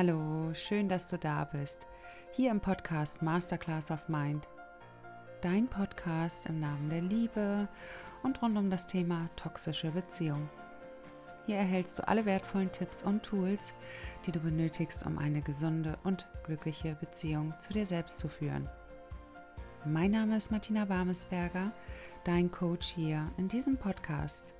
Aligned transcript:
Hallo, 0.00 0.54
schön, 0.54 0.88
dass 0.88 1.08
du 1.08 1.18
da 1.18 1.42
bist. 1.42 1.84
Hier 2.30 2.52
im 2.52 2.60
Podcast 2.60 3.20
Masterclass 3.20 3.90
of 3.90 4.08
Mind. 4.08 4.46
Dein 5.40 5.66
Podcast 5.66 6.46
im 6.46 6.60
Namen 6.60 6.88
der 6.88 7.00
Liebe 7.00 7.66
und 8.22 8.40
rund 8.40 8.56
um 8.56 8.70
das 8.70 8.86
Thema 8.86 9.28
toxische 9.34 9.90
Beziehung. 9.90 10.48
Hier 11.46 11.56
erhältst 11.56 11.98
du 11.98 12.06
alle 12.06 12.26
wertvollen 12.26 12.70
Tipps 12.70 13.02
und 13.02 13.24
Tools, 13.24 13.74
die 14.24 14.30
du 14.30 14.38
benötigst, 14.38 15.04
um 15.04 15.18
eine 15.18 15.42
gesunde 15.42 15.98
und 16.04 16.28
glückliche 16.44 16.94
Beziehung 16.94 17.52
zu 17.58 17.72
dir 17.72 17.84
selbst 17.84 18.20
zu 18.20 18.28
führen. 18.28 18.68
Mein 19.84 20.12
Name 20.12 20.36
ist 20.36 20.52
Martina 20.52 20.88
Warmesberger, 20.88 21.72
dein 22.22 22.52
Coach 22.52 22.86
hier 22.86 23.32
in 23.36 23.48
diesem 23.48 23.76
Podcast 23.76 24.54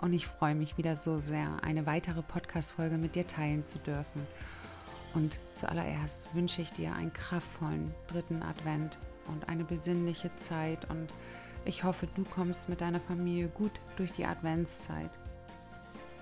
und 0.00 0.12
ich 0.12 0.26
freue 0.26 0.54
mich 0.54 0.78
wieder 0.78 0.96
so 0.96 1.20
sehr, 1.20 1.62
eine 1.62 1.86
weitere 1.86 2.22
Podcast-Folge 2.22 2.96
mit 2.96 3.14
dir 3.14 3.26
teilen 3.26 3.66
zu 3.66 3.78
dürfen. 3.78 4.26
Und 5.14 5.38
zuallererst 5.54 6.34
wünsche 6.34 6.62
ich 6.62 6.72
dir 6.72 6.94
einen 6.94 7.12
kraftvollen 7.12 7.92
dritten 8.06 8.42
Advent 8.42 8.98
und 9.26 9.48
eine 9.48 9.64
besinnliche 9.64 10.34
Zeit 10.36 10.88
und 10.90 11.08
ich 11.64 11.84
hoffe, 11.84 12.08
du 12.14 12.24
kommst 12.24 12.68
mit 12.68 12.80
deiner 12.80 13.00
Familie 13.00 13.48
gut 13.48 13.72
durch 13.96 14.12
die 14.12 14.24
Adventszeit. 14.24 15.10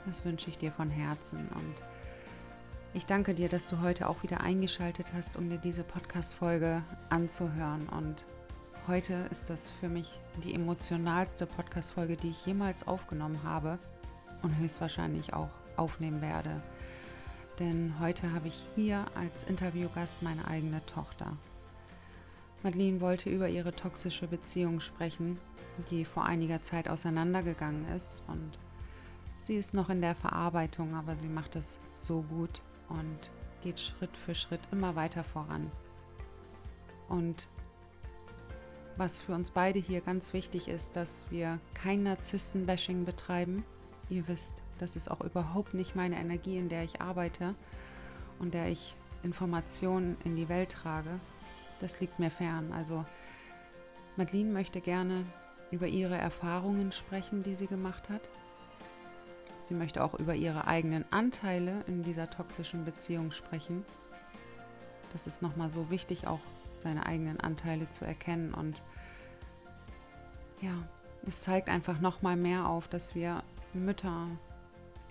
Das 0.07 0.25
wünsche 0.25 0.51
ich 0.51 0.59
dir 0.59 0.73
von 0.73 0.91
Herzen 0.91 1.49
und 1.55 1.75
ich 2.95 3.07
danke 3.07 3.35
dir, 3.35 3.49
dass 3.49 3.67
du 3.67 3.81
heute 3.81 4.09
auch 4.09 4.23
wieder 4.23 4.41
eingeschaltet 4.41 5.09
hast, 5.15 5.37
um 5.37 5.49
dir 5.49 5.59
diese 5.59 5.85
Podcast-Folge 5.85 6.83
anzuhören 7.11 7.87
und 7.91 8.25
Heute 8.89 9.27
ist 9.31 9.51
das 9.51 9.71
für 9.71 9.91
mich 9.91 10.19
die 10.43 10.55
emotionalste 10.55 11.45
Podcast-Folge, 11.45 12.17
die 12.17 12.31
ich 12.31 12.47
jemals 12.47 12.89
aufgenommen 12.89 13.43
habe 13.45 13.79
und 14.41 14.57
höchstwahrscheinlich 14.57 15.35
auch 15.35 15.51
aufnehmen 15.77 16.23
werde. 16.23 16.63
Denn 17.59 17.97
heute 18.01 18.33
habe 18.33 18.49
ich 18.49 18.59
hier 18.77 19.05
als 19.15 19.45
Interviewgast 19.45 20.23
meine 20.23 20.49
eigene 20.49 20.81
Tochter. 20.87 21.37
Madeleine 22.63 23.03
wollte 23.03 23.29
über 23.29 23.51
ihre 23.51 23.73
toxische 23.73 24.27
Beziehung 24.27 24.81
sprechen, 24.81 25.39
die 25.91 26.07
vor 26.07 26.25
einiger 26.25 26.63
Zeit 26.63 26.89
auseinandergegangen 26.89 27.87
ist. 27.95 28.23
Und 28.27 28.59
sie 29.39 29.57
ist 29.57 29.75
noch 29.75 29.91
in 29.91 30.01
der 30.01 30.15
Verarbeitung, 30.15 30.95
aber 30.95 31.15
sie 31.17 31.29
macht 31.29 31.57
es 31.57 31.79
so 31.93 32.23
gut 32.23 32.63
und 32.89 33.31
geht 33.63 33.81
Schritt 33.81 34.17
für 34.17 34.35
Schritt 34.35 34.63
immer 34.73 34.97
weiter 34.97 35.25
voran. 35.25 35.71
Und 37.11 37.49
was 38.99 39.19
für 39.19 39.33
uns 39.33 39.53
beide 39.53 39.79
hier 39.79 40.01
ganz 40.01 40.33
wichtig 40.33 40.69
ist, 40.69 40.97
dass 40.97 41.27
wir 41.31 41.61
kein 41.73 42.03
Narzissten-Bashing 42.03 43.05
betreiben. 43.05 43.65
Ihr 44.11 44.27
wisst, 44.27 44.63
das 44.79 44.97
ist 44.97 45.09
auch 45.09 45.21
überhaupt 45.21 45.73
nicht 45.73 45.95
meine 45.95 46.17
Energie, 46.17 46.59
in 46.59 46.69
der 46.69 46.83
ich 46.83 47.01
arbeite 47.01 47.55
und 48.41 48.55
der 48.55 48.69
ich 48.69 48.97
Informationen 49.23 50.17
in 50.25 50.35
die 50.35 50.49
Welt 50.49 50.71
trage. 50.71 51.21
Das 51.81 52.01
liegt 52.01 52.19
mir 52.19 52.31
fern. 52.31 52.73
Also 52.73 53.05
Madeline 54.17 54.53
möchte 54.53 54.81
gerne 54.81 55.25
über 55.71 55.87
ihre 55.87 56.17
Erfahrungen 56.17 56.91
sprechen, 56.91 57.45
die 57.45 57.55
sie 57.55 57.69
gemacht 57.69 58.09
hat. 58.09 58.23
Sie 59.63 59.75
möchte 59.75 60.03
auch 60.03 60.15
über 60.15 60.35
ihre 60.35 60.67
eigenen 60.67 61.05
Anteile 61.13 61.85
in 61.87 62.03
dieser 62.03 62.31
toxischen 62.31 62.85
Beziehung 62.85 63.31
sprechen. 63.31 63.85
Das 65.13 65.27
ist 65.27 65.41
nochmal 65.41 65.71
so 65.71 65.91
wichtig, 65.91 66.27
auch 66.27 66.41
seine 66.81 67.07
eigenen 67.07 67.41
Anteile 67.41 67.89
zu 67.89 68.05
erkennen. 68.05 68.55
Und 68.55 68.83
ja, 70.61 70.73
es 71.27 71.43
zeigt 71.43 71.69
einfach 71.69 72.01
nochmal 72.01 72.37
mehr 72.37 72.69
auf, 72.69 72.89
dass 72.89 73.15
wir 73.15 73.43
Mütter, 73.75 74.29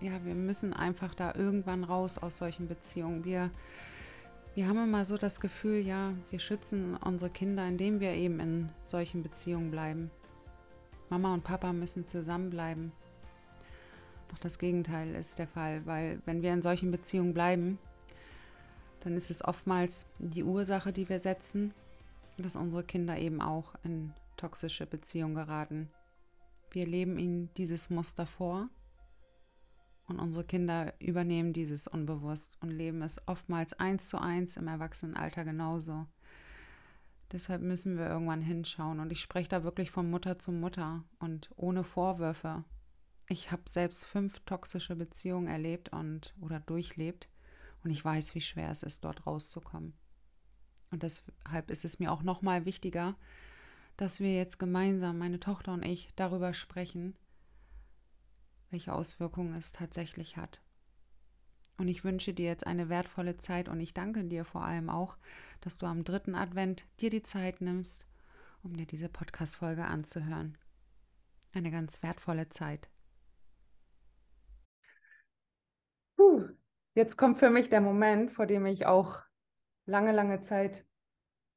ja, 0.02 0.24
wir 0.26 0.36
müssen 0.36 0.74
einfach 0.74 1.14
da 1.14 1.34
irgendwann 1.36 1.84
raus 1.84 2.18
aus 2.18 2.38
solchen 2.38 2.68
Beziehungen. 2.68 3.24
Wir, 3.24 3.52
wir 4.56 4.68
haben 4.68 4.84
immer 4.84 5.06
so 5.06 5.18
das 5.18 5.40
Gefühl, 5.40 5.80
ja, 5.80 6.14
wir 6.30 6.40
schützen 6.40 6.98
unsere 6.98 7.30
Kinder, 7.30 7.68
indem 7.68 8.00
wir 8.00 8.12
eben 8.12 8.40
in 8.40 8.70
solchen 8.86 9.24
Beziehungen 9.24 9.72
bleiben. 9.72 10.12
Mama 11.10 11.34
und 11.34 11.44
Papa 11.44 11.72
müssen 11.74 12.06
zusammenbleiben. 12.06 12.92
Doch 14.30 14.40
das 14.40 14.60
Gegenteil 14.60 15.16
ist 15.16 15.40
der 15.40 15.48
Fall, 15.48 15.86
weil 15.86 16.22
wenn 16.26 16.42
wir 16.42 16.52
in 16.54 16.62
solchen 16.62 16.92
Beziehungen 16.92 17.34
bleiben, 17.34 17.80
dann 19.08 19.16
ist 19.16 19.32
es 19.32 19.42
oftmals 19.42 20.06
die 20.20 20.44
Ursache, 20.44 20.92
die 20.92 21.08
wir 21.08 21.22
setzen, 21.22 21.74
dass 22.38 22.58
unsere 22.58 22.84
Kinder 22.84 23.18
eben 23.18 23.42
auch 23.42 23.74
in 23.86 24.12
toxische 24.36 24.86
Beziehungen 24.86 25.34
geraten. 25.34 25.90
Wir 26.72 26.86
leben 26.86 27.18
ihnen 27.18 27.50
dieses 27.56 27.90
Muster 27.90 28.26
vor 28.26 28.68
und 30.10 30.20
unsere 30.20 30.44
Kinder 30.44 30.94
übernehmen 31.00 31.54
dieses 31.54 31.88
unbewusst 31.88 32.58
und 32.60 32.70
leben 32.70 33.02
es 33.02 33.26
oftmals 33.30 33.72
eins 33.72 34.10
zu 34.10 34.20
eins 34.20 34.58
im 34.58 34.68
Erwachsenenalter 34.68 35.46
genauso. 35.46 36.06
Deshalb 37.32 37.62
müssen 37.62 37.98
wir 37.98 38.10
irgendwann 38.10 38.42
hinschauen 38.42 39.00
und 39.00 39.14
ich 39.14 39.22
spreche 39.22 39.48
da 39.48 39.64
wirklich 39.64 39.90
von 39.90 40.10
Mutter 40.10 40.38
zu 40.38 40.52
Mutter 40.52 41.06
und 41.20 41.50
ohne 41.56 41.86
Vorwürfe. 41.86 42.66
Ich 43.30 43.54
habe 43.54 43.64
selbst 43.70 44.06
fünf 44.06 44.42
toxische 44.42 44.98
Beziehungen 44.98 45.48
erlebt 45.48 45.94
und 45.94 46.36
oder 46.42 46.60
durchlebt 46.60 47.30
und 47.88 47.92
ich 47.92 48.04
weiß, 48.04 48.36
wie 48.36 48.42
schwer 48.42 48.70
es 48.70 48.84
ist, 48.84 49.06
dort 49.06 49.26
rauszukommen. 49.26 49.94
Und 50.92 51.04
deshalb 51.04 51.72
ist 51.72 51.86
es 51.86 52.00
mir 52.00 52.12
auch 52.12 52.22
nochmal 52.22 52.66
wichtiger, 52.66 53.16
dass 53.96 54.20
wir 54.20 54.36
jetzt 54.36 54.60
gemeinsam, 54.60 55.18
meine 55.18 55.40
Tochter 55.40 55.72
und 55.72 55.86
ich, 55.86 56.10
darüber 56.18 56.54
sprechen, 56.54 57.16
welche 58.72 58.92
Auswirkungen 58.92 59.56
es 59.56 59.72
tatsächlich 59.72 60.36
hat. 60.36 60.62
Und 61.78 61.88
ich 61.88 62.04
wünsche 62.04 62.34
dir 62.34 62.48
jetzt 62.48 62.68
eine 62.68 62.90
wertvolle 62.90 63.38
Zeit 63.38 63.70
und 63.70 63.80
ich 63.80 63.94
danke 63.94 64.26
dir 64.26 64.44
vor 64.44 64.66
allem 64.66 64.90
auch, 64.90 65.18
dass 65.62 65.78
du 65.78 65.86
am 65.86 66.04
dritten 66.04 66.36
Advent 66.36 66.84
dir 67.00 67.10
die 67.10 67.24
Zeit 67.24 67.62
nimmst, 67.62 68.06
um 68.64 68.76
dir 68.76 68.86
diese 68.86 69.08
Podcast-Folge 69.08 69.86
anzuhören. 69.86 70.58
Eine 71.54 71.72
ganz 71.72 72.04
wertvolle 72.04 72.50
Zeit. 72.50 72.90
Puh. 76.18 76.50
Jetzt 76.98 77.16
kommt 77.16 77.38
für 77.38 77.52
mich 77.52 77.70
der 77.70 77.80
Moment, 77.80 78.32
vor 78.32 78.48
dem 78.48 78.66
ich 78.66 78.88
auch 78.88 79.22
lange, 79.86 80.12
lange 80.14 80.42
Zeit, 80.42 80.84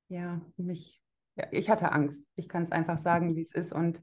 ja, 0.08 0.42
mich, 0.58 1.02
ja, 1.34 1.46
ich 1.50 1.70
hatte 1.70 1.92
Angst. 1.92 2.22
Ich 2.34 2.46
kann 2.46 2.64
es 2.64 2.72
einfach 2.72 2.98
sagen, 2.98 3.34
wie 3.34 3.40
es 3.40 3.52
ist. 3.52 3.72
Und 3.72 4.02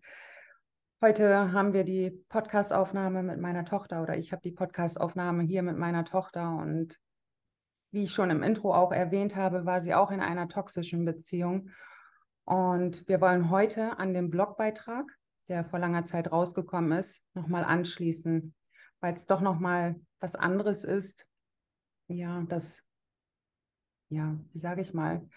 heute 1.00 1.52
haben 1.52 1.74
wir 1.74 1.84
die 1.84 2.09
Podcastaufnahme 2.30 3.22
mit 3.22 3.40
meiner 3.40 3.66
Tochter 3.66 4.02
oder 4.02 4.18
ich 4.18 4.31
habe 4.31 4.42
die 4.42 4.52
Podcastaufnahme 4.52 5.44
hier 5.44 5.62
mit 5.62 5.78
meiner 5.78 6.06
Tochter. 6.06 6.56
Und 6.56 6.98
wie 7.92 8.06
ich 8.06 8.14
schon 8.14 8.31
im 8.31 8.42
Intro 8.42 8.74
auch 8.74 8.92
erwähnt 8.92 9.36
habe, 9.36 9.68
war 9.68 9.80
sie 9.80 9.94
auch 9.94 10.09
in 10.09 10.22
einer 10.22 10.48
toxischen 10.48 11.06
Beziehung. 11.06 11.69
Und 12.46 13.08
wir 13.08 13.22
wollen 13.22 13.52
heute 13.52 14.00
an 14.00 14.16
dem 14.16 14.31
Blogbeitrag, 14.31 15.06
der 15.50 15.64
vor 15.64 15.78
langer 15.78 16.04
Zeit 16.04 16.31
rausgekommen 16.31 16.98
ist, 16.98 17.22
nochmal 17.36 17.64
anschließen, 17.64 18.56
weil 19.00 19.13
es 19.13 19.25
doch 19.25 19.41
nochmal 19.41 20.00
was 20.19 20.35
anderes 20.35 20.84
ist, 20.84 21.28
ja, 22.08 22.44
das, 22.47 22.81
ja, 24.09 24.38
wie 24.53 24.59
sage 24.59 24.81
ich 24.81 24.94
mal, 24.94 25.28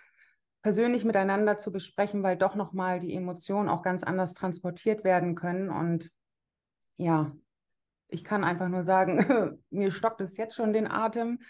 persönlich 0.62 1.04
miteinander 1.04 1.58
zu 1.58 1.72
besprechen, 1.72 2.22
weil 2.22 2.36
doch 2.36 2.54
nochmal 2.54 3.00
die 3.00 3.14
Emotionen 3.14 3.68
auch 3.68 3.82
ganz 3.82 4.02
anders 4.02 4.34
transportiert 4.34 5.04
werden 5.04 5.34
können. 5.34 5.70
Und 5.70 6.10
ja, 6.96 7.34
ich 8.08 8.24
kann 8.24 8.44
einfach 8.44 8.68
nur 8.68 8.84
sagen, 8.84 9.58
mir 9.70 9.90
stockt 9.90 10.20
es 10.20 10.36
jetzt 10.36 10.54
schon 10.54 10.72
den 10.72 10.86
Atem, 10.86 11.40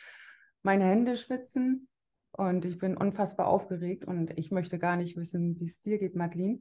meine 0.62 0.84
Hände 0.84 1.16
schwitzen 1.16 1.88
und 2.32 2.64
ich 2.64 2.78
bin 2.78 2.96
unfassbar 2.96 3.48
aufgeregt 3.48 4.04
und 4.04 4.38
ich 4.38 4.50
möchte 4.50 4.78
gar 4.78 4.96
nicht 4.96 5.16
wissen, 5.16 5.58
wie 5.58 5.66
es 5.66 5.80
dir 5.80 5.98
geht, 5.98 6.14
Madeline. 6.14 6.60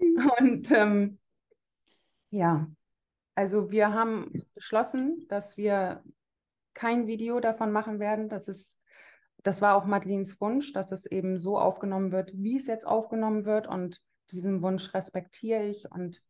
Und 0.40 0.70
ähm, 0.72 1.18
ja, 2.30 2.66
also 3.34 3.70
wir 3.70 3.92
haben 3.92 4.44
beschlossen, 4.54 5.26
dass 5.28 5.56
wir 5.56 6.02
kein 6.72 7.06
Video 7.06 7.40
davon 7.40 7.72
machen 7.72 7.98
werden. 7.98 8.28
Das 8.28 8.48
ist, 8.48 8.80
das 9.42 9.60
war 9.60 9.76
auch 9.76 9.84
Madelines 9.84 10.40
Wunsch, 10.40 10.72
dass 10.72 10.92
es 10.92 11.06
eben 11.06 11.40
so 11.40 11.58
aufgenommen 11.58 12.12
wird, 12.12 12.32
wie 12.34 12.56
es 12.56 12.66
jetzt 12.66 12.86
aufgenommen 12.86 13.44
wird. 13.44 13.66
Und 13.66 14.02
diesen 14.30 14.62
Wunsch 14.62 14.94
respektiere 14.94 15.64
ich 15.64 15.90
und 15.90 16.22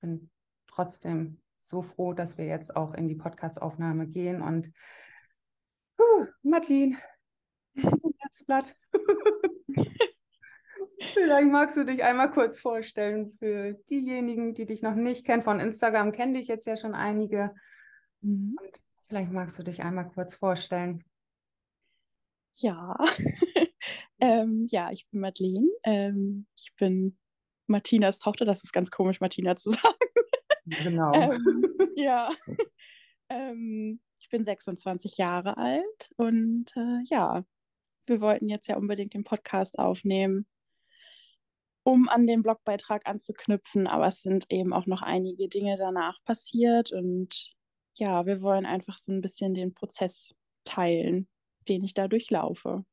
bin 0.00 0.30
trotzdem 0.66 1.40
so 1.60 1.82
froh, 1.82 2.12
dass 2.12 2.38
wir 2.38 2.46
jetzt 2.46 2.74
auch 2.74 2.94
in 2.94 3.08
die 3.08 3.16
Podcastaufnahme 3.16 4.06
gehen. 4.06 4.42
Und 4.42 4.72
uh, 5.98 6.26
Madeline, 6.42 6.96
Herzblatt. 7.74 8.76
Vielleicht 11.00 11.48
magst 11.48 11.76
du 11.76 11.84
dich 11.84 12.04
einmal 12.04 12.30
kurz 12.30 12.60
vorstellen 12.60 13.32
für 13.32 13.72
diejenigen, 13.88 14.54
die 14.54 14.66
dich 14.66 14.82
noch 14.82 14.94
nicht 14.94 15.24
kennen. 15.24 15.42
Von 15.42 15.58
Instagram 15.58 16.12
kenne 16.12 16.38
dich 16.38 16.46
jetzt 16.46 16.66
ja 16.66 16.76
schon 16.76 16.94
einige. 16.94 17.54
Mhm. 18.20 18.56
Vielleicht 19.08 19.32
magst 19.32 19.58
du 19.58 19.62
dich 19.62 19.82
einmal 19.82 20.08
kurz 20.08 20.34
vorstellen. 20.34 21.02
Ja, 22.56 22.96
ähm, 24.20 24.66
ja, 24.70 24.90
ich 24.92 25.08
bin 25.08 25.20
Madeleine. 25.20 25.68
Ähm, 25.84 26.46
ich 26.54 26.74
bin 26.76 27.16
Martinas 27.66 28.18
Tochter. 28.18 28.44
Das 28.44 28.62
ist 28.62 28.72
ganz 28.72 28.90
komisch, 28.90 29.20
Martina 29.20 29.56
zu 29.56 29.70
sagen. 29.70 29.96
Genau. 30.66 31.12
ähm, 31.14 31.64
ja. 31.96 32.30
Ähm, 33.32 34.00
ich 34.18 34.28
bin 34.28 34.44
26 34.44 35.16
Jahre 35.16 35.56
alt 35.56 36.10
und 36.16 36.76
äh, 36.76 37.00
ja, 37.04 37.44
wir 38.06 38.20
wollten 38.20 38.48
jetzt 38.48 38.66
ja 38.66 38.76
unbedingt 38.76 39.14
den 39.14 39.22
Podcast 39.22 39.78
aufnehmen, 39.78 40.46
um 41.90 42.08
an 42.08 42.26
den 42.26 42.42
Blogbeitrag 42.42 43.06
anzuknüpfen, 43.06 43.86
aber 43.86 44.06
es 44.06 44.22
sind 44.22 44.46
eben 44.50 44.72
auch 44.72 44.86
noch 44.86 45.02
einige 45.02 45.48
Dinge 45.48 45.76
danach 45.76 46.22
passiert 46.24 46.92
und 46.92 47.52
ja, 47.94 48.24
wir 48.26 48.40
wollen 48.40 48.66
einfach 48.66 48.96
so 48.96 49.12
ein 49.12 49.20
bisschen 49.20 49.54
den 49.54 49.74
Prozess 49.74 50.34
teilen, 50.64 51.28
den 51.68 51.84
ich 51.84 51.94
da 51.94 52.08
durchlaufe. 52.08 52.84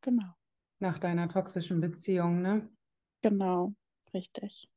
Genau. 0.00 0.34
Nach 0.80 0.98
deiner 0.98 1.28
toxischen 1.28 1.80
Beziehung, 1.80 2.42
ne? 2.42 2.68
Genau, 3.22 3.72
richtig. 4.12 4.68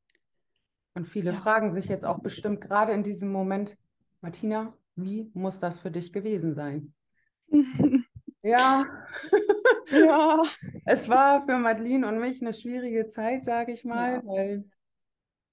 Und 0.94 1.06
viele 1.06 1.32
ja. 1.32 1.36
fragen 1.36 1.72
sich 1.72 1.86
jetzt 1.86 2.06
auch 2.06 2.20
bestimmt 2.20 2.60
gerade 2.60 2.92
in 2.92 3.02
diesem 3.02 3.30
Moment, 3.30 3.76
Martina, 4.20 4.74
wie 4.96 5.30
muss 5.34 5.58
das 5.58 5.78
für 5.78 5.90
dich 5.90 6.12
gewesen 6.12 6.54
sein? 6.54 6.94
ja. 8.42 8.84
Ja. 9.90 10.42
Es 10.84 11.08
war 11.08 11.44
für 11.44 11.58
Madeline 11.58 12.06
und 12.06 12.18
mich 12.18 12.40
eine 12.40 12.54
schwierige 12.54 13.08
Zeit, 13.08 13.44
sage 13.44 13.72
ich 13.72 13.84
mal, 13.84 14.14
ja. 14.14 14.22
weil 14.24 14.64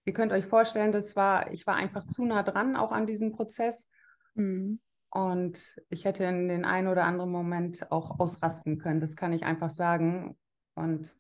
ihr 0.06 0.14
könnt 0.14 0.32
euch 0.32 0.46
vorstellen, 0.46 0.92
das 0.92 1.16
war, 1.16 1.52
ich 1.52 1.68
war 1.68 1.76
einfach 1.76 2.06
zu 2.08 2.26
nah 2.26 2.44
dran, 2.44 2.76
auch 2.76 2.92
an 2.92 3.08
diesem 3.08 3.32
Prozess. 3.32 3.90
Mhm. 4.36 4.80
Und 5.10 5.76
ich 5.90 6.06
hätte 6.06 6.26
in 6.26 6.48
den 6.48 6.66
einen 6.66 6.88
oder 6.88 7.06
anderen 7.06 7.32
Moment 7.32 7.92
auch 7.92 8.20
ausrasten 8.20 8.78
können. 8.78 9.00
Das 9.00 9.16
kann 9.16 9.34
ich 9.34 9.44
einfach 9.44 9.70
sagen. 9.70 10.38
Und 10.76 11.16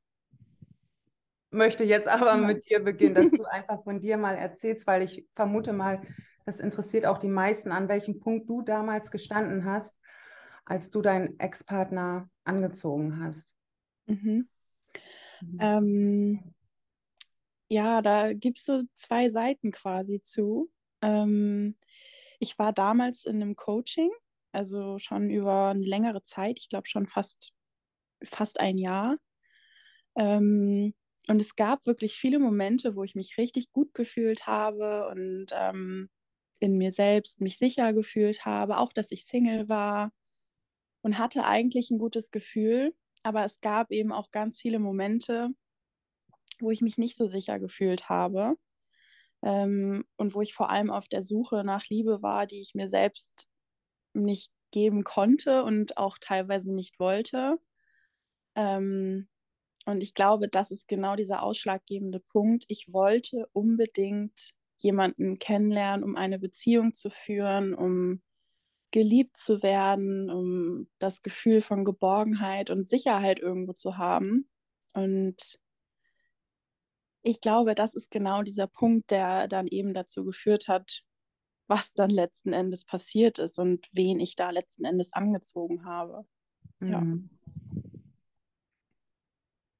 möchte 1.49 1.83
jetzt 1.83 2.07
aber 2.07 2.35
mit 2.37 2.69
dir 2.69 2.83
beginnen, 2.83 3.15
dass 3.15 3.31
du 3.31 3.43
einfach 3.49 3.83
von 3.83 4.01
dir 4.01 4.17
mal 4.17 4.35
erzählst, 4.35 4.85
weil 4.85 5.01
ich 5.01 5.25
vermute 5.33 5.73
mal, 5.73 6.01
das 6.45 6.59
interessiert 6.59 7.05
auch 7.05 7.17
die 7.17 7.29
meisten, 7.29 7.71
an 7.71 7.87
welchem 7.89 8.19
Punkt 8.19 8.49
du 8.49 8.61
damals 8.61 9.09
gestanden 9.11 9.65
hast, 9.65 9.97
als 10.65 10.91
du 10.91 11.01
deinen 11.01 11.39
Ex-Partner 11.39 12.29
angezogen 12.43 13.19
hast. 13.23 13.53
Mhm. 14.07 14.49
Mhm. 15.41 15.57
Ähm, 15.59 16.53
ja, 17.67 18.01
da 18.01 18.33
gibt 18.33 18.59
es 18.59 18.65
so 18.65 18.83
zwei 18.95 19.29
Seiten 19.29 19.71
quasi 19.71 20.21
zu. 20.21 20.71
Ähm, 21.01 21.77
ich 22.39 22.57
war 22.59 22.73
damals 22.73 23.25
in 23.25 23.41
einem 23.41 23.55
Coaching, 23.55 24.11
also 24.51 24.99
schon 24.99 25.29
über 25.29 25.69
eine 25.69 25.85
längere 25.85 26.23
Zeit, 26.23 26.59
ich 26.59 26.69
glaube 26.69 26.87
schon 26.87 27.07
fast, 27.07 27.53
fast 28.23 28.59
ein 28.59 28.77
Jahr. 28.77 29.17
Ähm, 30.15 30.93
und 31.27 31.41
es 31.41 31.55
gab 31.55 31.85
wirklich 31.87 32.15
viele 32.15 32.39
Momente, 32.39 32.95
wo 32.95 33.03
ich 33.03 33.15
mich 33.15 33.37
richtig 33.37 33.71
gut 33.71 33.93
gefühlt 33.93 34.45
habe 34.45 35.07
und 35.07 35.47
ähm, 35.53 36.09
in 36.59 36.77
mir 36.77 36.91
selbst 36.91 37.41
mich 37.41 37.57
sicher 37.57 37.93
gefühlt 37.93 38.45
habe, 38.45 38.77
auch 38.77 38.93
dass 38.93 39.11
ich 39.11 39.25
Single 39.25 39.67
war 39.67 40.11
und 41.05 41.19
hatte 41.19 41.45
eigentlich 41.45 41.91
ein 41.91 41.99
gutes 41.99 42.31
Gefühl. 42.31 42.95
Aber 43.21 43.45
es 43.45 43.61
gab 43.61 43.91
eben 43.91 44.11
auch 44.11 44.31
ganz 44.31 44.59
viele 44.59 44.79
Momente, 44.79 45.49
wo 46.59 46.71
ich 46.71 46.81
mich 46.81 46.97
nicht 46.97 47.15
so 47.15 47.27
sicher 47.27 47.59
gefühlt 47.59 48.09
habe 48.09 48.55
ähm, 49.43 50.05
und 50.17 50.33
wo 50.33 50.41
ich 50.41 50.55
vor 50.55 50.71
allem 50.71 50.89
auf 50.89 51.07
der 51.07 51.21
Suche 51.21 51.63
nach 51.63 51.85
Liebe 51.89 52.23
war, 52.23 52.47
die 52.47 52.59
ich 52.59 52.73
mir 52.73 52.89
selbst 52.89 53.47
nicht 54.13 54.51
geben 54.71 55.03
konnte 55.03 55.63
und 55.63 55.95
auch 55.97 56.17
teilweise 56.19 56.73
nicht 56.73 56.99
wollte. 56.99 57.59
Ähm, 58.55 59.27
und 59.85 60.01
ich 60.01 60.15
glaube, 60.15 60.49
das 60.49 60.71
ist 60.71 60.87
genau 60.87 61.15
dieser 61.15 61.43
ausschlaggebende 61.43 62.19
Punkt. 62.19 62.65
Ich 62.67 62.91
wollte 62.91 63.47
unbedingt 63.53 64.55
jemanden 64.79 65.37
kennenlernen, 65.37 66.03
um 66.03 66.15
eine 66.15 66.39
Beziehung 66.39 66.95
zu 66.95 67.11
führen, 67.11 67.75
um 67.75 68.23
geliebt 68.95 69.35
zu 69.35 69.61
werden, 69.61 70.31
um 70.31 70.87
das 70.99 71.21
Gefühl 71.21 71.59
von 71.59 71.83
Geborgenheit 71.83 72.69
und 72.69 72.87
Sicherheit 72.87 73.39
irgendwo 73.39 73.73
zu 73.73 73.97
haben. 73.97 74.47
Und 74.93 75.59
ich 77.21 77.41
glaube, 77.41 77.75
das 77.75 77.93
ist 77.93 78.09
genau 78.09 78.41
dieser 78.41 78.67
Punkt, 78.67 79.11
der 79.11 79.49
dann 79.49 79.67
eben 79.67 79.93
dazu 79.93 80.23
geführt 80.23 80.69
hat, 80.69 81.03
was 81.67 81.93
dann 81.93 82.09
letzten 82.09 82.53
Endes 82.53 82.85
passiert 82.85 83.37
ist 83.37 83.59
und 83.59 83.85
wen 83.91 84.21
ich 84.21 84.37
da 84.37 84.51
letzten 84.51 84.85
Endes 84.85 85.11
angezogen 85.11 85.83
habe. 85.83 86.25
Mhm. 86.79 86.89
Ja. 86.89 87.03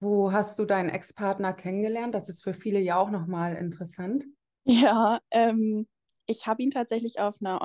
Wo 0.01 0.33
hast 0.33 0.59
du 0.59 0.65
deinen 0.65 0.89
Ex-Partner 0.89 1.53
kennengelernt? 1.53 2.13
Das 2.13 2.27
ist 2.27 2.43
für 2.43 2.53
viele 2.53 2.79
ja 2.79 2.97
auch 2.97 3.11
nochmal 3.11 3.55
interessant. 3.55 4.25
Ja, 4.65 5.21
ähm, 5.31 5.87
ich 6.25 6.47
habe 6.47 6.63
ihn 6.63 6.71
tatsächlich 6.71 7.21
auf 7.21 7.37
einer 7.39 7.61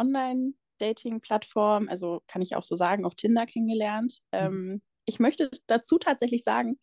Online-Dating-Plattform, 0.81 1.88
also 1.88 2.23
kann 2.27 2.43
ich 2.43 2.56
auch 2.56 2.62
so 2.62 2.77
sagen, 2.77 3.05
auf 3.05 3.15
Tinder 3.15 3.47
kennengelernt. 3.47 4.21
Mhm. 4.32 4.38
Ähm, 4.38 4.82
ich 5.05 5.21
möchte 5.21 5.50
dazu 5.67 5.99
tatsächlich 5.99 6.43
sagen, 6.43 6.79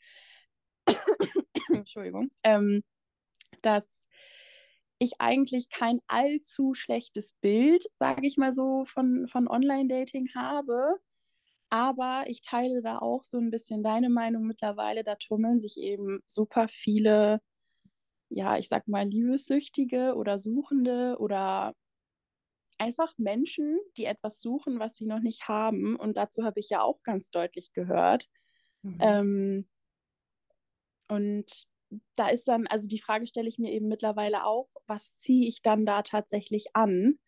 Entschuldigung, 1.74 2.30
ähm, 2.44 2.84
dass 3.62 4.08
ich 5.00 5.14
eigentlich 5.20 5.70
kein 5.70 6.00
allzu 6.08 6.74
schlechtes 6.74 7.34
Bild, 7.42 7.86
sage 7.96 8.28
ich 8.28 8.38
mal 8.38 8.54
so, 8.54 8.86
von, 8.86 9.28
von 9.28 9.48
Online-Dating 9.48 10.30
habe. 10.36 10.98
Aber 11.70 12.24
ich 12.28 12.42
teile 12.42 12.82
da 12.82 13.00
auch 13.00 13.24
so 13.24 13.38
ein 13.38 13.52
bisschen 13.52 13.84
deine 13.84 14.10
Meinung 14.10 14.44
mittlerweile. 14.48 15.04
Da 15.04 15.16
tummeln 15.16 15.60
sich 15.60 15.78
eben 15.78 16.20
super 16.26 16.68
viele, 16.70 17.42
ja, 18.30 18.58
ich 18.58 18.70
sag 18.70 18.88
mal, 18.88 19.06
Liebessüchtige 19.06 20.16
oder 20.16 20.40
Suchende 20.40 21.18
oder 21.20 21.76
einfach 22.78 23.14
Menschen, 23.18 23.80
die 23.98 24.06
etwas 24.06 24.40
suchen, 24.42 24.80
was 24.80 24.96
sie 24.96 25.06
noch 25.06 25.20
nicht 25.20 25.48
haben. 25.48 25.96
Und 25.96 26.18
dazu 26.18 26.44
habe 26.44 26.60
ich 26.60 26.70
ja 26.70 26.82
auch 26.82 27.02
ganz 27.04 27.30
deutlich 27.30 27.74
gehört. 27.74 28.28
Mhm. 28.84 28.98
Ähm, 29.00 29.70
und 31.08 31.68
da 32.16 32.30
ist 32.30 32.48
dann, 32.48 32.68
also 32.68 32.88
die 32.88 33.00
Frage 33.00 33.28
stelle 33.28 33.48
ich 33.48 33.60
mir 33.60 33.72
eben 33.72 33.88
mittlerweile 33.88 34.46
auch, 34.46 34.70
was 34.88 35.18
ziehe 35.18 35.48
ich 35.48 35.62
dann 35.62 35.86
da 35.86 36.02
tatsächlich 36.02 36.68
an? 36.74 37.20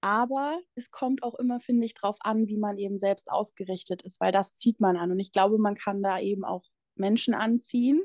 Aber 0.00 0.60
es 0.74 0.90
kommt 0.90 1.22
auch 1.22 1.34
immer, 1.34 1.58
finde 1.58 1.84
ich, 1.84 1.94
darauf 1.94 2.18
an, 2.20 2.46
wie 2.46 2.58
man 2.58 2.78
eben 2.78 2.98
selbst 2.98 3.30
ausgerichtet 3.30 4.02
ist, 4.02 4.20
weil 4.20 4.30
das 4.30 4.54
zieht 4.54 4.78
man 4.80 4.96
an. 4.96 5.10
Und 5.10 5.18
ich 5.18 5.32
glaube, 5.32 5.58
man 5.58 5.74
kann 5.74 6.02
da 6.02 6.20
eben 6.20 6.44
auch 6.44 6.64
Menschen 6.94 7.34
anziehen, 7.34 8.02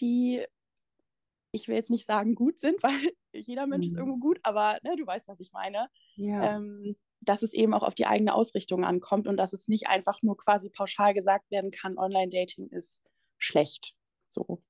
die, 0.00 0.44
ich 1.52 1.68
will 1.68 1.76
jetzt 1.76 1.90
nicht 1.90 2.06
sagen, 2.06 2.34
gut 2.34 2.58
sind, 2.58 2.82
weil 2.82 3.12
jeder 3.38 3.66
Mensch 3.66 3.86
mhm. 3.86 3.92
ist 3.92 3.98
irgendwo 3.98 4.18
gut, 4.18 4.38
aber 4.42 4.78
ne, 4.82 4.96
du 4.96 5.06
weißt, 5.06 5.28
was 5.28 5.40
ich 5.40 5.52
meine. 5.52 5.88
Ja. 6.16 6.56
Ähm, 6.56 6.96
dass 7.20 7.42
es 7.42 7.52
eben 7.52 7.74
auch 7.74 7.82
auf 7.82 7.94
die 7.94 8.06
eigene 8.06 8.34
Ausrichtung 8.34 8.84
ankommt 8.84 9.26
und 9.26 9.36
dass 9.36 9.52
es 9.52 9.68
nicht 9.68 9.88
einfach 9.88 10.22
nur 10.22 10.36
quasi 10.36 10.70
pauschal 10.70 11.14
gesagt 11.14 11.50
werden 11.50 11.70
kann, 11.70 11.98
Online-Dating 11.98 12.68
ist 12.68 13.02
schlecht. 13.38 13.94
So. 14.28 14.62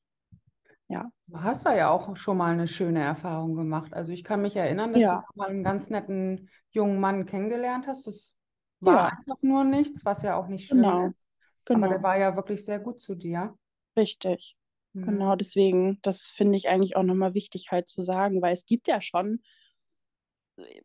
Ja. 0.88 1.10
Du 1.26 1.40
hast 1.40 1.66
da 1.66 1.74
ja 1.74 1.90
auch 1.90 2.14
schon 2.16 2.36
mal 2.36 2.52
eine 2.52 2.68
schöne 2.68 3.02
Erfahrung 3.02 3.56
gemacht. 3.56 3.92
Also 3.92 4.12
ich 4.12 4.24
kann 4.24 4.42
mich 4.42 4.56
erinnern, 4.56 4.92
dass 4.92 5.02
ja. 5.02 5.24
du 5.32 5.38
mal 5.38 5.48
einen 5.48 5.64
ganz 5.64 5.90
netten 5.90 6.48
jungen 6.70 7.00
Mann 7.00 7.26
kennengelernt 7.26 7.86
hast. 7.86 8.06
Das 8.06 8.36
war 8.80 8.94
ja. 8.94 9.04
einfach 9.06 9.42
nur 9.42 9.64
nichts, 9.64 10.04
was 10.04 10.22
ja 10.22 10.36
auch 10.36 10.46
nicht 10.46 10.66
schlimm 10.66 10.82
genau. 10.82 11.06
ist. 11.06 11.16
Genau. 11.64 11.78
Aber 11.80 11.94
der 11.94 12.02
war 12.02 12.16
ja 12.16 12.36
wirklich 12.36 12.64
sehr 12.64 12.78
gut 12.78 13.00
zu 13.00 13.16
dir. 13.16 13.56
Richtig. 13.96 14.56
Mhm. 14.96 15.04
Genau, 15.04 15.36
deswegen, 15.36 15.98
das 16.02 16.30
finde 16.30 16.56
ich 16.56 16.68
eigentlich 16.68 16.96
auch 16.96 17.02
nochmal 17.02 17.34
wichtig 17.34 17.70
halt 17.70 17.88
zu 17.88 18.02
sagen, 18.02 18.42
weil 18.42 18.54
es 18.54 18.66
gibt 18.66 18.88
ja 18.88 19.00
schon 19.00 19.42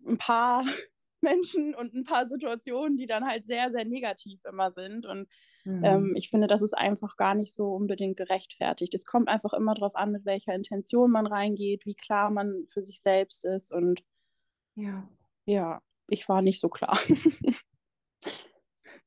ein 0.07 0.17
paar 0.17 0.65
Menschen 1.21 1.75
und 1.75 1.93
ein 1.93 2.03
paar 2.03 2.27
Situationen, 2.27 2.97
die 2.97 3.05
dann 3.05 3.25
halt 3.25 3.45
sehr, 3.45 3.71
sehr 3.71 3.85
negativ 3.85 4.43
immer 4.45 4.71
sind. 4.71 5.05
Und 5.05 5.27
Mhm. 5.65 5.85
Ähm, 5.85 6.13
ich 6.15 6.29
finde, 6.29 6.47
das 6.47 6.61
ist 6.61 6.73
einfach 6.73 7.17
gar 7.17 7.35
nicht 7.35 7.53
so 7.53 7.73
unbedingt 7.73 8.17
gerechtfertigt. 8.17 8.93
Es 8.93 9.05
kommt 9.05 9.29
einfach 9.29 9.53
immer 9.53 9.75
darauf 9.75 9.95
an, 9.95 10.11
mit 10.11 10.25
welcher 10.25 10.55
Intention 10.55 11.11
man 11.11 11.27
reingeht, 11.27 11.85
wie 11.85 11.95
klar 11.95 12.31
man 12.31 12.65
für 12.67 12.83
sich 12.83 13.01
selbst 13.01 13.45
ist. 13.45 13.71
Und 13.71 14.01
ja, 14.75 15.07
ja 15.45 15.81
ich 16.07 16.27
war 16.27 16.41
nicht 16.41 16.59
so 16.59 16.69
klar. 16.69 16.99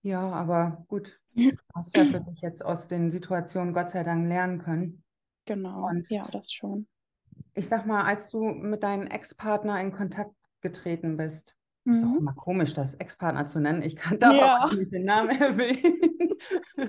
ja, 0.03 0.21
aber 0.31 0.85
gut. 0.89 1.21
Du 1.35 1.51
hast 1.75 1.97
ja 1.97 2.05
für 2.05 2.21
dich 2.21 2.41
jetzt 2.41 2.65
aus 2.65 2.89
den 2.89 3.11
Situationen 3.11 3.75
Gott 3.75 3.91
sei 3.91 4.05
Dank 4.05 4.27
lernen 4.29 4.61
können. 4.61 5.03
Genau, 5.47 5.89
Und 5.89 6.09
ja, 6.09 6.29
das 6.31 6.53
schon. 6.53 6.87
Ich 7.55 7.69
sag 7.69 7.87
mal, 7.87 8.05
als 8.05 8.31
du 8.31 8.45
mit 8.45 8.83
deinem 8.83 9.07
Ex-Partner 9.07 9.81
in 9.81 9.93
Kontakt 9.93 10.35
getreten 10.61 11.17
bist, 11.17 11.55
mhm. 11.85 11.93
ist 11.93 12.05
auch 12.05 12.15
immer 12.15 12.35
komisch, 12.35 12.73
das 12.73 12.95
Ex-Partner 12.95 13.47
zu 13.47 13.61
nennen. 13.61 13.83
Ich 13.83 13.97
kann 13.97 14.19
da 14.19 14.33
ja. 14.33 14.65
auch 14.65 14.73
nicht 14.73 14.93
den 14.93 15.05
Namen 15.05 15.41
erwähnen. 15.41 16.31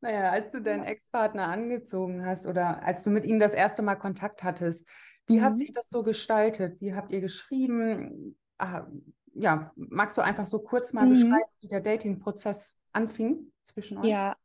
naja, 0.00 0.30
als 0.30 0.52
du 0.52 0.62
deinen 0.62 0.84
Ex-Partner 0.84 1.48
angezogen 1.48 2.24
hast 2.24 2.46
oder 2.46 2.82
als 2.82 3.02
du 3.02 3.10
mit 3.10 3.26
ihm 3.26 3.38
das 3.38 3.54
erste 3.54 3.82
Mal 3.82 3.96
Kontakt 3.96 4.42
hattest, 4.42 4.88
wie 5.26 5.38
mhm. 5.38 5.44
hat 5.44 5.58
sich 5.58 5.72
das 5.72 5.88
so 5.90 6.02
gestaltet? 6.02 6.80
Wie 6.80 6.94
habt 6.94 7.12
ihr 7.12 7.20
geschrieben? 7.20 8.36
Ah, 8.58 8.86
ja, 9.34 9.70
magst 9.76 10.16
du 10.18 10.22
einfach 10.22 10.46
so 10.46 10.58
kurz 10.58 10.92
mal 10.92 11.06
mhm. 11.06 11.10
beschreiben, 11.10 11.50
wie 11.60 11.68
der 11.68 11.80
Dating-Prozess 11.80 12.79
anfing 12.92 13.52
zwischen 13.62 13.98
euch? 13.98 14.06
Ja, 14.08 14.36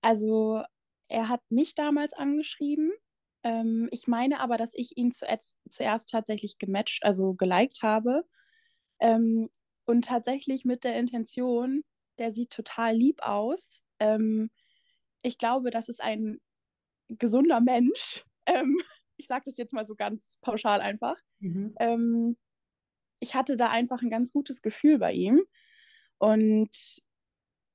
also 0.00 0.62
er 1.08 1.28
hat 1.28 1.42
mich 1.50 1.74
damals 1.74 2.12
angeschrieben. 2.12 2.92
Ähm, 3.42 3.88
ich 3.90 4.06
meine 4.06 4.40
aber, 4.40 4.56
dass 4.56 4.72
ich 4.74 4.96
ihn 4.96 5.12
zuerst, 5.12 5.58
zuerst 5.70 6.08
tatsächlich 6.08 6.58
gematcht, 6.58 7.04
also 7.04 7.34
geliked 7.34 7.82
habe. 7.82 8.24
Ähm, 9.00 9.50
und 9.84 10.04
tatsächlich 10.04 10.64
mit 10.64 10.84
der 10.84 10.96
Intention, 10.98 11.82
der 12.18 12.32
sieht 12.32 12.50
total 12.50 12.94
lieb 12.94 13.20
aus. 13.22 13.82
Ähm, 13.98 14.50
ich 15.22 15.38
glaube, 15.38 15.70
das 15.70 15.88
ist 15.88 16.00
ein 16.00 16.40
gesunder 17.08 17.60
Mensch. 17.60 18.24
Ähm, 18.44 18.82
ich 19.18 19.28
sage 19.28 19.44
das 19.46 19.56
jetzt 19.56 19.72
mal 19.72 19.86
so 19.86 19.94
ganz 19.94 20.36
pauschal 20.40 20.80
einfach. 20.80 21.14
Mhm. 21.38 21.76
Ähm, 21.78 22.36
ich 23.20 23.36
hatte 23.36 23.56
da 23.56 23.70
einfach 23.70 24.02
ein 24.02 24.10
ganz 24.10 24.32
gutes 24.32 24.62
Gefühl 24.62 24.98
bei 24.98 25.12
ihm. 25.12 25.44
Und 26.18 26.70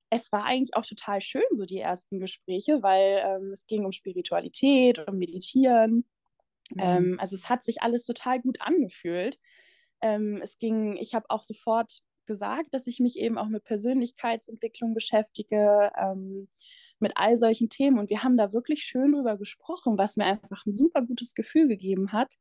es 0.10 0.32
war 0.32 0.46
eigentlich 0.46 0.76
auch 0.76 0.86
total 0.86 1.22
schön, 1.22 1.44
so 1.52 1.66
die 1.66 1.80
ersten 1.80 2.20
Gespräche, 2.20 2.82
weil 2.82 3.22
ähm, 3.26 3.52
es 3.52 3.68
ging 3.68 3.86
um 3.86 3.92
Spiritualität, 3.92 5.06
um 5.08 5.18
Meditieren. 5.18 6.06
Mhm. 6.72 6.80
Ähm, 6.80 7.18
also 7.20 7.36
es 7.36 7.50
hat 7.50 7.64
sich 7.64 7.82
alles 7.82 8.06
total 8.06 8.42
gut 8.42 8.62
angefühlt. 8.62 9.38
Ähm, 10.02 10.40
es 10.42 10.58
ging, 10.60 10.98
ich 10.98 11.14
habe 11.14 11.30
auch 11.30 11.44
sofort 11.44 12.00
gesagt, 12.26 12.74
dass 12.74 12.88
ich 12.88 13.00
mich 13.00 13.18
eben 13.18 13.38
auch 13.38 13.48
mit 13.48 13.64
Persönlichkeitsentwicklung 13.64 14.94
beschäftige, 14.94 15.92
ähm, 15.98 16.50
mit 17.00 17.14
all 17.16 17.38
solchen 17.38 17.70
Themen. 17.70 18.00
Und 18.00 18.10
wir 18.10 18.24
haben 18.24 18.38
da 18.38 18.54
wirklich 18.54 18.84
schön 18.84 19.14
drüber 19.14 19.38
gesprochen, 19.38 19.98
was 19.98 20.18
mir 20.18 20.26
einfach 20.26 20.66
ein 20.66 20.72
super 20.72 21.02
gutes 21.02 21.36
Gefühl 21.36 21.68
gegeben 21.68 22.12
hat. 22.12 22.34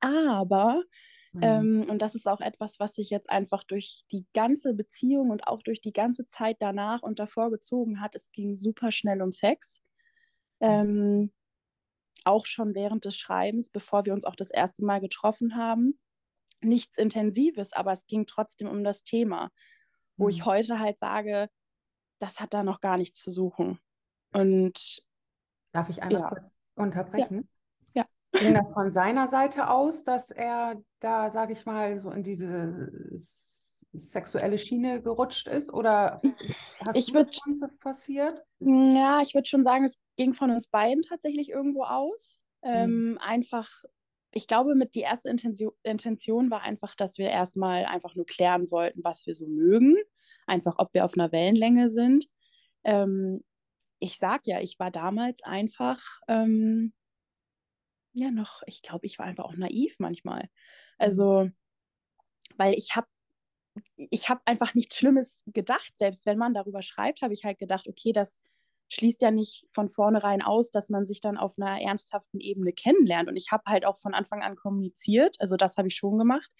Aber 0.00 0.82
Mhm. 1.32 1.42
Ähm, 1.42 1.86
und 1.88 2.02
das 2.02 2.14
ist 2.14 2.26
auch 2.26 2.40
etwas, 2.40 2.80
was 2.80 2.94
sich 2.94 3.10
jetzt 3.10 3.30
einfach 3.30 3.62
durch 3.64 4.04
die 4.10 4.26
ganze 4.34 4.74
Beziehung 4.74 5.30
und 5.30 5.46
auch 5.46 5.62
durch 5.62 5.80
die 5.80 5.92
ganze 5.92 6.26
Zeit 6.26 6.56
danach 6.60 7.02
und 7.02 7.18
davor 7.18 7.50
gezogen 7.50 8.00
hat. 8.00 8.14
Es 8.14 8.32
ging 8.32 8.56
super 8.56 8.90
schnell 8.90 9.22
um 9.22 9.30
Sex. 9.30 9.80
Mhm. 10.60 10.68
Ähm, 10.68 11.32
auch 12.24 12.46
schon 12.46 12.74
während 12.74 13.04
des 13.04 13.16
Schreibens, 13.16 13.70
bevor 13.70 14.04
wir 14.04 14.12
uns 14.12 14.24
auch 14.24 14.36
das 14.36 14.50
erste 14.50 14.84
Mal 14.84 15.00
getroffen 15.00 15.56
haben. 15.56 15.98
Nichts 16.60 16.98
Intensives, 16.98 17.72
aber 17.72 17.92
es 17.92 18.06
ging 18.06 18.26
trotzdem 18.26 18.68
um 18.68 18.84
das 18.84 19.02
Thema, 19.02 19.50
wo 20.16 20.24
mhm. 20.24 20.30
ich 20.30 20.44
heute 20.44 20.78
halt 20.78 20.98
sage, 20.98 21.48
das 22.18 22.40
hat 22.40 22.52
da 22.52 22.62
noch 22.62 22.80
gar 22.80 22.98
nichts 22.98 23.22
zu 23.22 23.32
suchen. 23.32 23.78
Und 24.32 25.02
darf 25.72 25.88
ich 25.88 26.02
einmal 26.02 26.20
ja. 26.20 26.28
kurz 26.28 26.54
unterbrechen? 26.74 27.36
Ja. 27.38 27.49
Ging 28.40 28.54
das 28.54 28.72
von 28.72 28.90
seiner 28.90 29.28
Seite 29.28 29.68
aus, 29.68 30.04
dass 30.04 30.30
er 30.30 30.82
da, 30.98 31.30
sage 31.30 31.52
ich 31.52 31.66
mal, 31.66 32.00
so 32.00 32.10
in 32.10 32.22
diese 32.22 32.90
sexuelle 33.92 34.58
Schiene 34.58 35.02
gerutscht 35.02 35.46
ist? 35.48 35.72
Oder 35.72 36.20
hast 36.86 36.96
ich 36.96 37.06
du 37.08 37.14
würd, 37.14 37.28
das 37.28 37.42
Ganze 37.44 37.68
forciert? 37.80 38.42
Ja, 38.60 39.20
ich 39.22 39.34
würde 39.34 39.48
schon 39.48 39.64
sagen, 39.64 39.84
es 39.84 39.98
ging 40.16 40.32
von 40.32 40.50
uns 40.50 40.68
beiden 40.68 41.02
tatsächlich 41.02 41.50
irgendwo 41.50 41.84
aus. 41.84 42.42
Mhm. 42.62 42.70
Ähm, 42.70 43.18
einfach, 43.20 43.68
ich 44.32 44.46
glaube, 44.46 44.74
mit 44.74 44.94
die 44.94 45.00
erste 45.00 45.28
Intention, 45.28 45.72
Intention 45.82 46.50
war 46.50 46.62
einfach, 46.62 46.94
dass 46.94 47.18
wir 47.18 47.28
erstmal 47.28 47.84
einfach 47.84 48.14
nur 48.14 48.26
klären 48.26 48.70
wollten, 48.70 49.04
was 49.04 49.26
wir 49.26 49.34
so 49.34 49.46
mögen. 49.46 49.96
Einfach, 50.46 50.76
ob 50.78 50.94
wir 50.94 51.04
auf 51.04 51.14
einer 51.14 51.32
Wellenlänge 51.32 51.90
sind. 51.90 52.26
Ähm, 52.84 53.44
ich 53.98 54.18
sag 54.18 54.46
ja, 54.46 54.60
ich 54.60 54.78
war 54.78 54.90
damals 54.90 55.42
einfach 55.42 56.00
ähm, 56.26 56.94
ja 58.12 58.30
noch, 58.30 58.62
ich 58.66 58.82
glaube, 58.82 59.06
ich 59.06 59.18
war 59.18 59.26
einfach 59.26 59.44
auch 59.44 59.56
naiv 59.56 59.96
manchmal. 59.98 60.42
Mhm. 60.44 60.48
Also, 60.98 61.50
weil 62.56 62.74
ich 62.74 62.96
habe 62.96 63.06
ich 63.96 64.28
habe 64.28 64.40
einfach 64.46 64.74
nichts 64.74 64.96
Schlimmes 64.96 65.42
gedacht. 65.46 65.96
Selbst 65.96 66.26
wenn 66.26 66.38
man 66.38 66.54
darüber 66.54 66.82
schreibt, 66.82 67.22
habe 67.22 67.34
ich 67.34 67.44
halt 67.44 67.58
gedacht, 67.58 67.88
okay, 67.88 68.12
das 68.12 68.38
schließt 68.88 69.22
ja 69.22 69.30
nicht 69.30 69.66
von 69.70 69.88
vornherein 69.88 70.42
aus, 70.42 70.70
dass 70.72 70.88
man 70.90 71.06
sich 71.06 71.20
dann 71.20 71.36
auf 71.36 71.58
einer 71.58 71.80
ernsthaften 71.80 72.40
Ebene 72.40 72.72
kennenlernt. 72.72 73.28
Und 73.28 73.36
ich 73.36 73.52
habe 73.52 73.62
halt 73.66 73.84
auch 73.86 73.98
von 73.98 74.14
Anfang 74.14 74.42
an 74.42 74.56
kommuniziert, 74.56 75.36
also 75.38 75.56
das 75.56 75.76
habe 75.76 75.88
ich 75.88 75.96
schon 75.96 76.18
gemacht, 76.18 76.50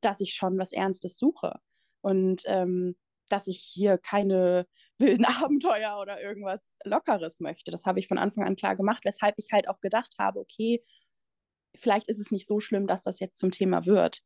dass 0.00 0.20
ich 0.20 0.34
schon 0.34 0.58
was 0.58 0.72
Ernstes 0.72 1.18
suche. 1.18 1.60
Und 2.00 2.42
ähm, 2.46 2.96
dass 3.28 3.46
ich 3.46 3.58
hier 3.60 3.98
keine 3.98 4.66
wilden 4.98 5.24
Abenteuer 5.44 5.98
oder 6.00 6.20
irgendwas 6.20 6.60
Lockeres 6.84 7.40
möchte. 7.40 7.70
Das 7.70 7.86
habe 7.86 7.98
ich 7.98 8.08
von 8.08 8.18
Anfang 8.18 8.44
an 8.44 8.56
klar 8.56 8.76
gemacht, 8.76 9.04
weshalb 9.04 9.34
ich 9.38 9.48
halt 9.52 9.68
auch 9.68 9.80
gedacht 9.80 10.14
habe, 10.18 10.40
okay, 10.40 10.82
vielleicht 11.74 12.08
ist 12.08 12.18
es 12.18 12.30
nicht 12.30 12.46
so 12.46 12.60
schlimm, 12.60 12.86
dass 12.86 13.02
das 13.02 13.20
jetzt 13.20 13.38
zum 13.38 13.50
Thema 13.50 13.86
wird. 13.86 14.22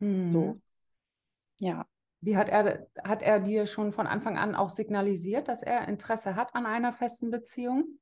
Hm. 0.00 0.30
So. 0.30 0.60
Ja. 1.60 1.86
Wie 2.20 2.36
hat 2.36 2.48
er, 2.48 2.88
hat 3.04 3.22
er 3.22 3.40
dir 3.40 3.66
schon 3.66 3.92
von 3.92 4.06
Anfang 4.06 4.36
an 4.38 4.54
auch 4.54 4.70
signalisiert, 4.70 5.46
dass 5.46 5.62
er 5.62 5.86
Interesse 5.86 6.34
hat 6.34 6.54
an 6.54 6.66
einer 6.66 6.92
festen 6.92 7.30
Beziehung? 7.30 8.00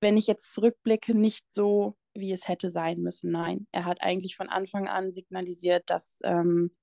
Wenn 0.00 0.16
ich 0.16 0.26
jetzt 0.26 0.52
zurückblicke, 0.52 1.14
nicht 1.14 1.52
so, 1.52 1.96
wie 2.14 2.32
es 2.32 2.48
hätte 2.48 2.70
sein 2.70 3.00
müssen. 3.00 3.30
Nein, 3.30 3.66
er 3.72 3.84
hat 3.84 4.02
eigentlich 4.02 4.36
von 4.36 4.48
Anfang 4.48 4.88
an 4.88 5.12
signalisiert, 5.12 5.90
dass 5.90 6.20
ähm, 6.24 6.74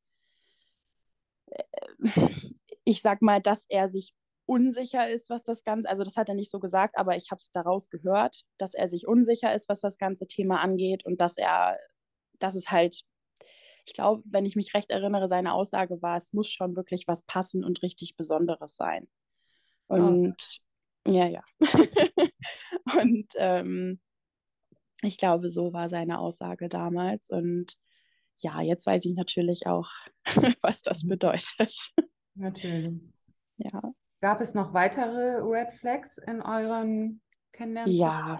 ich 2.86 3.02
sag 3.02 3.22
mal, 3.22 3.42
dass 3.42 3.66
er 3.70 3.90
sich 3.90 4.14
unsicher 4.46 5.10
ist, 5.10 5.30
was 5.30 5.44
das 5.44 5.64
Ganze, 5.64 5.90
also 5.90 6.04
das 6.04 6.18
hat 6.18 6.30
er 6.30 6.36
nicht 6.36 6.52
so 6.52 6.60
gesagt, 6.60 6.98
aber 6.98 7.16
ich 7.16 7.32
habe 7.32 7.40
es 7.40 7.52
daraus 7.52 7.90
gehört, 7.90 8.44
dass 8.58 8.74
er 8.74 8.88
sich 8.88 9.08
unsicher 9.08 9.54
ist, 9.54 9.70
was 9.70 9.80
das 9.80 9.98
ganze 9.98 10.28
Thema 10.28 10.60
angeht 10.62 11.06
und 11.06 11.22
dass 11.22 11.38
er, 11.38 11.78
dass 12.40 12.56
es 12.56 12.70
halt, 12.70 13.04
ich 13.86 13.94
glaube, 13.94 14.22
wenn 14.26 14.46
ich 14.46 14.56
mich 14.56 14.74
recht 14.74 14.92
erinnere, 14.92 15.28
seine 15.28 15.54
Aussage 15.54 16.02
war, 16.02 16.18
es 16.18 16.34
muss 16.34 16.50
schon 16.50 16.76
wirklich 16.76 17.08
was 17.08 17.22
passen 17.24 17.64
und 17.64 17.82
richtig 17.84 18.16
Besonderes 18.18 18.76
sein. 18.76 19.08
Und 19.88 20.62
oh. 21.08 21.12
ja, 21.12 21.28
ja. 21.28 21.44
und 23.02 23.28
ähm, 23.38 24.02
ich 25.02 25.18
glaube, 25.18 25.50
so 25.50 25.74
war 25.74 25.90
seine 25.90 26.20
Aussage 26.20 26.70
damals 26.70 27.30
und 27.30 27.78
ja, 28.38 28.62
jetzt 28.62 28.86
weiß 28.86 29.06
ich 29.06 29.16
natürlich 29.16 29.68
auch, 29.68 29.90
was 30.62 30.82
das 30.82 31.04
mhm. 31.04 31.10
bedeutet. 31.10 31.94
Natürlich. 32.36 33.00
Ja. 33.58 33.94
Gab 34.22 34.42
es 34.42 34.54
noch 34.54 34.74
weitere 34.74 35.38
Red 35.42 35.74
Flags 35.74 36.18
in 36.18 36.42
euren 36.42 37.22
Kennenlernen? 37.52 37.94
Ja, 37.94 38.40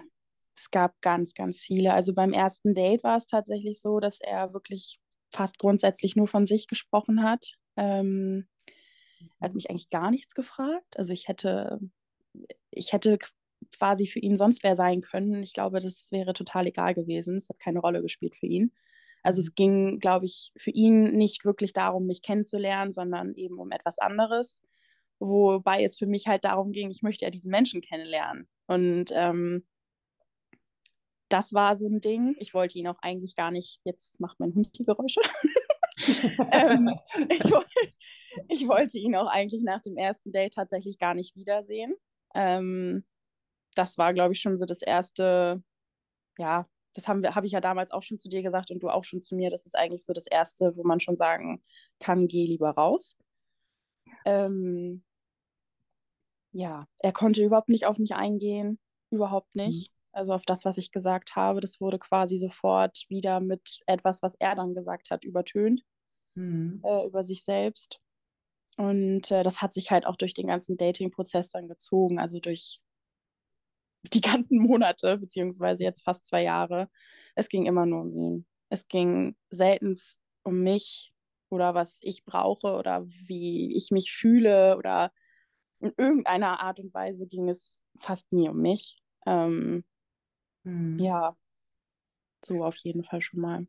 es 0.56 0.70
gab 0.70 1.00
ganz, 1.00 1.34
ganz 1.34 1.60
viele. 1.60 1.92
Also 1.92 2.14
beim 2.14 2.32
ersten 2.32 2.74
Date 2.74 3.04
war 3.04 3.16
es 3.16 3.26
tatsächlich 3.26 3.80
so, 3.80 4.00
dass 4.00 4.20
er 4.20 4.52
wirklich 4.52 5.00
fast 5.32 5.58
grundsätzlich 5.58 6.16
nur 6.16 6.28
von 6.28 6.46
sich 6.46 6.68
gesprochen 6.68 7.22
hat. 7.22 7.54
Ähm, 7.76 8.46
er 9.40 9.46
hat 9.46 9.52
mhm. 9.52 9.56
mich 9.56 9.70
eigentlich 9.70 9.90
gar 9.90 10.10
nichts 10.10 10.34
gefragt. 10.34 10.96
Also 10.96 11.12
ich 11.12 11.28
hätte, 11.28 11.80
ich 12.70 12.92
hätte 12.92 13.18
quasi 13.76 14.06
für 14.06 14.20
ihn 14.20 14.36
sonst 14.36 14.62
wer 14.62 14.76
sein 14.76 15.00
können. 15.00 15.42
Ich 15.42 15.52
glaube, 15.52 15.80
das 15.80 16.12
wäre 16.12 16.34
total 16.34 16.66
egal 16.66 16.94
gewesen. 16.94 17.36
Es 17.36 17.48
hat 17.48 17.58
keine 17.58 17.80
Rolle 17.80 18.02
gespielt 18.02 18.36
für 18.36 18.46
ihn. 18.46 18.72
Also 19.24 19.40
es 19.40 19.54
ging, 19.54 19.98
glaube 20.00 20.26
ich, 20.26 20.52
für 20.56 20.70
ihn 20.70 21.12
nicht 21.16 21.44
wirklich 21.44 21.72
darum, 21.72 22.06
mich 22.06 22.22
kennenzulernen, 22.22 22.92
sondern 22.92 23.34
eben 23.34 23.58
um 23.58 23.72
etwas 23.72 23.98
anderes. 23.98 24.60
Wobei 25.18 25.82
es 25.82 25.98
für 25.98 26.06
mich 26.06 26.28
halt 26.28 26.44
darum 26.44 26.72
ging, 26.72 26.90
ich 26.90 27.02
möchte 27.02 27.24
ja 27.24 27.30
diesen 27.30 27.50
Menschen 27.50 27.80
kennenlernen. 27.80 28.46
Und 28.66 29.06
ähm, 29.12 29.64
das 31.30 31.54
war 31.54 31.76
so 31.76 31.88
ein 31.88 32.02
Ding. 32.02 32.36
Ich 32.38 32.52
wollte 32.52 32.78
ihn 32.78 32.86
auch 32.86 32.98
eigentlich 33.00 33.34
gar 33.34 33.50
nicht, 33.50 33.80
jetzt 33.84 34.20
macht 34.20 34.38
mein 34.38 34.54
Hund 34.54 34.70
die 34.78 34.84
Geräusche. 34.84 35.20
ähm, 36.52 36.90
ich, 37.30 37.52
ich, 38.48 38.68
wollte 38.68 38.98
ihn 38.98 39.16
auch 39.16 39.28
eigentlich 39.28 39.62
nach 39.62 39.80
dem 39.80 39.96
ersten 39.96 40.32
Date 40.32 40.52
tatsächlich 40.54 40.98
gar 40.98 41.14
nicht 41.14 41.34
wiedersehen. 41.34 41.94
Ähm, 42.34 43.04
das 43.74 43.96
war, 43.96 44.12
glaube 44.12 44.34
ich, 44.34 44.40
schon 44.40 44.58
so 44.58 44.66
das 44.66 44.82
erste, 44.82 45.62
ja, 46.38 46.68
das 46.94 47.08
habe 47.08 47.34
hab 47.34 47.44
ich 47.44 47.52
ja 47.52 47.60
damals 47.60 47.90
auch 47.90 48.02
schon 48.02 48.18
zu 48.18 48.28
dir 48.28 48.42
gesagt 48.42 48.70
und 48.70 48.82
du 48.82 48.88
auch 48.88 49.04
schon 49.04 49.20
zu 49.20 49.34
mir, 49.34 49.50
das 49.50 49.66
ist 49.66 49.76
eigentlich 49.76 50.04
so 50.04 50.12
das 50.12 50.26
Erste, 50.26 50.76
wo 50.76 50.84
man 50.84 51.00
schon 51.00 51.16
sagen 51.16 51.62
kann, 52.00 52.26
geh 52.26 52.46
lieber 52.46 52.70
raus. 52.70 53.16
Ähm, 54.24 55.04
ja, 56.52 56.86
er 56.98 57.12
konnte 57.12 57.44
überhaupt 57.44 57.68
nicht 57.68 57.86
auf 57.86 57.98
mich 57.98 58.14
eingehen, 58.14 58.78
überhaupt 59.10 59.54
nicht. 59.56 59.90
Mhm. 59.90 59.94
Also 60.12 60.32
auf 60.32 60.46
das, 60.46 60.64
was 60.64 60.78
ich 60.78 60.92
gesagt 60.92 61.34
habe, 61.34 61.60
das 61.60 61.80
wurde 61.80 61.98
quasi 61.98 62.38
sofort 62.38 63.04
wieder 63.08 63.40
mit 63.40 63.80
etwas, 63.86 64.22
was 64.22 64.36
er 64.38 64.54
dann 64.54 64.74
gesagt 64.74 65.10
hat, 65.10 65.24
übertönt 65.24 65.82
mhm. 66.34 66.80
äh, 66.84 67.06
über 67.06 67.24
sich 67.24 67.44
selbst. 67.44 68.00
Und 68.76 69.30
äh, 69.30 69.42
das 69.42 69.62
hat 69.62 69.72
sich 69.72 69.90
halt 69.90 70.06
auch 70.06 70.16
durch 70.16 70.34
den 70.34 70.46
ganzen 70.48 70.76
Dating-Prozess 70.76 71.50
dann 71.50 71.68
gezogen, 71.68 72.18
also 72.18 72.40
durch 72.40 72.80
die 74.12 74.20
ganzen 74.20 74.58
Monate, 74.60 75.18
beziehungsweise 75.18 75.84
jetzt 75.84 76.04
fast 76.04 76.26
zwei 76.26 76.42
Jahre, 76.42 76.88
es 77.34 77.48
ging 77.48 77.66
immer 77.66 77.86
nur 77.86 78.02
um 78.02 78.12
ihn. 78.12 78.46
Es 78.68 78.88
ging 78.88 79.36
selten 79.50 79.96
um 80.42 80.62
mich 80.62 81.12
oder 81.48 81.74
was 81.74 81.98
ich 82.00 82.24
brauche 82.24 82.74
oder 82.74 83.06
wie 83.06 83.74
ich 83.76 83.90
mich 83.90 84.12
fühle 84.12 84.76
oder 84.76 85.12
in 85.80 85.92
irgendeiner 85.96 86.60
Art 86.60 86.80
und 86.80 86.92
Weise 86.94 87.26
ging 87.26 87.48
es 87.48 87.82
fast 88.00 88.32
nie 88.32 88.48
um 88.48 88.60
mich. 88.60 88.98
Ähm, 89.26 89.84
hm. 90.64 90.98
Ja, 90.98 91.36
so 92.44 92.64
auf 92.64 92.76
jeden 92.76 93.04
Fall 93.04 93.20
schon 93.20 93.40
mal. 93.40 93.66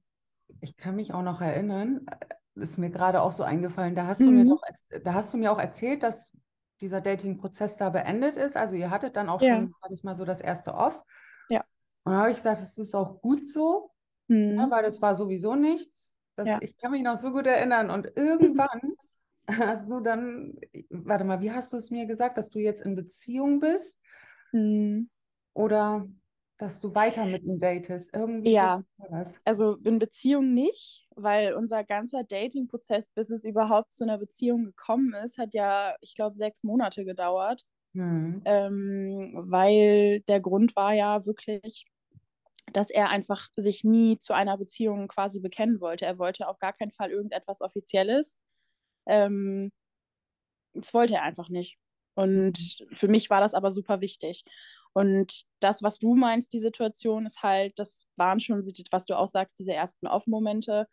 Ich 0.61 0.75
kann 0.77 0.95
mich 0.95 1.13
auch 1.13 1.23
noch 1.23 1.41
erinnern, 1.41 2.05
äh, 2.07 2.61
ist 2.61 2.77
mir 2.77 2.89
gerade 2.89 3.21
auch 3.21 3.31
so 3.31 3.43
eingefallen, 3.43 3.95
da 3.95 4.07
hast 4.07 4.21
mhm. 4.21 4.25
du 4.25 4.31
mir 4.31 4.43
mhm. 4.45 4.49
doch, 4.49 4.61
da 5.03 5.13
hast 5.13 5.33
du 5.33 5.37
mir 5.37 5.51
auch 5.51 5.59
erzählt, 5.59 6.03
dass 6.03 6.31
dieser 6.81 7.01
Dating-Prozess 7.01 7.77
da 7.77 7.89
beendet 7.89 8.35
ist. 8.37 8.57
Also 8.57 8.75
ihr 8.75 8.89
hattet 8.89 9.15
dann 9.15 9.29
auch 9.29 9.41
ja. 9.41 9.55
schon, 9.55 9.73
sag 9.81 9.91
ich 9.91 10.03
mal, 10.03 10.15
so 10.15 10.25
das 10.25 10.41
erste 10.41 10.73
Off. 10.73 11.01
Ja. 11.49 11.63
Und 12.03 12.13
da 12.13 12.19
habe 12.19 12.31
ich 12.31 12.37
gesagt, 12.37 12.61
es 12.61 12.77
ist 12.77 12.95
auch 12.95 13.21
gut 13.21 13.47
so, 13.47 13.91
mhm. 14.27 14.55
ja, 14.57 14.69
weil 14.69 14.83
das 14.83 15.01
war 15.01 15.15
sowieso 15.15 15.55
nichts. 15.55 16.13
Das, 16.35 16.47
ja. 16.47 16.59
Ich 16.61 16.77
kann 16.77 16.91
mich 16.91 17.01
noch 17.01 17.17
so 17.17 17.31
gut 17.31 17.47
erinnern. 17.47 17.89
Und 17.89 18.11
irgendwann 18.15 18.95
hast 19.47 19.89
du 19.89 19.99
dann, 19.99 20.59
warte 20.89 21.23
mal, 21.23 21.41
wie 21.41 21.51
hast 21.51 21.71
du 21.73 21.77
es 21.77 21.91
mir 21.91 22.05
gesagt, 22.05 22.37
dass 22.37 22.49
du 22.49 22.59
jetzt 22.59 22.81
in 22.81 22.95
Beziehung 22.95 23.59
bist? 23.59 24.01
Mhm. 24.51 25.09
Oder 25.53 26.07
dass 26.57 26.79
du 26.79 26.95
weiter 26.95 27.25
mit 27.25 27.43
ihm 27.43 27.59
datest? 27.59 28.09
Irgendwie 28.13 28.51
ja, 28.51 28.81
also 29.43 29.75
in 29.83 29.99
Beziehung 29.99 30.53
nicht, 30.53 31.07
weil 31.15 31.53
unser 31.53 31.83
ganzer 31.83 32.23
Dating-Prozess, 32.23 33.09
bis 33.09 33.29
es 33.29 33.43
überhaupt 33.43 33.93
zu 33.93 34.03
einer 34.03 34.17
Beziehung 34.17 34.65
gekommen 34.65 35.13
ist, 35.13 35.37
hat 35.37 35.53
ja, 35.53 35.95
ich 36.01 36.15
glaube, 36.15 36.37
sechs 36.37 36.63
Monate 36.63 37.03
gedauert. 37.03 37.65
Mhm. 37.93 38.41
Ähm, 38.45 39.33
weil 39.35 40.21
der 40.21 40.41
Grund 40.41 40.75
war 40.75 40.93
ja 40.93 41.25
wirklich, 41.25 41.85
dass 42.73 42.89
er 42.89 43.09
einfach 43.09 43.49
sich 43.55 43.83
nie 43.83 44.17
zu 44.17 44.33
einer 44.33 44.57
Beziehung 44.57 45.07
quasi 45.07 45.39
bekennen 45.39 45.79
wollte. 45.79 46.05
Er 46.05 46.19
wollte 46.19 46.47
auf 46.47 46.57
gar 46.57 46.73
keinen 46.73 46.91
Fall 46.91 47.11
irgendetwas 47.11 47.61
Offizielles. 47.61 48.37
Ähm, 49.05 49.71
das 50.73 50.93
wollte 50.93 51.15
er 51.15 51.23
einfach 51.23 51.49
nicht. 51.49 51.77
Und 52.15 52.53
mhm. 52.79 52.95
für 52.95 53.07
mich 53.07 53.29
war 53.29 53.41
das 53.41 53.53
aber 53.53 53.71
super 53.71 54.01
wichtig. 54.01 54.43
Und 54.95 55.43
das, 55.59 55.83
was 55.83 55.99
du 55.99 56.15
meinst, 56.15 56.53
die 56.53 56.61
Situation 56.61 57.25
ist 57.25 57.43
halt, 57.43 57.77
das 57.79 58.05
waren 58.15 58.39
schon, 58.39 58.61
was 58.91 59.05
du 59.05 59.17
auch 59.17 59.27
sagst, 59.27 59.59
diese 59.59 59.73
ersten 59.73 60.07
Off-Momente. 60.07 60.87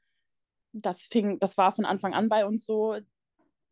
Das 0.72 1.02
fing, 1.02 1.38
das 1.38 1.56
war 1.56 1.70
von 1.70 1.84
Anfang 1.84 2.12
an 2.12 2.28
bei 2.28 2.44
uns 2.44 2.66
so. 2.66 2.96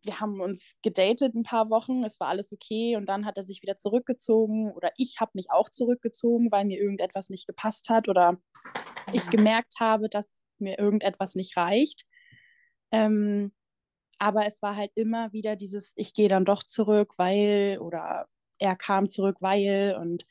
Wir 0.03 0.21
haben 0.21 0.41
uns 0.41 0.75
gedatet 0.83 1.35
ein 1.35 1.43
paar 1.43 1.69
Wochen, 1.69 2.05
es 2.05 2.21
war 2.21 2.29
alles 2.29 2.53
okay 2.53 2.95
und 2.97 3.07
dann 3.07 3.27
hat 3.27 3.39
er 3.39 3.43
sich 3.43 3.61
wieder 3.61 3.77
zurückgezogen 3.77 4.71
oder 4.73 4.93
ich 4.97 5.17
habe 5.21 5.33
mich 5.35 5.51
auch 5.51 5.69
zurückgezogen, 5.69 6.53
weil 6.53 6.65
mir 6.65 6.79
irgendetwas 6.79 7.29
nicht 7.29 7.49
gepasst 7.49 7.89
hat 7.89 8.09
oder 8.09 8.41
ich 9.13 9.31
gemerkt 9.31 9.75
habe, 9.81 10.09
dass 10.09 10.43
mir 10.59 10.79
irgendetwas 10.79 11.35
nicht 11.35 11.57
reicht. 11.57 12.07
Ähm, 12.93 13.53
aber 14.19 14.47
es 14.47 14.63
war 14.63 14.77
halt 14.77 14.93
immer 14.95 15.33
wieder 15.33 15.57
dieses, 15.57 15.93
ich 15.97 16.15
gehe 16.15 16.29
dann 16.29 16.45
doch 16.45 16.63
zurück, 16.63 17.15
weil 17.17 17.79
oder 17.81 18.29
er 18.61 18.77
kam 18.77 19.09
zurück, 19.09 19.37
weil 19.41 19.97
und 20.01 20.25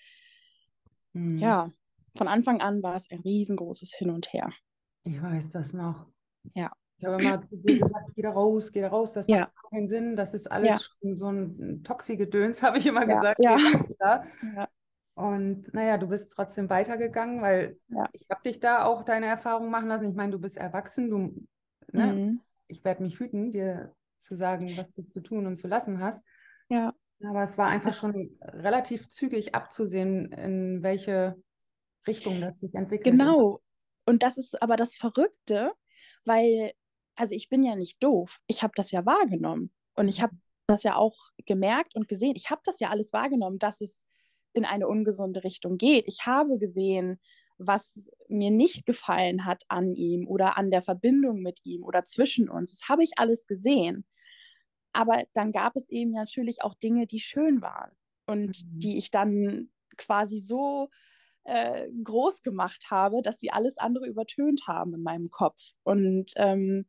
mhm. 1.13 1.37
ja, 1.37 1.71
von 2.17 2.27
Anfang 2.27 2.61
an 2.61 2.81
war 2.81 2.95
es 2.95 3.09
ein 3.11 3.19
riesengroßes 3.19 3.93
Hin 3.95 4.09
und 4.09 4.31
Her. 4.33 4.49
Ich 5.03 5.21
weiß 5.21 5.51
das 5.51 5.73
noch. 5.73 6.05
Ja. 6.53 6.71
Ich 6.97 7.05
habe 7.05 7.21
immer 7.21 7.41
zu 7.41 7.55
dir 7.55 7.79
gesagt, 7.79 8.11
geh 8.13 8.21
da 8.21 8.31
raus, 8.31 8.71
geh 8.73 8.81
da 8.81 8.89
raus, 8.89 9.13
das 9.13 9.27
ja. 9.27 9.41
macht 9.41 9.71
keinen 9.71 9.87
Sinn, 9.87 10.15
das 10.17 10.33
ist 10.33 10.51
alles 10.51 10.91
ja. 11.01 11.15
so 11.15 11.31
ein 11.31 11.81
Toxigedöns, 11.83 12.61
habe 12.63 12.77
ich 12.77 12.85
immer 12.87 13.07
ja. 13.07 13.15
gesagt. 13.15 13.39
Ja. 13.41 13.57
ja. 14.55 14.69
Und 15.15 15.73
naja, 15.73 15.97
du 15.97 16.07
bist 16.07 16.31
trotzdem 16.31 16.69
weitergegangen, 16.69 17.41
weil 17.41 17.77
ich 18.13 18.29
habe 18.29 18.41
dich 18.43 18.59
da 18.59 18.85
auch 18.85 19.03
deine 19.03 19.27
Erfahrungen 19.27 19.71
machen 19.71 19.87
lassen. 19.87 20.09
Ich 20.09 20.15
meine, 20.15 20.31
du 20.31 20.39
bist 20.39 20.57
erwachsen, 20.57 21.09
du, 21.09 21.17
ne? 21.91 22.13
Mhm. 22.13 22.41
ich 22.67 22.83
werde 22.83 23.03
mich 23.03 23.19
hüten, 23.19 23.51
dir 23.51 23.93
zu 24.19 24.35
sagen, 24.35 24.75
was 24.77 24.93
du 24.93 25.03
zu 25.03 25.21
tun 25.21 25.45
und 25.45 25.57
zu 25.57 25.67
lassen 25.67 25.99
hast. 25.99 26.25
Ja. 26.69 26.93
Aber 27.23 27.43
es 27.43 27.57
war 27.57 27.67
einfach 27.67 27.89
das 27.89 27.99
schon 27.99 28.37
relativ 28.41 29.09
zügig 29.09 29.53
abzusehen, 29.55 30.31
in 30.31 30.83
welche 30.83 31.35
Richtung 32.07 32.39
das 32.39 32.59
sich 32.59 32.73
entwickelt. 32.75 33.17
Genau. 33.17 33.61
Und 34.05 34.23
das 34.23 34.37
ist 34.37 34.61
aber 34.61 34.77
das 34.77 34.95
Verrückte, 34.95 35.71
weil, 36.25 36.73
also 37.15 37.35
ich 37.35 37.49
bin 37.49 37.63
ja 37.63 37.75
nicht 37.75 38.01
doof. 38.01 38.39
Ich 38.47 38.63
habe 38.63 38.73
das 38.75 38.91
ja 38.91 39.05
wahrgenommen. 39.05 39.71
Und 39.95 40.07
ich 40.07 40.21
habe 40.21 40.33
das 40.67 40.83
ja 40.83 40.95
auch 40.95 41.17
gemerkt 41.45 41.95
und 41.95 42.07
gesehen. 42.07 42.35
Ich 42.35 42.49
habe 42.49 42.61
das 42.63 42.79
ja 42.79 42.89
alles 42.89 43.11
wahrgenommen, 43.11 43.59
dass 43.59 43.81
es 43.81 44.05
in 44.53 44.65
eine 44.65 44.87
ungesunde 44.87 45.43
Richtung 45.43 45.77
geht. 45.77 46.07
Ich 46.07 46.25
habe 46.25 46.57
gesehen, 46.57 47.19
was 47.57 48.09
mir 48.29 48.51
nicht 48.51 48.85
gefallen 48.85 49.45
hat 49.45 49.63
an 49.67 49.93
ihm 49.93 50.27
oder 50.27 50.57
an 50.57 50.71
der 50.71 50.81
Verbindung 50.81 51.41
mit 51.41 51.59
ihm 51.65 51.83
oder 51.83 52.05
zwischen 52.05 52.49
uns. 52.49 52.71
Das 52.71 52.87
habe 52.87 53.03
ich 53.03 53.11
alles 53.17 53.45
gesehen. 53.47 54.05
Aber 54.91 55.23
dann 55.33 55.51
gab 55.51 55.75
es 55.75 55.89
eben 55.89 56.11
natürlich 56.11 56.63
auch 56.63 56.75
Dinge, 56.75 57.05
die 57.05 57.19
schön 57.19 57.61
waren 57.61 57.91
und 58.25 58.47
mhm. 58.47 58.79
die 58.79 58.97
ich 58.97 59.11
dann 59.11 59.69
quasi 59.97 60.39
so 60.39 60.89
äh, 61.43 61.87
groß 62.03 62.41
gemacht 62.41 62.87
habe, 62.89 63.21
dass 63.21 63.39
sie 63.39 63.51
alles 63.51 63.77
andere 63.77 64.07
übertönt 64.07 64.67
haben 64.67 64.93
in 64.93 65.03
meinem 65.03 65.29
Kopf. 65.29 65.73
Und 65.83 66.31
ähm, 66.35 66.85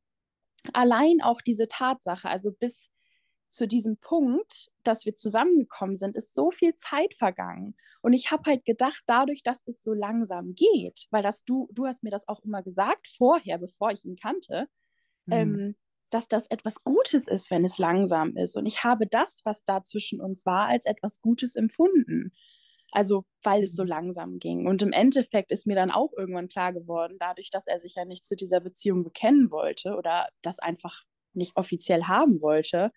allein 0.73 1.21
auch 1.23 1.41
diese 1.41 1.69
Tatsache, 1.69 2.29
also 2.29 2.53
bis 2.53 2.91
zu 3.49 3.67
diesem 3.67 3.97
Punkt, 3.97 4.71
dass 4.85 5.05
wir 5.05 5.17
zusammengekommen 5.17 5.97
sind, 5.97 6.17
ist 6.17 6.35
so 6.35 6.51
viel 6.51 6.75
Zeit 6.77 7.15
vergangen. 7.15 7.75
Und 8.01 8.13
ich 8.13 8.31
habe 8.31 8.45
halt 8.49 8.65
gedacht, 8.65 9.03
dadurch, 9.07 9.43
dass 9.43 9.67
es 9.67 9.83
so 9.83 9.93
langsam 9.93 10.55
geht, 10.55 11.07
weil 11.11 11.23
das 11.23 11.45
du, 11.45 11.69
du 11.73 11.87
hast 11.87 12.03
mir 12.05 12.11
das 12.11 12.29
auch 12.29 12.41
immer 12.45 12.63
gesagt 12.63 13.09
vorher, 13.09 13.59
bevor 13.59 13.91
ich 13.91 14.05
ihn 14.05 14.17
kannte, 14.17 14.69
mhm. 15.27 15.33
ähm, 15.33 15.77
dass 16.11 16.29
das 16.29 16.47
etwas 16.47 16.83
Gutes 16.85 17.29
ist, 17.29 17.51
wenn 17.51 17.65
es 17.65 17.79
langsam 17.79 18.37
ist. 18.37 18.57
Und 18.57 18.67
ich 18.67 18.85
habe 18.85 19.07
das, 19.07 19.41
was 19.45 19.65
da 19.65 19.83
zwischen 19.83 20.21
uns 20.21 20.45
war, 20.45 20.69
als 20.69 20.87
etwas 20.87 21.21
Gutes 21.21 21.57
empfunden. 21.57 22.33
Also, 22.93 23.25
weil 23.43 23.63
es 23.63 23.75
so 23.75 23.85
mhm. 23.85 23.89
langsam 23.89 24.39
ging. 24.39 24.67
Und 24.67 24.83
im 24.83 24.93
Endeffekt 24.93 25.53
ist 25.53 25.67
mir 25.67 25.77
dann 25.77 25.91
auch 25.91 26.13
irgendwann 26.17 26.49
klar 26.49 26.73
geworden, 26.73 27.17
dadurch, 27.21 27.51
dass 27.51 27.67
er 27.67 27.81
sich 27.81 27.95
ja 27.95 28.05
nicht 28.05 28.25
zu 28.25 28.35
dieser 28.37 28.61
Beziehung 28.61 29.05
bekennen 29.05 29.51
wollte 29.51 29.95
oder 29.97 30.29
das 30.43 30.59
einfach 30.59 31.05
nicht 31.33 31.57
offiziell 31.57 32.05
haben 32.05 32.43
wollte, 32.43 32.91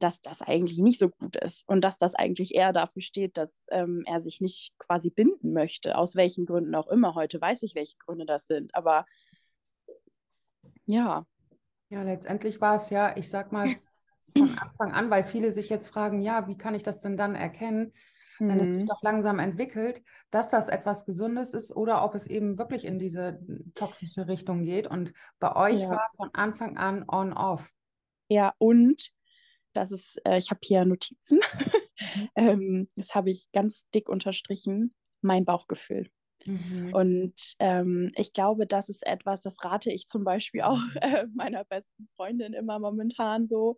dass 0.00 0.20
das 0.20 0.42
eigentlich 0.42 0.78
nicht 0.78 0.98
so 0.98 1.08
gut 1.08 1.36
ist 1.36 1.66
und 1.68 1.82
dass 1.82 1.98
das 1.98 2.16
eigentlich 2.16 2.54
eher 2.54 2.72
dafür 2.72 3.02
steht, 3.02 3.36
dass 3.38 3.66
ähm, 3.70 4.02
er 4.06 4.20
sich 4.20 4.40
nicht 4.40 4.72
quasi 4.78 5.10
binden 5.10 5.52
möchte, 5.52 5.96
aus 5.96 6.16
welchen 6.16 6.46
Gründen 6.46 6.74
auch 6.74 6.88
immer. 6.88 7.14
Heute 7.14 7.40
weiß 7.40 7.62
ich, 7.62 7.76
welche 7.76 7.96
Gründe 7.98 8.26
das 8.26 8.46
sind, 8.46 8.74
aber 8.74 9.06
ja, 10.86 11.26
ja, 11.88 12.02
letztendlich 12.02 12.60
war 12.60 12.76
es 12.76 12.90
ja, 12.90 13.16
ich 13.16 13.28
sag 13.28 13.52
mal, 13.52 13.76
von 14.36 14.58
Anfang 14.58 14.92
an, 14.92 15.10
weil 15.10 15.24
viele 15.24 15.52
sich 15.52 15.68
jetzt 15.68 15.88
fragen, 15.88 16.20
ja, 16.20 16.48
wie 16.48 16.58
kann 16.58 16.74
ich 16.74 16.82
das 16.82 17.00
denn 17.00 17.16
dann 17.16 17.34
erkennen, 17.34 17.92
mhm. 18.38 18.48
wenn 18.48 18.60
es 18.60 18.72
sich 18.72 18.82
mhm. 18.82 18.88
doch 18.88 19.02
langsam 19.02 19.38
entwickelt, 19.38 20.02
dass 20.30 20.50
das 20.50 20.68
etwas 20.68 21.06
Gesundes 21.06 21.54
ist 21.54 21.74
oder 21.74 22.04
ob 22.04 22.14
es 22.14 22.26
eben 22.26 22.58
wirklich 22.58 22.84
in 22.84 22.98
diese 22.98 23.40
toxische 23.74 24.26
Richtung 24.26 24.64
geht. 24.64 24.86
Und 24.86 25.12
bei 25.38 25.54
euch 25.54 25.80
ja. 25.80 25.90
war 25.90 26.10
von 26.16 26.30
Anfang 26.32 26.76
an 26.76 27.04
on-off. 27.08 27.70
Ja, 28.28 28.54
und 28.58 29.12
das 29.72 29.92
ist, 29.92 30.20
äh, 30.24 30.38
ich 30.38 30.50
habe 30.50 30.60
hier 30.62 30.84
Notizen, 30.84 31.38
mhm. 31.38 32.28
ähm, 32.36 32.88
das 32.96 33.14
habe 33.14 33.30
ich 33.30 33.50
ganz 33.52 33.88
dick 33.94 34.08
unterstrichen, 34.08 34.94
mein 35.20 35.44
Bauchgefühl. 35.44 36.10
Mhm. 36.46 36.92
Und 36.92 37.34
ähm, 37.58 38.12
ich 38.16 38.32
glaube, 38.32 38.66
das 38.66 38.88
ist 38.88 39.06
etwas, 39.06 39.42
das 39.42 39.62
rate 39.64 39.92
ich 39.92 40.06
zum 40.06 40.24
Beispiel 40.24 40.62
auch 40.62 40.78
mhm. 40.78 40.96
äh, 41.00 41.26
meiner 41.34 41.64
besten 41.64 42.08
Freundin 42.16 42.52
immer 42.52 42.78
momentan 42.78 43.46
so. 43.46 43.76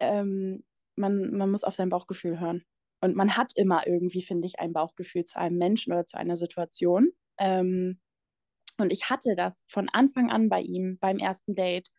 Ähm, 0.00 0.64
man, 0.96 1.30
man 1.32 1.50
muss 1.50 1.64
auf 1.64 1.74
sein 1.74 1.90
Bauchgefühl 1.90 2.40
hören. 2.40 2.64
Und 3.00 3.14
man 3.14 3.36
hat 3.36 3.52
immer 3.54 3.86
irgendwie, 3.86 4.22
finde 4.22 4.46
ich, 4.46 4.58
ein 4.58 4.72
Bauchgefühl 4.72 5.24
zu 5.24 5.38
einem 5.38 5.56
Menschen 5.56 5.92
oder 5.92 6.06
zu 6.06 6.18
einer 6.18 6.36
Situation. 6.36 7.10
Ähm, 7.38 8.00
und 8.78 8.92
ich 8.92 9.10
hatte 9.10 9.34
das 9.36 9.62
von 9.68 9.88
Anfang 9.88 10.30
an 10.30 10.48
bei 10.48 10.60
ihm, 10.60 10.98
beim 11.00 11.18
ersten 11.18 11.54
Date. 11.54 11.90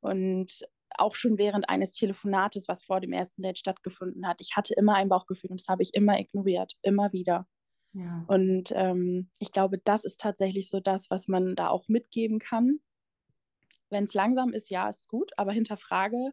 Und 0.00 0.64
auch 0.96 1.14
schon 1.14 1.38
während 1.38 1.68
eines 1.68 1.92
Telefonates, 1.92 2.68
was 2.68 2.84
vor 2.84 3.00
dem 3.00 3.12
ersten 3.12 3.42
Date 3.42 3.58
stattgefunden 3.58 4.26
hat. 4.26 4.40
Ich 4.40 4.56
hatte 4.56 4.74
immer 4.74 4.94
ein 4.94 5.08
Bauchgefühl 5.08 5.50
und 5.50 5.60
das 5.60 5.68
habe 5.68 5.82
ich 5.82 5.94
immer 5.94 6.18
ignoriert, 6.18 6.74
immer 6.82 7.12
wieder. 7.12 7.46
Ja. 7.94 8.24
Und 8.26 8.72
ähm, 8.74 9.30
ich 9.38 9.52
glaube, 9.52 9.78
das 9.78 10.04
ist 10.04 10.20
tatsächlich 10.20 10.68
so 10.68 10.80
das, 10.80 11.10
was 11.10 11.28
man 11.28 11.54
da 11.54 11.68
auch 11.68 11.88
mitgeben 11.88 12.38
kann. 12.38 12.80
Wenn 13.88 14.04
es 14.04 14.14
langsam 14.14 14.52
ist, 14.52 14.70
ja, 14.70 14.88
ist 14.88 15.08
gut, 15.08 15.30
aber 15.36 15.52
hinterfrage, 15.52 16.32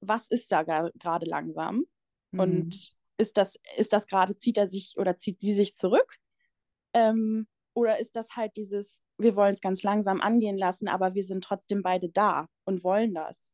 was 0.00 0.28
ist 0.28 0.50
da 0.50 0.62
gerade 0.62 1.26
langsam? 1.26 1.84
Mhm. 2.32 2.40
Und 2.40 2.94
ist 3.16 3.36
das, 3.36 3.58
ist 3.76 3.92
das 3.92 4.08
gerade, 4.08 4.36
zieht 4.36 4.58
er 4.58 4.68
sich 4.68 4.94
oder 4.96 5.16
zieht 5.16 5.38
sie 5.38 5.54
sich 5.54 5.74
zurück? 5.74 6.18
Ähm, 6.92 7.46
oder 7.74 8.00
ist 8.00 8.16
das 8.16 8.36
halt 8.36 8.56
dieses, 8.56 9.02
wir 9.18 9.36
wollen 9.36 9.54
es 9.54 9.60
ganz 9.60 9.82
langsam 9.82 10.20
angehen 10.20 10.58
lassen, 10.58 10.88
aber 10.88 11.14
wir 11.14 11.24
sind 11.24 11.44
trotzdem 11.44 11.82
beide 11.82 12.08
da 12.08 12.48
und 12.64 12.82
wollen 12.82 13.14
das? 13.14 13.50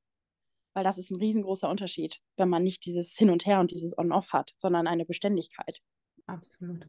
Weil 0.75 0.85
das 0.85 0.97
ist 0.97 1.11
ein 1.11 1.19
riesengroßer 1.19 1.69
Unterschied, 1.69 2.21
wenn 2.37 2.49
man 2.49 2.63
nicht 2.63 2.87
dieses 2.87 3.17
Hin 3.17 3.31
und 3.31 3.45
Her 3.45 3.61
und 3.61 3.71
dieses 3.71 3.97
On-Off 3.99 4.33
hat, 4.33 4.55
sondern 4.57 4.87
eine 4.87 5.05
Beständigkeit. 5.05 5.83
Absolut. 6.27 6.89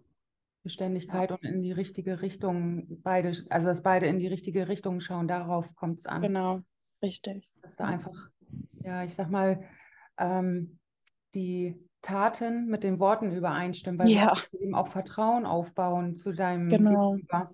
Beständigkeit 0.63 1.31
und 1.31 1.43
in 1.43 1.61
die 1.61 1.71
richtige 1.71 2.21
Richtung 2.21 3.01
beide, 3.01 3.33
also 3.49 3.67
dass 3.67 3.83
beide 3.83 4.07
in 4.07 4.19
die 4.19 4.27
richtige 4.27 4.67
Richtung 4.67 4.99
schauen, 4.99 5.27
darauf 5.27 5.75
kommt 5.75 5.99
es 5.99 6.05
an. 6.05 6.21
Genau, 6.21 6.61
richtig. 7.01 7.51
Dass 7.61 7.77
da 7.77 7.85
einfach, 7.85 8.29
ja, 8.81 9.03
ich 9.03 9.13
sag 9.13 9.29
mal, 9.29 9.63
ähm, 10.17 10.79
die 11.33 11.79
Taten 12.01 12.67
mit 12.67 12.83
den 12.83 12.99
Worten 12.99 13.33
übereinstimmen, 13.33 13.99
weil 13.99 14.09
ja. 14.09 14.33
sie 14.35 14.63
eben 14.63 14.75
auch 14.75 14.87
Vertrauen 14.87 15.45
aufbauen 15.45 16.15
zu 16.15 16.31
deinem 16.31 16.69
genau. 16.69 17.13
Gegenüber. 17.13 17.53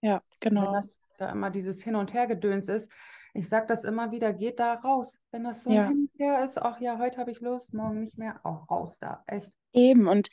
Ja, 0.00 0.22
genau. 0.40 0.66
Wenn 0.66 0.72
das 0.74 1.00
da 1.18 1.32
immer 1.32 1.50
dieses 1.50 1.82
Hin- 1.82 1.96
und 1.96 2.14
Hergedöns 2.14 2.68
ist, 2.68 2.92
ich 3.34 3.48
sage 3.48 3.66
das 3.66 3.84
immer 3.84 4.10
wieder, 4.10 4.32
geht 4.32 4.58
da 4.58 4.74
raus. 4.74 5.20
Wenn 5.30 5.44
das 5.44 5.62
so 5.62 5.70
ja. 5.70 5.88
hin 5.88 6.08
und 6.12 6.20
her 6.20 6.44
ist, 6.44 6.60
ach 6.60 6.80
ja, 6.80 6.98
heute 6.98 7.18
habe 7.18 7.30
ich 7.30 7.40
Lust, 7.40 7.74
morgen 7.74 8.00
nicht 8.00 8.18
mehr, 8.18 8.40
auch 8.44 8.70
raus 8.70 8.98
da, 8.98 9.22
echt. 9.26 9.52
Eben, 9.72 10.08
und 10.08 10.30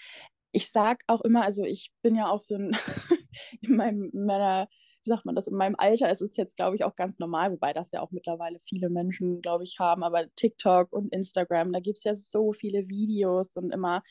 ich 0.56 0.72
sage 0.72 1.00
auch 1.08 1.22
immer, 1.22 1.44
also 1.44 1.64
ich 1.66 1.92
bin 2.02 2.16
ja 2.16 2.30
auch 2.30 2.40
so 2.40 2.56
ein, 2.56 2.72
in, 3.62 3.76
meinem, 3.76 4.10
in 4.14 4.26
meiner 4.26 4.70
wie 5.04 5.10
sagt 5.10 5.26
man 5.26 5.36
das, 5.36 5.48
in 5.48 5.56
meinem 5.56 5.76
Alter 5.78 6.10
ist 6.10 6.22
es 6.22 6.36
jetzt, 6.38 6.56
glaube 6.56 6.76
ich, 6.76 6.84
auch 6.84 6.96
ganz 6.96 7.20
normal, 7.20 7.52
wobei 7.52 7.74
das 7.74 7.92
ja 7.92 8.02
auch 8.02 8.12
mittlerweile 8.12 8.60
viele 8.60 8.90
Menschen, 8.90 9.42
glaube 9.42 9.64
ich, 9.64 9.78
haben, 9.80 10.04
aber 10.04 10.34
TikTok 10.36 10.94
und 10.94 11.14
Instagram, 11.14 11.74
da 11.74 11.80
gibt 11.80 12.00
es 12.00 12.06
ja 12.06 12.16
so 12.16 12.54
viele 12.54 12.88
Videos 12.90 13.56
und 13.56 13.72
immer 13.72 14.02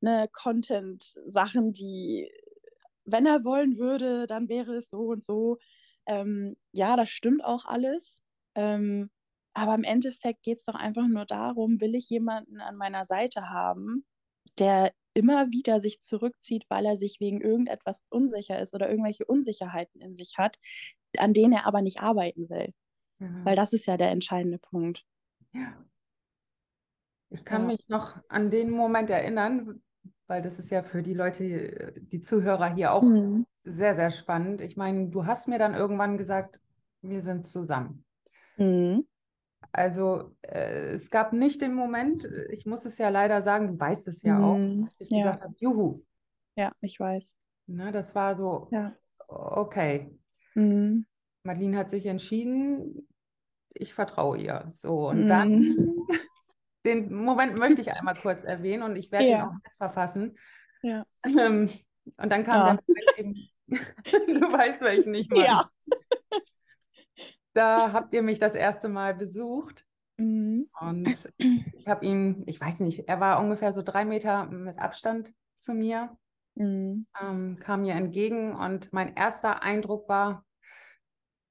ne, 0.00 0.28
Content-Sachen, 0.32 1.72
die, 1.72 2.28
wenn 3.04 3.26
er 3.26 3.44
wollen 3.44 3.76
würde, 3.76 4.26
dann 4.26 4.48
wäre 4.48 4.76
es 4.76 4.90
so 4.90 5.02
und 5.10 5.24
so. 5.24 5.58
Ähm, 6.06 6.56
ja, 6.72 6.96
das 6.96 7.10
stimmt 7.10 7.44
auch 7.44 7.64
alles. 7.64 8.22
Ähm, 8.56 9.10
aber 9.54 9.74
im 9.74 9.84
Endeffekt 9.84 10.42
geht 10.42 10.58
es 10.58 10.64
doch 10.64 10.74
einfach 10.74 11.06
nur 11.06 11.26
darum, 11.26 11.80
will 11.80 11.94
ich 11.94 12.08
jemanden 12.08 12.60
an 12.60 12.76
meiner 12.76 13.04
Seite 13.04 13.50
haben, 13.50 14.06
der 14.58 14.92
immer 15.14 15.50
wieder 15.50 15.80
sich 15.80 16.00
zurückzieht, 16.00 16.64
weil 16.68 16.86
er 16.86 16.96
sich 16.96 17.20
wegen 17.20 17.40
irgendetwas 17.40 18.06
unsicher 18.10 18.60
ist 18.60 18.74
oder 18.74 18.88
irgendwelche 18.88 19.24
Unsicherheiten 19.24 20.00
in 20.00 20.14
sich 20.14 20.38
hat, 20.38 20.58
an 21.18 21.34
denen 21.34 21.52
er 21.52 21.66
aber 21.66 21.82
nicht 21.82 22.00
arbeiten 22.00 22.48
will. 22.48 22.72
Ja. 23.18 23.44
Weil 23.44 23.56
das 23.56 23.72
ist 23.72 23.86
ja 23.86 23.96
der 23.96 24.10
entscheidende 24.10 24.58
Punkt. 24.58 25.04
Ja. 25.52 25.76
Ich 27.30 27.44
kann 27.44 27.62
ja. 27.62 27.68
mich 27.68 27.88
noch 27.88 28.16
an 28.28 28.50
den 28.50 28.70
Moment 28.70 29.10
erinnern, 29.10 29.82
weil 30.26 30.42
das 30.42 30.58
ist 30.58 30.70
ja 30.70 30.82
für 30.82 31.02
die 31.02 31.14
Leute, 31.14 31.94
die 31.96 32.22
Zuhörer 32.22 32.74
hier 32.74 32.92
auch 32.92 33.02
mhm. 33.02 33.46
sehr, 33.64 33.94
sehr 33.94 34.10
spannend. 34.10 34.60
Ich 34.60 34.76
meine, 34.76 35.08
du 35.08 35.26
hast 35.26 35.48
mir 35.48 35.58
dann 35.58 35.74
irgendwann 35.74 36.18
gesagt, 36.18 36.58
wir 37.00 37.22
sind 37.22 37.46
zusammen. 37.46 38.04
Mhm. 38.56 39.06
Also 39.70 40.34
äh, 40.42 40.90
es 40.90 41.10
gab 41.10 41.32
nicht 41.32 41.62
den 41.62 41.74
Moment, 41.74 42.24
ich 42.50 42.66
muss 42.66 42.84
es 42.84 42.98
ja 42.98 43.08
leider 43.08 43.42
sagen, 43.42 43.68
du 43.68 43.78
weißt 43.78 44.08
es 44.08 44.22
ja 44.22 44.38
auch, 44.38 44.56
mhm. 44.56 44.86
dass 44.86 44.94
ich 44.98 45.10
ja. 45.10 45.18
gesagt 45.18 45.44
habe, 45.44 45.54
juhu. 45.58 46.02
Ja, 46.56 46.72
ich 46.80 46.98
weiß. 46.98 47.34
Na, 47.66 47.92
das 47.92 48.14
war 48.14 48.36
so, 48.36 48.68
ja. 48.70 48.94
okay. 49.28 50.18
Mhm. 50.54 51.06
Madeline 51.44 51.78
hat 51.78 51.90
sich 51.90 52.06
entschieden, 52.06 53.06
ich 53.74 53.94
vertraue 53.94 54.38
ihr. 54.38 54.66
So, 54.70 55.08
und 55.08 55.24
mhm. 55.24 55.28
dann, 55.28 55.76
den 56.84 57.14
Moment 57.14 57.56
möchte 57.56 57.80
ich 57.80 57.92
einmal 57.92 58.14
kurz 58.14 58.44
erwähnen 58.44 58.82
und 58.82 58.96
ich 58.96 59.10
werde 59.12 59.28
ja. 59.28 59.38
ihn 59.38 59.44
auch 59.44 59.76
verfassen. 59.78 60.36
Ja. 60.82 61.06
Ähm, 61.24 61.70
und 62.16 62.30
dann 62.30 62.44
kam 62.44 62.76
ja. 62.76 62.78
der 62.88 63.18
eben, 63.18 63.34
du 63.68 64.52
weißt, 64.52 64.82
welchen 64.82 65.14
ich 65.14 65.28
meine. 65.30 65.44
Ja. 65.44 65.70
Da 67.54 67.92
habt 67.92 68.14
ihr 68.14 68.22
mich 68.22 68.38
das 68.38 68.54
erste 68.54 68.88
Mal 68.88 69.14
besucht. 69.14 69.86
Mhm. 70.16 70.68
Und 70.80 71.28
ich 71.74 71.88
habe 71.88 72.04
ihn, 72.04 72.42
ich 72.46 72.60
weiß 72.60 72.80
nicht, 72.80 73.08
er 73.08 73.20
war 73.20 73.40
ungefähr 73.40 73.72
so 73.72 73.82
drei 73.82 74.04
Meter 74.04 74.46
mit 74.46 74.78
Abstand 74.78 75.34
zu 75.58 75.74
mir, 75.74 76.16
mhm. 76.54 77.06
ähm, 77.20 77.56
kam 77.58 77.82
mir 77.82 77.94
entgegen 77.94 78.54
und 78.54 78.92
mein 78.92 79.14
erster 79.14 79.62
Eindruck 79.62 80.08
war, 80.08 80.44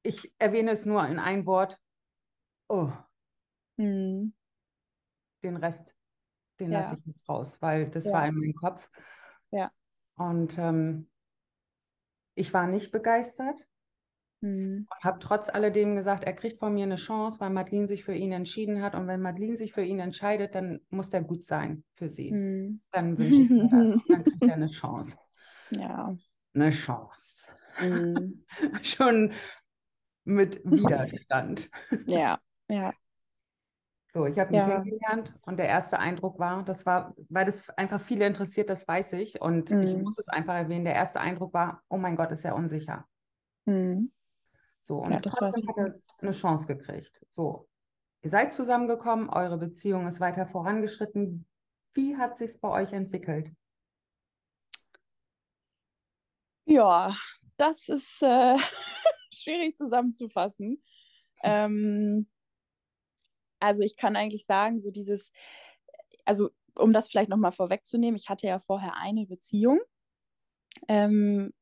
ich 0.03 0.33
erwähne 0.39 0.71
es 0.71 0.85
nur 0.85 1.05
in 1.07 1.19
ein 1.19 1.45
Wort, 1.45 1.79
oh, 2.67 2.91
mhm. 3.77 4.33
den 5.43 5.57
Rest, 5.57 5.95
den 6.59 6.71
ja. 6.71 6.79
lasse 6.79 6.95
ich 6.95 7.05
jetzt 7.05 7.27
raus, 7.29 7.61
weil 7.61 7.89
das 7.89 8.05
ja. 8.05 8.13
war 8.13 8.27
in 8.27 8.35
meinem 8.35 8.55
Kopf. 8.55 8.89
Ja. 9.51 9.71
Und 10.15 10.57
ähm, 10.57 11.09
ich 12.35 12.53
war 12.53 12.67
nicht 12.67 12.91
begeistert. 12.91 13.67
Mhm. 14.41 14.87
Und 14.89 15.03
habe 15.03 15.19
trotz 15.19 15.49
alledem 15.49 15.95
gesagt, 15.95 16.23
er 16.23 16.33
kriegt 16.33 16.59
von 16.59 16.73
mir 16.73 16.83
eine 16.83 16.95
Chance, 16.95 17.39
weil 17.39 17.51
Madeline 17.51 17.87
sich 17.87 18.03
für 18.03 18.13
ihn 18.13 18.31
entschieden 18.31 18.81
hat. 18.81 18.95
Und 18.95 19.07
wenn 19.07 19.21
Madeline 19.21 19.57
sich 19.57 19.73
für 19.73 19.83
ihn 19.83 19.99
entscheidet, 19.99 20.55
dann 20.55 20.81
muss 20.89 21.09
der 21.09 21.21
gut 21.21 21.45
sein 21.45 21.83
für 21.93 22.09
sie. 22.09 22.31
Mhm. 22.31 22.81
Dann 22.91 23.17
wünsche 23.17 23.41
ich 23.41 23.49
mir 23.49 23.69
das. 23.69 23.93
Und 23.93 24.09
dann 24.09 24.23
kriegt 24.23 24.41
er 24.43 24.53
eine 24.53 24.69
Chance. 24.71 25.17
Ja. 25.71 26.15
Eine 26.53 26.71
Chance. 26.71 27.51
Mhm. 27.79 28.43
Schon 28.81 29.31
mit 30.23 30.61
Widerstand. 30.65 31.69
ja, 32.07 32.39
ja. 32.67 32.93
So, 34.13 34.25
ich 34.25 34.37
habe 34.39 34.49
ihn 34.49 34.55
ja. 34.55 34.67
kennengelernt 34.67 35.39
und 35.43 35.57
der 35.57 35.69
erste 35.69 35.97
Eindruck 35.97 36.37
war, 36.37 36.63
das 36.63 36.85
war, 36.85 37.15
weil 37.29 37.45
das 37.45 37.69
einfach 37.77 38.01
viele 38.01 38.27
interessiert, 38.27 38.69
das 38.69 38.85
weiß 38.85 39.13
ich 39.13 39.39
und 39.39 39.71
mhm. 39.71 39.83
ich 39.83 39.95
muss 39.95 40.17
es 40.17 40.27
einfach 40.27 40.55
erwähnen, 40.55 40.83
der 40.83 40.95
erste 40.95 41.21
Eindruck 41.21 41.53
war, 41.53 41.81
oh 41.87 41.95
mein 41.95 42.17
Gott, 42.17 42.29
ist 42.33 42.43
er 42.43 42.55
unsicher. 42.55 43.05
Mhm. 43.65 44.11
So, 44.81 44.97
und 44.97 45.13
ja, 45.13 45.21
trotzdem 45.21 45.67
hat 45.67 45.77
er 45.77 45.95
eine 46.19 46.31
Chance 46.31 46.67
gekriegt. 46.67 47.25
So, 47.31 47.67
ihr 48.23 48.31
seid 48.31 48.51
zusammengekommen, 48.51 49.29
eure 49.29 49.57
Beziehung 49.57 50.07
ist 50.07 50.19
weiter 50.19 50.47
vorangeschritten. 50.47 51.45
Wie 51.93 52.17
hat 52.17 52.37
sich 52.37 52.59
bei 52.59 52.69
euch 52.69 52.91
entwickelt? 52.91 53.51
Ja, 56.65 57.15
das 57.57 57.89
ist 57.89 58.21
äh, 58.21 58.57
schwierig 59.33 59.77
zusammenzufassen. 59.77 60.81
Ähm, 61.43 62.27
also 63.59 63.83
ich 63.83 63.95
kann 63.95 64.15
eigentlich 64.15 64.45
sagen, 64.45 64.79
so 64.79 64.89
dieses, 64.89 65.31
also 66.25 66.49
um 66.75 66.93
das 66.93 67.09
vielleicht 67.09 67.29
nochmal 67.29 67.51
vorwegzunehmen, 67.51 68.15
ich 68.15 68.29
hatte 68.29 68.47
ja 68.47 68.59
vorher 68.59 68.95
eine 68.97 69.25
Beziehung. 69.25 69.79
Ähm, 70.87 71.53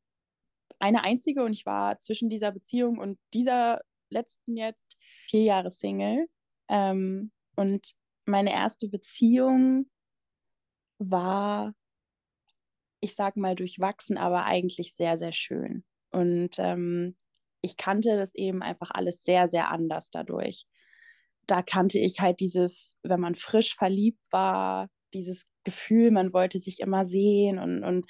eine 0.80 1.04
einzige 1.04 1.44
und 1.44 1.54
ich 1.54 1.66
war 1.66 2.00
zwischen 2.00 2.30
dieser 2.30 2.52
Beziehung 2.52 2.98
und 2.98 3.20
dieser 3.34 3.82
letzten 4.10 4.56
jetzt 4.58 4.98
vier 5.28 5.44
Jahre 5.44 5.72
Single. 5.72 6.28
Ähm, 6.70 7.32
und 7.56 7.94
meine 8.26 8.54
erste 8.54 8.88
Beziehung 8.88 9.90
war, 11.00 11.74
ich 13.02 13.16
sag 13.16 13.38
mal, 13.38 13.56
durchwachsen, 13.56 14.18
aber 14.18 14.46
eigentlich 14.46 14.96
sehr, 14.96 15.18
sehr 15.18 15.34
schön. 15.34 15.84
Und 16.12 16.60
ähm, 16.60 17.16
ich 17.62 17.78
kannte 17.78 18.16
das 18.18 18.36
eben 18.36 18.62
einfach 18.62 18.92
alles 18.92 19.24
sehr, 19.24 19.50
sehr 19.50 19.70
anders 19.70 20.10
dadurch. 20.12 20.66
Da 21.48 21.62
kannte 21.62 22.00
ich 22.00 22.20
halt 22.20 22.40
dieses, 22.40 22.98
wenn 23.04 23.20
man 23.20 23.36
frisch 23.36 23.76
verliebt 23.76 24.22
war, 24.32 24.90
dieses 25.14 25.46
Gefühl, 25.64 26.12
man 26.12 26.34
wollte 26.34 26.60
sich 26.60 26.80
immer 26.80 27.06
sehen 27.06 27.60
und, 27.60 27.84
und 27.84 28.10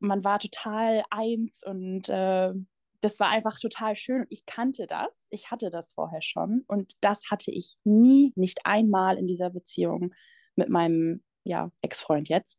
man 0.00 0.24
war 0.24 0.38
total 0.38 1.02
eins 1.10 1.62
und 1.64 2.08
äh, 2.08 2.52
das 3.00 3.18
war 3.18 3.30
einfach 3.30 3.58
total 3.58 3.96
schön. 3.96 4.26
Ich 4.30 4.46
kannte 4.46 4.86
das, 4.86 5.26
ich 5.30 5.50
hatte 5.50 5.70
das 5.70 5.92
vorher 5.92 6.22
schon 6.22 6.64
und 6.68 6.94
das 7.00 7.30
hatte 7.30 7.50
ich 7.50 7.76
nie, 7.84 8.32
nicht 8.36 8.60
einmal 8.64 9.18
in 9.18 9.26
dieser 9.26 9.50
Beziehung 9.50 10.14
mit 10.54 10.68
meinem 10.68 11.22
ja, 11.44 11.70
Ex-Freund 11.82 12.28
jetzt. 12.28 12.58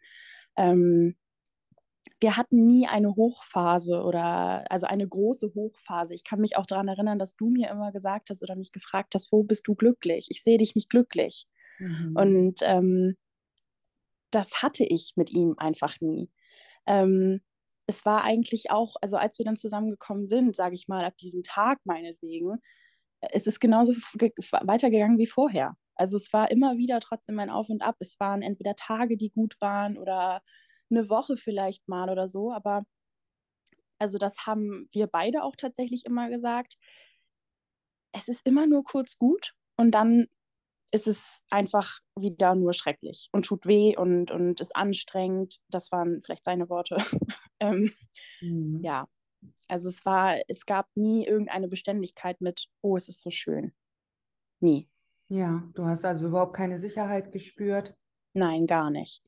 Ähm, 0.58 1.16
wir 2.20 2.36
hatten 2.36 2.66
nie 2.66 2.88
eine 2.88 3.16
Hochphase 3.16 4.02
oder 4.02 4.70
also 4.70 4.88
eine 4.88 5.08
große 5.08 5.54
Hochphase. 5.56 6.14
Ich 6.14 6.24
kann 6.24 6.42
mich 6.42 6.58
auch 6.58 6.66
daran 6.66 6.88
erinnern, 6.88 7.20
dass 7.20 7.36
du 7.36 7.50
mir 7.50 7.70
immer 7.70 7.92
gesagt 7.92 8.30
hast 8.30 8.44
oder 8.44 8.56
mich 8.56 8.72
gefragt 8.72 9.16
hast, 9.16 9.32
wo 9.32 9.44
bist 9.44 9.68
du 9.68 9.76
glücklich? 9.76 10.28
Ich 10.30 10.44
sehe 10.44 10.58
dich 10.58 10.76
nicht 10.76 10.90
glücklich. 10.90 11.48
Mhm. 11.80 12.16
Und 12.16 12.60
ähm, 12.64 13.16
das 14.32 14.62
hatte 14.62 14.84
ich 14.84 15.14
mit 15.16 15.32
ihm 15.32 15.56
einfach 15.58 16.02
nie 16.02 16.30
ähm, 16.88 17.42
es 17.88 18.06
war 18.06 18.24
eigentlich 18.24 18.72
auch, 18.72 18.96
also 19.02 19.18
als 19.18 19.38
wir 19.40 19.46
dann 19.46 19.58
zusammengekommen 19.58 20.28
sind, 20.28 20.56
sage 20.56 20.76
ich 20.76 20.88
mal, 20.88 21.06
ab 21.06 21.18
diesem 21.18 21.44
Tag 21.44 21.80
meinetwegen, 21.86 22.60
äh, 23.22 23.30
es 23.34 23.48
ist 23.48 23.60
genauso 23.62 23.94
weitergegangen 23.94 25.18
wie 25.18 25.28
vorher. 25.28 25.76
Also 25.96 26.18
es 26.18 26.34
war 26.34 26.52
immer 26.52 26.78
wieder 26.78 27.00
trotzdem 27.00 27.40
ein 27.40 27.50
Auf 27.50 27.70
und 27.70 27.82
Ab. 27.84 27.98
Es 28.00 28.20
waren 28.20 28.42
entweder 28.42 28.76
Tage, 28.76 29.18
die 29.18 29.32
gut 29.32 29.56
waren 29.62 29.98
oder 29.98 30.42
eine 30.90 31.10
Woche 31.10 31.38
vielleicht 31.38 31.88
mal 31.88 32.10
oder 32.10 32.28
so. 32.28 32.52
Aber 32.52 32.84
also 34.00 34.18
das 34.18 34.46
haben 34.46 34.90
wir 34.92 35.08
beide 35.08 35.44
auch 35.44 35.56
tatsächlich 35.56 36.06
immer 36.06 36.30
gesagt. 36.30 36.78
Es 38.12 38.28
ist 38.28 38.46
immer 38.46 38.68
nur 38.68 38.84
kurz 38.84 39.18
gut 39.18 39.54
und 39.78 39.92
dann 39.92 40.28
ist 40.94 41.08
es 41.08 41.42
einfach 41.50 42.00
wieder 42.16 42.54
nur 42.54 42.74
schrecklich 42.74 43.28
und 43.32 43.46
tut 43.46 43.66
weh 43.66 43.98
und, 43.98 44.30
und 44.30 44.62
ist 44.62 44.76
anstrengend. 44.76 45.60
Das 45.70 45.92
waren 45.92 46.22
vielleicht 46.22 46.46
seine 46.46 46.70
Worte. 46.70 46.98
ähm, 47.60 47.92
mhm. 48.42 48.80
Ja, 48.84 49.08
also 49.68 49.90
es 49.90 50.06
war, 50.06 50.40
es 50.48 50.68
gab 50.68 50.88
nie 50.96 51.26
irgendeine 51.26 51.68
Beständigkeit 51.68 52.42
mit, 52.42 52.68
oh, 52.82 52.96
es 52.96 53.10
ist 53.10 53.24
so 53.24 53.32
schön. 53.32 53.74
Nie. 54.60 54.88
Ja, 55.30 55.68
du 55.74 55.86
hast 55.86 56.06
also 56.06 56.28
überhaupt 56.28 56.56
keine 56.56 56.80
Sicherheit 56.80 57.32
gespürt? 57.32 57.96
Nein, 58.34 58.68
gar 58.68 58.92
nicht. 58.92 59.24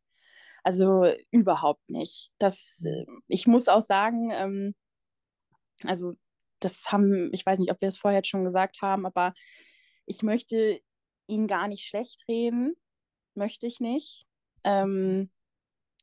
Also 0.64 1.12
überhaupt 1.32 1.90
nicht. 1.90 2.32
Das, 2.38 2.84
äh, 2.86 3.06
ich 3.28 3.48
muss 3.48 3.68
auch 3.68 3.82
sagen, 3.82 4.30
ähm, 4.32 4.76
also 5.84 6.14
das 6.60 6.92
haben, 6.92 7.32
ich 7.34 7.44
weiß 7.44 7.58
nicht, 7.58 7.72
ob 7.72 7.82
wir 7.82 7.88
es 7.88 7.98
vorher 7.98 8.24
schon 8.24 8.44
gesagt 8.44 8.84
haben, 8.84 9.08
aber 9.08 9.34
ich 10.06 10.22
möchte 10.22 10.80
ihn 11.28 11.48
gar 11.48 11.68
nicht 11.68 11.86
schlecht 11.86 12.28
reden, 12.28 12.76
möchte 13.34 13.68
ich 13.68 13.80
nicht. 13.80 14.26
Ähm, 14.64 15.30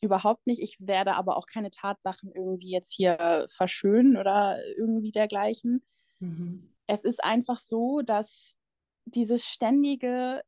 überhaupt 0.00 0.46
nicht. 0.46 0.60
Ich 0.60 0.76
werde 0.80 1.14
aber 1.14 1.36
auch 1.36 1.46
keine 1.46 1.70
Tatsachen 1.70 2.32
irgendwie 2.32 2.70
jetzt 2.70 2.92
hier 2.92 3.46
verschönen 3.48 4.16
oder 4.16 4.58
irgendwie 4.76 5.12
dergleichen. 5.12 5.82
Mhm. 6.18 6.74
Es 6.86 7.04
ist 7.04 7.22
einfach 7.22 7.58
so, 7.58 8.02
dass 8.02 8.56
dieses 9.04 9.44
ständige, 9.44 10.42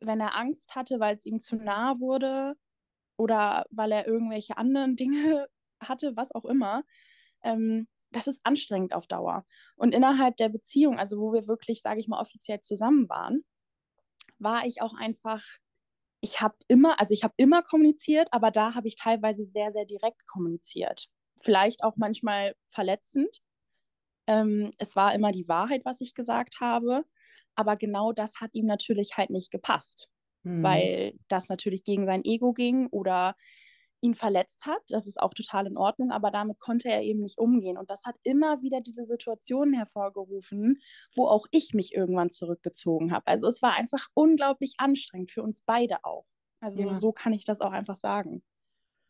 wenn 0.00 0.20
er 0.20 0.36
Angst 0.36 0.74
hatte, 0.74 1.00
weil 1.00 1.16
es 1.16 1.24
ihm 1.24 1.40
zu 1.40 1.56
nah 1.56 1.98
wurde 2.00 2.56
oder 3.16 3.64
weil 3.70 3.92
er 3.92 4.06
irgendwelche 4.06 4.58
anderen 4.58 4.96
Dinge 4.96 5.48
hatte, 5.80 6.16
was 6.16 6.32
auch 6.32 6.44
immer, 6.44 6.84
ähm, 7.42 7.88
das 8.10 8.26
ist 8.26 8.40
anstrengend 8.44 8.94
auf 8.94 9.06
Dauer. 9.06 9.44
Und 9.76 9.94
innerhalb 9.94 10.36
der 10.36 10.48
Beziehung, 10.48 10.98
also 10.98 11.18
wo 11.18 11.32
wir 11.32 11.46
wirklich, 11.46 11.82
sage 11.82 12.00
ich 12.00 12.08
mal, 12.08 12.20
offiziell 12.20 12.60
zusammen 12.60 13.08
waren, 13.08 13.44
war 14.38 14.66
ich 14.66 14.82
auch 14.82 14.94
einfach, 14.94 15.42
ich 16.20 16.40
habe 16.40 16.56
immer, 16.68 16.98
also 17.00 17.14
ich 17.14 17.24
habe 17.24 17.34
immer 17.36 17.62
kommuniziert, 17.62 18.28
aber 18.32 18.50
da 18.50 18.74
habe 18.74 18.88
ich 18.88 18.96
teilweise 18.96 19.44
sehr, 19.44 19.72
sehr 19.72 19.84
direkt 19.84 20.26
kommuniziert. 20.26 21.08
Vielleicht 21.40 21.84
auch 21.84 21.96
manchmal 21.96 22.54
verletzend. 22.68 23.40
Ähm, 24.26 24.70
es 24.78 24.96
war 24.96 25.14
immer 25.14 25.32
die 25.32 25.48
Wahrheit, 25.48 25.84
was 25.84 26.00
ich 26.00 26.14
gesagt 26.14 26.60
habe, 26.60 27.04
aber 27.54 27.76
genau 27.76 28.12
das 28.12 28.40
hat 28.40 28.50
ihm 28.54 28.66
natürlich 28.66 29.16
halt 29.16 29.30
nicht 29.30 29.50
gepasst, 29.50 30.10
mhm. 30.42 30.62
weil 30.62 31.18
das 31.28 31.48
natürlich 31.48 31.84
gegen 31.84 32.06
sein 32.06 32.24
Ego 32.24 32.52
ging 32.52 32.86
oder 32.88 33.36
ihn 34.06 34.14
verletzt 34.14 34.66
hat. 34.66 34.80
Das 34.88 35.06
ist 35.06 35.20
auch 35.20 35.34
total 35.34 35.66
in 35.66 35.76
Ordnung, 35.76 36.10
aber 36.10 36.30
damit 36.30 36.58
konnte 36.58 36.88
er 36.88 37.02
eben 37.02 37.20
nicht 37.20 37.38
umgehen. 37.38 37.76
Und 37.76 37.90
das 37.90 38.04
hat 38.04 38.16
immer 38.22 38.62
wieder 38.62 38.80
diese 38.80 39.04
Situationen 39.04 39.74
hervorgerufen, 39.74 40.80
wo 41.14 41.26
auch 41.26 41.46
ich 41.50 41.74
mich 41.74 41.94
irgendwann 41.94 42.30
zurückgezogen 42.30 43.12
habe. 43.12 43.26
Also 43.26 43.48
es 43.48 43.62
war 43.62 43.74
einfach 43.74 44.08
unglaublich 44.14 44.74
anstrengend 44.78 45.30
für 45.30 45.42
uns 45.42 45.60
beide 45.60 46.04
auch. 46.04 46.26
Also 46.60 46.82
ja. 46.82 46.98
so 46.98 47.12
kann 47.12 47.32
ich 47.32 47.44
das 47.44 47.60
auch 47.60 47.72
einfach 47.72 47.96
sagen. 47.96 48.42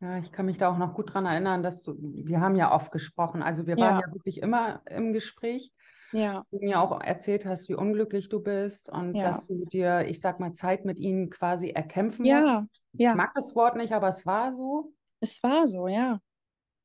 Ja, 0.01 0.19
ich 0.19 0.31
kann 0.31 0.47
mich 0.47 0.59
da 0.59 0.71
auch 0.71 0.77
noch 0.77 0.95
gut 0.95 1.15
dran 1.15 1.25
erinnern, 1.25 1.63
dass 1.63 1.83
du, 1.83 1.97
wir 1.99 2.41
haben 2.41 2.57
ja 2.57 2.73
oft 2.73 2.93
gesprochen. 2.93 3.43
Also 3.43 3.67
wir 3.67 3.79
waren 3.79 4.01
ja, 4.01 4.07
ja 4.07 4.13
wirklich 4.13 4.43
immer 4.43 4.83
im 4.87 5.13
Gespräch. 5.13 5.73
Ja. 6.12 6.45
Du 6.51 6.59
mir 6.59 6.81
auch 6.81 7.01
erzählt 7.01 7.47
hast, 7.47 7.69
wie 7.69 7.75
unglücklich 7.75 8.29
du 8.29 8.40
bist 8.40 8.90
und 8.90 9.14
ja. 9.14 9.25
dass 9.25 9.47
du 9.47 9.64
dir, 9.66 10.07
ich 10.07 10.21
sag 10.21 10.40
mal, 10.40 10.53
Zeit 10.53 10.85
mit 10.85 10.99
ihnen 10.99 11.31
quasi 11.31 11.71
erkämpfen 11.71 12.25
ja. 12.25 12.37
musst. 12.37 12.81
Ja. 12.92 13.11
Ich 13.11 13.16
mag 13.16 13.33
das 13.35 13.55
Wort 13.55 13.77
nicht, 13.77 13.92
aber 13.92 14.09
es 14.09 14.25
war 14.25 14.55
so. 14.55 14.92
Es 15.21 15.42
war 15.42 15.66
so, 15.69 15.88
ja. 15.88 16.21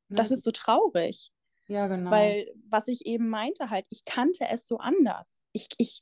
Ne? 0.10 0.16
Das 0.16 0.32
ist 0.32 0.44
so 0.44 0.52
traurig. 0.52 1.32
Ja, 1.68 1.88
genau. 1.88 2.12
Weil, 2.12 2.52
was 2.70 2.88
ich 2.88 3.06
eben 3.06 3.30
meinte, 3.30 3.70
halt, 3.70 3.86
ich 3.90 4.04
kannte 4.04 4.46
es 4.50 4.68
so 4.68 4.78
anders. 4.78 5.42
Ich, 5.54 5.70
ich, 5.78 6.02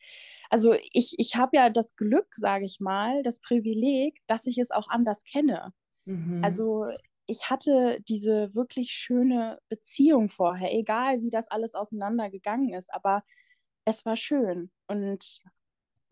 also 0.49 0.73
ich, 0.73 1.15
ich 1.19 1.35
habe 1.35 1.57
ja 1.57 1.69
das 1.69 1.95
Glück, 1.95 2.27
sage 2.35 2.65
ich 2.65 2.79
mal, 2.79 3.21
das 3.21 3.39
Privileg, 3.39 4.19
dass 4.25 4.47
ich 4.47 4.57
es 4.57 4.71
auch 4.71 4.87
anders 4.89 5.23
kenne. 5.23 5.71
Mhm. 6.05 6.43
Also 6.43 6.87
ich 7.29 7.49
hatte 7.49 7.99
diese 8.07 8.53
wirklich 8.55 8.91
schöne 8.91 9.59
Beziehung 9.69 10.29
vorher, 10.29 10.73
egal 10.73 11.21
wie 11.21 11.29
das 11.29 11.47
alles 11.49 11.75
auseinandergegangen 11.75 12.73
ist, 12.73 12.91
aber 12.91 13.23
es 13.85 14.03
war 14.05 14.15
schön. 14.15 14.71
Und 14.87 15.41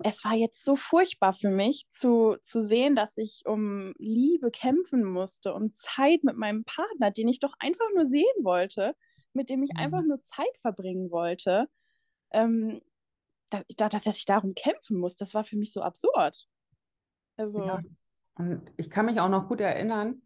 es 0.04 0.24
war 0.24 0.36
jetzt 0.36 0.64
so 0.64 0.76
furchtbar 0.76 1.34
für 1.34 1.50
mich 1.50 1.88
zu, 1.90 2.38
zu 2.42 2.62
sehen, 2.62 2.96
dass 2.96 3.18
ich 3.18 3.42
um 3.46 3.94
Liebe 3.98 4.52
kämpfen 4.52 5.04
musste, 5.04 5.56
um 5.56 5.74
Zeit 5.74 6.24
mit 6.24 6.38
meinem 6.38 6.64
Partner, 6.66 7.10
den 7.10 7.28
ich 7.28 7.40
doch 7.40 7.54
einfach 7.58 7.88
nur 7.96 8.06
sehen 8.06 8.44
wollte, 8.44 8.96
mit 9.34 9.50
dem 9.50 9.64
ich 9.64 9.72
mhm. 9.74 9.80
einfach 9.80 10.04
nur 10.04 10.22
Zeit 10.22 10.56
verbringen 10.60 11.10
wollte, 11.10 11.68
ähm, 12.32 12.80
dass, 13.50 13.64
dass 14.04 14.18
ich 14.18 14.26
darum 14.26 14.54
kämpfen 14.54 15.00
muss. 15.00 15.16
Das 15.16 15.34
war 15.34 15.44
für 15.44 15.58
mich 15.58 15.74
so 15.74 15.82
absurd. 15.82 16.48
Also. 17.38 17.64
Ja. 17.64 17.82
Und 18.36 18.72
ich 18.78 18.92
kann 18.92 19.08
mich 19.08 19.20
auch 19.20 19.30
noch 19.30 19.48
gut 19.48 19.62
erinnern, 19.62 20.22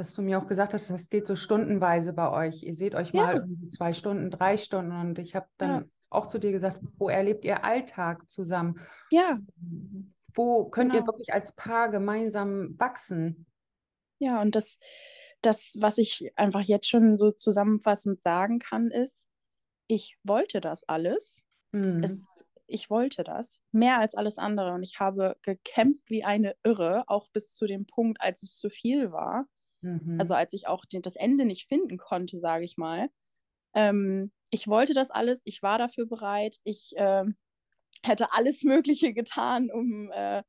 dass 0.00 0.14
du 0.14 0.22
mir 0.22 0.38
auch 0.38 0.46
gesagt 0.46 0.72
hast, 0.72 0.88
das 0.88 1.10
geht 1.10 1.26
so 1.26 1.36
stundenweise 1.36 2.14
bei 2.14 2.30
euch. 2.30 2.62
Ihr 2.62 2.74
seht 2.74 2.94
euch 2.94 3.12
mal 3.12 3.36
ja. 3.36 3.68
zwei 3.68 3.92
Stunden, 3.92 4.30
drei 4.30 4.56
Stunden 4.56 4.92
und 4.92 5.18
ich 5.18 5.36
habe 5.36 5.46
dann 5.58 5.70
ja. 5.70 5.84
auch 6.08 6.26
zu 6.26 6.38
dir 6.38 6.52
gesagt, 6.52 6.80
wo 6.96 7.10
erlebt 7.10 7.44
ihr 7.44 7.64
Alltag 7.64 8.30
zusammen? 8.30 8.80
Ja. 9.10 9.38
Wo 10.34 10.70
könnt 10.70 10.92
genau. 10.92 11.02
ihr 11.02 11.06
wirklich 11.06 11.34
als 11.34 11.54
Paar 11.54 11.90
gemeinsam 11.90 12.78
wachsen? 12.78 13.44
Ja, 14.20 14.40
und 14.40 14.54
das, 14.54 14.78
das, 15.42 15.74
was 15.78 15.98
ich 15.98 16.32
einfach 16.34 16.62
jetzt 16.62 16.88
schon 16.88 17.18
so 17.18 17.30
zusammenfassend 17.30 18.22
sagen 18.22 18.58
kann, 18.58 18.90
ist, 18.90 19.28
ich 19.86 20.16
wollte 20.24 20.62
das 20.62 20.88
alles. 20.88 21.42
Mhm. 21.72 22.02
Es, 22.02 22.46
ich 22.66 22.88
wollte 22.88 23.22
das 23.22 23.60
mehr 23.70 23.98
als 23.98 24.14
alles 24.14 24.38
andere 24.38 24.72
und 24.72 24.82
ich 24.82 24.98
habe 24.98 25.36
gekämpft 25.42 26.08
wie 26.08 26.24
eine 26.24 26.54
Irre, 26.62 27.04
auch 27.06 27.28
bis 27.34 27.54
zu 27.54 27.66
dem 27.66 27.84
Punkt, 27.84 28.22
als 28.22 28.42
es 28.42 28.56
zu 28.56 28.70
viel 28.70 29.12
war. 29.12 29.46
Mhm. 29.82 30.16
Also 30.18 30.34
als 30.34 30.52
ich 30.52 30.66
auch 30.66 30.84
das 30.90 31.16
Ende 31.16 31.44
nicht 31.44 31.68
finden 31.68 31.98
konnte, 31.98 32.40
sage 32.40 32.64
ich 32.64 32.76
mal. 32.76 33.08
Ähm, 33.74 34.32
ich 34.50 34.66
wollte 34.68 34.94
das 34.94 35.10
alles, 35.10 35.42
ich 35.44 35.62
war 35.62 35.78
dafür 35.78 36.06
bereit, 36.06 36.56
ich 36.64 36.92
äh, 36.96 37.24
hätte 38.02 38.32
alles 38.32 38.62
Mögliche 38.64 39.12
getan, 39.12 39.70
um, 39.70 40.10
äh, 40.12 40.42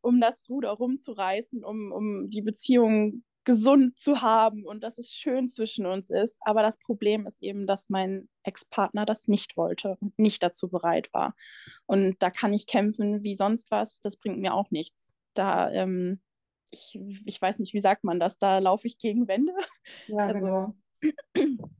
um 0.00 0.20
das 0.20 0.48
Ruder 0.48 0.70
rumzureißen, 0.70 1.64
um, 1.64 1.92
um 1.92 2.30
die 2.30 2.42
Beziehung 2.42 3.24
gesund 3.44 3.96
zu 3.96 4.20
haben 4.20 4.66
und 4.66 4.82
dass 4.82 4.98
es 4.98 5.10
schön 5.10 5.48
zwischen 5.48 5.86
uns 5.86 6.10
ist. 6.10 6.38
Aber 6.42 6.60
das 6.60 6.78
Problem 6.78 7.26
ist 7.26 7.42
eben, 7.42 7.66
dass 7.66 7.88
mein 7.88 8.28
Ex-Partner 8.42 9.06
das 9.06 9.26
nicht 9.26 9.56
wollte 9.56 9.96
und 10.00 10.18
nicht 10.18 10.42
dazu 10.42 10.68
bereit 10.68 11.08
war. 11.14 11.34
Und 11.86 12.22
da 12.22 12.28
kann 12.28 12.52
ich 12.52 12.66
kämpfen 12.66 13.24
wie 13.24 13.34
sonst 13.34 13.70
was, 13.70 14.02
das 14.02 14.18
bringt 14.18 14.38
mir 14.38 14.52
auch 14.52 14.70
nichts. 14.70 15.14
Da 15.32 15.70
ähm, 15.70 16.20
ich, 16.70 17.00
ich 17.24 17.40
weiß 17.40 17.58
nicht, 17.58 17.74
wie 17.74 17.80
sagt 17.80 18.04
man 18.04 18.20
das, 18.20 18.38
da 18.38 18.58
laufe 18.58 18.86
ich 18.86 18.98
gegen 18.98 19.28
Wände. 19.28 19.52
Ja, 20.06 20.26
also, 20.26 20.74
genau. 21.00 21.68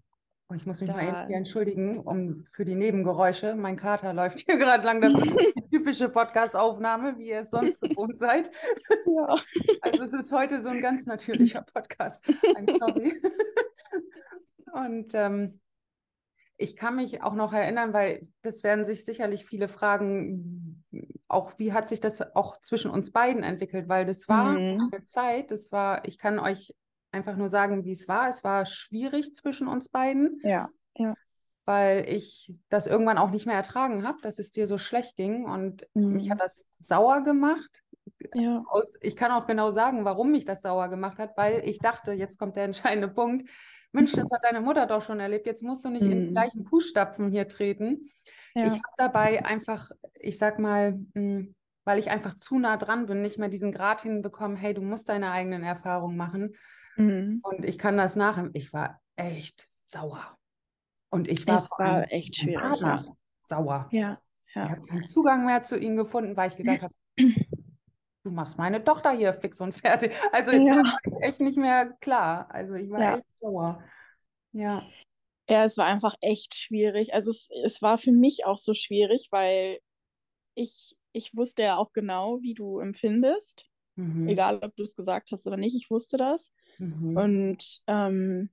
Oh, 0.50 0.54
ich 0.54 0.64
muss 0.64 0.80
mich 0.80 0.88
da, 0.88 0.96
mal 0.96 1.06
eben 1.06 1.26
hier 1.26 1.36
entschuldigen 1.36 1.98
um, 1.98 2.42
für 2.52 2.64
die 2.64 2.74
Nebengeräusche. 2.74 3.54
Mein 3.54 3.76
Kater 3.76 4.14
läuft 4.14 4.38
hier 4.46 4.56
gerade 4.56 4.82
lang. 4.82 5.02
Das 5.02 5.12
ist 5.12 5.20
eine 5.20 5.52
typische 5.70 6.08
Podcast-Aufnahme, 6.08 7.18
wie 7.18 7.28
ihr 7.28 7.40
es 7.40 7.50
sonst 7.50 7.80
gewohnt 7.82 8.18
seid. 8.18 8.50
Ja. 9.06 9.36
Also 9.82 10.02
es 10.04 10.12
ist 10.14 10.32
heute 10.32 10.62
so 10.62 10.70
ein 10.70 10.80
ganz 10.80 11.04
natürlicher 11.04 11.60
Podcast. 11.60 12.26
I'm 12.26 12.78
sorry. 12.78 13.20
Und 14.72 15.12
ähm, 15.12 15.60
ich 16.56 16.76
kann 16.76 16.96
mich 16.96 17.22
auch 17.22 17.34
noch 17.34 17.52
erinnern, 17.52 17.92
weil 17.92 18.26
das 18.40 18.62
werden 18.64 18.86
sich 18.86 19.04
sicherlich 19.04 19.44
viele 19.44 19.68
fragen, 19.68 20.67
auch 21.28 21.58
wie 21.58 21.72
hat 21.72 21.88
sich 21.88 22.00
das 22.00 22.34
auch 22.34 22.60
zwischen 22.60 22.90
uns 22.90 23.12
beiden 23.12 23.42
entwickelt, 23.42 23.88
weil 23.88 24.06
das 24.06 24.28
war 24.28 24.52
mhm. 24.52 24.90
eine 24.92 25.04
Zeit, 25.04 25.50
das 25.50 25.70
war, 25.72 26.06
ich 26.06 26.18
kann 26.18 26.38
euch 26.38 26.74
einfach 27.12 27.36
nur 27.36 27.48
sagen, 27.48 27.84
wie 27.84 27.92
es 27.92 28.08
war. 28.08 28.28
Es 28.28 28.44
war 28.44 28.66
schwierig 28.66 29.34
zwischen 29.34 29.68
uns 29.68 29.88
beiden. 29.88 30.40
Ja, 30.42 30.70
ja. 30.96 31.14
Weil 31.64 32.08
ich 32.08 32.54
das 32.70 32.86
irgendwann 32.86 33.18
auch 33.18 33.30
nicht 33.30 33.44
mehr 33.44 33.56
ertragen 33.56 34.06
habe, 34.06 34.18
dass 34.22 34.38
es 34.38 34.52
dir 34.52 34.66
so 34.66 34.78
schlecht 34.78 35.16
ging 35.16 35.44
und 35.44 35.86
mhm. 35.94 36.14
mich 36.14 36.30
hat 36.30 36.40
das 36.40 36.64
sauer 36.78 37.22
gemacht. 37.22 37.82
Ja. 38.34 38.64
Aus, 38.68 38.96
ich 39.00 39.16
kann 39.16 39.32
auch 39.32 39.46
genau 39.46 39.70
sagen, 39.70 40.04
warum 40.04 40.30
mich 40.30 40.44
das 40.44 40.62
sauer 40.62 40.88
gemacht 40.88 41.18
hat, 41.18 41.36
weil 41.36 41.62
ich 41.68 41.78
dachte, 41.78 42.12
jetzt 42.12 42.38
kommt 42.38 42.56
der 42.56 42.64
entscheidende 42.64 43.08
Punkt 43.08 43.48
Mensch, 43.92 44.12
das 44.12 44.30
hat 44.30 44.44
deine 44.44 44.60
Mutter 44.60 44.86
doch 44.86 45.02
schon 45.02 45.20
erlebt, 45.20 45.46
jetzt 45.46 45.62
musst 45.62 45.84
du 45.84 45.88
nicht 45.88 46.02
mhm. 46.02 46.12
in 46.12 46.20
die 46.20 46.26
mhm. 46.28 46.32
gleichen 46.32 46.64
Fußstapfen 46.64 47.30
hier 47.30 47.48
treten. 47.48 48.10
Ja. 48.58 48.66
Ich 48.66 48.72
habe 48.72 48.94
dabei 48.96 49.44
einfach, 49.44 49.90
ich 50.14 50.36
sag 50.36 50.58
mal, 50.58 50.98
hm, 51.14 51.54
weil 51.84 51.98
ich 51.98 52.10
einfach 52.10 52.34
zu 52.34 52.58
nah 52.58 52.76
dran 52.76 53.06
bin, 53.06 53.22
nicht 53.22 53.38
mehr 53.38 53.48
diesen 53.48 53.72
Grad 53.72 54.02
hinbekommen, 54.02 54.56
hey, 54.56 54.74
du 54.74 54.82
musst 54.82 55.08
deine 55.08 55.30
eigenen 55.30 55.62
Erfahrungen 55.62 56.16
machen. 56.16 56.56
Mhm. 56.96 57.40
Und 57.42 57.64
ich 57.64 57.78
kann 57.78 57.96
das 57.96 58.16
nachher, 58.16 58.50
ich 58.52 58.72
war 58.72 59.00
echt 59.16 59.68
sauer. 59.70 60.36
Und 61.10 61.28
ich 61.28 61.46
war, 61.46 61.56
es 61.56 61.70
war 61.70 62.12
echt 62.12 62.36
schwierig. 62.36 62.80
Ja. 62.80 63.04
Sauer. 63.46 63.88
Ja, 63.92 64.20
ja. 64.54 64.64
Ich 64.64 64.70
habe 64.70 64.82
keinen 64.82 65.04
Zugang 65.04 65.46
mehr 65.46 65.62
zu 65.62 65.78
ihnen 65.78 65.96
gefunden, 65.96 66.36
weil 66.36 66.48
ich 66.48 66.56
gedacht 66.56 66.82
habe, 66.82 66.94
du 68.24 68.30
machst 68.30 68.58
meine 68.58 68.84
Tochter 68.84 69.12
hier 69.12 69.32
fix 69.32 69.60
und 69.60 69.72
fertig. 69.72 70.12
Also 70.32 70.52
ja. 70.52 70.82
da 70.82 70.82
war 70.82 71.22
echt 71.22 71.40
nicht 71.40 71.56
mehr 71.56 71.96
klar. 72.00 72.48
Also 72.50 72.74
ich 72.74 72.90
war 72.90 73.16
echt 73.16 73.24
sauer. 73.40 73.82
Ja. 74.52 74.82
Ja, 75.48 75.64
es 75.64 75.76
war 75.76 75.86
einfach 75.86 76.14
echt 76.20 76.54
schwierig. 76.54 77.14
Also 77.14 77.30
es, 77.30 77.48
es 77.64 77.80
war 77.82 77.98
für 77.98 78.12
mich 78.12 78.44
auch 78.44 78.58
so 78.58 78.74
schwierig, 78.74 79.28
weil 79.30 79.80
ich, 80.54 80.96
ich 81.12 81.34
wusste 81.34 81.62
ja 81.62 81.76
auch 81.76 81.92
genau, 81.92 82.40
wie 82.42 82.54
du 82.54 82.78
empfindest. 82.78 83.68
Mhm. 83.96 84.28
Egal, 84.28 84.58
ob 84.62 84.76
du 84.76 84.82
es 84.82 84.94
gesagt 84.94 85.32
hast 85.32 85.46
oder 85.46 85.56
nicht, 85.56 85.74
ich 85.74 85.90
wusste 85.90 86.16
das. 86.16 86.52
Mhm. 86.78 87.16
Und 87.16 87.82
ähm, 87.86 88.50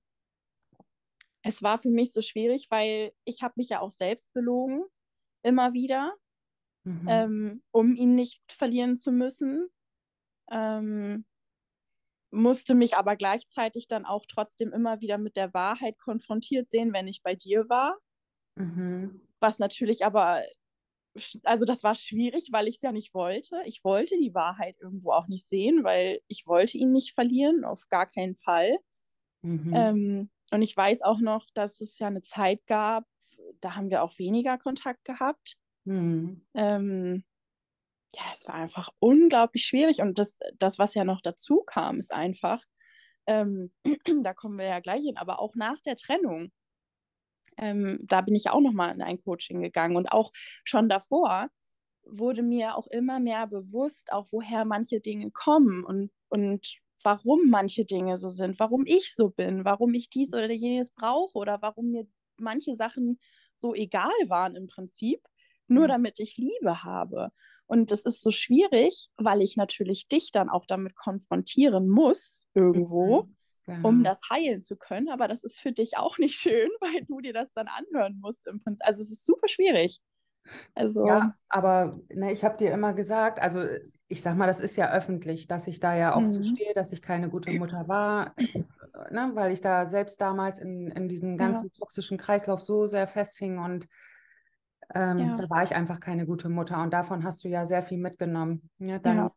es 1.44 1.62
war 1.62 1.78
für 1.78 1.90
mich 1.90 2.14
so 2.14 2.22
schwierig, 2.22 2.68
weil 2.70 3.12
ich 3.26 3.44
habe 3.44 3.54
mich 3.58 3.70
ja 3.70 3.82
auch 3.82 3.92
selbst 3.92 4.34
belogen, 4.34 4.84
immer 5.44 5.74
wieder 5.74 6.16
mhm. 6.86 7.08
ähm, 7.08 7.64
um 7.72 7.96
ihn 7.96 8.16
nicht 8.16 8.42
verlieren 8.52 8.96
zu 8.96 9.12
müssen. 9.12 9.68
Ähm, 10.50 11.26
musste 12.36 12.76
mich 12.76 12.98
aber 12.98 13.16
gleichzeitig 13.16 13.88
dann 13.88 14.06
auch 14.06 14.26
trotzdem 14.28 14.74
immer 14.74 15.02
wieder 15.02 15.18
mit 15.18 15.38
der 15.38 15.54
Wahrheit 15.54 15.98
konfrontiert 15.98 16.70
sehen, 16.70 16.94
wenn 16.94 17.08
ich 17.08 17.24
bei 17.24 17.36
dir 17.36 17.68
war. 17.70 17.98
Mhm. 18.56 19.22
Was 19.40 19.60
natürlich 19.60 20.06
aber, 20.06 20.44
also 21.44 21.66
das 21.66 21.84
war 21.84 21.96
schwierig, 21.96 22.50
weil 22.52 22.68
ich 22.68 22.76
es 22.76 22.82
ja 22.82 22.92
nicht 22.92 23.14
wollte. 23.14 23.62
Ich 23.66 23.84
wollte 23.84 24.18
die 24.18 24.34
Wahrheit 24.34 24.78
irgendwo 24.82 25.12
auch 25.12 25.28
nicht 25.28 25.48
sehen, 25.48 25.84
weil 25.84 26.22
ich 26.28 26.46
wollte 26.48 26.78
ihn 26.78 26.92
nicht 26.92 27.14
verlieren, 27.14 27.64
auf 27.64 27.88
gar 27.90 28.06
keinen 28.06 28.36
Fall. 28.36 28.78
Mhm. 29.42 29.74
Ähm, 29.76 30.30
und 30.52 30.62
ich 30.62 30.76
weiß 30.76 31.02
auch 31.02 31.20
noch, 31.20 31.48
dass 31.54 31.82
es 31.82 31.98
ja 32.00 32.08
eine 32.08 32.22
Zeit 32.22 32.66
gab, 32.68 33.06
da 33.62 33.76
haben 33.76 33.90
wir 33.90 34.04
auch 34.04 34.18
weniger 34.20 34.58
Kontakt 34.58 35.06
gehabt. 35.06 35.58
Mhm. 35.86 36.46
Ähm, 36.54 37.24
ja, 38.16 38.24
es 38.32 38.48
war 38.48 38.56
einfach 38.56 38.90
unglaublich 39.00 39.66
schwierig. 39.66 40.02
Und 40.02 40.20
das, 40.20 40.40
das, 40.58 40.80
was 40.80 40.94
ja 40.96 41.04
noch 41.04 41.22
dazu 41.22 41.64
kam, 41.66 42.00
ist 42.00 42.14
einfach, 42.14 42.64
ähm, 43.28 43.72
da 44.24 44.34
kommen 44.34 44.58
wir 44.60 44.66
ja 44.66 44.80
gleich 44.80 45.04
hin, 45.04 45.18
aber 45.18 45.40
auch 45.40 45.56
nach 45.56 45.82
der 45.82 45.96
Trennung. 45.98 46.52
ähm, 47.58 48.00
da 48.04 48.22
bin 48.22 48.36
ich 48.36 48.50
auch 48.50 48.62
nochmal 48.62 48.94
in 48.94 49.02
ein 49.02 49.22
Coaching 49.22 49.62
gegangen. 49.62 49.96
Und 49.96 50.12
auch 50.12 50.32
schon 50.64 50.90
davor 50.90 51.50
wurde 52.06 52.44
mir 52.44 52.78
auch 52.78 52.88
immer 52.88 53.20
mehr 53.20 53.48
bewusst, 53.48 54.12
auch 54.12 54.28
woher 54.32 54.66
manche 54.66 55.00
Dinge 55.02 55.32
kommen 55.32 55.84
und, 55.86 56.12
und 56.30 56.78
warum 57.04 57.50
manche 57.50 57.86
Dinge 57.86 58.18
so 58.18 58.30
sind, 58.30 58.60
warum 58.60 58.86
ich 58.86 59.16
so 59.16 59.30
bin, 59.30 59.66
warum 59.66 59.94
ich 59.94 60.10
dies 60.10 60.34
oder 60.34 60.52
jenes 60.52 60.92
brauche 60.92 61.38
oder 61.38 61.62
warum 61.62 61.92
mir 61.92 62.08
manche 62.38 62.76
Sachen 62.76 63.20
so 63.58 63.74
egal 63.74 64.12
waren 64.28 64.56
im 64.56 64.68
Prinzip, 64.68 65.22
nur 65.68 65.84
ja. 65.84 65.88
damit 65.90 66.20
ich 66.20 66.38
Liebe 66.38 66.84
habe. 66.84 67.30
Und 67.68 67.92
das 67.92 68.06
ist 68.06 68.22
so 68.22 68.32
schwierig, 68.32 69.10
weil 69.18 69.42
ich 69.42 69.58
natürlich 69.58 70.08
dich 70.08 70.32
dann 70.32 70.50
auch 70.50 70.66
damit 70.66 70.96
konfrontieren 70.96 71.90
muss, 71.90 72.48
irgendwo, 72.54 73.24
mhm. 73.24 73.36
genau. 73.66 73.88
um 73.90 74.04
das 74.04 74.22
heilen 74.30 74.62
zu 74.62 74.76
können. 74.76 75.10
Aber 75.10 75.28
das 75.28 75.44
ist 75.44 75.60
für 75.60 75.72
dich 75.72 75.98
auch 75.98 76.18
nicht 76.18 76.36
schön, 76.40 76.70
weil 76.80 77.04
du 77.06 77.22
dir 77.22 77.34
das 77.34 77.54
dann 77.54 77.68
anhören 77.68 78.20
musst 78.22 78.48
im 78.48 78.62
Prinzip. 78.62 78.86
Also 78.86 79.02
es 79.02 79.12
ist 79.12 79.26
super 79.26 79.48
schwierig. 79.48 80.02
Also, 80.76 81.08
ja, 81.08 81.36
aber 81.50 82.00
ne, 82.10 82.32
ich 82.32 82.44
habe 82.44 82.58
dir 82.58 82.72
immer 82.72 82.94
gesagt, 82.94 83.40
also 83.40 83.64
ich 84.08 84.22
sag 84.22 84.38
mal, 84.38 84.46
das 84.46 84.60
ist 84.60 84.76
ja 84.76 84.92
öffentlich, 84.92 85.48
dass 85.48 85.66
ich 85.66 85.80
da 85.80 85.96
ja 85.96 86.16
auch 86.16 86.22
mhm. 86.22 86.32
zu 86.32 86.44
stehe, 86.44 86.74
dass 86.76 86.92
ich 86.92 87.02
keine 87.02 87.30
gute 87.30 87.52
Mutter 87.58 87.88
war, 87.88 88.36
ne, 89.10 89.32
weil 89.34 89.52
ich 89.52 89.62
da 89.62 89.88
selbst 89.88 90.22
damals 90.22 90.60
in, 90.60 90.90
in 90.90 91.08
diesen 91.10 91.38
ganzen 91.38 91.72
ja. 91.74 91.80
toxischen 91.80 92.18
Kreislauf 92.18 92.62
so 92.62 92.86
sehr 92.86 93.08
festhing 93.08 93.58
und 93.58 93.88
ähm, 94.94 95.18
ja. 95.18 95.36
da 95.36 95.50
war 95.50 95.64
ich 95.64 95.76
einfach 95.76 96.00
keine 96.00 96.26
gute 96.26 96.50
Mutter 96.50 96.82
und 96.82 96.94
davon 96.94 97.24
hast 97.24 97.44
du 97.44 97.48
ja 97.48 97.66
sehr 97.66 97.84
viel 97.84 97.98
mitgenommen. 97.98 98.70
Ja, 98.80 99.00
dann 99.00 99.18
ja. 99.18 99.32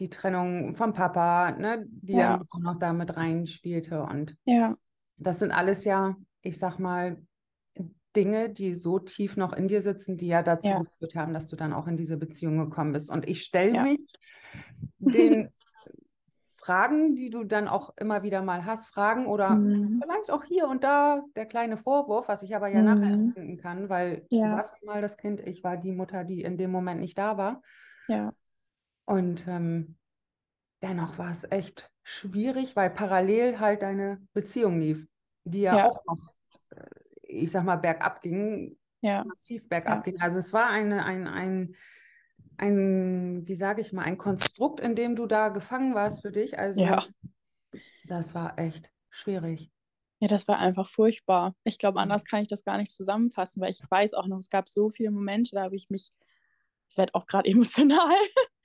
die 0.00 0.10
Trennung 0.10 0.74
vom 0.74 0.92
Papa, 0.92 1.52
ne, 1.52 1.84
die 1.86 2.14
ja 2.14 2.40
auch 2.50 2.58
noch 2.60 2.78
da 2.78 2.92
mit 2.92 3.16
reinspielte 3.16 4.02
und 4.02 4.36
ja. 4.44 4.76
das 5.16 5.38
sind 5.38 5.52
alles 5.52 5.84
ja, 5.84 6.16
ich 6.42 6.58
sag 6.58 6.78
mal, 6.78 7.18
Dinge, 8.16 8.48
die 8.48 8.74
so 8.74 8.98
tief 8.98 9.36
noch 9.36 9.52
in 9.52 9.68
dir 9.68 9.82
sitzen, 9.82 10.16
die 10.16 10.28
ja 10.28 10.42
dazu 10.42 10.70
geführt 10.70 11.14
haben, 11.16 11.34
dass 11.34 11.46
du 11.46 11.54
dann 11.54 11.74
auch 11.74 11.86
in 11.86 11.98
diese 11.98 12.16
Beziehung 12.16 12.56
gekommen 12.56 12.92
bist. 12.92 13.10
Und 13.10 13.28
ich 13.28 13.42
stelle 13.42 13.82
mich 13.82 14.00
den 14.98 15.50
Fragen, 16.66 17.14
die 17.14 17.30
du 17.30 17.44
dann 17.44 17.68
auch 17.68 17.96
immer 17.96 18.24
wieder 18.24 18.42
mal 18.42 18.64
hast, 18.64 18.88
Fragen 18.88 19.26
oder 19.26 19.50
mhm. 19.50 20.02
vielleicht 20.02 20.30
auch 20.32 20.42
hier 20.42 20.66
und 20.66 20.82
da 20.82 21.22
der 21.36 21.46
kleine 21.46 21.76
Vorwurf, 21.76 22.26
was 22.26 22.42
ich 22.42 22.56
aber 22.56 22.66
ja 22.66 22.80
mhm. 22.80 22.84
nachher 22.84 23.14
empfinden 23.14 23.56
kann, 23.56 23.88
weil 23.88 24.26
ja. 24.30 24.48
du 24.48 24.56
warst 24.56 24.82
mal 24.82 25.00
das 25.00 25.16
Kind, 25.16 25.40
ich 25.40 25.62
war 25.62 25.76
die 25.76 25.92
Mutter, 25.92 26.24
die 26.24 26.42
in 26.42 26.58
dem 26.58 26.72
Moment 26.72 27.00
nicht 27.00 27.16
da 27.16 27.36
war. 27.36 27.62
Ja. 28.08 28.32
Und 29.04 29.46
ähm, 29.46 29.96
dennoch 30.82 31.18
war 31.18 31.30
es 31.30 31.48
echt 31.50 31.92
schwierig, 32.02 32.74
weil 32.74 32.90
parallel 32.90 33.60
halt 33.60 33.82
deine 33.82 34.20
Beziehung 34.32 34.80
lief, 34.80 35.06
die 35.44 35.62
ja, 35.62 35.76
ja. 35.76 35.86
auch 35.88 36.02
noch 36.04 36.34
äh, 36.70 36.84
ich 37.28 37.50
sag 37.50 37.64
mal, 37.64 37.76
bergab 37.76 38.22
ging, 38.22 38.76
ja. 39.00 39.24
massiv 39.24 39.68
bergab 39.68 40.04
ging. 40.04 40.20
Also 40.20 40.38
es 40.38 40.52
war 40.52 40.66
eine, 40.66 41.04
ein, 41.04 41.26
ein, 41.26 41.76
ein, 42.58 43.46
wie 43.46 43.54
sage 43.54 43.80
ich 43.80 43.92
mal, 43.92 44.02
ein 44.02 44.18
Konstrukt, 44.18 44.80
in 44.80 44.94
dem 44.94 45.16
du 45.16 45.26
da 45.26 45.48
gefangen 45.48 45.94
warst 45.94 46.22
für 46.22 46.32
dich. 46.32 46.58
Also 46.58 46.82
ja. 46.82 47.04
das 48.04 48.34
war 48.34 48.58
echt 48.58 48.90
schwierig. 49.10 49.70
Ja, 50.20 50.28
das 50.28 50.48
war 50.48 50.58
einfach 50.58 50.88
furchtbar. 50.88 51.54
Ich 51.64 51.78
glaube, 51.78 52.00
anders 52.00 52.24
kann 52.24 52.42
ich 52.42 52.48
das 52.48 52.64
gar 52.64 52.78
nicht 52.78 52.92
zusammenfassen, 52.92 53.60
weil 53.60 53.70
ich 53.70 53.80
weiß 53.88 54.14
auch 54.14 54.26
noch, 54.26 54.38
es 54.38 54.48
gab 54.48 54.68
so 54.68 54.88
viele 54.88 55.10
Momente, 55.10 55.54
da 55.54 55.62
habe 55.62 55.76
ich 55.76 55.90
mich, 55.90 56.10
ich 56.88 56.96
werde 56.96 57.14
auch 57.14 57.26
gerade 57.26 57.48
emotional. 57.50 58.16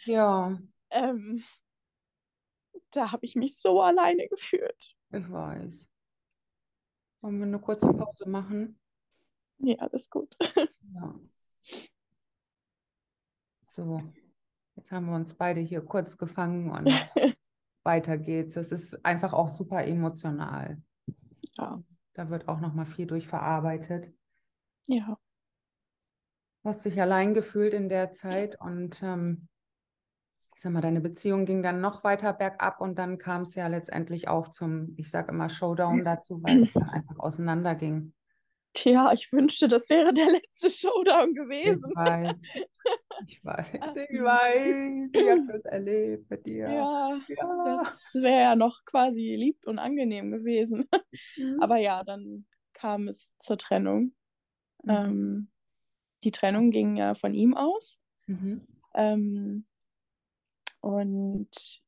Ja. 0.06 0.58
ähm, 0.90 1.44
da 2.92 3.12
habe 3.12 3.26
ich 3.26 3.36
mich 3.36 3.58
so 3.58 3.82
alleine 3.82 4.28
gefühlt. 4.28 4.96
Ich 5.12 5.30
weiß. 5.30 5.90
Wollen 7.22 7.38
wir 7.38 7.46
eine 7.46 7.60
kurze 7.60 7.88
Pause 7.94 8.28
machen? 8.28 8.80
Ja, 9.60 9.76
alles 9.78 10.10
gut. 10.10 10.36
Ja. 10.94 11.16
So, 13.74 14.04
jetzt 14.76 14.92
haben 14.92 15.06
wir 15.06 15.16
uns 15.16 15.34
beide 15.34 15.62
hier 15.62 15.80
kurz 15.80 16.18
gefangen 16.18 16.72
und 16.72 16.88
weiter 17.86 18.18
geht's. 18.18 18.56
Das 18.56 18.70
ist 18.70 19.06
einfach 19.06 19.32
auch 19.32 19.56
super 19.56 19.86
emotional. 19.86 20.82
Ja. 21.56 21.82
Da 22.14 22.30
wird 22.30 22.50
auch 22.50 22.60
noch 22.60 22.74
mal 22.74 22.86
viel 22.86 23.08
durchverarbeitet. 23.08 24.12
Ja. 24.88 25.18
Du 26.64 26.70
hast 26.70 26.84
dich 26.84 27.00
allein 27.00 27.34
gefühlt 27.34 27.74
in 27.74 27.88
der 27.88 28.12
Zeit 28.12 28.60
und 28.60 29.02
ähm, 29.04 29.48
ich 30.54 30.62
sag 30.62 30.74
mal, 30.74 30.82
deine 30.82 31.00
Beziehung 31.00 31.46
ging 31.46 31.64
dann 31.64 31.80
noch 31.80 32.04
weiter 32.04 32.34
bergab 32.34 32.82
und 32.82 33.00
dann 33.00 33.20
kam 33.20 33.44
es 33.44 33.56
ja 33.56 33.68
letztendlich 33.68 34.28
auch 34.28 34.50
zum, 34.50 34.96
ich 34.98 35.10
sage 35.10 35.32
immer, 35.32 35.48
Showdown 35.48 36.04
dazu, 36.04 36.44
weil 36.44 36.64
es 36.64 36.74
dann 36.74 36.90
einfach 36.90 37.20
auseinanderging. 37.20 38.14
Tja, 38.74 39.14
ich 39.14 39.32
wünschte, 39.32 39.70
das 39.70 39.90
wäre 39.90 40.14
der 40.14 40.30
letzte 40.30 40.70
Showdown 40.70 41.34
gewesen. 41.36 41.90
Ich 41.90 41.96
weiß. 41.96 42.42
Ich 43.28 43.44
weiß. 43.44 43.68
Ich 44.10 44.22
weiß. 44.22 45.12
Ich 45.14 45.30
habe 45.30 45.48
das 45.54 45.66
erlebt 45.66 46.30
mit 46.30 46.46
dir. 46.46 46.70
Ja, 46.70 47.20
ja. 47.28 47.64
das 47.66 48.14
wäre 48.14 48.42
ja 48.42 48.56
noch 48.56 48.84
quasi 48.86 49.36
lieb 49.36 49.58
und 49.66 49.80
angenehm 49.80 50.32
gewesen. 50.32 50.88
Mhm. 51.38 51.62
Aber 51.62 51.78
ja, 51.78 52.04
dann 52.04 52.46
kam 52.74 53.08
es 53.08 53.34
zur 53.40 53.58
Trennung. 53.58 54.14
Mhm. 54.84 54.90
Ähm, 54.90 55.52
die 56.24 56.32
Trennung 56.32 56.72
ging 56.72 56.96
ja 56.96 57.16
von 57.16 57.34
ihm 57.34 57.56
aus. 57.56 57.98
Mhm. 58.28 58.66
Ähm, 58.96 59.66
und 60.82 61.82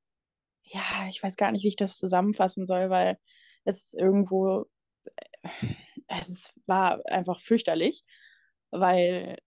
ja, 0.63 1.07
ich 1.09 1.21
weiß 1.21 1.35
gar 1.35 1.51
nicht, 1.51 1.63
wie 1.63 1.69
ich 1.69 1.75
das 1.75 1.97
zusammenfassen 1.97 2.65
soll, 2.67 2.89
weil 2.89 3.17
es 3.63 3.93
irgendwo, 3.93 4.65
äh, 5.05 5.49
es 6.07 6.53
war 6.65 6.99
einfach 7.05 7.41
fürchterlich, 7.41 8.03
weil 8.71 9.37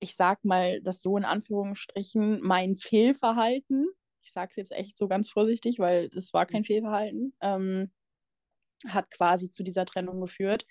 ich 0.00 0.16
sag 0.16 0.44
mal, 0.44 0.80
das 0.82 1.00
so 1.00 1.16
in 1.16 1.24
Anführungsstrichen 1.24 2.40
mein 2.40 2.74
Fehlverhalten, 2.76 3.86
ich 4.22 4.32
sage 4.32 4.50
es 4.50 4.56
jetzt 4.56 4.72
echt 4.72 4.98
so 4.98 5.08
ganz 5.08 5.30
vorsichtig, 5.30 5.78
weil 5.78 6.10
es 6.14 6.32
war 6.32 6.46
kein 6.46 6.64
Fehlverhalten, 6.64 7.34
ähm, 7.40 7.90
hat 8.88 9.10
quasi 9.10 9.50
zu 9.50 9.62
dieser 9.62 9.84
Trennung 9.84 10.20
geführt. 10.20 10.66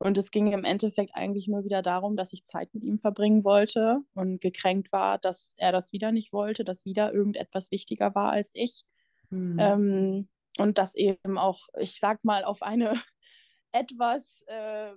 Und 0.00 0.18
es 0.18 0.30
ging 0.30 0.52
im 0.52 0.64
Endeffekt 0.64 1.14
eigentlich 1.14 1.46
nur 1.46 1.64
wieder 1.64 1.80
darum, 1.80 2.16
dass 2.16 2.32
ich 2.32 2.44
Zeit 2.44 2.74
mit 2.74 2.82
ihm 2.82 2.98
verbringen 2.98 3.44
wollte 3.44 4.00
und 4.14 4.40
gekränkt 4.40 4.90
war, 4.92 5.18
dass 5.18 5.54
er 5.56 5.70
das 5.70 5.92
wieder 5.92 6.10
nicht 6.10 6.32
wollte, 6.32 6.64
dass 6.64 6.84
wieder 6.84 7.12
irgendetwas 7.12 7.70
wichtiger 7.70 8.14
war 8.14 8.32
als 8.32 8.50
ich. 8.54 8.84
Mhm. 9.30 9.56
Ähm, 9.58 10.28
und 10.58 10.78
das 10.78 10.94
eben 10.94 11.38
auch, 11.38 11.68
ich 11.78 11.98
sag 11.98 12.24
mal, 12.24 12.44
auf 12.44 12.62
eine 12.62 12.94
etwas 13.72 14.42
äh, 14.46 14.92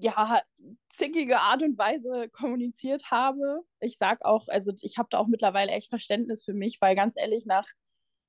ja, 0.00 0.42
zickige 0.88 1.40
Art 1.40 1.62
und 1.62 1.78
Weise 1.78 2.28
kommuniziert 2.30 3.10
habe. 3.10 3.62
Ich 3.80 3.98
sag 3.98 4.24
auch, 4.24 4.48
also 4.48 4.72
ich 4.80 4.98
habe 4.98 5.08
da 5.10 5.18
auch 5.18 5.26
mittlerweile 5.26 5.72
echt 5.72 5.88
Verständnis 5.88 6.44
für 6.44 6.54
mich, 6.54 6.80
weil 6.80 6.94
ganz 6.94 7.14
ehrlich, 7.16 7.46
nach 7.46 7.68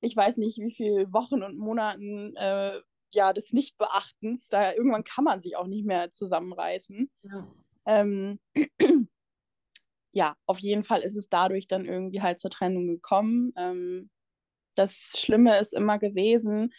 ich 0.00 0.16
weiß 0.16 0.36
nicht, 0.36 0.58
wie 0.58 0.70
viele 0.70 1.12
Wochen 1.12 1.42
und 1.42 1.56
Monaten 1.56 2.36
äh, 2.36 2.80
ja, 3.10 3.32
des 3.32 3.52
Nichtbeachtens, 3.52 4.48
da 4.48 4.72
irgendwann 4.72 5.04
kann 5.04 5.24
man 5.24 5.40
sich 5.40 5.56
auch 5.56 5.66
nicht 5.66 5.86
mehr 5.86 6.10
zusammenreißen. 6.12 7.10
Ja. 7.22 7.48
Ähm, 7.86 8.38
ja, 10.12 10.36
auf 10.46 10.58
jeden 10.58 10.84
Fall 10.84 11.02
ist 11.02 11.16
es 11.16 11.28
dadurch 11.28 11.66
dann 11.66 11.86
irgendwie 11.86 12.22
halt 12.22 12.38
zur 12.38 12.50
Trennung 12.50 12.86
gekommen. 12.86 13.52
Ähm, 13.56 14.10
das 14.74 15.14
Schlimme 15.16 15.58
ist 15.58 15.72
immer 15.72 15.98
gewesen 15.98 16.72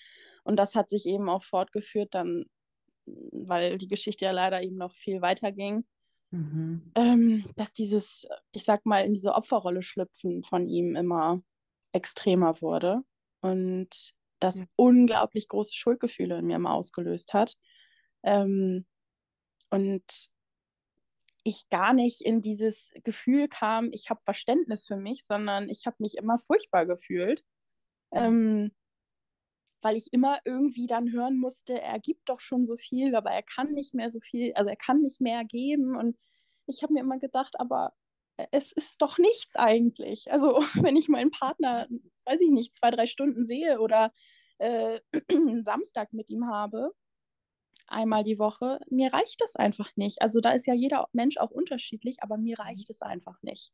und 0.43 0.57
das 0.57 0.75
hat 0.75 0.89
sich 0.89 1.05
eben 1.05 1.29
auch 1.29 1.43
fortgeführt 1.43 2.13
dann, 2.13 2.45
weil 3.05 3.77
die 3.77 3.87
Geschichte 3.87 4.25
ja 4.25 4.31
leider 4.31 4.61
eben 4.61 4.77
noch 4.77 4.91
viel 4.91 5.21
weiter 5.21 5.51
ging. 5.51 5.85
Mhm. 6.31 6.91
Ähm, 6.95 7.45
dass 7.55 7.71
dieses, 7.71 8.27
ich 8.51 8.63
sag 8.63 8.85
mal, 8.85 9.05
in 9.05 9.13
diese 9.13 9.33
Opferrolle 9.33 9.81
schlüpfen 9.81 10.43
von 10.43 10.67
ihm 10.67 10.95
immer 10.95 11.41
extremer 11.93 12.61
wurde. 12.61 13.01
Und 13.41 14.13
das 14.39 14.59
ja. 14.59 14.65
unglaublich 14.75 15.47
große 15.47 15.73
Schuldgefühle 15.73 16.39
in 16.39 16.45
mir 16.45 16.59
mal 16.59 16.73
ausgelöst 16.73 17.33
hat. 17.33 17.55
Ähm, 18.23 18.85
und 19.69 20.03
ich 21.43 21.69
gar 21.69 21.93
nicht 21.93 22.21
in 22.21 22.41
dieses 22.41 22.91
Gefühl 23.03 23.47
kam, 23.47 23.91
ich 23.91 24.09
habe 24.09 24.19
Verständnis 24.23 24.87
für 24.87 24.97
mich, 24.97 25.25
sondern 25.25 25.69
ich 25.69 25.85
habe 25.85 25.97
mich 25.99 26.15
immer 26.15 26.39
furchtbar 26.39 26.85
gefühlt, 26.85 27.43
ähm, 28.11 28.71
weil 29.85 29.97
ich 29.97 30.11
immer 30.11 30.39
irgendwie 30.45 30.87
dann 30.87 31.11
hören 31.11 31.37
musste, 31.37 31.79
er 31.79 31.99
gibt 31.99 32.27
doch 32.27 32.39
schon 32.39 32.65
so 32.65 32.75
viel, 32.75 33.15
aber 33.15 33.29
er 33.29 33.43
kann 33.43 33.71
nicht 33.71 33.93
mehr 33.93 34.09
so 34.09 34.19
viel, 34.19 34.51
also 34.55 34.67
er 34.67 34.75
kann 34.75 35.03
nicht 35.03 35.21
mehr 35.21 35.45
geben. 35.45 35.95
Und 35.95 36.17
ich 36.65 36.81
habe 36.81 36.91
mir 36.91 37.01
immer 37.01 37.19
gedacht, 37.19 37.59
aber 37.59 37.93
es 38.49 38.71
ist 38.71 38.99
doch 39.03 39.19
nichts 39.19 39.55
eigentlich. 39.55 40.31
Also 40.31 40.57
wenn 40.81 40.95
ich 40.95 41.07
meinen 41.07 41.29
Partner, 41.29 41.87
weiß 42.25 42.41
ich 42.41 42.49
nicht, 42.49 42.73
zwei, 42.73 42.89
drei 42.89 43.05
Stunden 43.05 43.45
sehe 43.45 43.79
oder 43.79 44.11
äh, 44.57 45.01
Samstag 45.61 46.13
mit 46.13 46.31
ihm 46.31 46.47
habe, 46.47 46.91
einmal 47.85 48.23
die 48.23 48.39
Woche, 48.39 48.79
mir 48.89 49.13
reicht 49.13 49.39
das 49.39 49.55
einfach 49.55 49.91
nicht. 49.97 50.19
Also 50.19 50.39
da 50.39 50.53
ist 50.53 50.65
ja 50.65 50.73
jeder 50.73 51.07
Mensch 51.13 51.37
auch 51.37 51.51
unterschiedlich, 51.51 52.23
aber 52.23 52.37
mir 52.37 52.57
reicht 52.57 52.89
es 52.89 53.03
einfach 53.03 53.39
nicht. 53.43 53.71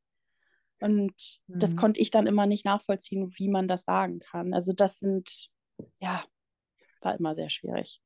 Und 0.82 1.14
mhm. 1.48 1.60
das 1.60 1.78
konnte 1.78 2.02
ich 2.02 2.12
dann 2.12 2.28
immer 2.28 2.48
nicht 2.48 2.66
nachvollziehen, 2.66 3.32
wie 3.38 3.48
man 3.48 3.70
das 3.70 3.84
sagen 3.84 4.20
kann. 4.20 4.54
Also 4.54 4.74
das 4.74 5.00
sind, 5.00 5.50
ja, 6.00 6.24
war 7.02 7.16
immer 7.16 7.36
sehr 7.36 7.50
schwierig. 7.50 8.02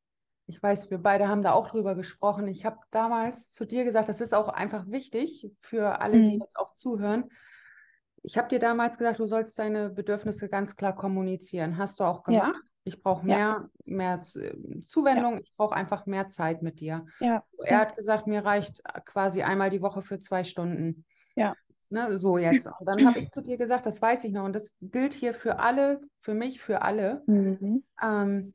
Ich 0.48 0.62
weiß, 0.62 0.92
wir 0.92 1.00
beide 1.00 1.28
haben 1.28 1.42
da 1.42 1.54
auch 1.54 1.70
drüber 1.70 1.96
gesprochen. 1.96 2.48
Ich 2.48 2.66
habe 2.66 2.78
damals 2.92 3.52
zu 3.52 3.66
dir 3.66 3.84
gesagt, 3.84 4.10
das 4.10 4.22
ist 4.22 4.34
auch 4.34 4.48
einfach 4.50 4.86
wichtig 4.88 5.50
für 5.60 6.02
alle, 6.02 6.22
die 6.22 6.36
Mhm. 6.36 6.42
jetzt 6.42 6.58
auch 6.60 6.72
zuhören. 6.74 7.30
Ich 8.22 8.38
habe 8.38 8.48
dir 8.48 8.60
damals 8.60 8.98
gesagt, 8.98 9.20
du 9.20 9.26
sollst 9.26 9.58
deine 9.58 9.90
Bedürfnisse 9.90 10.48
ganz 10.50 10.76
klar 10.76 10.96
kommunizieren. 10.96 11.78
Hast 11.78 12.00
du 12.00 12.04
auch 12.04 12.28
Ja. 12.28 12.46
gemacht. 12.48 12.62
Ich 12.84 13.00
brauche 13.02 13.28
Ja. 13.28 13.36
mehr, 13.36 13.70
mehr 13.86 14.22
Z- 14.22 14.56
Zuwendung. 14.86 15.40
Ich 15.40 15.52
brauche 15.56 15.76
einfach 15.76 16.06
mehr 16.06 16.28
Zeit 16.28 16.62
mit 16.62 16.80
dir. 16.80 17.06
Ja. 17.20 17.44
Er 17.64 17.72
Ja. 17.72 17.80
hat 17.80 17.96
gesagt, 17.96 18.28
mir 18.28 18.46
reicht 18.46 18.84
quasi 19.06 19.42
einmal 19.42 19.72
die 19.72 19.82
Woche 19.82 20.04
für 20.04 20.20
zwei 20.20 20.44
Stunden. 20.44 21.06
Ja. 21.36 21.56
Ne, 21.96 22.20
so 22.20 22.38
jetzt. 22.38 22.68
Und 22.68 22.86
dann 22.86 23.06
habe 23.08 23.20
ich 23.20 23.30
zu 23.30 23.42
dir 23.42 23.58
gesagt, 23.58 23.86
das 23.86 24.02
weiß 24.02 24.26
ich 24.26 24.34
noch. 24.34 24.44
Und 24.44 24.54
das 24.54 24.76
gilt 24.82 25.14
hier 25.14 25.34
für 25.34 25.60
alle, 25.60 26.02
für 26.20 26.34
mich, 26.34 26.60
für 26.60 26.82
alle. 26.82 27.24
Mhm. 27.26 27.86
Ähm, 28.04 28.54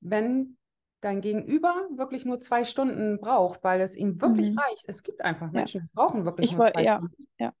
wenn 0.00 0.56
dein 1.00 1.20
Gegenüber 1.20 1.86
wirklich 1.94 2.24
nur 2.24 2.40
zwei 2.40 2.64
Stunden 2.64 3.20
braucht, 3.20 3.62
weil 3.62 3.80
es 3.80 3.94
ihm 3.94 4.20
wirklich 4.20 4.50
Mhm. 4.50 4.58
reicht. 4.58 4.84
Es 4.88 5.04
gibt 5.04 5.20
einfach 5.20 5.46
Ja. 5.52 5.58
Menschen, 5.60 5.82
die 5.82 5.94
brauchen 5.94 6.24
wirklich 6.24 6.50
Ich 6.50 6.56
nur 6.56 6.72
zwei 6.72 6.82
ja, 6.82 6.96
Stunden. 6.96 7.28
ja. 7.38 7.52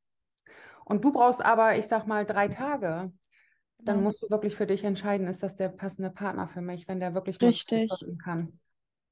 Und 0.84 1.04
du 1.04 1.12
brauchst 1.12 1.44
aber, 1.44 1.76
ich 1.78 1.86
sag 1.86 2.08
mal, 2.08 2.26
drei 2.26 2.48
Tage. 2.48 3.12
Dann 3.80 4.02
musst 4.02 4.22
du 4.22 4.28
wirklich 4.28 4.56
für 4.56 4.66
dich 4.66 4.82
entscheiden, 4.82 5.28
ist 5.28 5.44
das 5.44 5.54
der 5.54 5.68
passende 5.68 6.10
Partner 6.10 6.48
für 6.48 6.62
mich, 6.62 6.88
wenn 6.88 6.98
der 6.98 7.14
wirklich 7.14 7.40
Richtig. 7.40 7.92
Kann. 8.24 8.58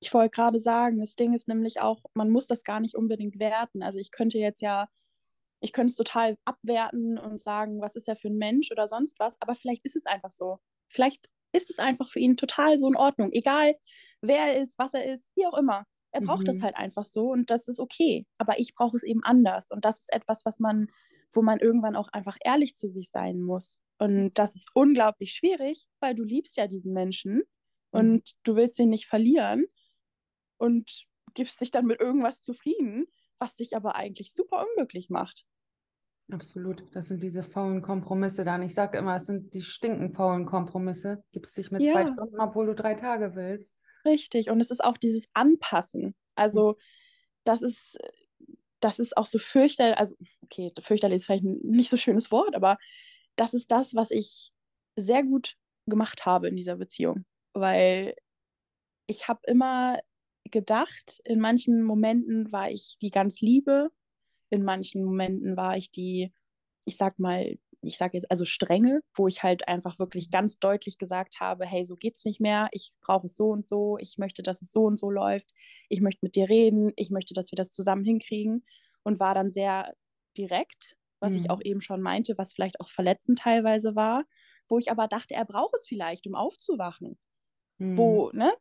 Ich 0.01 0.13
wollte 0.13 0.31
gerade 0.31 0.59
sagen, 0.59 0.99
das 0.99 1.15
Ding 1.15 1.35
ist 1.35 1.47
nämlich 1.47 1.81
auch, 1.81 2.03
man 2.15 2.31
muss 2.31 2.49
das 2.49 2.65
gar 2.65 2.81
nicht 2.81 2.97
unbedingt 2.97 3.39
werten. 3.39 3.85
Also 3.85 4.01
ich 4.01 4.11
könnte 4.11 4.39
jetzt 4.39 4.61
ja, 4.61 4.89
ich 5.61 5.73
könnte 5.73 5.91
es 5.91 5.97
total 5.97 6.37
abwerten 6.45 7.19
und 7.19 7.41
sagen, 7.41 7.81
was 7.81 7.97
ist 7.97 8.09
er 8.09 8.17
für 8.17 8.29
ein 8.29 8.37
Mensch 8.39 8.71
oder 8.71 8.89
sonst 8.89 9.19
was, 9.19 9.37
aber 9.41 9.55
vielleicht 9.55 9.85
ist 9.85 9.97
es 9.97 10.07
einfach 10.07 10.31
so. 10.31 10.59
Vielleicht 10.89 11.29
ist 11.53 11.71
es 11.71 11.79
einfach 11.79 12.09
für 12.09 12.21
ihn 12.21 12.37
total 12.37 12.79
so 12.79 12.87
in 12.89 12.97
Ordnung. 12.97 13.31
Egal, 13.33 13.75
wer 14.21 14.39
er 14.55 14.61
ist, 14.63 14.79
was 14.79 14.95
er 14.95 15.05
ist, 15.05 15.29
wie 15.35 15.47
auch 15.47 15.57
immer. 15.59 15.85
Er 16.13 16.21
braucht 16.21 16.49
es 16.49 16.61
Mhm. 16.61 16.63
halt 16.63 16.77
einfach 16.77 17.05
so 17.05 17.31
und 17.31 17.51
das 17.51 17.69
ist 17.69 17.81
okay. 17.81 18.27
Aber 18.39 18.59
ich 18.59 18.75
brauche 18.75 18.97
es 18.97 19.03
eben 19.03 19.23
anders. 19.25 19.71
Und 19.71 19.85
das 19.85 20.01
ist 20.01 20.13
etwas, 20.13 20.45
was 20.45 20.61
man, 20.61 20.89
wo 21.33 21.43
man 21.43 21.59
irgendwann 21.59 21.97
auch 21.97 22.09
einfach 22.13 22.37
ehrlich 22.45 22.77
zu 22.77 22.89
sich 22.91 23.11
sein 23.11 23.41
muss. 23.41 23.81
Und 23.99 24.35
das 24.35 24.55
ist 24.55 24.69
unglaublich 24.75 25.33
schwierig, 25.33 25.87
weil 26.01 26.15
du 26.15 26.23
liebst 26.23 26.57
ja 26.57 26.67
diesen 26.67 26.93
Menschen 26.93 27.43
und 27.91 28.21
Mhm. 28.21 28.37
du 28.45 28.57
willst 28.57 28.79
ihn 28.79 28.91
nicht 28.91 29.07
verlieren 29.07 29.67
und 30.59 31.05
gibst 31.35 31.61
dich 31.61 31.71
dann 31.71 31.87
mit 31.87 32.01
irgendwas 32.01 32.41
zufrieden, 32.41 33.07
was 33.39 33.57
dich 33.57 33.77
aber 33.77 33.97
eigentlich 33.97 34.33
super 34.33 34.65
unglücklich 34.67 35.11
macht. 35.11 35.45
Absolut. 36.33 36.83
Das 36.93 37.09
sind 37.09 37.23
diese 37.23 37.45
faulen 37.45 37.83
Kompromisse 37.83 38.45
dann. 38.45 38.63
Ich 38.63 38.75
sage 38.75 38.99
immer, 38.99 39.17
es 39.17 39.27
sind 39.27 39.55
die 39.55 39.63
stinken 39.63 40.11
faulen 40.13 40.45
Kompromisse. 40.45 41.23
Gibst 41.33 41.57
dich 41.57 41.71
mit 41.71 41.83
zwei 41.83 42.01
Ja. 42.01 42.07
Stunden, 42.07 42.41
obwohl 42.41 42.67
du 42.67 42.75
drei 42.75 42.95
Tage 42.95 43.37
willst. 43.37 43.79
Richtig. 44.05 44.51
Und 44.51 44.61
es 44.61 44.71
ist 44.71 44.83
auch 44.83 44.97
dieses 44.97 45.29
Anpassen. 45.35 46.17
Also, 46.35 46.77
das 47.45 47.63
ist, 47.63 47.97
das 48.81 48.99
ist 48.99 49.17
auch 49.17 49.27
so 49.27 49.39
fürchterlich, 49.39 49.97
also, 49.99 50.17
okay, 50.43 50.73
fürchterlich 50.81 51.17
ist 51.17 51.27
vielleicht 51.27 51.45
ein 51.45 51.61
nicht 51.63 51.91
so 51.91 51.97
schönes 51.97 52.33
Wort, 52.33 52.57
aber 52.57 52.77
das 53.37 53.55
ist 53.55 53.71
das, 53.71 53.95
was 53.95 54.11
ich 54.11 54.51
sehr 54.97 55.23
gut 55.23 55.57
gemacht 55.87 56.27
habe 56.27 56.49
in 56.49 56.57
dieser 56.57 56.77
Beziehung. 56.77 57.25
Weil 57.53 58.17
ich 59.07 59.29
habe 59.29 59.41
immer 59.47 60.01
gedacht, 60.51 61.21
in 61.25 61.41
manchen 61.41 61.83
Momenten 61.83 62.53
war 62.53 62.71
ich 62.71 62.97
die 63.03 63.11
ganz 63.11 63.41
Liebe, 63.41 63.91
in 64.51 64.65
manchen 64.65 65.05
Momenten 65.05 65.57
war 65.57 65.77
ich 65.77 65.91
die, 65.91 66.33
ich 66.85 66.97
sag 66.97 67.19
mal, 67.19 67.59
ich 67.83 67.99
sag 67.99 68.15
jetzt 68.15 68.31
also 68.31 68.45
strenge, 68.45 69.01
wo 69.15 69.29
ich 69.29 69.43
halt 69.43 69.69
einfach 69.69 69.99
wirklich 69.99 70.31
ganz 70.31 70.59
deutlich 70.59 70.99
gesagt 70.99 71.41
habe, 71.41 71.67
hey, 71.67 71.85
so 71.85 71.97
geht's 71.97 72.25
nicht 72.25 72.41
mehr, 72.41 72.69
ich 72.73 72.95
brauche 73.01 73.27
es 73.27 73.37
so 73.37 73.47
und 73.51 73.67
so, 73.67 73.99
ich 74.01 74.19
möchte, 74.19 74.43
dass 74.43 74.63
es 74.63 74.73
so 74.73 74.85
und 74.85 74.99
so 74.99 75.11
läuft, 75.11 75.51
ich 75.89 76.01
möchte 76.01 76.21
mit 76.23 76.35
dir 76.37 76.49
reden, 76.49 76.93
ich 76.97 77.11
möchte, 77.11 77.35
dass 77.35 77.53
wir 77.53 77.57
das 77.57 77.71
zusammen 77.71 78.05
hinkriegen. 78.05 78.65
Und 79.05 79.21
war 79.21 79.35
dann 79.35 79.51
sehr 79.53 79.95
direkt, 80.37 80.97
was 81.21 81.35
ich 81.37 81.49
Mhm. 81.49 81.51
auch 81.51 81.61
eben 81.63 81.81
schon 81.81 82.03
meinte, 82.03 82.35
was 82.39 82.53
vielleicht 82.55 82.81
auch 82.81 82.91
verletzend 82.91 83.39
teilweise 83.39 83.95
war, 83.95 84.25
wo 84.69 84.79
ich 84.79 84.91
aber 84.91 85.07
dachte, 85.07 85.35
er 85.35 85.45
braucht 85.45 85.77
es 85.77 85.87
vielleicht, 85.87 86.27
um 86.27 86.35
aufzuwachen. 86.35 87.19
Mhm. 87.79 88.19
wo, 88.19 88.31
ne? 88.33 88.53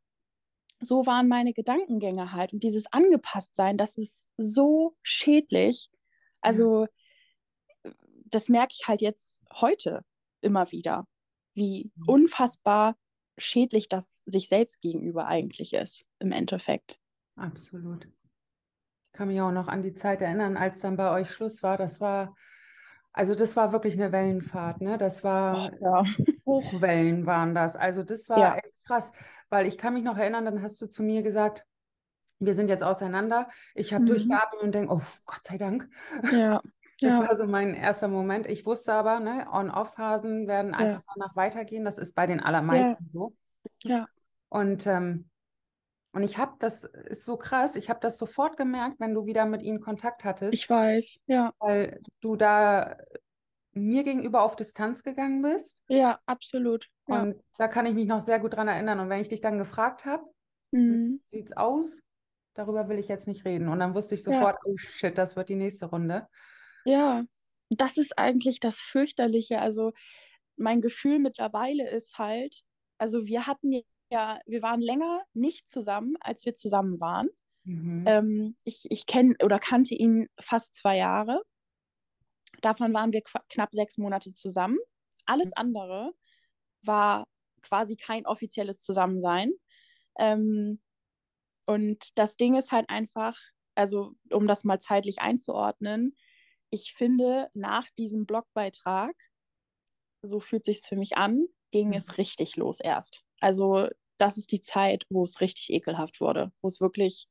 So 0.82 1.06
waren 1.06 1.28
meine 1.28 1.54
Gedankengänge 1.54 2.32
halt. 2.32 2.54
Und 2.54 2.64
dieses 2.64 2.86
Angepasstsein, 2.92 3.78
das 3.78 3.98
ist 3.98 4.30
so 4.38 4.96
schädlich. 5.04 5.90
Also, 6.42 6.88
das 8.26 8.50
merke 8.50 8.74
ich 8.74 8.88
halt 8.88 9.02
jetzt 9.02 9.42
heute 9.54 10.04
immer 10.42 10.72
wieder, 10.72 11.08
wie 11.54 11.92
Mhm. 11.98 12.06
unfassbar 12.06 12.98
schädlich 13.38 13.90
das 13.90 14.22
sich 14.26 14.48
selbst 14.48 14.82
gegenüber 14.82 15.28
eigentlich 15.28 15.74
ist, 15.74 16.06
im 16.20 16.32
Endeffekt. 16.32 17.00
Absolut. 17.38 18.06
Ich 18.06 19.18
kann 19.18 19.28
mich 19.30 19.42
auch 19.42 19.52
noch 19.52 19.68
an 19.68 19.82
die 19.84 19.94
Zeit 19.94 20.22
erinnern, 20.22 20.58
als 20.58 20.80
dann 20.82 20.98
bei 20.98 21.12
euch 21.12 21.32
Schluss 21.32 21.64
war. 21.64 21.78
Das 21.78 22.02
war, 22.02 22.36
also 23.14 23.36
das 23.36 23.56
war 23.56 23.72
wirklich 23.72 23.94
eine 23.96 24.12
Wellenfahrt, 24.12 24.82
ne? 24.82 24.98
Das 24.98 25.24
war, 25.24 25.72
Ja. 25.82 26.04
Hochwellen 26.46 27.26
waren 27.26 27.56
das. 27.56 27.76
Also 27.76 28.04
das 28.04 28.30
war 28.30 28.42
Ja. 28.42 28.58
echt 28.58 28.74
krass, 28.86 29.12
weil 29.50 29.68
ich 29.68 29.78
kann 29.78 29.94
mich 29.94 30.04
noch 30.04 30.18
erinnern, 30.18 30.46
dann 30.46 30.62
hast 30.62 30.82
du 30.82 30.88
zu 30.88 31.04
mir 31.04 31.24
gesagt, 31.24 31.66
wir 32.40 32.54
sind 32.54 32.68
jetzt 32.70 32.84
auseinander. 32.84 33.48
Ich 33.76 33.94
habe 33.94 34.04
Mhm. 34.04 34.08
durchgeatmet 34.08 34.62
und 34.62 34.74
denke, 34.76 34.94
oh 34.94 35.02
Gott 35.26 35.44
sei 35.46 35.58
Dank. 35.58 35.90
Ja. 36.32 36.62
Das 37.02 37.10
Ja. 37.12 37.28
war 37.28 37.36
so 37.36 37.46
mein 37.46 37.74
erster 37.74 38.08
Moment. 38.08 38.48
Ich 38.48 38.66
wusste 38.66 38.94
aber, 38.94 39.20
ne, 39.20 39.48
On-Off-Phasen 39.52 40.48
werden 40.48 40.72
Ja. 40.72 40.78
einfach 40.80 41.04
danach 41.14 41.36
weitergehen. 41.36 41.84
Das 41.84 41.98
ist 41.98 42.16
bei 42.16 42.26
den 42.26 42.40
allermeisten 42.40 43.10
so. 43.12 43.36
Ja. 43.84 44.08
Und, 44.48 44.88
ähm, 44.88 45.30
und 46.14 46.24
ich 46.24 46.38
habe, 46.38 46.54
das 46.60 46.86
ist 46.86 47.26
so 47.26 47.36
krass, 47.36 47.76
ich 47.76 47.90
habe 47.90 48.00
das 48.02 48.18
sofort 48.18 48.56
gemerkt, 48.56 49.02
wenn 49.02 49.14
du 49.14 49.26
wieder 49.26 49.46
mit 49.46 49.62
ihnen 49.62 49.82
Kontakt 49.82 50.24
hattest, 50.24 50.54
Ich 50.54 50.70
weiß. 50.70 51.20
Ja. 51.28 51.52
weil 51.60 52.00
du 52.22 52.38
da 52.38 52.96
mir 53.76 54.04
gegenüber 54.04 54.42
auf 54.44 54.56
Distanz 54.56 55.04
gegangen 55.04 55.42
bist. 55.42 55.84
Ja, 55.88 56.20
absolut. 56.26 56.88
Ja. 57.08 57.22
Und 57.22 57.42
da 57.58 57.68
kann 57.68 57.86
ich 57.86 57.94
mich 57.94 58.08
noch 58.08 58.22
sehr 58.22 58.40
gut 58.40 58.56
dran 58.56 58.68
erinnern. 58.68 59.00
Und 59.00 59.10
wenn 59.10 59.22
ich 59.22 59.30
dich 59.30 59.42
dann 59.42 59.58
gefragt 59.58 60.06
habe, 60.06 60.24
Mhm. 60.72 61.22
wie 61.30 61.38
sieht's 61.38 61.56
aus? 61.56 62.02
Darüber 62.54 62.90
will 62.90 62.98
ich 63.00 63.08
jetzt 63.08 63.28
nicht 63.28 63.46
reden. 63.46 63.68
Und 63.70 63.80
dann 63.80 63.94
wusste 63.94 64.16
ich 64.16 64.26
Ja. 64.26 64.34
sofort, 64.34 64.58
oh 64.66 64.76
shit, 64.78 65.18
das 65.18 65.36
wird 65.36 65.50
die 65.50 65.56
nächste 65.56 65.86
Runde. 65.88 66.28
Ja, 66.86 67.24
das 67.70 67.98
ist 67.98 68.18
eigentlich 68.18 68.60
das 68.60 68.80
Fürchterliche. 68.80 69.60
Also 69.62 69.92
mein 70.58 70.82
Gefühl 70.82 71.20
mittlerweile 71.20 71.90
ist 71.90 72.18
halt, 72.18 72.62
also 72.98 73.26
wir 73.26 73.46
hatten 73.48 73.82
ja, 74.12 74.40
wir 74.46 74.62
waren 74.62 74.82
länger 74.82 75.24
nicht 75.34 75.68
zusammen, 75.68 76.16
als 76.22 76.46
wir 76.46 76.54
zusammen 76.56 77.00
waren. 77.00 77.28
Mhm. 77.64 78.04
Ähm, 78.08 78.56
ich 78.64 78.86
ich 78.90 79.06
kenne 79.08 79.34
oder 79.44 79.58
kannte 79.60 79.96
ihn 79.96 80.28
fast 80.40 80.76
zwei 80.76 80.98
Jahre. 80.98 81.42
Davon 82.66 82.94
waren 82.94 83.14
wir 83.14 83.22
knapp 83.50 83.70
sechs 83.74 83.98
Monate 84.00 84.34
zusammen. 84.34 84.80
Alles 85.26 85.54
andere 85.54 86.14
war 86.84 87.28
quasi 87.62 87.96
kein 87.98 88.26
offizielles 88.26 88.80
Zusammensein. 88.80 89.54
Ähm, 90.20 90.82
und 91.66 92.18
das 92.20 92.38
Ding 92.38 92.56
ist 92.56 92.72
halt 92.72 92.90
einfach, 92.90 93.38
also 93.76 94.14
um 94.32 94.48
das 94.48 94.64
mal 94.64 94.80
zeitlich 94.80 95.20
einzuordnen, 95.20 96.16
ich 96.72 96.94
finde, 96.94 97.50
nach 97.54 97.90
diesem 97.98 98.26
Blogbeitrag, 98.26 99.16
so 100.22 100.40
fühlt 100.40 100.66
sich 100.66 100.82
für 100.82 100.96
mich 100.96 101.18
an, 101.18 101.48
ging 101.72 101.90
Mhm. 101.90 101.94
es 101.94 102.18
richtig 102.18 102.56
los 102.56 102.80
erst. 102.80 103.24
Also 103.40 103.88
das 104.18 104.38
ist 104.38 104.52
die 104.52 104.62
Zeit, 104.62 105.06
wo 105.10 105.24
es 105.24 105.42
richtig 105.42 105.70
ekelhaft 105.72 106.22
wurde, 106.22 106.52
wo 106.62 106.68
es 106.68 106.82
wirklich 106.82 107.28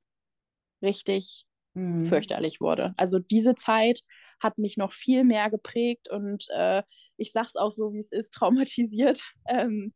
richtig 0.82 1.47
Mhm. 1.75 2.05
fürchterlich 2.05 2.61
wurde. 2.61 2.95
Also 2.97 3.18
diese 3.18 3.55
Zeit 3.55 4.03
hat 4.41 4.59
mich 4.59 4.77
noch 4.77 4.93
viel 4.93 5.25
mehr 5.25 5.51
geprägt 5.51 6.09
und 6.11 6.47
äh, 6.55 6.83
ich 7.16 7.33
sag's 7.33 7.57
auch 7.57 7.70
so, 7.70 7.93
wie 7.93 7.99
es 7.99 8.11
ist, 8.11 8.33
traumatisiert, 8.35 9.20
ähm, 9.49 9.93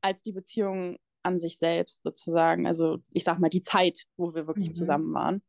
als 0.00 0.22
die 0.22 0.32
Beziehung 0.32 0.98
an 1.22 1.40
sich 1.40 1.58
selbst 1.58 2.02
sozusagen. 2.02 2.66
Also 2.66 2.98
ich 3.12 3.24
sag 3.24 3.38
mal 3.38 3.48
die 3.50 3.62
Zeit, 3.62 4.04
wo 4.16 4.34
wir 4.34 4.46
wirklich 4.46 4.68
Mhm. 4.68 4.74
zusammen 4.74 5.14
waren. 5.14 5.42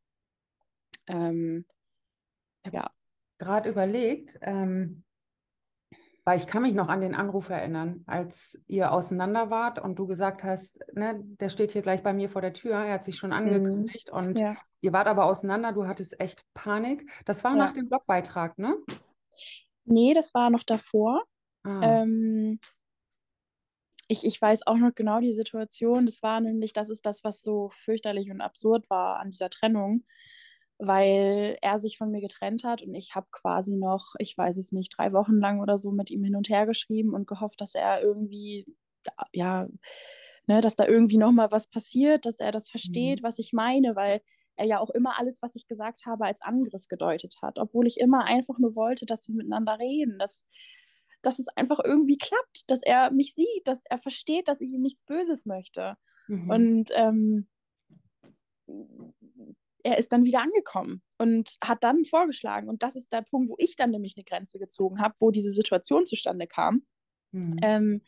Ähm, 1.08 1.66
ja. 2.72 2.90
Gerade 3.38 3.70
überlegt, 3.70 4.40
ähm, 4.42 5.05
weil 6.26 6.40
ich 6.40 6.48
kann 6.48 6.64
mich 6.64 6.74
noch 6.74 6.90
an 6.90 7.02
den 7.02 7.16
Anruf 7.16 7.50
erinnern, 7.50 8.04
als 8.08 8.60
ihr 8.68 8.92
auseinander 8.92 9.50
wart 9.52 9.80
und 9.80 9.98
du 10.00 10.08
gesagt 10.08 10.44
hast, 10.44 10.80
ne, 10.94 11.20
der 11.24 11.50
steht 11.50 11.72
hier 11.72 11.84
gleich 11.84 12.02
bei 12.04 12.14
mir 12.14 12.30
vor 12.30 12.42
der 12.42 12.54
Tür, 12.54 12.74
er 12.78 12.96
hat 12.96 13.04
sich 13.04 13.16
schon 13.18 13.32
angekündigt 13.32 14.10
und 14.10 14.32
Mhm. 14.34 14.38
Ja. 14.38 14.56
ihr 14.82 14.92
wart 14.92 15.08
aber 15.08 15.26
auseinander, 15.26 15.72
du 15.72 15.88
hattest 15.88 16.20
echt 16.20 16.44
Panik. 16.56 17.10
Das 17.26 17.44
war 17.44 17.52
Ja. 17.52 17.58
nach 17.58 17.74
dem 17.74 17.88
Blogbeitrag, 17.88 18.58
ne? 18.58 18.76
Nee, 19.86 20.14
das 20.16 20.34
war 20.34 20.50
noch 20.50 20.64
davor. 20.64 21.24
Ah, 21.64 22.02
Ähm, 22.02 22.60
ich, 24.08 24.26
ich 24.26 24.40
weiß 24.42 24.68
auch 24.68 24.78
noch 24.78 24.94
genau 24.94 25.20
die 25.20 25.34
Situation. 25.34 26.06
Das 26.06 26.22
war 26.24 26.40
nämlich, 26.42 26.74
das 26.74 26.90
ist 26.90 27.06
das, 27.06 27.24
was 27.24 27.42
so 27.42 27.70
fürchterlich 27.70 28.30
und 28.32 28.42
absurd 28.42 28.90
war 28.90 29.20
an 29.20 29.32
dieser 29.32 29.50
Trennung, 29.50 30.06
weil 30.78 31.58
er 31.62 31.80
sich 31.80 31.98
von 31.98 32.12
mir 32.12 32.22
getrennt 32.22 32.64
hat 32.64 32.82
und 32.82 32.94
ich 32.96 33.16
habe 33.16 33.28
quasi 33.32 33.76
noch, 33.76 34.16
ich 34.20 34.38
weiß 34.38 34.58
es 34.58 34.72
nicht, 34.72 34.98
drei 34.98 35.14
Wochen 35.14 35.40
lang 35.40 35.62
oder 35.62 35.80
so 35.80 35.92
mit 35.92 36.12
ihm 36.12 36.24
hin 36.24 36.36
und 36.36 36.50
her 36.50 36.66
geschrieben 36.66 37.14
und 37.14 37.28
gehofft, 37.28 37.62
dass 37.62 37.76
er 37.76 38.02
irgendwie, 38.02 38.66
ja, 39.32 39.68
ne, 40.48 40.62
dass 40.62 40.76
da 40.76 40.86
irgendwie 40.86 41.18
nochmal 41.18 41.52
was 41.52 41.68
passiert, 41.68 42.26
dass 42.26 42.40
er 42.40 42.52
das 42.52 42.70
versteht, 42.70 43.22
mhm. 43.22 43.24
was 43.26 43.40
ich 43.40 43.54
meine, 43.54 43.96
weil 43.96 44.22
er 44.58 44.66
ja 44.66 44.80
auch 44.80 44.90
immer 44.90 45.18
alles, 45.20 45.42
was 45.42 45.56
ich 45.56 45.68
gesagt 45.68 46.06
habe, 46.06 46.26
als 46.26 46.42
Angriff 46.42 46.88
gedeutet 46.88 47.36
hat, 47.42 47.60
obwohl 47.60 47.88
ich 47.88 48.00
immer 48.00 48.26
einfach 48.26 48.58
nur 48.58 48.76
wollte, 48.76 49.06
dass 49.06 49.28
wir 49.28 49.36
miteinander 49.36 49.80
reden, 49.80 50.18
dass, 50.18 50.48
dass 51.22 51.40
es 51.40 51.48
einfach 51.50 51.80
irgendwie 51.84 52.18
klappt, 52.18 52.70
dass 52.70 52.82
er 52.82 53.12
mich 53.12 53.34
sieht, 53.34 53.66
dass 53.66 53.84
er 53.90 54.00
versteht, 54.00 54.48
dass 54.48 54.62
ich 54.62 54.72
ihm 54.72 54.82
nichts 54.82 55.04
Böses 55.04 55.46
möchte. 55.46 55.98
Mhm. 56.28 56.50
Und 56.50 56.90
ähm, 56.94 57.48
er 59.86 60.00
ist 60.00 60.12
dann 60.12 60.26
wieder 60.26 60.42
angekommen 60.42 61.04
und 61.20 61.58
hat 61.64 61.84
dann 61.84 62.06
vorgeschlagen. 62.06 62.70
Und 62.70 62.82
das 62.82 62.96
ist 62.96 63.14
der 63.14 63.22
Punkt, 63.22 63.52
wo 63.52 63.56
ich 63.60 63.76
dann 63.76 63.92
nämlich 63.92 64.16
eine 64.18 64.24
Grenze 64.24 64.58
gezogen 64.58 65.00
habe, 65.00 65.14
wo 65.20 65.30
diese 65.30 65.52
Situation 65.52 66.08
zustande 66.08 66.48
kam. 66.48 66.82
Mhm. 67.32 67.58
Ähm, 67.62 68.02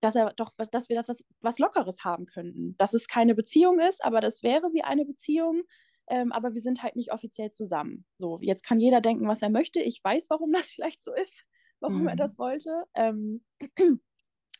dass 0.00 0.14
er 0.14 0.32
doch, 0.34 0.52
dass 0.70 0.88
wir 0.88 1.02
was, 1.04 1.26
was 1.40 1.58
Lockeres 1.58 2.04
haben 2.04 2.26
könnten. 2.26 2.76
Dass 2.78 2.94
es 2.94 3.08
keine 3.08 3.34
Beziehung 3.34 3.80
ist, 3.80 4.04
aber 4.04 4.20
das 4.20 4.44
wäre 4.44 4.72
wie 4.72 4.84
eine 4.84 5.04
Beziehung. 5.04 5.64
Ähm, 6.06 6.30
aber 6.30 6.54
wir 6.54 6.60
sind 6.60 6.84
halt 6.84 6.94
nicht 6.94 7.12
offiziell 7.12 7.50
zusammen. 7.50 8.04
So, 8.18 8.38
jetzt 8.40 8.64
kann 8.64 8.78
jeder 8.78 9.00
denken, 9.00 9.26
was 9.26 9.42
er 9.42 9.50
möchte. 9.50 9.80
Ich 9.80 10.02
weiß, 10.04 10.30
warum 10.30 10.52
das 10.52 10.66
vielleicht 10.70 11.02
so 11.02 11.12
ist, 11.12 11.44
warum 11.80 12.02
mhm. 12.02 12.08
er 12.08 12.16
das 12.16 12.38
wollte. 12.38 12.84
Ähm, 12.94 13.44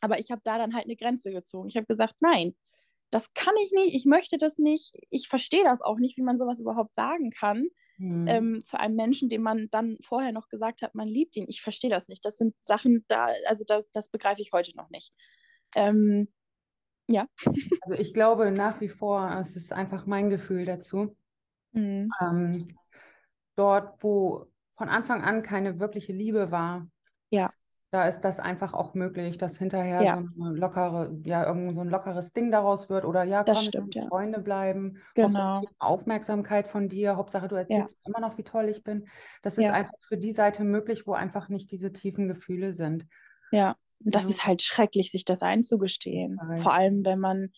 aber 0.00 0.18
ich 0.18 0.32
habe 0.32 0.42
da 0.42 0.58
dann 0.58 0.74
halt 0.74 0.86
eine 0.86 0.96
Grenze 0.96 1.30
gezogen. 1.30 1.68
Ich 1.68 1.76
habe 1.76 1.86
gesagt, 1.86 2.22
nein, 2.22 2.56
das 3.12 3.32
kann 3.34 3.54
ich 3.62 3.70
nicht, 3.72 3.94
ich 3.94 4.06
möchte 4.06 4.38
das 4.38 4.58
nicht, 4.58 4.96
ich 5.10 5.28
verstehe 5.28 5.64
das 5.64 5.82
auch 5.82 5.98
nicht, 5.98 6.16
wie 6.16 6.22
man 6.22 6.38
sowas 6.38 6.58
überhaupt 6.58 6.94
sagen 6.94 7.30
kann. 7.30 7.68
Mhm. 7.98 8.26
Ähm, 8.26 8.64
zu 8.64 8.80
einem 8.80 8.96
Menschen, 8.96 9.28
dem 9.28 9.42
man 9.42 9.68
dann 9.70 9.98
vorher 10.00 10.32
noch 10.32 10.48
gesagt 10.48 10.80
hat, 10.80 10.94
man 10.94 11.06
liebt 11.06 11.36
ihn. 11.36 11.44
Ich 11.46 11.60
verstehe 11.60 11.90
das 11.90 12.08
nicht. 12.08 12.24
Das 12.24 12.38
sind 12.38 12.54
Sachen, 12.62 13.04
da, 13.08 13.28
also 13.46 13.64
das, 13.66 13.86
das 13.92 14.08
begreife 14.08 14.40
ich 14.40 14.50
heute 14.52 14.74
noch 14.76 14.88
nicht. 14.88 15.12
Ähm, 15.76 16.28
ja. 17.06 17.26
Also 17.82 18.00
ich 18.00 18.14
glaube 18.14 18.50
nach 18.50 18.80
wie 18.80 18.88
vor, 18.88 19.30
es 19.38 19.56
ist 19.56 19.72
einfach 19.74 20.06
mein 20.06 20.30
Gefühl 20.30 20.64
dazu. 20.64 21.14
Mhm. 21.72 22.10
Ähm, 22.20 22.68
dort, 23.56 24.02
wo 24.02 24.46
von 24.72 24.88
Anfang 24.88 25.22
an 25.22 25.42
keine 25.42 25.78
wirkliche 25.78 26.14
Liebe 26.14 26.50
war, 26.50 26.90
da 27.92 28.08
ist 28.08 28.22
das 28.22 28.40
einfach 28.40 28.72
auch 28.72 28.94
möglich, 28.94 29.36
dass 29.36 29.58
hinterher 29.58 30.02
ja. 30.02 30.14
so 30.14 30.42
eine 30.42 30.56
lockere, 30.56 31.14
ja, 31.24 31.46
irgend 31.46 31.74
so 31.74 31.82
ein 31.82 31.90
lockeres 31.90 32.32
Ding 32.32 32.50
daraus 32.50 32.88
wird 32.88 33.04
oder 33.04 33.22
ja, 33.22 33.44
das 33.44 33.58
komm, 33.58 33.66
stimmt, 33.66 33.94
ja. 33.94 34.06
Freunde 34.08 34.40
bleiben. 34.40 34.96
Genau. 35.14 35.56
Hauptsache 35.56 35.74
Aufmerksamkeit 35.78 36.68
von 36.68 36.88
dir, 36.88 37.16
Hauptsache 37.16 37.48
du 37.48 37.54
erzählst 37.54 37.98
ja. 38.02 38.08
immer 38.08 38.26
noch, 38.26 38.38
wie 38.38 38.44
toll 38.44 38.70
ich 38.70 38.82
bin. 38.82 39.06
Das 39.42 39.58
ist 39.58 39.66
einfach 39.66 39.92
für 40.08 40.16
die 40.16 40.32
Seite 40.32 40.64
möglich, 40.64 41.06
wo 41.06 41.12
einfach 41.12 41.50
nicht 41.50 41.70
diese 41.70 41.92
tiefen 41.92 42.28
Gefühle 42.28 42.72
sind. 42.72 43.06
Ja, 43.50 43.76
das 44.00 44.24
ist 44.24 44.46
halt 44.46 44.62
schrecklich, 44.62 45.10
sich 45.10 45.26
das 45.26 45.42
einzugestehen. 45.42 46.40
Vor 46.62 46.72
allem, 46.72 47.04
wenn 47.04 47.18
man, 47.18 47.52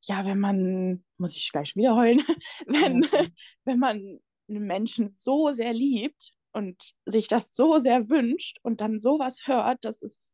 ja, 0.00 0.24
wenn 0.24 0.40
man, 0.40 1.04
muss 1.18 1.36
ich 1.36 1.52
gleich 1.52 1.76
wieder 1.76 1.94
heulen, 1.94 2.22
wenn, 2.66 3.02
wenn 3.64 3.78
man 3.78 4.00
einen 4.48 4.66
Menschen 4.66 5.10
so 5.12 5.52
sehr 5.52 5.74
liebt 5.74 6.32
und 6.54 6.92
sich 7.04 7.28
das 7.28 7.54
so 7.54 7.78
sehr 7.78 8.08
wünscht 8.08 8.58
und 8.62 8.80
dann 8.80 9.00
sowas 9.00 9.46
hört, 9.46 9.84
das 9.84 10.02
ist, 10.02 10.32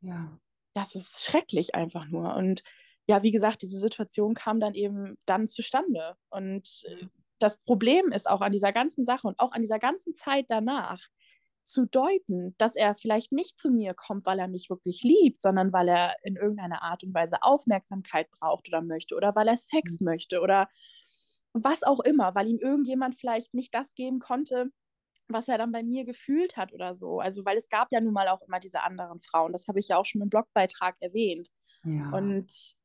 ja. 0.00 0.38
das 0.74 0.94
ist 0.94 1.24
schrecklich 1.24 1.74
einfach 1.74 2.06
nur. 2.06 2.34
Und 2.34 2.62
ja, 3.06 3.22
wie 3.22 3.30
gesagt, 3.30 3.62
diese 3.62 3.78
Situation 3.78 4.34
kam 4.34 4.60
dann 4.60 4.74
eben 4.74 5.16
dann 5.26 5.48
zustande. 5.48 6.16
Und 6.30 6.84
äh, 6.86 7.06
das 7.38 7.58
Problem 7.58 8.12
ist 8.12 8.28
auch 8.28 8.40
an 8.40 8.52
dieser 8.52 8.72
ganzen 8.72 9.04
Sache 9.04 9.28
und 9.28 9.38
auch 9.38 9.52
an 9.52 9.62
dieser 9.62 9.78
ganzen 9.78 10.14
Zeit 10.14 10.46
danach 10.48 11.00
zu 11.64 11.84
deuten, 11.84 12.54
dass 12.58 12.76
er 12.76 12.94
vielleicht 12.94 13.32
nicht 13.32 13.58
zu 13.58 13.70
mir 13.70 13.92
kommt, 13.92 14.24
weil 14.24 14.38
er 14.38 14.46
mich 14.46 14.70
wirklich 14.70 15.02
liebt, 15.02 15.42
sondern 15.42 15.72
weil 15.72 15.88
er 15.88 16.14
in 16.22 16.36
irgendeiner 16.36 16.82
Art 16.82 17.02
und 17.02 17.12
Weise 17.12 17.42
Aufmerksamkeit 17.42 18.30
braucht 18.30 18.68
oder 18.68 18.82
möchte 18.82 19.16
oder 19.16 19.34
weil 19.34 19.48
er 19.48 19.56
Sex 19.56 20.00
mhm. 20.00 20.04
möchte 20.06 20.40
oder 20.40 20.68
was 21.52 21.82
auch 21.82 22.00
immer, 22.00 22.34
weil 22.34 22.48
ihm 22.48 22.58
irgendjemand 22.58 23.16
vielleicht 23.16 23.52
nicht 23.52 23.74
das 23.74 23.94
geben 23.94 24.20
konnte, 24.20 24.70
was 25.28 25.48
er 25.48 25.58
dann 25.58 25.72
bei 25.72 25.82
mir 25.82 26.04
gefühlt 26.04 26.56
hat 26.56 26.72
oder 26.72 26.94
so. 26.94 27.20
Also, 27.20 27.44
weil 27.44 27.56
es 27.56 27.68
gab 27.68 27.88
ja 27.90 28.00
nun 28.00 28.12
mal 28.12 28.28
auch 28.28 28.42
immer 28.42 28.60
diese 28.60 28.82
anderen 28.82 29.20
Frauen. 29.20 29.52
Das 29.52 29.68
habe 29.68 29.80
ich 29.80 29.88
ja 29.88 29.96
auch 29.96 30.04
schon 30.04 30.22
im 30.22 30.28
Blogbeitrag 30.28 30.96
erwähnt. 31.00 31.48
Ja. 31.84 32.10
Und 32.10 32.76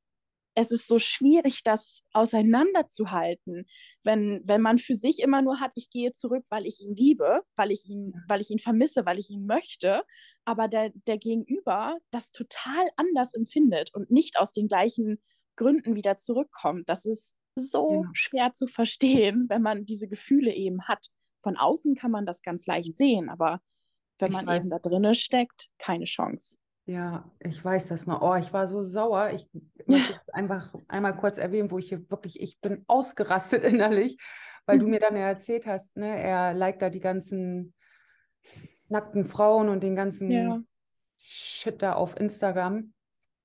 es 0.53 0.71
ist 0.71 0.87
so 0.87 0.99
schwierig, 0.99 1.63
das 1.63 2.01
auseinanderzuhalten, 2.13 3.65
wenn, 4.03 4.41
wenn 4.43 4.61
man 4.61 4.77
für 4.77 4.95
sich 4.95 5.19
immer 5.19 5.41
nur 5.41 5.59
hat, 5.59 5.71
ich 5.75 5.89
gehe 5.89 6.11
zurück, 6.11 6.43
weil 6.49 6.65
ich 6.65 6.81
ihn 6.81 6.95
liebe, 6.95 7.41
weil 7.55 7.71
ich 7.71 7.87
ihn, 7.87 8.13
weil 8.27 8.41
ich 8.41 8.51
ihn 8.51 8.59
vermisse, 8.59 9.05
weil 9.05 9.17
ich 9.17 9.29
ihn 9.29 9.45
möchte, 9.45 10.03
aber 10.43 10.67
der, 10.67 10.91
der 11.07 11.17
Gegenüber 11.17 11.97
das 12.11 12.31
total 12.31 12.89
anders 12.97 13.33
empfindet 13.33 13.93
und 13.93 14.11
nicht 14.11 14.37
aus 14.37 14.51
den 14.51 14.67
gleichen 14.67 15.21
Gründen 15.55 15.95
wieder 15.95 16.17
zurückkommt. 16.17 16.89
Das 16.89 17.05
ist 17.05 17.35
so 17.55 18.03
ja. 18.03 18.09
schwer 18.13 18.53
zu 18.53 18.67
verstehen, 18.67 19.45
wenn 19.49 19.61
man 19.61 19.85
diese 19.85 20.07
Gefühle 20.07 20.53
eben 20.53 20.83
hat 20.87 21.07
von 21.41 21.57
außen 21.57 21.95
kann 21.95 22.11
man 22.11 22.25
das 22.25 22.41
ganz 22.41 22.65
leicht 22.65 22.97
sehen, 22.97 23.29
aber 23.29 23.61
wenn 24.19 24.31
ich 24.31 24.37
man 24.37 24.47
weiß. 24.47 24.63
eben 24.63 24.69
da 24.69 24.79
drinnen 24.79 25.15
steckt, 25.15 25.69
keine 25.77 26.05
Chance. 26.05 26.57
Ja, 26.85 27.29
ich 27.39 27.63
weiß 27.63 27.87
das 27.87 28.07
noch. 28.07 28.21
Oh, 28.21 28.35
ich 28.35 28.51
war 28.53 28.67
so 28.67 28.83
sauer. 28.83 29.31
Ich 29.31 29.47
möchte 29.87 30.19
einfach 30.33 30.73
einmal 30.87 31.15
kurz 31.15 31.37
erwähnen, 31.37 31.71
wo 31.71 31.77
ich 31.77 31.89
hier 31.89 32.09
wirklich, 32.09 32.41
ich 32.41 32.59
bin 32.59 32.83
ausgerastet 32.87 33.63
innerlich, 33.71 34.17
weil 34.65 34.79
du 34.79 34.87
mir 34.87 34.99
dann 34.99 35.15
ja 35.15 35.23
erzählt 35.23 35.65
hast, 35.65 35.97
ne, 35.97 36.21
er 36.21 36.53
liked 36.53 36.81
da 36.81 36.89
die 36.89 36.99
ganzen 36.99 37.73
nackten 38.89 39.25
Frauen 39.25 39.69
und 39.69 39.83
den 39.83 39.95
ganzen 39.95 40.29
ja. 40.29 40.59
Shit 41.17 41.81
da 41.81 41.93
auf 41.93 42.19
Instagram. 42.19 42.93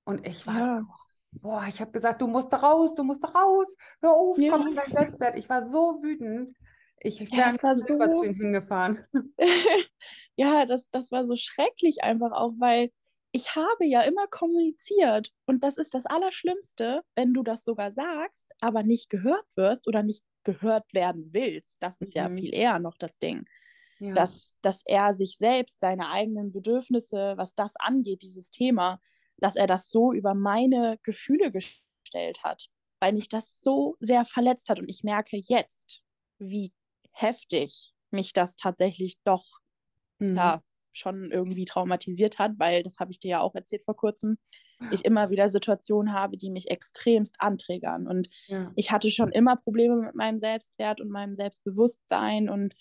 Und 0.05 0.27
ich 0.27 0.47
war 0.47 0.61
ja. 0.61 0.79
so, 0.79 1.41
boah, 1.41 1.65
ich 1.69 1.81
habe 1.81 1.93
gesagt, 1.93 2.21
du 2.21 2.27
musst 2.27 2.53
raus, 2.53 2.95
du 2.95 3.05
musst 3.05 3.25
raus, 3.25 3.77
hör 4.01 4.13
auf, 4.13 4.39
ja. 4.39 4.53
komm 4.53 4.69
in 4.69 4.77
dein 4.77 4.91
Selbstwert. 4.91 5.37
Ich 5.37 5.49
war 5.49 5.67
so 5.71 6.01
wütend. 6.03 6.57
Ich 7.01 7.21
wäre 7.21 7.55
ja, 7.55 7.63
war 7.63 7.77
selber 7.77 8.15
so, 8.15 8.23
zu 8.23 8.29
ihm 8.29 8.35
hingefahren. 8.35 9.05
ja, 10.37 10.67
das, 10.67 10.91
das 10.91 11.13
war 11.13 11.27
so 11.27 11.37
schrecklich 11.37 12.03
einfach 12.03 12.33
auch, 12.33 12.53
weil 12.59 12.91
ich 13.33 13.55
habe 13.55 13.85
ja 13.85 14.01
immer 14.01 14.27
kommuniziert 14.29 15.33
und 15.45 15.63
das 15.63 15.77
ist 15.77 15.93
das 15.93 16.07
Allerschlimmste, 16.07 17.03
wenn 17.15 17.35
du 17.35 17.43
das 17.43 17.65
sogar 17.65 17.93
sagst, 17.93 18.51
aber 18.61 18.83
nicht 18.83 19.11
gehört 19.11 19.45
wirst 19.57 19.87
oder 19.87 20.03
nicht 20.03 20.25
gehört 20.43 20.87
werden 20.95 21.29
willst. 21.33 21.83
Das 21.83 21.99
ist 21.99 22.15
mhm. 22.15 22.21
ja 22.21 22.31
viel 22.31 22.55
eher 22.55 22.79
noch 22.79 22.97
das 22.97 23.19
Ding. 23.19 23.45
Ja. 23.99 24.15
Dass, 24.15 24.55
dass 24.63 24.83
er 24.87 25.15
sich 25.15 25.37
selbst, 25.37 25.81
seine 25.81 26.09
eigenen 26.09 26.53
Bedürfnisse, 26.53 27.35
was 27.37 27.55
das 27.55 27.75
angeht, 27.77 28.23
dieses 28.23 28.51
Thema, 28.51 29.01
dass 29.39 29.57
er 29.57 29.67
das 29.67 29.91
so 29.91 30.13
über 30.13 30.35
meine 30.35 30.99
Gefühle 31.03 31.53
gestellt 31.53 32.43
hat, 32.43 32.69
weil 33.01 33.13
mich 33.13 33.29
das 33.29 33.61
so 33.61 33.97
sehr 34.01 34.25
verletzt 34.25 34.69
hat. 34.69 34.79
Und 34.79 34.89
ich 34.89 35.03
merke 35.03 35.37
jetzt, 35.37 36.03
wie 36.39 36.73
heftig 37.17 37.93
mich 38.11 38.33
das 38.33 38.57
tatsächlich 38.57 39.17
doch 39.25 39.45
mhm. 40.19 40.37
ja, 40.37 40.63
schon 40.93 41.31
irgendwie 41.31 41.65
traumatisiert 41.65 42.39
hat, 42.39 42.53
weil 42.59 42.83
das 42.83 42.99
habe 42.99 43.11
ich 43.11 43.19
dir 43.19 43.31
ja 43.31 43.41
auch 43.41 43.55
erzählt 43.55 43.85
vor 43.85 43.97
kurzem, 43.97 44.39
ja. 44.81 44.89
ich 44.93 45.05
immer 45.05 45.31
wieder 45.31 45.49
Situationen 45.49 46.13
habe, 46.13 46.37
die 46.37 46.51
mich 46.51 46.71
extremst 46.71 47.37
anträgern. 47.39 48.07
Und 48.07 48.29
ja. 48.47 48.73
ich 48.77 48.91
hatte 48.91 49.11
schon 49.11 49.33
immer 49.33 49.57
Probleme 49.57 49.97
mit 49.97 50.15
meinem 50.15 50.39
Selbstwert 50.39 51.01
und 51.01 51.11
meinem 51.11 51.35
Selbstbewusstsein 51.35 52.49
und 52.49 52.75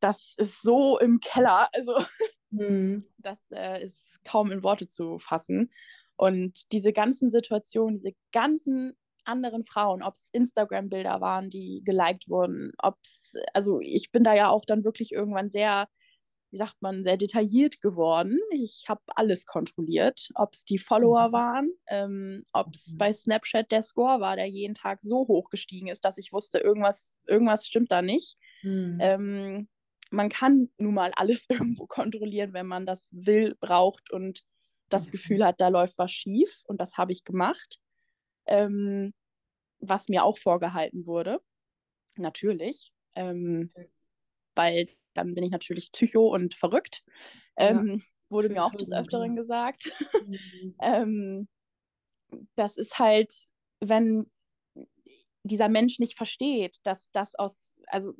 das 0.00 0.34
ist 0.38 0.62
so 0.62 0.98
im 0.98 1.20
Keller, 1.20 1.68
also 1.74 2.04
mhm. 2.50 3.04
das 3.18 3.38
äh, 3.50 3.82
ist 3.82 4.24
kaum 4.24 4.50
in 4.50 4.62
Worte 4.62 4.88
zu 4.88 5.18
fassen. 5.18 5.70
Und 6.16 6.72
diese 6.72 6.92
ganzen 6.92 7.30
Situationen, 7.30 7.96
diese 7.96 8.14
ganzen 8.30 8.94
anderen 9.24 9.64
Frauen, 9.64 10.02
ob 10.02 10.14
es 10.14 10.28
Instagram-Bilder 10.32 11.20
waren, 11.20 11.50
die 11.50 11.82
geliked 11.84 12.28
wurden, 12.28 12.72
ob 12.78 12.98
es, 13.02 13.34
also 13.54 13.80
ich 13.80 14.10
bin 14.10 14.24
da 14.24 14.34
ja 14.34 14.48
auch 14.48 14.64
dann 14.64 14.84
wirklich 14.84 15.12
irgendwann 15.12 15.50
sehr, 15.50 15.88
wie 16.50 16.56
sagt 16.56 16.80
man, 16.80 17.04
sehr 17.04 17.16
detailliert 17.16 17.80
geworden. 17.80 18.38
Ich 18.50 18.86
habe 18.88 19.02
alles 19.14 19.46
kontrolliert, 19.46 20.28
ob 20.34 20.52
es 20.52 20.64
die 20.64 20.78
Follower 20.78 21.28
mhm. 21.28 21.32
waren, 21.32 21.70
ähm, 21.88 22.44
ob 22.52 22.74
es 22.74 22.88
mhm. 22.88 22.98
bei 22.98 23.12
Snapchat 23.12 23.70
der 23.70 23.82
Score 23.82 24.20
war, 24.20 24.36
der 24.36 24.46
jeden 24.46 24.74
Tag 24.74 25.02
so 25.02 25.26
hoch 25.28 25.50
gestiegen 25.50 25.88
ist, 25.88 26.04
dass 26.04 26.18
ich 26.18 26.32
wusste, 26.32 26.58
irgendwas, 26.58 27.14
irgendwas 27.26 27.66
stimmt 27.66 27.92
da 27.92 28.02
nicht. 28.02 28.36
Mhm. 28.62 28.98
Ähm, 29.00 29.68
man 30.10 30.28
kann 30.28 30.70
nun 30.78 30.94
mal 30.94 31.12
alles 31.14 31.44
irgendwo 31.48 31.86
kontrollieren, 31.86 32.52
wenn 32.52 32.66
man 32.66 32.86
das 32.86 33.08
will, 33.12 33.56
braucht 33.60 34.10
und 34.10 34.44
das. 34.88 35.08
Gefühl 35.08 35.44
hat, 35.46 35.60
da 35.60 35.68
läuft 35.68 35.98
was 35.98 36.10
schief. 36.10 36.62
Und 36.64 36.80
das 36.80 36.98
habe 36.98 37.12
ich 37.12 37.22
gemacht 37.22 37.78
ähm, 38.46 39.12
was 39.78 40.08
mir 40.08 40.24
auch 40.24 40.38
vorgehalten 40.38 41.06
wurde. 41.06 41.40
Natürlich. 42.16 42.92
Ähm, 43.14 43.72
weil 44.54 44.88
dann 45.14 45.34
bin 45.34 45.44
ich 45.44 45.50
natürlich 45.50 45.90
psycho 45.92 46.32
und 46.32 46.54
verrückt. 46.54 47.04
Ähm, 47.56 47.98
ja, 47.98 48.04
wurde 48.28 48.48
mir 48.48 48.64
auch 48.64 48.74
des 48.74 48.92
Öfteren 48.92 49.36
gesagt. 49.36 49.92
Mhm. 50.26 50.74
ähm, 50.80 51.48
das 52.54 52.76
ist 52.76 52.98
halt, 52.98 53.32
wenn 53.80 54.30
dieser 55.42 55.68
Mensch 55.68 55.98
nicht 55.98 56.16
versteht, 56.16 56.78
dass 56.84 57.10
das 57.12 57.34
aus, 57.34 57.74
also 57.86 58.12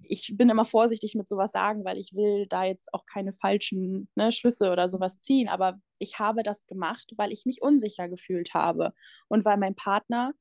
ich 0.00 0.32
bin 0.36 0.48
immer 0.48 0.64
vorsichtig 0.64 1.14
mit 1.14 1.28
sowas 1.28 1.52
sagen, 1.52 1.84
weil 1.84 1.98
ich 1.98 2.14
will 2.14 2.46
da 2.48 2.64
jetzt 2.64 2.92
auch 2.94 3.04
keine 3.04 3.32
falschen 3.32 4.08
ne, 4.14 4.32
Schlüsse 4.32 4.70
oder 4.70 4.88
sowas 4.88 5.20
ziehen, 5.20 5.48
aber 5.48 5.80
ich 5.98 6.18
habe 6.18 6.42
das 6.42 6.66
gemacht, 6.66 7.12
weil 7.16 7.32
ich 7.32 7.44
mich 7.44 7.60
unsicher 7.60 8.08
gefühlt 8.08 8.54
habe 8.54 8.94
und 9.28 9.44
weil 9.44 9.58
mein 9.58 9.74
Partner 9.74 10.32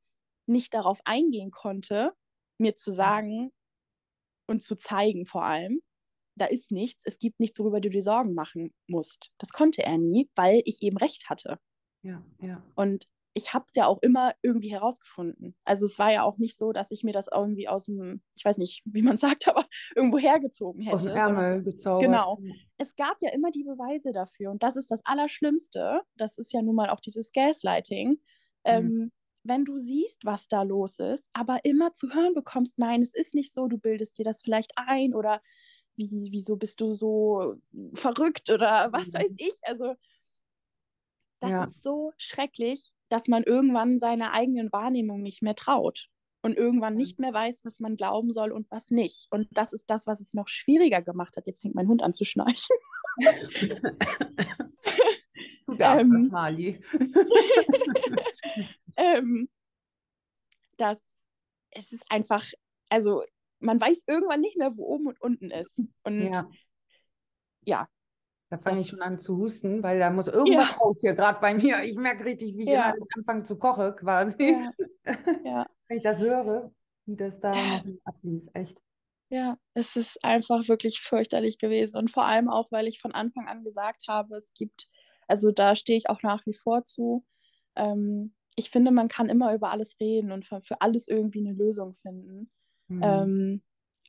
nicht 0.48 0.74
darauf 0.74 1.00
eingehen 1.06 1.52
konnte, 1.52 2.14
mir 2.58 2.76
zu 2.76 2.94
sagen 2.94 3.52
und 4.48 4.62
zu 4.62 4.76
zeigen 4.78 5.26
vor 5.26 5.44
allem, 5.44 5.82
da 6.36 6.46
ist 6.46 6.72
nichts, 6.72 7.04
es 7.06 7.20
gibt 7.20 7.40
nichts, 7.40 7.60
worüber 7.60 7.82
du 7.82 7.90
dir 7.90 8.02
Sorgen 8.02 8.34
machen 8.34 8.74
musst. 8.88 9.34
Das 9.38 9.52
konnte 9.52 9.84
er 9.84 9.98
nie, 9.98 10.30
weil 10.36 10.62
ich 10.66 10.82
eben 10.82 10.98
recht 10.98 11.30
hatte. 11.30 11.60
Ja, 12.04 12.24
ja. 12.40 12.64
Und 12.76 13.08
ich 13.34 13.54
habe 13.54 13.66
es 13.68 13.76
ja 13.76 13.88
auch 13.88 14.00
immer 14.02 14.34
irgendwie 14.42 14.72
herausgefunden. 14.72 15.56
Also 15.64 15.86
es 15.86 15.98
war 16.00 16.12
ja 16.12 16.24
auch 16.24 16.38
nicht 16.38 16.58
so, 16.58 16.74
dass 16.74 16.92
ich 16.92 17.04
mir 17.04 17.14
das 17.14 17.28
irgendwie 17.32 17.68
aus 17.68 17.86
dem, 17.86 18.22
ich 18.36 18.44
weiß 18.44 18.58
nicht, 18.58 18.82
wie 18.86 19.02
man 19.02 19.18
sagt, 19.18 19.48
aber 19.48 19.66
irgendwo 19.96 20.18
hergezogen 20.18 20.82
hätte. 20.82 20.96
Aus 20.96 21.04
dem 21.04 21.12
Ärmel 21.12 21.64
gezaubert. 21.64 22.04
Genau. 22.04 22.40
Es 22.78 22.96
gab 22.96 23.18
ja 23.22 23.32
immer 23.32 23.52
die 23.52 23.64
Beweise 23.64 24.12
dafür. 24.12 24.52
Und 24.52 24.64
das 24.64 24.76
ist 24.76 24.92
das 24.92 25.02
Allerschlimmste. 25.06 26.02
Das 26.18 26.38
ist 26.38 26.52
ja 26.52 26.62
nun 26.62 26.76
mal 26.76 26.90
auch 26.90 27.00
dieses 27.00 27.32
Gaslighting. 27.32 28.10
Mhm. 28.10 28.20
Ähm, 28.66 29.12
wenn 29.44 29.66
du 29.66 29.78
siehst, 29.78 30.24
was 30.24 30.48
da 30.48 30.64
los 30.64 31.00
ist, 31.00 31.28
aber 31.34 31.64
immer 31.64 31.94
zu 31.94 32.14
hören 32.14 32.34
bekommst, 32.34 32.78
nein, 32.78 33.02
es 33.02 33.14
ist 33.14 33.34
nicht 33.34 33.54
so, 33.54 33.68
du 33.68 33.78
bildest 33.78 34.18
dir 34.20 34.26
das 34.26 34.42
vielleicht 34.42 34.72
ein 34.76 35.16
oder 35.16 35.42
wie, 35.96 36.30
wieso 36.32 36.58
bist 36.58 36.80
du 36.80 36.94
so 36.94 37.56
verrückt 37.94 38.50
oder 38.50 38.90
was 38.92 39.08
mhm. 39.08 39.14
weiß 39.14 39.36
ich. 39.38 39.60
Also 39.64 39.96
das 41.40 41.50
ja. 41.50 41.64
ist 41.64 41.82
so 41.82 42.12
schrecklich, 42.18 42.92
dass 43.12 43.28
man 43.28 43.44
irgendwann 43.44 44.00
seiner 44.00 44.32
eigenen 44.34 44.72
Wahrnehmung 44.72 45.22
nicht 45.22 45.42
mehr 45.42 45.56
traut 45.56 46.08
und 46.42 46.56
irgendwann 46.56 46.96
nicht 46.96 47.20
mehr 47.20 47.34
weiß, 47.34 47.66
was 47.66 47.80
man 47.80 47.98
glauben 47.98 48.32
soll 48.32 48.52
und 48.52 48.72
was 48.72 48.90
nicht. 48.90 49.28
Und 49.32 49.50
das 49.52 49.74
ist 49.74 49.90
das, 49.90 50.08
was 50.08 50.22
es 50.22 50.34
noch 50.34 50.48
schwieriger 50.48 51.02
gemacht 51.02 51.36
hat. 51.36 51.46
Jetzt 51.46 51.62
fängt 51.62 51.76
mein 51.76 51.90
Hund 51.90 52.02
an 52.02 52.14
zu 52.14 52.24
schnarchen. 52.24 52.76
du 55.68 55.76
darfst 55.76 56.06
ähm, 56.06 56.14
das, 56.14 56.24
Mali. 56.30 56.82
ähm, 58.96 59.50
dass 60.78 61.14
es 61.72 61.92
ist 61.92 62.04
einfach, 62.10 62.46
also 62.90 63.24
man 63.60 63.80
weiß 63.80 64.04
irgendwann 64.08 64.40
nicht 64.40 64.58
mehr, 64.58 64.76
wo 64.78 64.86
oben 64.86 65.08
und 65.08 65.22
unten 65.22 65.52
ist. 65.52 65.78
Und 66.04 66.32
ja, 66.32 66.50
ja 67.66 67.90
da 68.52 68.58
fange 68.58 68.82
ich 68.82 68.90
schon 68.90 69.02
an 69.02 69.18
zu 69.18 69.38
husten, 69.38 69.82
weil 69.82 69.98
da 69.98 70.10
muss 70.10 70.28
irgendwas 70.28 70.70
ja. 70.72 70.76
raus 70.76 70.98
hier, 71.00 71.16
gerade 71.16 71.40
bei 71.40 71.54
mir. 71.54 71.84
Ich 71.84 71.96
merke 71.96 72.26
richtig, 72.26 72.58
wie 72.58 72.64
ich 72.64 72.70
ja. 72.70 72.94
anfange 73.16 73.44
zu 73.44 73.58
kochen 73.58 73.96
quasi. 73.96 74.36
Ja. 75.06 75.06
ja. 75.46 75.68
Wenn 75.88 75.98
ich 75.98 76.04
das 76.04 76.20
höre, 76.20 76.70
wie 77.06 77.16
das 77.16 77.40
da 77.40 77.54
ablief, 78.04 78.44
echt. 78.54 78.82
Ja, 79.30 79.58
es 79.74 79.96
ist 79.96 80.22
einfach 80.22 80.68
wirklich 80.68 81.00
fürchterlich 81.00 81.60
gewesen. 81.60 81.98
Und 81.98 82.12
vor 82.12 82.26
allem 82.26 82.50
auch, 82.50 82.74
weil 82.74 82.90
ich 82.90 83.00
von 83.00 83.14
Anfang 83.14 83.48
an 83.48 83.64
gesagt 83.64 84.04
habe, 84.10 84.36
es 84.36 84.52
gibt, 84.54 84.90
also 85.30 85.52
da 85.52 85.78
stehe 85.78 85.98
ich 85.98 86.10
auch 86.10 86.22
nach 86.22 86.46
wie 86.46 86.54
vor 86.54 86.84
zu. 86.84 87.26
Ähm, 87.78 88.34
ich 88.58 88.70
finde, 88.70 88.92
man 88.92 89.08
kann 89.08 89.30
immer 89.30 89.56
über 89.56 89.72
alles 89.72 89.96
reden 90.02 90.34
und 90.34 90.46
für, 90.46 90.62
für 90.62 90.82
alles 90.82 91.08
irgendwie 91.08 91.40
eine 91.40 91.54
Lösung 91.54 91.94
finden. 91.94 92.52
Mhm. 92.90 93.02
Ähm, 93.02 93.62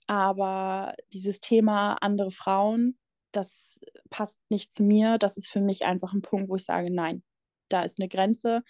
aber 0.08 0.96
dieses 1.12 1.38
Thema 1.38 1.94
andere 2.00 2.32
Frauen, 2.32 2.98
das 3.32 3.80
passt 4.10 4.38
nicht 4.50 4.72
zu 4.72 4.82
mir. 4.82 5.18
Das 5.18 5.36
ist 5.36 5.48
für 5.48 5.60
mich 5.60 5.84
einfach 5.84 6.12
ein 6.12 6.22
Punkt, 6.22 6.48
wo 6.48 6.56
ich 6.56 6.64
sage, 6.64 6.90
nein, 6.90 7.22
da 7.72 7.82
ist 7.82 7.98
eine 7.98 8.08
Grenze. 8.08 8.62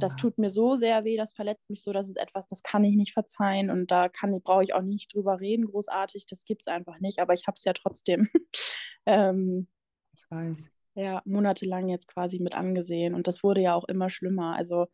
Das 0.00 0.16
tut 0.16 0.36
mir 0.36 0.50
so 0.50 0.76
sehr 0.76 1.04
weh, 1.04 1.16
das 1.16 1.32
verletzt 1.32 1.70
mich 1.70 1.82
so, 1.82 1.92
das 1.92 2.08
ist 2.08 2.18
etwas, 2.18 2.46
das 2.46 2.62
kann 2.62 2.84
ich 2.84 2.94
nicht 2.94 3.14
verzeihen 3.14 3.70
und 3.70 3.90
da 3.90 4.08
kann, 4.10 4.38
brauche 4.42 4.62
ich 4.62 4.74
auch 4.74 4.82
nicht 4.82 5.14
drüber 5.14 5.40
reden, 5.40 5.64
großartig. 5.64 6.26
Das 6.26 6.44
gibt 6.44 6.62
es 6.62 6.66
einfach 6.66 7.00
nicht, 7.00 7.20
aber 7.20 7.32
ich 7.32 7.46
habe 7.46 7.54
es 7.54 7.64
ja 7.64 7.72
trotzdem. 7.72 8.28
ähm, 9.06 9.68
ich 10.14 10.24
weiß. 10.30 10.70
Ja, 10.94 11.22
monatelang 11.24 11.88
jetzt 11.88 12.08
quasi 12.08 12.40
mit 12.40 12.54
angesehen 12.54 13.14
und 13.14 13.26
das 13.26 13.42
wurde 13.42 13.62
ja 13.62 13.74
auch 13.74 13.84
immer 13.84 14.10
schlimmer. 14.10 14.56
Also, 14.56 14.88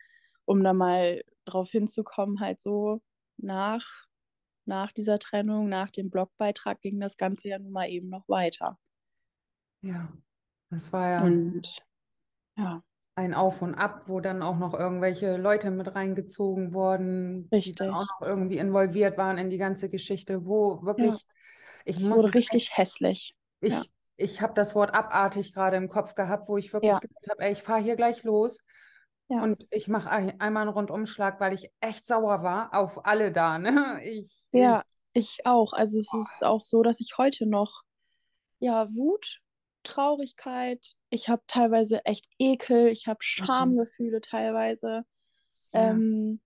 um 0.45 0.62
da 0.62 0.72
mal 0.75 1.25
drauf 1.45 1.70
hinzukommen, 1.70 2.41
halt 2.41 2.61
so 2.61 3.01
nach, 3.39 4.07
nach 4.66 4.93
dieser 4.93 5.18
Trennung, 5.18 5.68
nach 5.68 5.91
dem 5.91 6.11
Blogbeitrag 6.11 6.81
ging 6.83 7.01
das 7.01 7.16
Ganze 7.16 7.49
ja 7.49 7.59
nun 7.59 7.72
mal 7.72 7.89
eben 7.89 8.11
noch 8.11 8.29
weiter. 8.29 8.79
Ja, 9.85 10.09
das 10.70 10.93
war 10.93 11.09
ja 11.11 11.24
Und 11.24 11.85
ja, 12.57 12.82
ein 13.16 13.35
Auf 13.35 13.62
und 13.62 13.74
Ab, 13.74 14.09
wo 14.09 14.20
dann 14.20 14.43
auch 14.43 14.59
noch 14.59 14.74
irgendwelche 14.74 15.37
Leute 15.37 15.70
mit 15.70 15.95
reingezogen 15.95 16.74
wurden, 16.74 17.53
die 17.64 17.74
dann 17.74 17.91
auch 17.91 18.07
noch 18.20 18.26
irgendwie 18.26 18.59
involviert 18.59 19.16
waren 19.18 19.39
in 19.39 19.51
die 19.51 19.59
ganze 19.59 19.89
Geschichte, 19.91 20.45
wo 20.47 20.82
Ja, 20.97 21.05
wirklich, 21.07 21.26
ich 21.85 21.97
es 21.99 22.11
wurde 22.11 22.35
richtig 22.35 22.76
hässlich. 22.76 23.35
Ja, 23.66 23.82
ich, 23.82 23.93
ich 24.16 24.41
habe 24.43 24.55
das 24.55 24.74
Wort 24.74 24.95
abartig 24.95 25.53
gerade 25.55 25.76
im 25.76 25.89
Kopf 25.89 26.14
gehabt, 26.14 26.49
wo 26.49 26.57
ich 26.57 26.72
wirklich 26.72 26.93
ja, 26.93 27.01
gesagt 27.01 27.28
habe, 27.30 27.43
ey, 27.45 27.53
ich 27.53 27.62
fahre 27.62 27.82
hier 27.82 27.97
gleich 27.97 28.22
los 28.24 28.61
ja, 29.28 29.41
und 29.43 29.66
ich 29.70 29.89
mache 29.89 30.11
einmal 30.11 30.62
einen 30.62 30.70
Rundumschlag, 30.70 31.41
weil 31.41 31.55
ich 31.55 31.70
echt 31.80 32.07
sauer 32.07 32.43
war 32.43 32.74
auf 32.74 33.07
alle 33.07 33.32
da, 33.32 33.59
ne? 33.59 34.01
Ich, 34.05 34.32
ich, 34.53 34.61
ja, 34.61 34.85
ich 35.12 35.39
auch. 35.47 35.72
Also 35.72 35.99
es 35.99 36.12
ist 36.14 36.43
auch 36.45 36.61
so, 36.61 36.82
dass 36.82 37.01
ich 37.01 37.18
heute 37.18 37.47
noch 37.47 37.82
ja 38.61 38.89
Wut 38.95 39.41
Traurigkeit, 39.85 40.97
ich 41.11 41.28
habe 41.28 41.43
teilweise 41.47 42.05
echt 42.05 42.26
Ekel, 42.39 42.89
ich 42.89 43.07
habe 43.07 43.18
mhm. 43.18 43.22
Schamgefühle 43.22 44.20
teilweise. 44.20 45.05
Ja. 45.72 45.91
Ähm, 45.91 46.41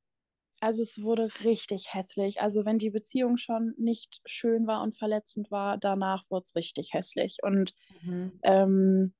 also 0.61 0.83
es 0.83 1.03
wurde 1.03 1.31
richtig 1.45 1.95
hässlich. 1.95 2.41
Also 2.41 2.65
wenn 2.65 2.79
die 2.79 2.91
Beziehung 2.91 3.37
schon 3.37 3.75
nicht 3.79 4.21
schön 4.27 4.67
war 4.67 4.83
und 4.83 4.97
verletzend 4.97 5.51
war, 5.51 5.79
danach 5.79 6.25
wurde 6.31 6.45
es 6.45 6.57
richtig 6.57 6.93
hässlich. 6.93 7.39
Und 7.43 7.75
mhm. 8.03 8.39
ähm, 8.43 9.15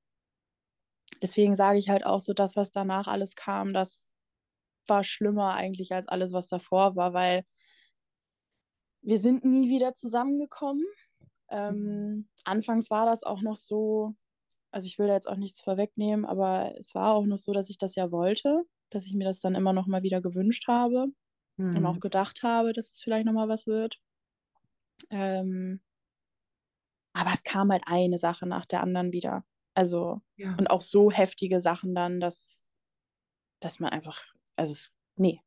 deswegen 1.21 1.55
sage 1.55 1.79
ich 1.79 1.89
halt 1.89 2.05
auch 2.05 2.19
so, 2.19 2.33
das, 2.33 2.55
was 2.55 2.71
danach 2.71 3.07
alles 3.07 3.35
kam, 3.35 3.73
das 3.73 4.11
war 4.87 5.03
schlimmer 5.03 5.53
eigentlich 5.53 5.93
als 5.93 6.07
alles, 6.07 6.33
was 6.33 6.47
davor 6.47 6.95
war, 6.95 7.13
weil 7.13 7.45
wir 9.01 9.17
sind 9.17 9.45
nie 9.45 9.69
wieder 9.69 9.93
zusammengekommen. 9.93 10.85
Ähm, 11.51 11.83
mhm. 11.83 12.29
anfangs 12.43 12.89
war 12.89 13.05
das 13.05 13.23
auch 13.23 13.41
noch 13.41 13.55
so, 13.55 14.15
also 14.71 14.85
ich 14.85 14.99
will 14.99 15.07
da 15.07 15.13
jetzt 15.13 15.27
auch 15.27 15.35
nichts 15.35 15.61
vorwegnehmen, 15.61 16.25
aber 16.25 16.75
es 16.77 16.93
war 16.93 17.15
auch 17.15 17.25
noch 17.25 17.37
so, 17.37 17.53
dass 17.53 17.69
ich 17.69 17.77
das 17.77 17.95
ja 17.95 18.11
wollte, 18.11 18.63
dass 18.89 19.05
ich 19.05 19.13
mir 19.13 19.25
das 19.25 19.39
dann 19.39 19.55
immer 19.55 19.73
noch 19.73 19.87
mal 19.87 20.03
wieder 20.03 20.21
gewünscht 20.21 20.67
habe 20.67 21.07
mhm. 21.57 21.77
und 21.77 21.85
auch 21.85 21.99
gedacht 21.99 22.43
habe, 22.43 22.73
dass 22.73 22.91
es 22.91 23.01
vielleicht 23.01 23.25
noch 23.25 23.33
mal 23.33 23.49
was 23.49 23.67
wird. 23.67 23.99
Ähm, 25.09 25.81
aber 27.13 27.31
es 27.33 27.43
kam 27.43 27.71
halt 27.71 27.83
eine 27.85 28.17
Sache 28.17 28.45
nach 28.45 28.65
der 28.65 28.81
anderen 28.81 29.11
wieder. 29.11 29.43
Also, 29.73 30.21
ja. 30.35 30.55
und 30.57 30.69
auch 30.69 30.81
so 30.81 31.11
heftige 31.11 31.61
Sachen 31.61 31.95
dann, 31.95 32.19
dass, 32.19 32.69
dass 33.59 33.79
man 33.79 33.91
einfach, 33.91 34.21
also, 34.55 34.73
es, 34.73 34.93
nee. 35.15 35.41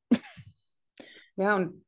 Ja, 1.37 1.57
und 1.57 1.85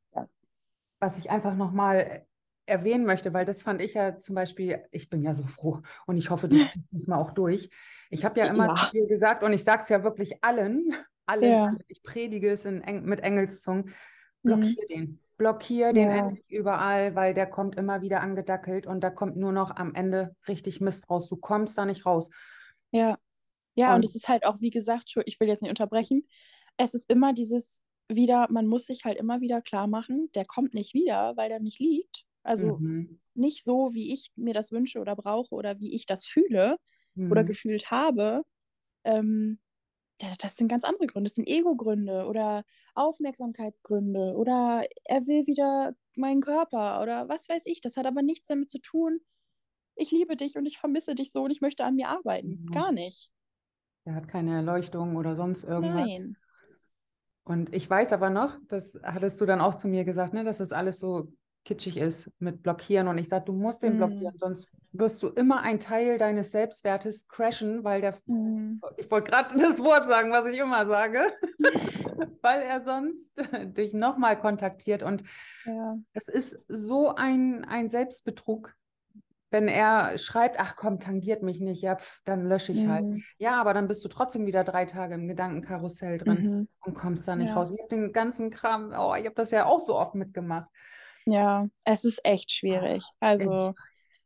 was 0.99 1.17
ich 1.17 1.29
einfach 1.29 1.55
nochmal 1.55 2.25
erwähnen 2.65 3.05
möchte, 3.05 3.33
weil 3.33 3.45
das 3.45 3.61
fand 3.61 3.81
ich 3.81 3.93
ja 3.93 4.17
zum 4.17 4.35
Beispiel, 4.35 4.83
ich 4.91 5.09
bin 5.09 5.21
ja 5.21 5.33
so 5.33 5.43
froh 5.43 5.81
und 6.07 6.17
ich 6.17 6.29
hoffe, 6.29 6.47
du 6.47 6.57
ziehst 6.65 6.91
diesmal 6.91 7.19
auch 7.19 7.31
durch. 7.31 7.69
Ich 8.09 8.25
habe 8.25 8.39
ja 8.39 8.47
immer 8.47 8.67
ja. 8.67 8.75
zu 8.75 8.91
dir 8.91 9.07
gesagt 9.07 9.43
und 9.43 9.53
ich 9.53 9.63
sage 9.63 9.83
es 9.83 9.89
ja 9.89 10.03
wirklich 10.03 10.43
allen, 10.43 10.93
allen, 11.25 11.51
ja. 11.51 11.65
Also 11.65 11.77
ich 11.87 12.03
predige 12.03 12.49
es 12.51 12.65
in, 12.65 12.81
mit 13.05 13.21
Engelszungen, 13.21 13.93
blockier 14.41 14.83
mhm. 14.83 14.93
den. 14.93 15.19
Blockier 15.37 15.91
den 15.91 16.09
ja. 16.09 16.15
endlich 16.15 16.45
überall, 16.49 17.15
weil 17.15 17.33
der 17.33 17.45
kommt 17.45 17.75
immer 17.75 18.01
wieder 18.01 18.21
angedackelt 18.21 18.87
und 18.87 19.01
da 19.01 19.09
kommt 19.09 19.35
nur 19.35 19.51
noch 19.51 19.75
am 19.75 19.93
Ende 19.93 20.35
richtig 20.47 20.79
Mist 20.79 21.09
raus. 21.09 21.27
Du 21.27 21.35
kommst 21.35 21.77
da 21.77 21.85
nicht 21.85 22.05
raus. 22.05 22.29
Ja. 22.91 23.17
Ja, 23.77 23.93
und 23.93 24.05
es 24.05 24.15
ist 24.15 24.29
halt 24.29 24.45
auch, 24.45 24.61
wie 24.61 24.69
gesagt, 24.69 25.13
ich 25.25 25.37
will 25.41 25.49
jetzt 25.49 25.61
nicht 25.61 25.69
unterbrechen, 25.69 26.25
es 26.77 26.93
ist 26.93 27.09
immer 27.09 27.33
dieses 27.33 27.81
wieder, 28.07 28.47
man 28.49 28.67
muss 28.67 28.85
sich 28.85 29.03
halt 29.03 29.17
immer 29.17 29.41
wieder 29.41 29.61
klar 29.61 29.87
machen, 29.87 30.29
der 30.33 30.45
kommt 30.45 30.73
nicht 30.73 30.93
wieder, 30.93 31.35
weil 31.35 31.49
der 31.49 31.59
mich 31.59 31.79
liebt. 31.79 32.25
Also 32.45 32.77
mhm. 32.77 33.19
nicht 33.33 33.63
so, 33.63 33.93
wie 33.93 34.13
ich 34.13 34.31
mir 34.35 34.53
das 34.53 34.71
wünsche 34.71 34.99
oder 34.99 35.15
brauche 35.15 35.53
oder 35.53 35.79
wie 35.79 35.93
ich 35.93 36.05
das 36.05 36.25
fühle 36.25 36.77
mhm. 37.15 37.31
oder 37.31 37.43
gefühlt 37.43 37.91
habe. 37.91 38.43
Ähm, 39.03 39.59
das 40.17 40.55
sind 40.55 40.69
ganz 40.69 40.85
andere 40.85 41.07
Gründe. 41.07 41.29
Das 41.29 41.35
sind 41.35 41.47
Ego-Gründe 41.47 42.25
oder 42.25 42.63
Aufmerksamkeitsgründe 42.93 44.33
oder 44.35 44.85
er 45.03 45.27
will 45.27 45.45
wieder 45.47 45.93
meinen 46.15 46.41
Körper 46.41 47.01
oder 47.01 47.27
was 47.27 47.49
weiß 47.49 47.63
ich. 47.65 47.81
Das 47.81 47.97
hat 47.97 48.05
aber 48.05 48.21
nichts 48.21 48.47
damit 48.47 48.69
zu 48.69 48.79
tun, 48.79 49.19
ich 49.95 50.11
liebe 50.11 50.35
dich 50.35 50.57
und 50.57 50.65
ich 50.65 50.77
vermisse 50.77 51.15
dich 51.15 51.31
so 51.31 51.43
und 51.43 51.51
ich 51.51 51.61
möchte 51.61 51.83
an 51.83 51.95
mir 51.95 52.09
arbeiten. 52.09 52.63
Mhm. 52.63 52.71
Gar 52.71 52.91
nicht. 52.91 53.31
Er 54.03 54.15
hat 54.15 54.27
keine 54.27 54.55
Erleuchtung 54.55 55.15
oder 55.15 55.35
sonst 55.35 55.63
irgendwas. 55.63 56.11
Nein. 56.13 56.37
Und 57.43 57.73
ich 57.73 57.89
weiß 57.89 58.13
aber 58.13 58.29
noch, 58.29 58.57
das 58.67 58.99
hattest 59.03 59.39
du 59.39 59.45
dann 59.45 59.61
auch 59.61 59.75
zu 59.75 59.87
mir 59.87 60.03
gesagt, 60.03 60.33
ne, 60.33 60.43
dass 60.43 60.57
das 60.57 60.71
alles 60.71 60.99
so 60.99 61.31
kitschig 61.65 61.97
ist 61.97 62.31
mit 62.39 62.63
Blockieren. 62.63 63.07
Und 63.07 63.17
ich 63.17 63.27
sage, 63.27 63.45
du 63.45 63.51
musst 63.53 63.83
den 63.83 63.95
mm. 63.95 63.97
blockieren, 63.97 64.37
sonst 64.39 64.71
wirst 64.93 65.21
du 65.23 65.29
immer 65.29 65.61
ein 65.61 65.79
Teil 65.79 66.17
deines 66.17 66.51
Selbstwertes 66.51 67.27
crashen, 67.27 67.83
weil 67.83 68.01
der, 68.01 68.15
mm. 68.27 68.79
ich 68.97 69.09
wollte 69.11 69.31
gerade 69.31 69.57
das 69.57 69.79
Wort 69.83 70.07
sagen, 70.07 70.31
was 70.31 70.47
ich 70.47 70.59
immer 70.59 70.87
sage, 70.87 71.19
weil 72.41 72.61
er 72.61 72.83
sonst 72.83 73.33
dich 73.77 73.93
nochmal 73.93 74.39
kontaktiert. 74.39 75.03
Und 75.03 75.23
Ja. 75.65 75.97
es 76.13 76.27
ist 76.29 76.63
so 76.67 77.15
ein, 77.15 77.65
ein 77.65 77.89
Selbstbetrug, 77.89 78.73
wenn 79.51 79.67
er 79.67 80.17
schreibt, 80.17 80.59
ach 80.59 80.75
komm, 80.75 80.99
tangiert 80.99 81.41
mich 81.41 81.61
nicht, 81.61 81.81
ja, 81.81 81.95
pf, 81.95 82.21
dann 82.25 82.45
lösche 82.45 82.73
ich 82.73 82.87
halt. 82.87 83.05
Mhm. 83.05 83.23
Ja, 83.37 83.59
aber 83.59 83.73
dann 83.73 83.87
bist 83.87 84.03
du 84.03 84.09
trotzdem 84.09 84.45
wieder 84.45 84.63
drei 84.63 84.85
Tage 84.85 85.15
im 85.15 85.27
Gedankenkarussell 85.27 86.17
drin 86.17 86.43
Mhm. 86.43 86.67
und 86.85 86.93
kommst 86.93 87.27
da 87.27 87.35
nicht 87.35 87.49
Ja. 87.49 87.55
raus. 87.55 87.71
Ich 87.71 87.79
habe 87.79 87.89
den 87.89 88.11
ganzen 88.11 88.49
Kram, 88.49 88.93
oh, 88.97 89.15
ich 89.15 89.25
habe 89.25 89.35
das 89.35 89.51
ja 89.51 89.65
auch 89.65 89.79
so 89.79 89.95
oft 89.97 90.13
mitgemacht. 90.13 90.69
Ja, 91.25 91.67
es 91.83 92.03
ist 92.05 92.23
echt 92.23 92.51
schwierig. 92.51 93.03
Ah, 93.39 93.57
Also 93.59 93.73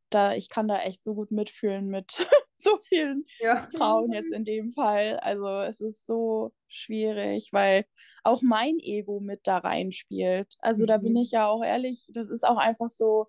da, 0.09 0.33
ich 0.33 0.49
kann 0.49 0.67
da 0.67 0.79
echt 0.81 1.03
so 1.03 1.15
gut 1.15 1.31
mitfühlen 1.31 1.87
mit 1.87 2.11
so 2.57 2.77
vielen 2.83 3.25
Ja. 3.39 3.67
Frauen 3.77 4.11
jetzt 4.11 4.31
in 4.31 4.45
dem 4.45 4.73
Fall. 4.73 5.19
Also 5.19 5.47
es 5.61 5.81
ist 5.81 6.05
so 6.07 6.53
schwierig, 6.67 7.49
weil 7.53 7.85
auch 8.23 8.41
mein 8.41 8.79
Ego 8.79 9.19
mit 9.19 9.41
da 9.47 9.59
reinspielt. 9.59 10.55
Also 10.59 10.85
da 10.85 10.97
bin 10.97 11.13
Mhm. 11.13 11.17
ich 11.17 11.31
ja 11.31 11.47
auch 11.47 11.63
ehrlich, 11.63 12.05
das 12.09 12.29
ist 12.29 12.45
auch 12.45 12.57
einfach 12.57 12.89
so, 12.89 13.27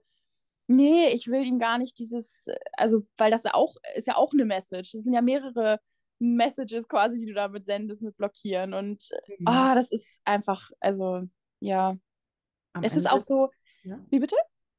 nee, 0.68 1.08
ich 1.10 1.28
will 1.28 1.44
ihm 1.44 1.58
gar 1.58 1.78
nicht 1.78 1.98
dieses, 1.98 2.46
also 2.74 3.06
weil 3.18 3.30
das 3.30 3.44
ja 3.44 3.54
auch, 3.54 3.76
ist 3.96 4.06
ja 4.08 4.16
auch 4.16 4.32
eine 4.32 4.44
Message. 4.46 4.92
Das 4.92 5.02
sind 5.02 5.14
ja 5.14 5.22
mehrere 5.22 5.80
Messages 6.20 6.88
quasi, 6.88 7.20
die 7.20 7.26
du 7.26 7.34
damit 7.34 7.66
sendest 7.66 8.02
mit 8.02 8.16
Blockieren. 8.16 8.74
Und 8.74 9.10
Mhm. 9.38 9.46
ah, 9.46 9.74
das 9.74 9.90
ist 9.92 10.20
einfach, 10.24 10.70
also 10.80 11.22
ja, 11.60 11.96
Am 12.72 12.82
es 12.84 12.92
ist 12.96 13.04
Ende- 13.06 13.12
auch 13.12 13.22
so, 13.22 13.50
Ja. 13.84 13.98
wie 14.10 14.18
bitte? 14.20 14.36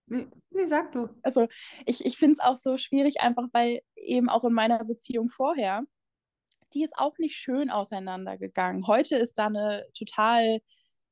Nee, 0.08 0.28
nee, 0.49 0.66
sag 0.68 0.91
du. 0.91 1.10
also 1.24 1.47
ich, 1.86 2.06
ich 2.06 2.18
finde 2.18 2.34
es 2.34 2.39
auch 2.39 2.56
so 2.58 2.78
schwierig, 2.78 3.22
einfach 3.22 3.47
weil 3.54 3.82
eben 3.95 4.30
auch 4.30 4.43
in 4.43 4.54
meiner 4.54 4.84
Beziehung 4.84 5.30
vorher, 5.30 5.84
die 6.74 6.84
ist 6.84 6.93
auch 6.97 7.18
nicht 7.18 7.36
schön 7.36 7.70
auseinandergegangen. 7.70 8.88
Heute 8.88 9.18
ist 9.18 9.38
da 9.38 9.47
eine 9.47 9.86
total, 9.97 10.60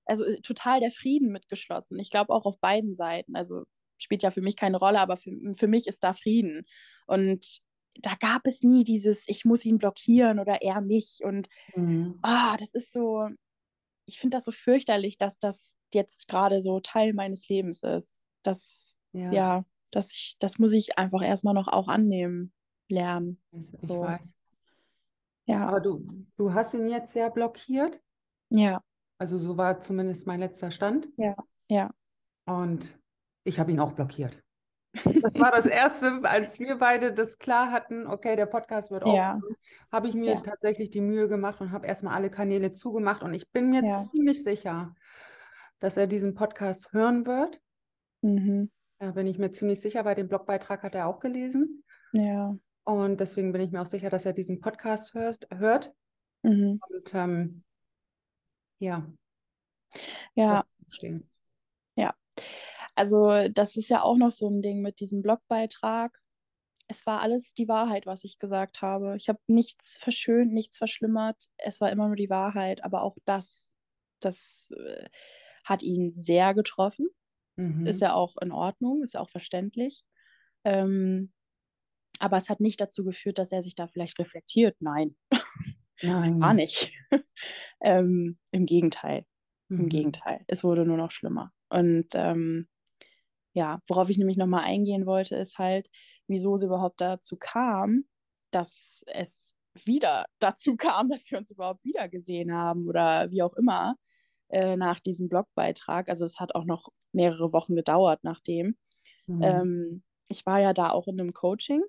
also 0.05 0.25
äh, 0.25 0.41
total 0.41 0.79
der 0.79 0.91
Frieden 0.91 1.31
mitgeschlossen. 1.31 1.99
Ich 1.99 2.09
glaube 2.09 2.33
auch 2.33 2.45
auf 2.45 2.59
beiden 2.59 2.95
Seiten. 2.95 3.35
Also 3.35 3.63
spielt 3.97 4.23
ja 4.23 4.31
für 4.31 4.41
mich 4.41 4.55
keine 4.55 4.77
Rolle, 4.77 4.99
aber 4.99 5.17
für, 5.17 5.31
für 5.55 5.67
mich 5.67 5.87
ist 5.87 6.03
da 6.03 6.13
Frieden. 6.13 6.65
Und 7.07 7.59
da 7.95 8.15
gab 8.19 8.47
es 8.47 8.61
nie 8.63 8.83
dieses, 8.85 9.23
ich 9.27 9.43
muss 9.45 9.65
ihn 9.65 9.77
blockieren 9.77 10.39
oder 10.39 10.61
er 10.61 10.81
mich. 10.81 11.19
Und 11.23 11.47
Mhm. 11.75 12.19
ah, 12.21 12.55
das 12.57 12.73
ist 12.73 12.93
so, 12.93 13.27
ich 14.05 14.19
finde 14.19 14.37
das 14.37 14.45
so 14.45 14.51
fürchterlich, 14.51 15.17
dass 15.17 15.39
das 15.39 15.75
jetzt 15.93 16.27
gerade 16.27 16.61
so 16.61 16.79
Teil 16.79 17.13
meines 17.13 17.47
Lebens 17.49 17.83
ist. 17.83 18.21
Das 18.43 18.95
Ja, 19.13 19.33
ja, 19.33 19.65
dass 19.91 20.11
ich, 20.11 20.37
das 20.39 20.59
muss 20.59 20.71
ich 20.73 20.97
einfach 20.97 21.21
erstmal 21.21 21.53
noch 21.53 21.67
auch 21.67 21.87
annehmen, 21.87 22.53
lernen. 22.89 23.41
ich 23.51 23.67
so. 23.81 24.01
weiß. 24.01 24.35
Ja, 25.45 25.67
Aber 25.67 25.79
du, 25.79 26.25
du 26.37 26.53
hast 26.53 26.73
ihn 26.73 26.87
jetzt 26.87 27.15
ja 27.15 27.29
blockiert. 27.29 28.01
ja, 28.49 28.81
Also 29.17 29.37
so 29.37 29.57
war 29.57 29.79
zumindest 29.81 30.27
mein 30.27 30.39
letzter 30.39 30.71
Stand. 30.71 31.09
ja, 31.17 31.35
ja. 31.69 31.91
Und 32.45 32.97
ich 33.43 33.59
habe 33.59 33.71
ihn 33.71 33.79
auch 33.79 33.93
blockiert. 33.93 34.41
Das 35.21 35.37
war 35.39 35.51
das 35.51 35.65
Erste, 35.65 36.21
als 36.23 36.59
wir 36.59 36.77
beide 36.77 37.13
das 37.13 37.37
klar 37.37 37.71
hatten, 37.71 38.07
okay, 38.07 38.35
der 38.35 38.47
Podcast 38.47 38.89
wird 38.91 39.03
Ja. 39.05 39.39
aufgenommen, 39.39 39.55
habe 39.91 40.07
ich 40.07 40.15
mir 40.15 40.35
Ja. 40.35 40.41
tatsächlich 40.41 40.89
die 40.89 41.01
Mühe 41.01 41.27
gemacht 41.27 41.61
und 41.61 41.71
habe 41.71 41.87
erstmal 41.87 42.15
alle 42.15 42.31
Kanäle 42.31 42.71
zugemacht. 42.71 43.21
Und 43.23 43.33
ich 43.33 43.49
bin 43.51 43.69
mir 43.69 43.85
Ja. 43.85 44.03
ziemlich 44.05 44.43
sicher, 44.43 44.95
dass 45.79 45.97
er 45.97 46.07
diesen 46.07 46.33
Podcast 46.33 46.93
hören 46.93 47.25
wird. 47.25 47.61
Mhm. 48.21 48.71
Da 48.99 49.11
bin 49.11 49.27
ich 49.27 49.37
mir 49.37 49.51
ziemlich 49.51 49.81
sicher, 49.81 50.03
weil 50.05 50.15
den 50.15 50.27
Blogbeitrag 50.27 50.83
hat 50.83 50.95
er 50.95 51.07
auch 51.07 51.19
gelesen. 51.19 51.83
Ja. 52.11 52.57
Und 52.83 53.19
deswegen 53.19 53.51
bin 53.51 53.61
ich 53.61 53.71
mir 53.71 53.81
auch 53.81 53.85
sicher, 53.85 54.09
dass 54.09 54.25
er 54.25 54.33
diesen 54.33 54.59
Podcast 54.59 55.13
hörst, 55.13 55.47
hört. 55.53 55.93
Mhm. 56.43 56.79
Und 56.89 57.13
ähm, 57.13 57.63
ja, 58.79 59.11
Ja, 60.35 60.63
stehen. 60.87 61.29
also 62.95 63.47
das 63.49 63.77
ist 63.77 63.89
ja 63.89 64.01
auch 64.03 64.17
noch 64.17 64.31
so 64.31 64.49
ein 64.49 64.61
Ding 64.61 64.81
mit 64.81 64.99
diesem 64.99 65.21
Blogbeitrag. 65.21 66.19
Es 66.87 67.05
war 67.05 67.21
alles 67.21 67.53
die 67.53 67.69
Wahrheit, 67.69 68.05
was 68.05 68.25
ich 68.25 68.39
gesagt 68.39 68.81
habe. 68.81 69.15
Ich 69.15 69.29
habe 69.29 69.39
nichts 69.47 69.97
verschönt, 69.97 70.51
nichts 70.51 70.77
verschlimmert. 70.77 71.49
Es 71.57 71.79
war 71.79 71.91
immer 71.91 72.07
nur 72.07 72.17
die 72.17 72.29
Wahrheit. 72.29 72.83
Aber 72.83 73.03
auch 73.03 73.15
das, 73.23 73.73
das 74.19 74.69
äh, 74.75 75.07
hat 75.69 75.83
ihn 75.83 76.11
sehr 76.11 76.53
getroffen. 76.53 77.07
Mhm. 77.55 77.85
Ist 77.85 78.01
ja 78.01 78.13
auch 78.13 78.37
in 78.41 78.51
Ordnung, 78.51 79.03
ist 79.03 79.13
ja 79.13 79.19
auch 79.21 79.29
verständlich. 79.29 80.03
Ähm, 80.65 81.31
aber 82.19 82.37
es 82.37 82.49
hat 82.49 82.59
nicht 82.59 82.81
dazu 82.81 83.03
geführt, 83.05 83.37
dass 83.37 83.51
er 83.51 83.63
sich 83.63 83.75
da 83.75 83.87
vielleicht 83.87 84.19
reflektiert. 84.19 84.75
Nein, 84.81 85.15
Nein. 86.01 86.39
gar 86.39 86.53
nicht. 86.53 86.91
ähm, 87.81 88.37
Im 88.51 88.65
Gegenteil. 88.65 89.25
Im 89.69 89.83
Mhm. 89.83 89.89
Gegenteil. 89.89 90.43
Es 90.47 90.63
wurde 90.63 90.85
nur 90.85 90.97
noch 90.97 91.11
schlimmer. 91.11 91.51
Und 91.69 92.07
ähm, 92.13 92.67
ja, 93.53 93.81
worauf 93.87 94.09
ich 94.09 94.17
nämlich 94.17 94.37
nochmal 94.37 94.63
eingehen 94.63 95.05
wollte, 95.05 95.35
ist 95.35 95.57
halt, 95.57 95.87
wieso 96.27 96.55
es 96.55 96.61
überhaupt 96.63 96.99
dazu 97.01 97.37
kam, 97.39 98.05
dass 98.51 99.03
es 99.07 99.53
wieder 99.85 100.25
dazu 100.39 100.75
kam, 100.75 101.09
dass 101.09 101.29
wir 101.29 101.37
uns 101.37 101.51
überhaupt 101.51 101.83
wieder 101.83 102.09
gesehen 102.09 102.51
haben 102.53 102.87
oder 102.87 103.29
wie 103.31 103.43
auch 103.43 103.53
immer 103.53 103.95
äh, 104.49 104.77
nach 104.77 104.99
diesem 104.99 105.29
Blogbeitrag. 105.29 106.09
Also 106.09 106.25
es 106.25 106.39
hat 106.39 106.55
auch 106.55 106.65
noch 106.65 106.89
mehrere 107.13 107.53
Wochen 107.53 107.75
gedauert 107.75 108.21
nachdem. 108.23 108.77
Mhm. 109.27 109.63
Ähm, 109.63 110.03
ich 110.29 110.45
war 110.45 110.59
ja 110.61 110.73
da 110.73 110.91
auch 110.91 111.07
in 111.07 111.19
einem 111.19 111.33
Coaching, 111.33 111.83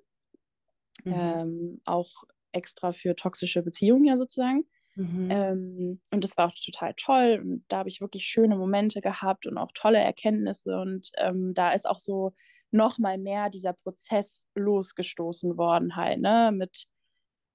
Mhm. 1.05 1.41
ähm, 1.41 1.81
auch 1.85 2.23
extra 2.51 2.91
für 2.91 3.15
toxische 3.15 3.63
Beziehungen 3.63 4.05
ja 4.05 4.17
sozusagen. 4.17 4.65
Mhm. 4.95 5.29
Ähm, 5.29 6.01
und 6.11 6.23
das 6.23 6.37
war 6.37 6.47
auch 6.49 6.55
total 6.65 6.93
toll. 6.95 7.39
Und 7.43 7.65
da 7.69 7.79
habe 7.79 7.89
ich 7.89 8.01
wirklich 8.01 8.25
schöne 8.25 8.57
Momente 8.57 9.01
gehabt 9.01 9.47
und 9.47 9.57
auch 9.57 9.71
tolle 9.73 9.99
Erkenntnisse. 9.99 10.79
Und 10.79 11.11
ähm, 11.17 11.53
da 11.55 11.71
ist 11.71 11.87
auch 11.89 11.99
so 11.99 12.33
noch 12.71 12.99
mal 12.99 13.17
mehr 13.17 13.49
dieser 13.49 13.73
Prozess 13.73 14.47
losgestoßen 14.55 15.57
worden, 15.57 15.95
halt, 15.95 16.21
ne? 16.21 16.51
Mit 16.53 16.87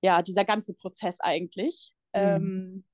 ja, 0.02 0.22
dieser 0.22 0.44
ganze 0.44 0.74
Prozess 0.74 1.20
eigentlich. 1.20 1.92
Mhm. 2.16 2.50
Ähm, 2.52 2.84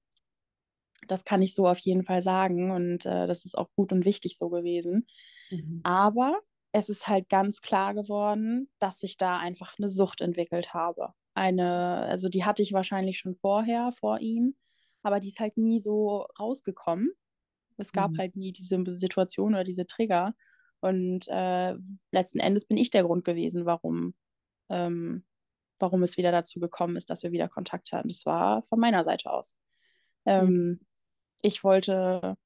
das 1.09 1.25
kann 1.25 1.43
ich 1.43 1.55
so 1.55 1.69
auf 1.69 1.79
jeden 1.79 2.05
Fall 2.05 2.23
sagen. 2.23 2.71
Und 2.71 3.07
äh, 3.07 3.27
das 3.27 3.45
ist 3.45 3.57
auch 3.59 3.71
gut 3.77 3.93
und 3.93 4.05
wichtig 4.05 4.37
so 4.39 4.49
gewesen. 4.51 5.07
Mhm. 5.51 5.85
Aber 5.85 6.41
es 6.73 6.89
ist 6.89 7.09
halt 7.09 7.29
ganz 7.29 7.61
klar 7.61 7.95
geworden, 7.95 8.71
dass 8.79 9.03
ich 9.03 9.17
da 9.17 9.39
einfach 9.39 9.75
eine 9.79 9.89
Sucht 9.89 10.21
entwickelt 10.21 10.75
habe. 10.75 11.13
Eine, 11.35 11.99
also 12.09 12.29
die 12.29 12.45
hatte 12.45 12.63
ich 12.63 12.73
wahrscheinlich 12.73 13.19
schon 13.19 13.35
vorher, 13.35 13.93
vor 13.93 14.21
ihm, 14.21 14.57
aber 15.03 15.21
die 15.21 15.29
ist 15.29 15.41
halt 15.41 15.57
nie 15.57 15.81
so 15.81 16.27
rausgekommen. 16.39 17.13
Es 17.79 17.93
gab 17.93 18.13
Mhm. 18.13 18.19
halt 18.19 18.37
nie 18.37 18.53
diese 18.53 18.83
Situation 18.95 19.55
oder 19.55 19.65
diese 19.65 19.87
Trigger. 19.87 20.35
Und 20.81 21.27
äh, 21.29 21.75
letzten 22.13 22.41
Endes 22.41 22.67
bin 22.67 22.77
ich 22.77 22.91
der 22.91 23.05
Grund 23.05 23.25
gewesen, 23.25 23.67
warum, 23.67 24.15
ähm, 24.71 25.25
warum 25.79 26.03
es 26.03 26.17
wieder 26.17 26.33
dazu 26.33 26.61
gekommen 26.61 26.97
ist, 26.97 27.11
dass 27.11 27.23
wir 27.23 27.33
wieder 27.33 27.49
Kontakt 27.49 27.93
hatten. 27.93 28.09
Das 28.09 28.27
war 28.27 28.63
von 28.65 28.81
meiner 28.81 29.05
Seite 29.05 29.33
aus. 29.33 29.57
Ähm, 30.27 30.81
Ich 31.43 31.65
wollte 31.65 32.37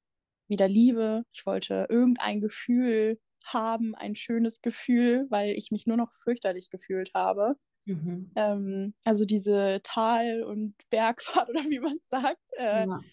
wieder 0.49 0.67
Liebe, 0.67 1.23
ich 1.33 1.45
wollte 1.45 1.87
irgendein 1.89 2.41
Gefühl 2.41 3.19
haben, 3.45 3.95
ein 3.95 4.15
schönes 4.15 4.61
Gefühl, 4.61 5.27
weil 5.29 5.51
ich 5.51 5.71
mich 5.71 5.87
nur 5.87 5.97
noch 5.97 6.11
fürchterlich 6.13 6.69
gefühlt 6.69 7.11
habe. 7.13 7.55
Mhm. 7.85 8.37
Ähm, 8.37 8.95
also 9.05 9.25
diese 9.25 9.81
Tal- 9.83 10.43
und 10.43 10.75
Bergfahrt 10.89 11.49
oder 11.51 11.63
wie 11.69 11.79
man 11.79 11.97
es 12.01 12.09
sagt, 12.09 12.51
äh, 12.57 12.87
Ja. 12.87 13.03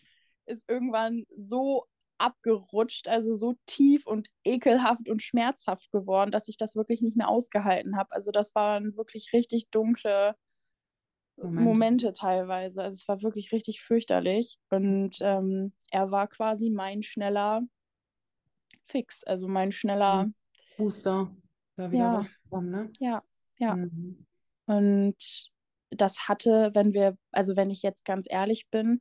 ist 0.47 0.65
irgendwann 0.69 1.25
so 1.37 1.87
abgerutscht, 2.19 3.09
also 3.09 3.37
so 3.37 3.55
tief 3.67 4.07
und 4.07 4.29
ekelhaft 4.45 5.09
und 5.09 5.23
schmerzhaft 5.23 5.91
geworden, 5.93 6.31
dass 6.33 6.49
ich 6.49 6.57
das 6.59 6.77
wirklich 6.77 7.03
nicht 7.03 7.17
mehr 7.17 7.29
ausgehalten 7.29 7.97
habe. 7.97 8.13
Also 8.13 8.31
das 8.33 8.55
waren 8.55 8.97
wirklich 8.97 9.33
richtig 9.33 9.71
dunkle 9.71 10.37
Momente. 11.37 11.63
Momente 11.65 12.13
teilweise. 12.13 12.83
Also 12.83 12.95
es 12.97 13.09
war 13.09 13.23
wirklich 13.23 13.53
richtig 13.53 13.83
fürchterlich. 13.83 14.59
Und 14.71 15.19
ähm, 15.21 15.73
er 15.91 16.11
war 16.11 16.29
quasi 16.29 16.71
mein 16.71 17.03
schneller 17.03 17.63
Fix, 18.87 19.25
also 19.25 19.49
mein 19.49 19.73
schneller, 19.73 20.31
Booster, 20.77 21.31
da 21.77 21.91
wieder 21.91 22.05
Ja. 22.05 22.17
rauszukommen, 22.17 22.71
ne? 22.71 22.93
ja, 23.01 23.23
ja. 23.59 23.75
Mhm. 23.77 24.27
Und 24.67 25.51
das 25.91 26.29
hatte, 26.29 26.71
wenn 26.75 26.93
wir, 26.93 27.17
also 27.33 27.57
wenn 27.57 27.71
ich 27.71 27.83
jetzt 27.83 28.05
ganz 28.05 28.27
ehrlich 28.29 28.69
bin, 28.71 29.01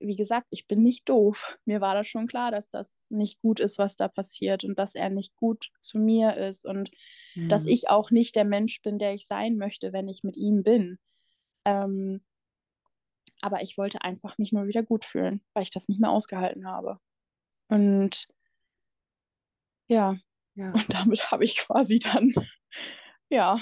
wie 0.00 0.16
gesagt, 0.16 0.48
ich 0.50 0.66
bin 0.66 0.82
nicht 0.82 1.08
doof. 1.08 1.58
Mir 1.64 1.80
war 1.80 1.94
das 1.94 2.08
schon 2.08 2.26
klar, 2.26 2.50
dass 2.50 2.68
das 2.70 3.06
nicht 3.10 3.40
gut 3.40 3.60
ist, 3.60 3.78
was 3.78 3.96
da 3.96 4.08
passiert 4.08 4.64
und 4.64 4.78
dass 4.78 4.94
er 4.94 5.10
nicht 5.10 5.36
gut 5.36 5.70
zu 5.80 5.98
mir 5.98 6.36
ist 6.36 6.66
und 6.66 6.90
dass 7.48 7.64
Mhm. 7.64 7.68
ich 7.68 7.88
auch 7.90 8.10
nicht 8.10 8.34
der 8.36 8.44
Mensch 8.44 8.82
bin, 8.82 8.98
der 8.98 9.14
ich 9.14 9.26
sein 9.26 9.56
möchte, 9.56 9.92
wenn 9.92 10.08
ich 10.08 10.22
mit 10.24 10.36
ihm 10.36 10.62
bin. 10.64 10.98
Ähm, 11.64 12.22
aber 13.40 13.62
ich 13.62 13.76
wollte 13.76 14.02
einfach 14.02 14.38
nicht 14.38 14.52
nur 14.52 14.66
wieder 14.66 14.82
gut 14.82 15.04
fühlen, 15.04 15.42
weil 15.54 15.64
ich 15.64 15.70
das 15.70 15.88
nicht 15.88 16.00
mehr 16.00 16.10
ausgehalten 16.10 16.66
habe. 16.66 16.98
Und 17.68 18.28
ja, 19.88 20.16
Ja, 20.54 20.72
und 20.72 20.92
damit 20.92 21.30
habe 21.30 21.44
ich 21.44 21.58
quasi 21.58 21.98
dann, 21.98 22.32
ja, 23.30 23.58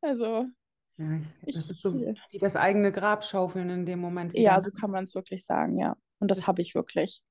also 0.00 0.46
ja 0.98 1.20
ich, 1.46 1.54
das 1.54 1.64
ich, 1.64 1.70
ist 1.70 1.82
so 1.82 1.94
wie 1.98 2.38
das 2.38 2.56
eigene 2.56 2.92
Grab 2.92 3.24
schaufeln 3.24 3.70
in 3.70 3.86
dem 3.86 4.00
Moment 4.00 4.32
wieder. 4.32 4.42
ja, 4.42 4.60
so 4.60 4.70
kann 4.70 4.90
man 4.90 5.04
es 5.04 5.14
wirklich 5.14 5.44
sagen, 5.44 5.78
ja. 5.78 5.96
Und 6.18 6.30
das, 6.30 6.46
habe 6.46 6.62
ich 6.62 6.74
wirklich. 6.74 7.22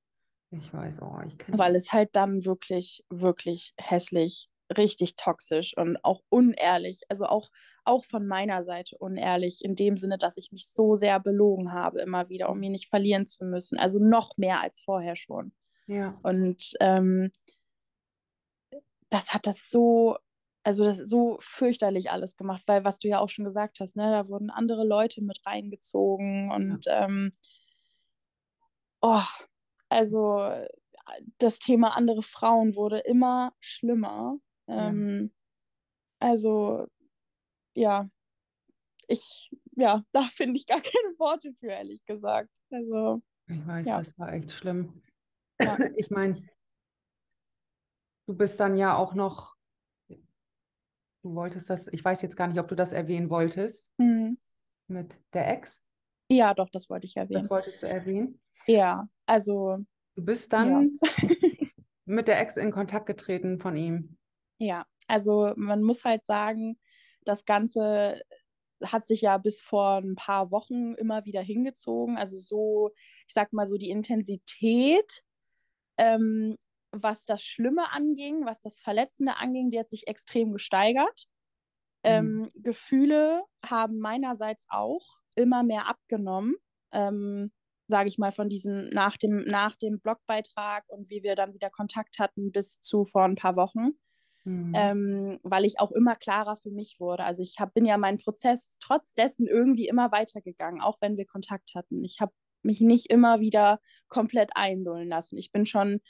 Ich 0.50 0.72
weiß, 0.72 1.02
oh, 1.02 1.20
ich 1.26 1.36
kenne. 1.38 1.58
Weil 1.58 1.74
es 1.74 1.92
halt 1.92 2.14
dann 2.14 2.44
wirklich, 2.44 3.04
wirklich 3.10 3.74
hässlich, 3.76 4.48
richtig 4.76 5.16
toxisch 5.16 5.76
und 5.76 6.02
auch 6.04 6.22
unehrlich, 6.28 7.02
also 7.08 7.26
auch, 7.26 7.50
auch 7.84 8.04
von 8.04 8.26
meiner 8.26 8.64
Seite 8.64 8.96
unehrlich, 8.98 9.64
in 9.64 9.74
dem 9.74 9.96
Sinne, 9.96 10.18
dass 10.18 10.36
ich 10.36 10.52
mich 10.52 10.68
so 10.68 10.96
sehr 10.96 11.20
belogen 11.20 11.72
habe, 11.72 12.00
immer 12.00 12.28
wieder, 12.28 12.50
um 12.50 12.58
mich 12.58 12.70
nicht 12.70 12.88
verlieren 12.88 13.26
zu 13.26 13.44
müssen. 13.44 13.78
Also 13.78 13.98
noch 13.98 14.36
mehr 14.36 14.60
als 14.60 14.82
vorher 14.82 15.16
schon. 15.16 15.52
Ja. 15.86 16.18
Und 16.22 16.72
ähm, 16.80 17.30
das 19.08 19.32
hat 19.32 19.46
das 19.46 19.70
so, 19.70 20.16
also 20.64 20.84
das 20.84 20.98
so 20.98 21.36
fürchterlich 21.40 22.10
alles 22.10 22.36
gemacht, 22.36 22.62
weil 22.66 22.84
was 22.84 22.98
du 22.98 23.08
ja 23.08 23.20
auch 23.20 23.28
schon 23.28 23.44
gesagt 23.44 23.78
hast, 23.80 23.96
ne, 23.96 24.10
da 24.10 24.28
wurden 24.28 24.50
andere 24.50 24.84
Leute 24.84 25.22
mit 25.22 25.46
reingezogen 25.46 26.50
und 26.50 26.86
ja. 26.86 27.04
ähm, 27.04 27.32
oh, 29.00 29.22
also 29.88 30.40
das 31.38 31.58
Thema 31.58 31.96
andere 31.96 32.22
Frauen 32.22 32.74
wurde 32.74 32.98
immer 32.98 33.52
schlimmer. 33.60 34.38
Ähm, 34.68 35.30
ja. 36.20 36.28
Also 36.28 36.86
ja, 37.76 38.08
ich, 39.06 39.50
ja, 39.76 40.04
da 40.12 40.28
finde 40.28 40.56
ich 40.56 40.66
gar 40.66 40.80
keine 40.80 41.18
Worte 41.18 41.52
für, 41.52 41.68
ehrlich 41.68 42.04
gesagt. 42.06 42.50
Also. 42.70 43.22
Ich 43.48 43.64
weiß, 43.64 43.86
ja. 43.86 43.98
das 43.98 44.18
war 44.18 44.32
echt 44.32 44.50
schlimm. 44.52 45.02
Ja. 45.60 45.76
Ich 45.96 46.10
meine, 46.10 46.42
du 48.26 48.36
bist 48.36 48.58
dann 48.58 48.76
ja 48.76 48.96
auch 48.96 49.14
noch, 49.14 49.54
du 50.08 51.34
wolltest 51.34 51.70
das, 51.70 51.86
ich 51.88 52.04
weiß 52.04 52.22
jetzt 52.22 52.36
gar 52.36 52.48
nicht, 52.48 52.58
ob 52.58 52.68
du 52.68 52.74
das 52.74 52.92
erwähnen 52.92 53.30
wolltest, 53.30 53.92
mhm. 53.98 54.38
mit 54.88 55.18
der 55.32 55.48
Ex. 55.52 55.82
Ja, 56.28 56.54
doch, 56.54 56.68
das 56.70 56.90
wollte 56.90 57.06
ich 57.06 57.16
erwähnen. 57.16 57.40
Das 57.40 57.50
wolltest 57.50 57.82
du 57.82 57.88
erwähnen? 57.88 58.40
Ja, 58.66 59.08
also. 59.26 59.78
Du 60.16 60.24
bist 60.24 60.52
dann 60.52 60.98
ja. 61.00 61.28
mit 62.04 62.26
der 62.26 62.40
Ex 62.40 62.56
in 62.56 62.72
Kontakt 62.72 63.06
getreten 63.06 63.60
von 63.60 63.76
ihm. 63.76 64.18
Ja, 64.58 64.86
also 65.06 65.52
man 65.56 65.82
muss 65.82 66.04
halt 66.04 66.26
sagen, 66.26 66.78
das 67.24 67.44
Ganze 67.44 68.22
hat 68.84 69.06
sich 69.06 69.22
ja 69.22 69.38
bis 69.38 69.62
vor 69.62 69.98
ein 69.98 70.16
paar 70.16 70.50
Wochen 70.50 70.94
immer 70.94 71.24
wieder 71.24 71.40
hingezogen. 71.42 72.18
Also 72.18 72.38
so, 72.38 72.90
ich 73.26 73.34
sag 73.34 73.52
mal 73.52 73.66
so, 73.66 73.76
die 73.76 73.90
Intensität, 73.90 75.22
ähm, 75.98 76.56
was 76.92 77.26
das 77.26 77.42
Schlimme 77.44 77.92
anging, 77.92 78.46
was 78.46 78.60
das 78.60 78.80
Verletzende 78.80 79.36
anging, 79.36 79.70
die 79.70 79.78
hat 79.78 79.88
sich 79.88 80.08
extrem 80.08 80.52
gesteigert. 80.52 81.26
Mhm. 82.04 82.10
Ähm, 82.10 82.48
Gefühle 82.56 83.42
haben 83.64 83.98
meinerseits 83.98 84.66
auch 84.68 85.06
immer 85.34 85.62
mehr 85.62 85.86
abgenommen. 85.88 86.56
Ähm, 86.92 87.52
sage 87.88 88.08
ich 88.08 88.18
mal, 88.18 88.32
von 88.32 88.48
diesem 88.48 88.88
nach 88.90 89.16
dem, 89.16 89.44
nach 89.44 89.76
dem 89.76 90.00
Blogbeitrag 90.00 90.84
und 90.88 91.10
wie 91.10 91.22
wir 91.22 91.36
dann 91.36 91.54
wieder 91.54 91.70
Kontakt 91.70 92.18
hatten 92.18 92.52
bis 92.52 92.80
zu 92.80 93.04
vor 93.04 93.24
ein 93.24 93.36
paar 93.36 93.56
Wochen. 93.56 93.92
Mhm. 94.46 94.72
Ähm, 94.76 95.40
weil 95.42 95.64
ich 95.64 95.80
auch 95.80 95.90
immer 95.90 96.14
klarer 96.14 96.54
für 96.54 96.70
mich 96.70 97.00
wurde. 97.00 97.24
Also 97.24 97.42
ich 97.42 97.56
hab, 97.58 97.74
bin 97.74 97.84
ja 97.84 97.98
meinen 97.98 98.18
Prozess 98.18 98.78
trotz 98.80 99.14
dessen 99.14 99.48
irgendwie 99.48 99.88
immer 99.88 100.12
weitergegangen, 100.12 100.80
auch 100.80 100.98
wenn 101.00 101.16
wir 101.16 101.26
Kontakt 101.26 101.74
hatten. 101.74 102.04
Ich 102.04 102.20
habe 102.20 102.32
mich 102.62 102.80
nicht 102.80 103.10
immer 103.10 103.40
wieder 103.40 103.80
komplett 104.06 104.50
einlullen 104.54 105.08
lassen. 105.08 105.36
Ich 105.36 105.50
bin 105.50 105.66
schon 105.66 106.00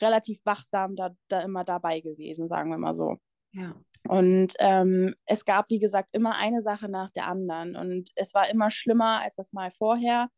relativ 0.00 0.44
wachsam 0.44 0.96
da, 0.96 1.14
da 1.28 1.40
immer 1.42 1.62
dabei 1.62 2.00
gewesen, 2.00 2.48
sagen 2.48 2.70
wir 2.70 2.78
mal 2.78 2.96
so. 2.96 3.18
Ja. 3.52 3.76
Und 4.08 4.54
ähm, 4.58 5.14
es 5.24 5.44
gab, 5.44 5.70
wie 5.70 5.78
gesagt, 5.78 6.08
immer 6.10 6.34
eine 6.34 6.62
Sache 6.62 6.88
nach 6.88 7.12
der 7.12 7.28
anderen. 7.28 7.76
Und 7.76 8.10
es 8.16 8.34
war 8.34 8.50
immer 8.50 8.70
schlimmer 8.70 9.20
als 9.22 9.36
das 9.36 9.52
Mal 9.52 9.70
vorher. 9.70 10.28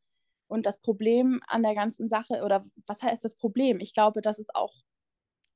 Und 0.49 0.67
das 0.67 0.81
Problem 0.81 1.41
an 1.47 1.63
der 1.63 1.75
ganzen 1.75 2.11
Sache, 2.11 2.43
oder 2.45 2.67
was 2.87 3.03
heißt 3.03 3.25
das 3.25 3.37
Problem? 3.37 3.81
Ich 3.81 3.95
glaube, 3.95 4.21
das 4.21 4.39
ist 4.39 4.55
auch 4.55 4.75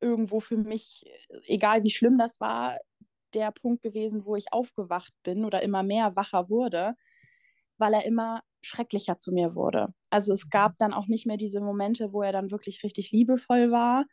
irgendwo 0.03 0.41
für 0.41 0.57
mich, 0.57 1.05
egal 1.47 1.85
wie 1.85 1.91
schlimm 1.91 2.19
das 2.19 2.41
war, 2.41 2.79
der 3.35 3.53
Punkt 3.53 3.83
gewesen, 3.83 4.27
wo 4.27 4.37
ich 4.37 4.53
aufgewacht 4.53 5.15
bin 5.23 5.45
oder 5.45 5.63
immer 5.63 5.83
mehr 5.83 6.17
wacher 6.17 6.51
wurde, 6.51 6.95
weil 7.79 7.95
er 7.95 8.05
immer 8.05 8.43
schrecklicher 8.63 9.19
zu 9.19 9.33
mir 9.33 9.55
wurde. 9.55 9.95
Also 10.11 10.33
es 10.33 10.51
gab 10.51 10.79
dann 10.79 10.93
auch 10.95 11.07
nicht 11.09 11.27
mehr 11.27 11.37
diese 11.37 11.61
Momente, 11.61 12.13
wo 12.13 12.23
er 12.23 12.33
dann 12.33 12.51
wirklich 12.51 12.83
richtig 12.85 13.11
liebevoll 13.11 13.71
war 13.73 14.05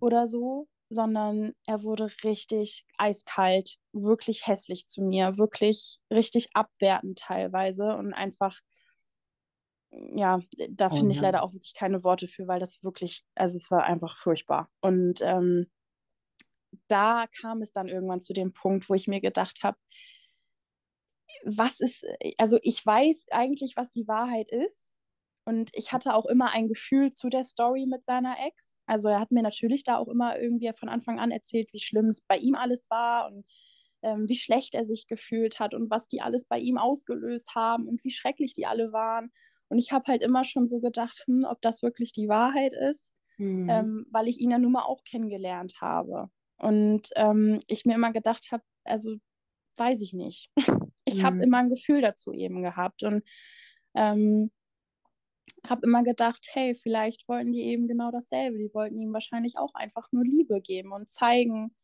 oder 0.00 0.26
so, 0.28 0.68
sondern 0.90 1.52
er 1.66 1.82
wurde 1.82 2.10
richtig 2.24 2.84
eiskalt, 2.98 3.78
wirklich 3.92 4.46
hässlich 4.46 4.86
zu 4.86 5.02
mir, 5.02 5.38
wirklich 5.38 5.98
richtig 6.10 6.48
abwertend 6.54 7.18
teilweise 7.18 7.96
und 7.96 8.12
einfach 8.14 8.60
ja, 10.14 10.40
da 10.70 10.88
oh, 10.90 10.96
finde 10.96 11.12
ich 11.12 11.18
ja. 11.18 11.22
leider 11.24 11.42
auch 11.42 11.52
wirklich 11.52 11.74
keine 11.74 12.04
Worte 12.04 12.28
für, 12.28 12.46
weil 12.46 12.60
das 12.60 12.82
wirklich, 12.82 13.24
also 13.34 13.56
es 13.56 13.70
war 13.70 13.84
einfach 13.84 14.16
furchtbar. 14.16 14.68
Und 14.80 15.20
ähm, 15.22 15.66
da 16.88 17.26
kam 17.40 17.62
es 17.62 17.72
dann 17.72 17.88
irgendwann 17.88 18.20
zu 18.20 18.32
dem 18.32 18.52
Punkt, 18.52 18.88
wo 18.88 18.94
ich 18.94 19.06
mir 19.06 19.20
gedacht 19.20 19.62
habe, 19.62 19.78
was 21.44 21.80
ist, 21.80 22.04
also 22.38 22.58
ich 22.62 22.84
weiß 22.84 23.26
eigentlich, 23.30 23.76
was 23.76 23.90
die 23.90 24.08
Wahrheit 24.08 24.50
ist. 24.50 24.96
Und 25.46 25.70
ich 25.74 25.92
hatte 25.92 26.14
auch 26.14 26.24
immer 26.24 26.52
ein 26.52 26.68
Gefühl 26.68 27.12
zu 27.12 27.28
der 27.28 27.44
Story 27.44 27.84
mit 27.86 28.02
seiner 28.04 28.36
Ex. 28.46 28.80
Also 28.86 29.08
er 29.08 29.20
hat 29.20 29.30
mir 29.30 29.42
natürlich 29.42 29.84
da 29.84 29.98
auch 29.98 30.08
immer 30.08 30.38
irgendwie 30.38 30.72
von 30.74 30.88
Anfang 30.88 31.20
an 31.20 31.30
erzählt, 31.30 31.72
wie 31.72 31.80
schlimm 31.80 32.08
es 32.08 32.22
bei 32.22 32.38
ihm 32.38 32.54
alles 32.54 32.88
war 32.88 33.30
und 33.30 33.44
ähm, 34.02 34.28
wie 34.28 34.36
schlecht 34.36 34.74
er 34.74 34.86
sich 34.86 35.06
gefühlt 35.06 35.60
hat 35.60 35.74
und 35.74 35.90
was 35.90 36.08
die 36.08 36.22
alles 36.22 36.46
bei 36.46 36.58
ihm 36.58 36.78
ausgelöst 36.78 37.54
haben 37.54 37.88
und 37.88 38.02
wie 38.04 38.10
schrecklich 38.10 38.54
die 38.54 38.66
alle 38.66 38.92
waren. 38.92 39.32
Und 39.68 39.78
ich 39.78 39.92
habe 39.92 40.04
halt 40.06 40.22
immer 40.22 40.44
schon 40.44 40.66
so 40.66 40.80
gedacht, 40.80 41.24
hm, 41.26 41.44
ob 41.48 41.60
das 41.62 41.82
wirklich 41.82 42.12
die 42.12 42.28
Wahrheit 42.28 42.72
ist, 42.72 43.12
mhm. 43.38 43.68
ähm, 43.68 44.06
weil 44.10 44.28
ich 44.28 44.40
ihn 44.40 44.50
ja 44.50 44.58
nun 44.58 44.72
mal 44.72 44.84
auch 44.84 45.04
kennengelernt 45.04 45.80
habe. 45.80 46.30
Und 46.56 47.10
ähm, 47.16 47.60
ich 47.66 47.84
mir 47.84 47.94
immer 47.94 48.12
gedacht 48.12 48.48
habe, 48.52 48.62
also 48.84 49.16
weiß 49.76 50.00
ich 50.02 50.12
nicht. 50.12 50.50
ich 51.04 51.18
mhm. 51.18 51.22
habe 51.22 51.42
immer 51.42 51.58
ein 51.58 51.70
Gefühl 51.70 52.00
dazu 52.00 52.32
eben 52.32 52.62
gehabt 52.62 53.02
und 53.02 53.22
ähm, 53.94 54.50
habe 55.66 55.86
immer 55.86 56.04
gedacht, 56.04 56.46
hey, 56.52 56.74
vielleicht 56.74 57.28
wollten 57.28 57.52
die 57.52 57.62
eben 57.62 57.88
genau 57.88 58.10
dasselbe. 58.10 58.58
Die 58.58 58.72
wollten 58.74 59.00
ihm 59.00 59.12
wahrscheinlich 59.12 59.56
auch 59.56 59.74
einfach 59.74 60.08
nur 60.12 60.24
Liebe 60.24 60.60
geben 60.60 60.92
und 60.92 61.08
zeigen, 61.08 61.74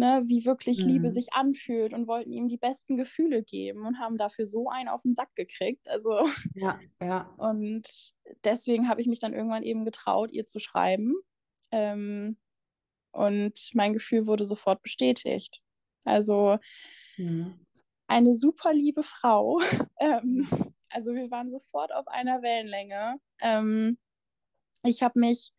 ne, 0.00 0.22
wie 0.24 0.46
wirklich 0.46 0.82
mhm. 0.82 0.92
Liebe 0.92 1.12
sich 1.12 1.34
anfühlt 1.34 1.92
und 1.92 2.08
wollten 2.08 2.32
ihm 2.32 2.48
die 2.48 2.56
besten 2.56 2.96
Gefühle 2.96 3.42
geben 3.42 3.84
und 3.84 3.98
haben 3.98 4.16
dafür 4.16 4.46
so 4.46 4.70
einen 4.70 4.88
auf 4.88 5.02
den 5.02 5.12
Sack 5.12 5.34
gekriegt. 5.34 5.86
Also 5.90 6.26
ja, 6.54 6.80
ja. 7.02 7.32
Und 7.36 8.14
deswegen 8.42 8.88
habe 8.88 9.02
ich 9.02 9.06
mich 9.06 9.20
dann 9.20 9.34
irgendwann 9.34 9.62
eben 9.62 9.84
getraut, 9.84 10.32
ihr 10.32 10.46
zu 10.46 10.58
schreiben. 10.58 11.14
Ähm, 11.70 12.38
und 13.12 13.70
mein 13.74 13.92
Gefühl 13.92 14.26
wurde 14.26 14.46
sofort 14.46 14.80
bestätigt. 14.80 15.60
Also 16.04 16.56
mhm. 17.18 17.66
eine 18.06 18.34
super 18.34 18.72
liebe 18.72 19.02
Frau. 19.02 19.60
ähm, 20.00 20.48
also 20.88 21.14
wir 21.14 21.30
waren 21.30 21.50
sofort 21.50 21.92
auf 21.92 22.08
einer 22.08 22.40
Wellenlänge. 22.40 23.16
Ähm, 23.42 23.98
ich 24.82 25.02
habe 25.02 25.20
mich 25.20 25.52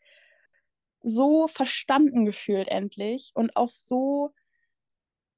so 1.01 1.47
verstanden 1.47 2.25
gefühlt 2.25 2.67
endlich 2.67 3.31
und 3.33 3.55
auch 3.55 3.69
so, 3.69 4.31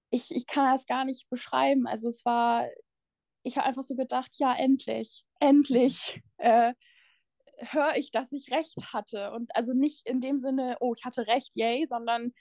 ich, 0.10 0.32
ich 0.36 0.46
kann 0.46 0.66
das 0.66 0.86
gar 0.86 1.06
nicht 1.06 1.30
beschreiben. 1.30 1.88
Also 1.88 2.10
es 2.10 2.26
war, 2.26 2.68
ich 3.44 3.58
habe 3.58 3.68
einfach 3.68 3.84
so 3.84 3.96
gedacht, 3.96 4.32
ja, 4.36 4.54
endlich, 4.56 5.26
endlich 5.40 6.22
äh, 6.38 6.74
höre 7.58 7.96
ich, 7.96 8.12
dass 8.12 8.32
ich 8.32 8.52
recht 8.52 8.94
hatte. 8.94 9.32
Und 9.32 9.56
also 9.56 9.74
nicht 9.74 10.06
in 10.06 10.22
dem 10.22 10.40
Sinne, 10.40 10.78
oh, 10.80 10.94
ich 10.96 11.06
hatte 11.06 11.28
recht, 11.28 11.52
yay, 11.56 11.86
sondern 11.88 12.34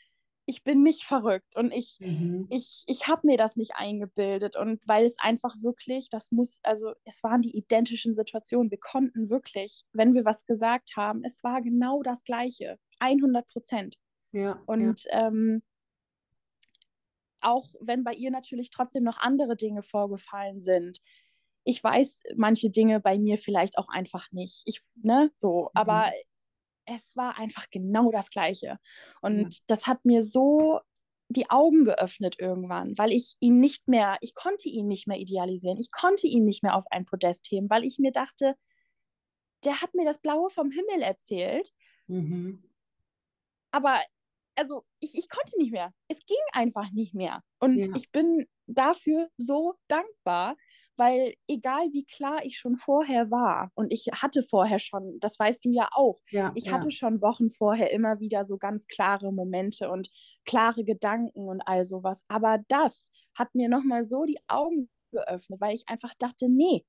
ich 0.46 0.64
bin 0.64 0.82
nicht 0.82 1.04
verrückt 1.04 1.54
und 1.56 1.72
ich, 1.72 1.98
mhm. 2.00 2.46
ich, 2.50 2.82
ich 2.86 3.06
habe 3.06 3.26
mir 3.26 3.36
das 3.36 3.56
nicht 3.56 3.76
eingebildet 3.76 4.56
und 4.56 4.80
weil 4.86 5.04
es 5.04 5.16
einfach 5.18 5.54
wirklich, 5.60 6.10
das 6.10 6.32
muss, 6.32 6.58
also 6.62 6.92
es 7.04 7.22
waren 7.22 7.42
die 7.42 7.56
identischen 7.56 8.14
Situationen. 8.14 8.70
Wir 8.70 8.80
konnten 8.80 9.30
wirklich, 9.30 9.84
wenn 9.92 10.14
wir 10.14 10.24
was 10.24 10.44
gesagt 10.44 10.96
haben, 10.96 11.22
es 11.24 11.44
war 11.44 11.62
genau 11.62 12.02
das 12.02 12.24
Gleiche, 12.24 12.78
100 12.98 13.46
Prozent. 13.46 13.96
Ja, 14.32 14.60
und 14.66 15.04
ja. 15.04 15.28
Ähm, 15.28 15.62
auch 17.40 17.68
wenn 17.80 18.04
bei 18.04 18.14
ihr 18.14 18.30
natürlich 18.30 18.70
trotzdem 18.70 19.04
noch 19.04 19.18
andere 19.18 19.56
Dinge 19.56 19.82
vorgefallen 19.82 20.60
sind. 20.60 21.00
Ich 21.64 21.82
weiß 21.82 22.22
manche 22.36 22.70
Dinge 22.70 23.00
bei 23.00 23.18
mir 23.18 23.38
vielleicht 23.38 23.78
auch 23.78 23.88
einfach 23.88 24.30
nicht. 24.32 24.62
Ich, 24.64 24.80
ne, 25.02 25.30
so, 25.36 25.62
mhm. 25.62 25.68
aber 25.74 26.12
es 26.84 27.16
war 27.16 27.38
einfach 27.38 27.66
genau 27.70 28.10
das 28.10 28.30
Gleiche. 28.30 28.78
Und 29.20 29.54
ja. 29.54 29.60
das 29.66 29.86
hat 29.86 30.04
mir 30.04 30.22
so 30.22 30.80
die 31.28 31.48
Augen 31.50 31.84
geöffnet 31.84 32.36
irgendwann, 32.38 32.96
weil 32.98 33.12
ich 33.12 33.36
ihn 33.40 33.58
nicht 33.60 33.88
mehr, 33.88 34.18
ich 34.20 34.34
konnte 34.34 34.68
ihn 34.68 34.86
nicht 34.86 35.06
mehr 35.06 35.18
idealisieren. 35.18 35.78
Ich 35.78 35.90
konnte 35.90 36.26
ihn 36.26 36.44
nicht 36.44 36.62
mehr 36.62 36.76
auf 36.76 36.84
ein 36.90 37.06
Podest 37.06 37.46
heben, 37.50 37.70
weil 37.70 37.84
ich 37.84 37.98
mir 37.98 38.12
dachte, 38.12 38.54
der 39.64 39.80
hat 39.80 39.94
mir 39.94 40.04
das 40.04 40.20
Blaue 40.20 40.50
vom 40.50 40.70
Himmel 40.70 41.02
erzählt. 41.02 41.70
Mhm. 42.06 42.62
Aber 43.70 44.00
also 44.54 44.84
ich, 45.00 45.16
ich 45.16 45.28
konnte 45.28 45.56
nicht 45.58 45.72
mehr. 45.72 45.92
Es 46.08 46.18
ging 46.26 46.36
einfach 46.52 46.90
nicht 46.92 47.14
mehr. 47.14 47.42
Und 47.58 47.78
ja. 47.78 47.94
ich 47.96 48.10
bin 48.10 48.46
dafür 48.66 49.28
so 49.38 49.74
dankbar, 49.88 50.56
weil 50.96 51.34
egal 51.48 51.88
wie 51.92 52.04
klar 52.04 52.44
ich 52.44 52.58
schon 52.58 52.76
vorher 52.76 53.30
war, 53.30 53.70
und 53.74 53.92
ich 53.92 54.08
hatte 54.14 54.42
vorher 54.42 54.78
schon, 54.78 55.18
das 55.20 55.38
weißt 55.38 55.64
du 55.64 55.70
ja 55.70 55.88
auch, 55.92 56.20
ja, 56.30 56.52
ich 56.54 56.66
ja. 56.66 56.72
hatte 56.72 56.90
schon 56.90 57.22
Wochen 57.22 57.50
vorher 57.50 57.90
immer 57.92 58.20
wieder 58.20 58.44
so 58.44 58.58
ganz 58.58 58.86
klare 58.86 59.32
Momente 59.32 59.90
und 59.90 60.10
klare 60.44 60.84
Gedanken 60.84 61.48
und 61.48 61.60
all 61.62 61.84
sowas. 61.84 62.22
Aber 62.28 62.58
das 62.68 63.10
hat 63.34 63.54
mir 63.54 63.68
nochmal 63.68 64.04
so 64.04 64.24
die 64.24 64.38
Augen 64.48 64.90
geöffnet, 65.12 65.60
weil 65.60 65.74
ich 65.74 65.84
einfach 65.86 66.12
dachte, 66.18 66.48
nee, 66.48 66.84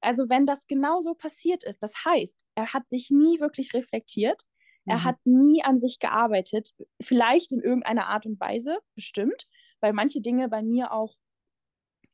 also 0.00 0.28
wenn 0.28 0.46
das 0.46 0.66
genau 0.66 1.00
so 1.00 1.14
passiert 1.14 1.64
ist, 1.64 1.82
das 1.82 1.92
heißt, 2.04 2.44
er 2.54 2.72
hat 2.72 2.88
sich 2.88 3.10
nie 3.10 3.40
wirklich 3.40 3.74
reflektiert, 3.74 4.42
mhm. 4.84 4.92
er 4.92 5.04
hat 5.04 5.16
nie 5.24 5.62
an 5.64 5.78
sich 5.78 5.98
gearbeitet, 5.98 6.74
vielleicht 7.02 7.52
in 7.52 7.60
irgendeiner 7.60 8.06
Art 8.06 8.26
und 8.26 8.40
Weise, 8.40 8.78
bestimmt, 8.94 9.48
weil 9.80 9.92
manche 9.92 10.20
Dinge 10.20 10.48
bei 10.48 10.62
mir 10.62 10.92
auch 10.92 11.14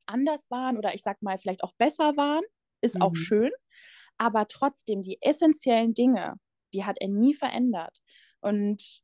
anders 0.06 0.50
waren 0.50 0.76
oder 0.76 0.94
ich 0.94 1.02
sag 1.02 1.22
mal 1.22 1.38
vielleicht 1.38 1.62
auch 1.62 1.74
besser 1.78 2.16
waren, 2.16 2.44
ist 2.80 2.96
mhm. 2.96 3.02
auch 3.02 3.14
schön, 3.14 3.50
aber 4.18 4.46
trotzdem 4.48 5.02
die 5.02 5.18
essentiellen 5.20 5.94
Dinge, 5.94 6.34
die 6.72 6.84
hat 6.84 6.96
er 7.00 7.08
nie 7.08 7.34
verändert 7.34 7.98
und 8.40 9.02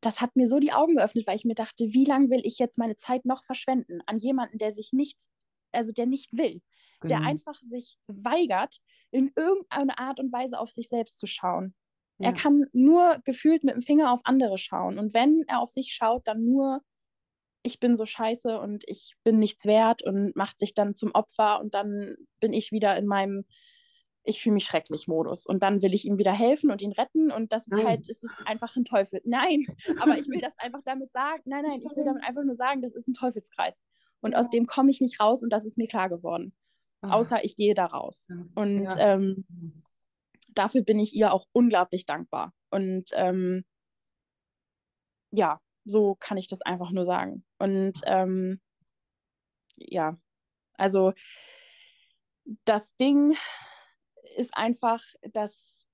das 0.00 0.20
hat 0.20 0.36
mir 0.36 0.46
so 0.46 0.58
die 0.58 0.72
Augen 0.72 0.96
geöffnet, 0.96 1.26
weil 1.26 1.36
ich 1.36 1.44
mir 1.44 1.54
dachte, 1.54 1.92
wie 1.92 2.04
lange 2.04 2.30
will 2.30 2.42
ich 2.44 2.58
jetzt 2.58 2.78
meine 2.78 2.96
Zeit 2.96 3.24
noch 3.24 3.42
verschwenden 3.44 4.00
an 4.06 4.18
jemanden, 4.18 4.58
der 4.58 4.70
sich 4.70 4.92
nicht, 4.92 5.26
also 5.72 5.92
der 5.92 6.06
nicht 6.06 6.32
will, 6.32 6.60
genau. 7.00 7.18
der 7.18 7.26
einfach 7.26 7.60
sich 7.66 7.98
weigert, 8.06 8.76
in 9.10 9.32
irgendeiner 9.34 9.98
Art 9.98 10.20
und 10.20 10.32
Weise 10.32 10.58
auf 10.58 10.70
sich 10.70 10.88
selbst 10.88 11.18
zu 11.18 11.26
schauen. 11.26 11.74
Ja. 12.18 12.28
Er 12.28 12.32
kann 12.34 12.66
nur 12.72 13.18
gefühlt 13.24 13.64
mit 13.64 13.74
dem 13.74 13.82
Finger 13.82 14.12
auf 14.12 14.20
andere 14.24 14.58
schauen. 14.58 14.98
Und 14.98 15.12
wenn 15.12 15.42
er 15.48 15.60
auf 15.60 15.70
sich 15.70 15.92
schaut, 15.92 16.26
dann 16.26 16.44
nur, 16.44 16.80
ich 17.66 17.80
bin 17.80 17.96
so 17.96 18.06
scheiße 18.06 18.58
und 18.58 18.84
ich 18.86 19.16
bin 19.24 19.38
nichts 19.38 19.66
wert 19.66 20.02
und 20.02 20.36
macht 20.36 20.58
sich 20.58 20.72
dann 20.72 20.94
zum 20.94 21.12
Opfer 21.12 21.60
und 21.60 21.74
dann 21.74 22.16
bin 22.40 22.52
ich 22.52 22.72
wieder 22.72 22.96
in 22.96 23.06
meinem 23.06 23.44
ich 24.28 24.42
fühle 24.42 24.54
mich 24.54 24.64
schrecklich 24.64 25.06
Modus. 25.06 25.46
Und 25.46 25.62
dann 25.62 25.82
will 25.82 25.94
ich 25.94 26.04
ihm 26.04 26.18
wieder 26.18 26.32
helfen 26.32 26.72
und 26.72 26.82
ihn 26.82 26.90
retten. 26.90 27.30
Und 27.30 27.52
das 27.52 27.68
ist 27.68 27.74
nein. 27.74 27.86
halt, 27.86 28.08
es 28.08 28.24
ist 28.24 28.36
einfach 28.44 28.74
ein 28.74 28.84
Teufel. 28.84 29.20
Nein, 29.24 29.64
aber 30.00 30.18
ich 30.18 30.26
will 30.26 30.40
das 30.40 30.58
einfach 30.58 30.80
damit 30.84 31.12
sagen. 31.12 31.42
Nein, 31.44 31.64
nein, 31.64 31.80
ich 31.80 31.96
will 31.96 32.04
damit 32.04 32.24
einfach 32.24 32.42
nur 32.42 32.56
sagen, 32.56 32.82
das 32.82 32.92
ist 32.92 33.06
ein 33.06 33.14
Teufelskreis. 33.14 33.82
Und 34.20 34.34
aus 34.34 34.50
dem 34.50 34.66
komme 34.66 34.90
ich 34.90 35.00
nicht 35.00 35.20
raus 35.20 35.44
und 35.44 35.52
das 35.52 35.64
ist 35.64 35.78
mir 35.78 35.86
klar 35.86 36.08
geworden. 36.08 36.52
Ah. 37.02 37.14
Außer 37.14 37.44
ich 37.44 37.54
gehe 37.54 37.74
da 37.74 37.86
raus. 37.86 38.26
Und 38.56 38.82
ja. 38.82 39.14
Ähm, 39.14 39.44
dafür 40.52 40.82
bin 40.82 40.98
ich 40.98 41.14
ihr 41.14 41.32
auch 41.32 41.46
unglaublich 41.52 42.04
dankbar. 42.04 42.52
Und 42.70 43.10
ähm, 43.14 43.64
ja, 45.30 45.60
so 45.86 46.16
kann 46.16 46.36
ich 46.36 46.48
das 46.48 46.60
einfach 46.62 46.90
nur 46.90 47.04
sagen. 47.04 47.44
Und 47.58 48.00
ähm, 48.04 48.60
ja, 49.76 50.18
also 50.74 51.12
das 52.64 52.96
Ding 52.96 53.36
ist 54.36 54.56
einfach, 54.56 55.02
dass 55.32 55.86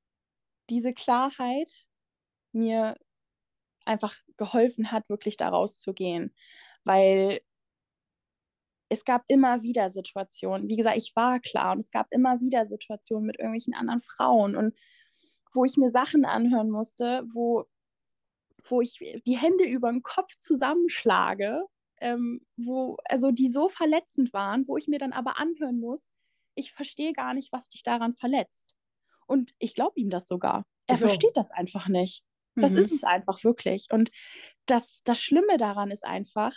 diese 0.70 0.92
Klarheit 0.92 1.86
mir 2.52 2.96
einfach 3.84 4.16
geholfen 4.36 4.92
hat, 4.92 5.08
wirklich 5.08 5.36
da 5.36 5.48
rauszugehen. 5.48 6.34
Weil 6.84 7.40
es 8.88 9.04
gab 9.04 9.24
immer 9.28 9.62
wieder 9.62 9.90
Situationen, 9.90 10.68
wie 10.68 10.76
gesagt, 10.76 10.96
ich 10.96 11.12
war 11.16 11.40
klar 11.40 11.72
und 11.72 11.78
es 11.78 11.90
gab 11.90 12.08
immer 12.10 12.40
wieder 12.40 12.66
Situationen 12.66 13.26
mit 13.26 13.38
irgendwelchen 13.38 13.74
anderen 13.74 14.00
Frauen 14.00 14.56
und 14.56 14.74
wo 15.54 15.64
ich 15.64 15.76
mir 15.76 15.90
Sachen 15.90 16.24
anhören 16.24 16.70
musste, 16.70 17.24
wo, 17.32 17.64
wo 18.68 18.80
ich 18.80 18.98
die 19.26 19.36
Hände 19.36 19.64
über 19.64 19.90
den 19.90 20.02
Kopf 20.02 20.36
zusammenschlage, 20.38 21.62
ähm, 22.00 22.44
wo, 22.56 22.96
also 23.04 23.30
die 23.30 23.48
so 23.48 23.68
verletzend 23.68 24.32
waren, 24.32 24.66
wo 24.66 24.76
ich 24.76 24.88
mir 24.88 24.98
dann 24.98 25.12
aber 25.12 25.38
anhören 25.38 25.78
muss, 25.78 26.12
ich 26.54 26.72
verstehe 26.72 27.12
gar 27.12 27.34
nicht, 27.34 27.52
was 27.52 27.68
dich 27.68 27.82
daran 27.82 28.14
verletzt. 28.14 28.74
Und 29.26 29.54
ich 29.58 29.74
glaube 29.74 29.98
ihm 29.98 30.10
das 30.10 30.26
sogar. 30.26 30.66
Er 30.86 30.96
so. 30.96 31.06
versteht 31.06 31.36
das 31.36 31.50
einfach 31.50 31.88
nicht. 31.88 32.24
Das 32.54 32.72
mhm. 32.72 32.78
ist 32.78 32.92
es 32.92 33.04
einfach 33.04 33.44
wirklich. 33.44 33.86
Und 33.90 34.10
das, 34.66 35.02
das 35.04 35.20
Schlimme 35.20 35.56
daran 35.56 35.90
ist 35.90 36.04
einfach, 36.04 36.52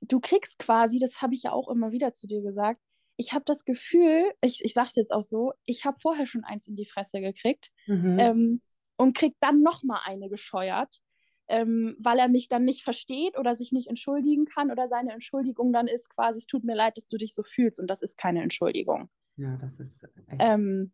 du 0.00 0.20
kriegst 0.20 0.58
quasi, 0.58 0.98
das 0.98 1.20
habe 1.20 1.34
ich 1.34 1.42
ja 1.42 1.52
auch 1.52 1.68
immer 1.68 1.92
wieder 1.92 2.12
zu 2.12 2.26
dir 2.26 2.42
gesagt, 2.42 2.80
ich 3.16 3.32
habe 3.32 3.44
das 3.44 3.64
Gefühl, 3.64 4.32
ich, 4.40 4.64
ich 4.64 4.72
sage 4.72 4.88
es 4.88 4.94
jetzt 4.94 5.12
auch 5.12 5.22
so, 5.22 5.52
ich 5.64 5.84
habe 5.84 5.98
vorher 5.98 6.26
schon 6.26 6.44
eins 6.44 6.68
in 6.68 6.76
die 6.76 6.86
Fresse 6.86 7.20
gekriegt 7.20 7.70
mhm. 7.86 8.18
ähm, 8.18 8.62
und 8.98 9.16
krieg 9.16 9.34
dann 9.40 9.62
nochmal 9.62 10.00
eine 10.04 10.28
gescheuert, 10.28 11.00
ähm, 11.48 11.96
weil 12.00 12.18
er 12.18 12.28
mich 12.28 12.48
dann 12.48 12.64
nicht 12.64 12.82
versteht 12.82 13.38
oder 13.38 13.56
sich 13.56 13.72
nicht 13.72 13.88
entschuldigen 13.88 14.44
kann 14.44 14.70
oder 14.70 14.86
seine 14.86 15.12
Entschuldigung 15.12 15.72
dann 15.72 15.88
ist 15.88 16.10
quasi, 16.10 16.38
es 16.38 16.46
tut 16.46 16.64
mir 16.64 16.74
leid, 16.74 16.96
dass 16.96 17.06
du 17.06 17.16
dich 17.16 17.34
so 17.34 17.42
fühlst 17.42 17.80
und 17.80 17.88
das 17.88 18.02
ist 18.02 18.18
keine 18.18 18.42
Entschuldigung. 18.42 19.08
Ja, 19.36 19.56
das 19.56 19.80
ist 19.80 20.04
echt. 20.04 20.40
Ähm, 20.40 20.92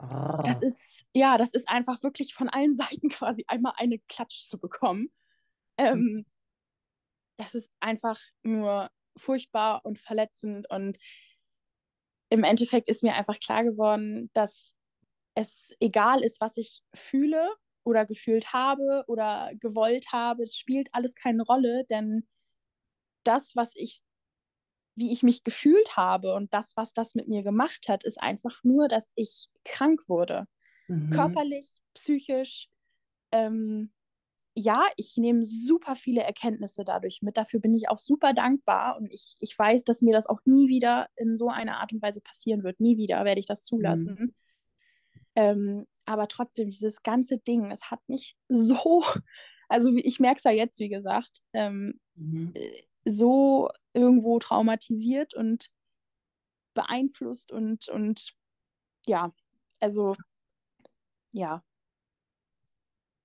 oh. 0.00 0.42
Das 0.44 0.60
ist, 0.60 1.06
ja, 1.14 1.38
das 1.38 1.50
ist 1.50 1.68
einfach 1.68 2.02
wirklich 2.02 2.34
von 2.34 2.48
allen 2.48 2.74
Seiten 2.76 3.08
quasi 3.08 3.44
einmal 3.46 3.72
eine 3.76 3.98
Klatsch 4.00 4.42
zu 4.42 4.58
bekommen. 4.58 5.10
Ähm, 5.78 5.98
mhm. 5.98 6.26
Das 7.38 7.54
ist 7.54 7.70
einfach 7.80 8.20
nur 8.42 8.90
furchtbar 9.16 9.84
und 9.84 9.98
verletzend 9.98 10.68
und 10.68 10.98
im 12.28 12.44
Endeffekt 12.44 12.88
ist 12.88 13.02
mir 13.02 13.14
einfach 13.14 13.38
klar 13.40 13.64
geworden, 13.64 14.30
dass 14.34 14.74
es 15.40 15.70
egal 15.80 16.22
ist, 16.22 16.40
was 16.40 16.56
ich 16.56 16.82
fühle 16.94 17.50
oder 17.84 18.04
gefühlt 18.04 18.52
habe 18.52 19.04
oder 19.08 19.50
gewollt 19.58 20.12
habe. 20.12 20.42
Es 20.42 20.56
spielt 20.56 20.88
alles 20.92 21.14
keine 21.14 21.42
Rolle, 21.42 21.84
denn 21.88 22.28
das, 23.24 23.56
was 23.56 23.72
ich, 23.74 24.00
wie 24.96 25.12
ich 25.12 25.22
mich 25.22 25.44
gefühlt 25.44 25.96
habe 25.96 26.34
und 26.34 26.52
das, 26.52 26.76
was 26.76 26.92
das 26.92 27.14
mit 27.14 27.28
mir 27.28 27.42
gemacht 27.42 27.88
hat, 27.88 28.04
ist 28.04 28.20
einfach 28.20 28.62
nur, 28.62 28.88
dass 28.88 29.12
ich 29.14 29.48
krank 29.64 30.08
wurde. 30.08 30.46
Mhm. 30.88 31.10
Körperlich, 31.10 31.80
psychisch. 31.94 32.68
Ähm, 33.32 33.92
ja, 34.54 34.84
ich 34.96 35.16
nehme 35.16 35.46
super 35.46 35.94
viele 35.94 36.22
Erkenntnisse 36.22 36.84
dadurch 36.84 37.22
mit. 37.22 37.36
Dafür 37.36 37.60
bin 37.60 37.72
ich 37.72 37.88
auch 37.88 37.98
super 37.98 38.34
dankbar 38.34 38.98
und 38.98 39.12
ich, 39.12 39.36
ich 39.38 39.58
weiß, 39.58 39.84
dass 39.84 40.02
mir 40.02 40.12
das 40.12 40.26
auch 40.26 40.40
nie 40.44 40.68
wieder 40.68 41.08
in 41.16 41.36
so 41.36 41.48
einer 41.48 41.78
Art 41.78 41.92
und 41.92 42.02
Weise 42.02 42.20
passieren 42.20 42.62
wird. 42.62 42.80
Nie 42.80 42.96
wieder 42.98 43.24
werde 43.24 43.40
ich 43.40 43.46
das 43.46 43.64
zulassen. 43.64 44.16
Mhm. 44.18 44.34
Ähm, 45.36 45.86
aber 46.04 46.28
trotzdem, 46.28 46.70
dieses 46.70 47.02
ganze 47.02 47.38
Ding, 47.38 47.70
es 47.70 47.90
hat 47.90 48.00
mich 48.08 48.36
so, 48.48 49.04
also 49.68 49.92
ich 49.94 50.20
merke 50.20 50.38
es 50.38 50.44
ja 50.44 50.50
jetzt, 50.50 50.78
wie 50.78 50.88
gesagt, 50.88 51.40
ähm, 51.52 52.00
mhm. 52.14 52.52
Äh, 52.54 52.82
so 53.04 53.70
irgendwo 53.94 54.38
traumatisiert 54.38 55.34
und 55.34 55.72
beeinflusst 56.74 57.50
und, 57.50 57.88
und 57.88 58.34
ja, 59.06 59.32
also 59.80 60.14
ja. 61.32 61.64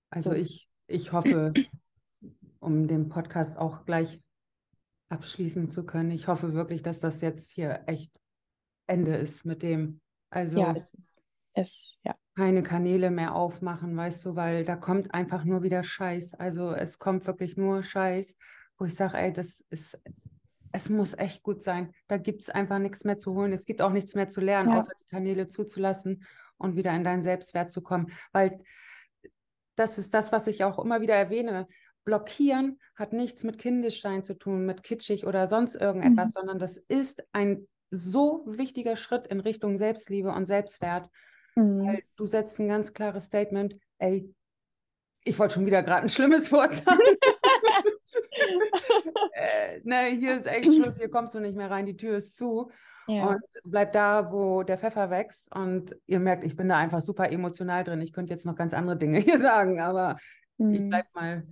Also 0.10 0.32
so. 0.32 0.36
ich, 0.36 0.70
ich 0.88 1.12
hoffe, 1.12 1.54
um 2.60 2.88
den 2.88 3.10
Podcast 3.10 3.58
auch 3.58 3.86
gleich 3.86 4.22
abschließen 5.10 5.70
zu 5.70 5.86
können, 5.86 6.12
ich 6.12 6.28
hoffe 6.28 6.54
wirklich, 6.54 6.84
dass 6.84 7.00
das 7.00 7.22
jetzt 7.22 7.52
hier 7.52 7.84
echt 7.88 8.12
Ende 8.88 9.16
ist 9.16 9.46
mit 9.46 9.62
dem. 9.62 10.02
Also 10.30 10.60
ja, 10.60 10.74
es 10.76 10.94
ist 10.94 11.22
es, 11.56 11.98
ja. 12.04 12.16
keine 12.36 12.64
Kanäle 12.64 13.10
mehr 13.10 13.34
aufmachen, 13.34 13.96
weißt 13.96 14.26
du, 14.26 14.36
weil 14.36 14.66
da 14.66 14.76
kommt 14.76 15.14
einfach 15.14 15.46
nur 15.46 15.64
wieder 15.64 15.84
Scheiß. 15.84 16.36
Also 16.36 16.74
es 16.74 17.00
kommt 17.00 17.26
wirklich 17.26 17.58
nur 17.58 17.82
Scheiß, 17.82 18.36
wo 18.78 18.86
ich 18.86 18.96
sage, 18.96 19.18
ey, 19.18 19.32
das 19.32 19.64
ist, 19.70 19.98
es 20.72 20.90
muss 20.90 21.18
echt 21.18 21.44
gut 21.44 21.64
sein. 21.64 21.94
Da 22.08 22.18
gibt 22.18 22.44
es 22.44 22.50
einfach 22.50 22.80
nichts 22.80 23.06
mehr 23.06 23.18
zu 23.18 23.34
holen. 23.34 23.54
Es 23.54 23.66
gibt 23.66 23.82
auch 23.82 23.94
nichts 23.94 24.16
mehr 24.16 24.28
zu 24.28 24.42
lernen, 24.42 24.72
ja. 24.72 24.78
außer 24.78 24.92
die 25.00 25.08
Kanäle 25.08 25.48
zuzulassen 25.48 26.26
und 26.58 26.76
wieder 26.76 26.94
in 26.94 27.04
deinen 27.04 27.24
Selbstwert 27.24 27.72
zu 27.72 27.82
kommen. 27.82 28.12
Weil 28.34 28.58
das 29.76 29.98
ist 29.98 30.14
das, 30.14 30.32
was 30.32 30.48
ich 30.48 30.64
auch 30.64 30.78
immer 30.78 31.02
wieder 31.02 31.16
erwähne. 31.16 31.68
Blockieren 32.04 32.80
hat 32.96 33.14
nichts 33.14 33.44
mit 33.44 33.58
Kindischsein 33.58 34.24
zu 34.24 34.36
tun, 34.36 34.66
mit 34.66 34.84
kitschig 34.84 35.26
oder 35.26 35.48
sonst 35.48 35.76
irgendetwas, 35.76 36.30
mhm. 36.30 36.34
sondern 36.34 36.60
das 36.60 36.78
ist 36.78 37.24
ein 37.32 37.68
so 37.92 38.44
wichtiger 38.46 38.98
Schritt 38.98 39.28
in 39.28 39.40
Richtung 39.40 39.78
Selbstliebe 39.78 40.32
und 40.32 40.48
Selbstwert. 40.48 41.10
Mhm. 41.56 41.86
Weil 41.86 42.04
du 42.16 42.28
setzt 42.28 42.60
ein 42.60 42.68
ganz 42.68 42.94
klares 42.94 43.26
Statement, 43.26 43.76
ey, 43.98 44.34
ich 45.28 45.40
wollte 45.40 45.56
schon 45.56 45.66
wieder 45.66 45.82
gerade 45.82 46.04
ein 46.04 46.10
schlimmes 46.10 46.52
Wort 46.52 46.76
sagen. 46.76 47.00
äh, 49.34 49.80
ne, 49.84 50.16
hier 50.18 50.38
ist 50.38 50.46
echt 50.46 50.66
Schluss, 50.74 50.98
hier 50.98 51.10
kommst 51.10 51.34
du 51.34 51.40
nicht 51.40 51.56
mehr 51.56 51.72
rein, 51.72 51.88
die 51.88 51.98
Tür 51.98 52.18
ist 52.18 52.38
zu. 52.38 52.70
Ja. 53.08 53.28
Und 53.28 53.42
bleib 53.64 53.94
da, 53.94 54.32
wo 54.32 54.64
der 54.64 54.78
Pfeffer 54.78 55.10
wächst. 55.10 55.54
Und 55.54 55.96
ihr 56.06 56.20
merkt, 56.20 56.44
ich 56.44 56.56
bin 56.56 56.70
da 56.70 56.78
einfach 56.78 57.02
super 57.02 57.32
emotional 57.32 57.84
drin. 57.84 58.02
Ich 58.02 58.14
könnte 58.14 58.34
jetzt 58.34 58.46
noch 58.46 58.56
ganz 58.56 58.74
andere 58.74 58.98
Dinge 58.98 59.20
hier 59.26 59.40
sagen, 59.40 59.80
aber 59.80 60.18
mhm. 60.58 60.74
ich 60.74 60.88
bleib 60.88 61.14
mal 61.14 61.48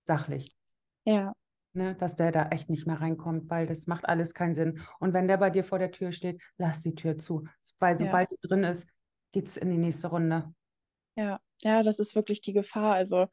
sachlich. 0.00 0.56
Ja. 1.04 1.32
Ne, 1.72 1.94
dass 1.94 2.16
der 2.16 2.32
da 2.32 2.48
echt 2.48 2.68
nicht 2.68 2.88
mehr 2.88 3.00
reinkommt, 3.00 3.48
weil 3.48 3.66
das 3.66 3.86
macht 3.86 4.08
alles 4.08 4.34
keinen 4.34 4.56
Sinn. 4.56 4.80
Und 4.98 5.12
wenn 5.12 5.28
der 5.28 5.36
bei 5.36 5.50
dir 5.50 5.62
vor 5.62 5.78
der 5.78 5.92
Tür 5.92 6.10
steht, 6.10 6.42
lass 6.58 6.80
die 6.80 6.96
Tür 6.96 7.16
zu. 7.16 7.44
Weil 7.78 7.96
sobald 7.96 8.30
ja. 8.30 8.36
die 8.36 8.48
drin 8.48 8.64
ist, 8.64 8.88
geht 9.32 9.46
es 9.46 9.56
in 9.56 9.70
die 9.70 9.78
nächste 9.78 10.08
Runde. 10.08 10.52
Ja, 11.16 11.40
ja, 11.62 11.82
das 11.82 11.98
ist 11.98 12.14
wirklich 12.14 12.40
die 12.40 12.52
Gefahr. 12.52 12.94
Also, 12.94 13.26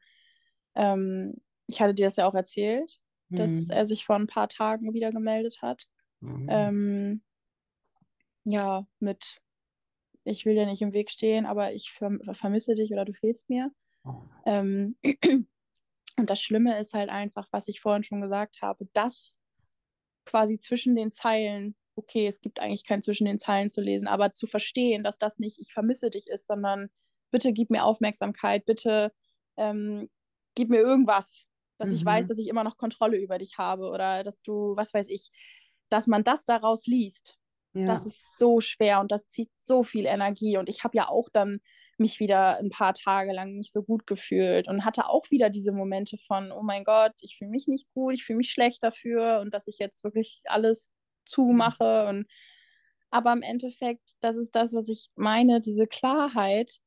ähm, 0.74 1.34
ich 1.66 1.80
hatte 1.80 1.94
dir 1.94 2.06
das 2.06 2.16
ja 2.16 2.26
auch 2.26 2.34
erzählt, 2.34 2.98
hm. 3.30 3.36
dass 3.36 3.70
er 3.70 3.86
sich 3.86 4.04
vor 4.04 4.16
ein 4.16 4.26
paar 4.26 4.48
Tagen 4.48 4.92
wieder 4.94 5.12
gemeldet 5.12 5.60
hat. 5.62 5.86
Mhm. 6.20 6.46
Ähm, 6.50 7.22
ja, 8.44 8.86
mit, 8.98 9.40
ich 10.24 10.44
will 10.46 10.54
dir 10.54 10.66
nicht 10.66 10.82
im 10.82 10.92
Weg 10.92 11.10
stehen, 11.10 11.46
aber 11.46 11.72
ich 11.72 11.92
vermisse 11.92 12.74
dich 12.74 12.92
oder 12.92 13.04
du 13.04 13.12
fehlst 13.12 13.48
mir. 13.48 13.70
Oh. 14.04 14.22
Ähm, 14.46 14.96
und 16.16 16.30
das 16.30 16.40
Schlimme 16.40 16.78
ist 16.80 16.94
halt 16.94 17.10
einfach, 17.10 17.46
was 17.50 17.68
ich 17.68 17.80
vorhin 17.80 18.02
schon 18.02 18.20
gesagt 18.20 18.62
habe, 18.62 18.88
dass 18.92 19.36
quasi 20.24 20.58
zwischen 20.58 20.94
den 20.94 21.12
Zeilen, 21.12 21.76
okay, 21.98 22.26
es 22.26 22.40
gibt 22.40 22.60
eigentlich 22.60 22.84
kein 22.84 23.02
zwischen 23.02 23.26
den 23.26 23.38
Zeilen 23.38 23.68
zu 23.68 23.80
lesen, 23.80 24.08
aber 24.08 24.32
zu 24.32 24.46
verstehen, 24.46 25.02
dass 25.02 25.18
das 25.18 25.38
nicht 25.38 25.58
ich 25.60 25.72
vermisse 25.72 26.10
dich 26.10 26.28
ist, 26.28 26.46
sondern 26.46 26.88
bitte 27.30 27.52
gib 27.52 27.70
mir 27.70 27.84
Aufmerksamkeit, 27.84 28.64
bitte 28.64 29.12
ähm, 29.56 30.08
gib 30.54 30.70
mir 30.70 30.78
irgendwas, 30.78 31.44
dass 31.78 31.88
mhm. 31.88 31.94
ich 31.96 32.04
weiß, 32.04 32.28
dass 32.28 32.38
ich 32.38 32.48
immer 32.48 32.64
noch 32.64 32.76
Kontrolle 32.76 33.18
über 33.18 33.38
dich 33.38 33.58
habe 33.58 33.88
oder 33.90 34.22
dass 34.22 34.42
du, 34.42 34.76
was 34.76 34.94
weiß 34.94 35.08
ich, 35.08 35.30
dass 35.88 36.06
man 36.06 36.24
das 36.24 36.44
daraus 36.44 36.86
liest. 36.86 37.36
Ja. 37.74 37.86
Das 37.86 38.06
ist 38.06 38.38
so 38.38 38.60
schwer 38.60 39.00
und 39.00 39.12
das 39.12 39.28
zieht 39.28 39.50
so 39.58 39.82
viel 39.82 40.06
Energie. 40.06 40.56
Und 40.56 40.68
ich 40.68 40.84
habe 40.84 40.96
ja 40.96 41.08
auch 41.08 41.28
dann 41.32 41.60
mich 41.98 42.20
wieder 42.20 42.58
ein 42.58 42.70
paar 42.70 42.94
Tage 42.94 43.32
lang 43.32 43.56
nicht 43.56 43.72
so 43.72 43.82
gut 43.82 44.06
gefühlt 44.06 44.68
und 44.68 44.84
hatte 44.84 45.08
auch 45.08 45.30
wieder 45.30 45.50
diese 45.50 45.72
Momente 45.72 46.16
von, 46.16 46.52
oh 46.52 46.62
mein 46.62 46.84
Gott, 46.84 47.12
ich 47.20 47.36
fühle 47.36 47.50
mich 47.50 47.66
nicht 47.66 47.88
gut, 47.92 48.14
ich 48.14 48.24
fühle 48.24 48.38
mich 48.38 48.50
schlecht 48.50 48.82
dafür 48.82 49.40
und 49.40 49.52
dass 49.52 49.66
ich 49.66 49.78
jetzt 49.78 50.04
wirklich 50.04 50.42
alles 50.44 50.90
zumache 51.28 52.06
und 52.08 52.26
aber 53.10 53.32
im 53.32 53.42
Endeffekt, 53.42 54.12
das 54.20 54.36
ist 54.36 54.54
das, 54.54 54.74
was 54.74 54.88
ich 54.88 55.10
meine, 55.16 55.60
diese 55.60 55.86
Klarheit. 55.86 56.78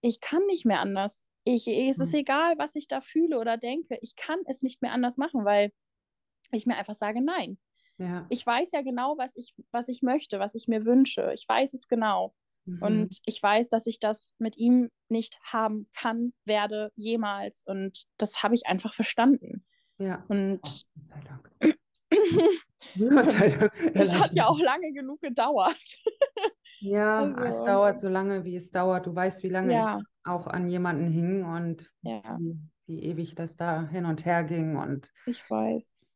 Ich 0.00 0.20
kann 0.20 0.40
nicht 0.46 0.64
mehr 0.64 0.80
anders. 0.80 1.26
Ich, 1.44 1.68
es 1.68 1.98
ist 1.98 2.12
mhm. 2.12 2.20
egal, 2.20 2.54
was 2.58 2.74
ich 2.74 2.88
da 2.88 3.00
fühle 3.00 3.38
oder 3.38 3.56
denke. 3.56 3.98
Ich 4.00 4.16
kann 4.16 4.38
es 4.46 4.62
nicht 4.62 4.80
mehr 4.80 4.92
anders 4.92 5.16
machen, 5.16 5.44
weil 5.44 5.72
ich 6.52 6.66
mir 6.66 6.76
einfach 6.76 6.94
sage, 6.94 7.20
nein. 7.22 7.58
Ja. 7.98 8.26
Ich 8.30 8.46
weiß 8.46 8.72
ja 8.72 8.82
genau, 8.82 9.16
was 9.18 9.36
ich, 9.36 9.54
was 9.70 9.88
ich 9.88 10.02
möchte, 10.02 10.38
was 10.38 10.54
ich 10.54 10.68
mir 10.68 10.86
wünsche. 10.86 11.32
Ich 11.34 11.46
weiß 11.46 11.74
es 11.74 11.88
genau. 11.88 12.34
Mhm. 12.64 12.82
Und 12.82 13.18
ich 13.26 13.42
weiß, 13.42 13.68
dass 13.68 13.86
ich 13.86 14.00
das 14.00 14.34
mit 14.38 14.56
ihm 14.56 14.90
nicht 15.08 15.38
haben 15.42 15.88
kann, 15.94 16.32
werde, 16.44 16.92
jemals. 16.96 17.62
Und 17.66 18.04
das 18.16 18.42
habe 18.42 18.54
ich 18.54 18.66
einfach 18.66 18.94
verstanden. 18.94 19.64
Ja. 19.98 20.24
Und 20.28 20.60
oh, 20.64 21.02
sei 21.04 21.20
Dank. 21.20 21.76
es 23.94 24.12
hat 24.12 24.34
ja 24.34 24.46
auch 24.46 24.58
lange 24.58 24.92
genug 24.92 25.20
gedauert. 25.20 25.76
ja, 26.80 27.24
also, 27.24 27.40
es 27.40 27.62
dauert 27.62 28.00
so 28.00 28.08
lange, 28.08 28.44
wie 28.44 28.56
es 28.56 28.70
dauert. 28.70 29.06
Du 29.06 29.14
weißt, 29.14 29.42
wie 29.42 29.48
lange 29.48 29.72
ja. 29.72 29.98
ich 29.98 30.04
auch 30.24 30.46
an 30.46 30.68
jemanden 30.68 31.10
hing 31.10 31.44
und 31.44 31.90
ja. 32.02 32.36
wie, 32.38 32.58
wie 32.86 33.02
ewig 33.02 33.34
das 33.34 33.56
da 33.56 33.88
hin 33.88 34.06
und 34.06 34.24
her 34.24 34.44
ging. 34.44 34.76
Und 34.76 35.12
ich 35.26 35.48
weiß. 35.48 36.06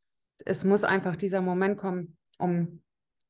Es 0.45 0.63
muss 0.63 0.83
einfach 0.83 1.15
dieser 1.15 1.41
Moment 1.41 1.77
kommen, 1.77 2.17
um 2.37 2.81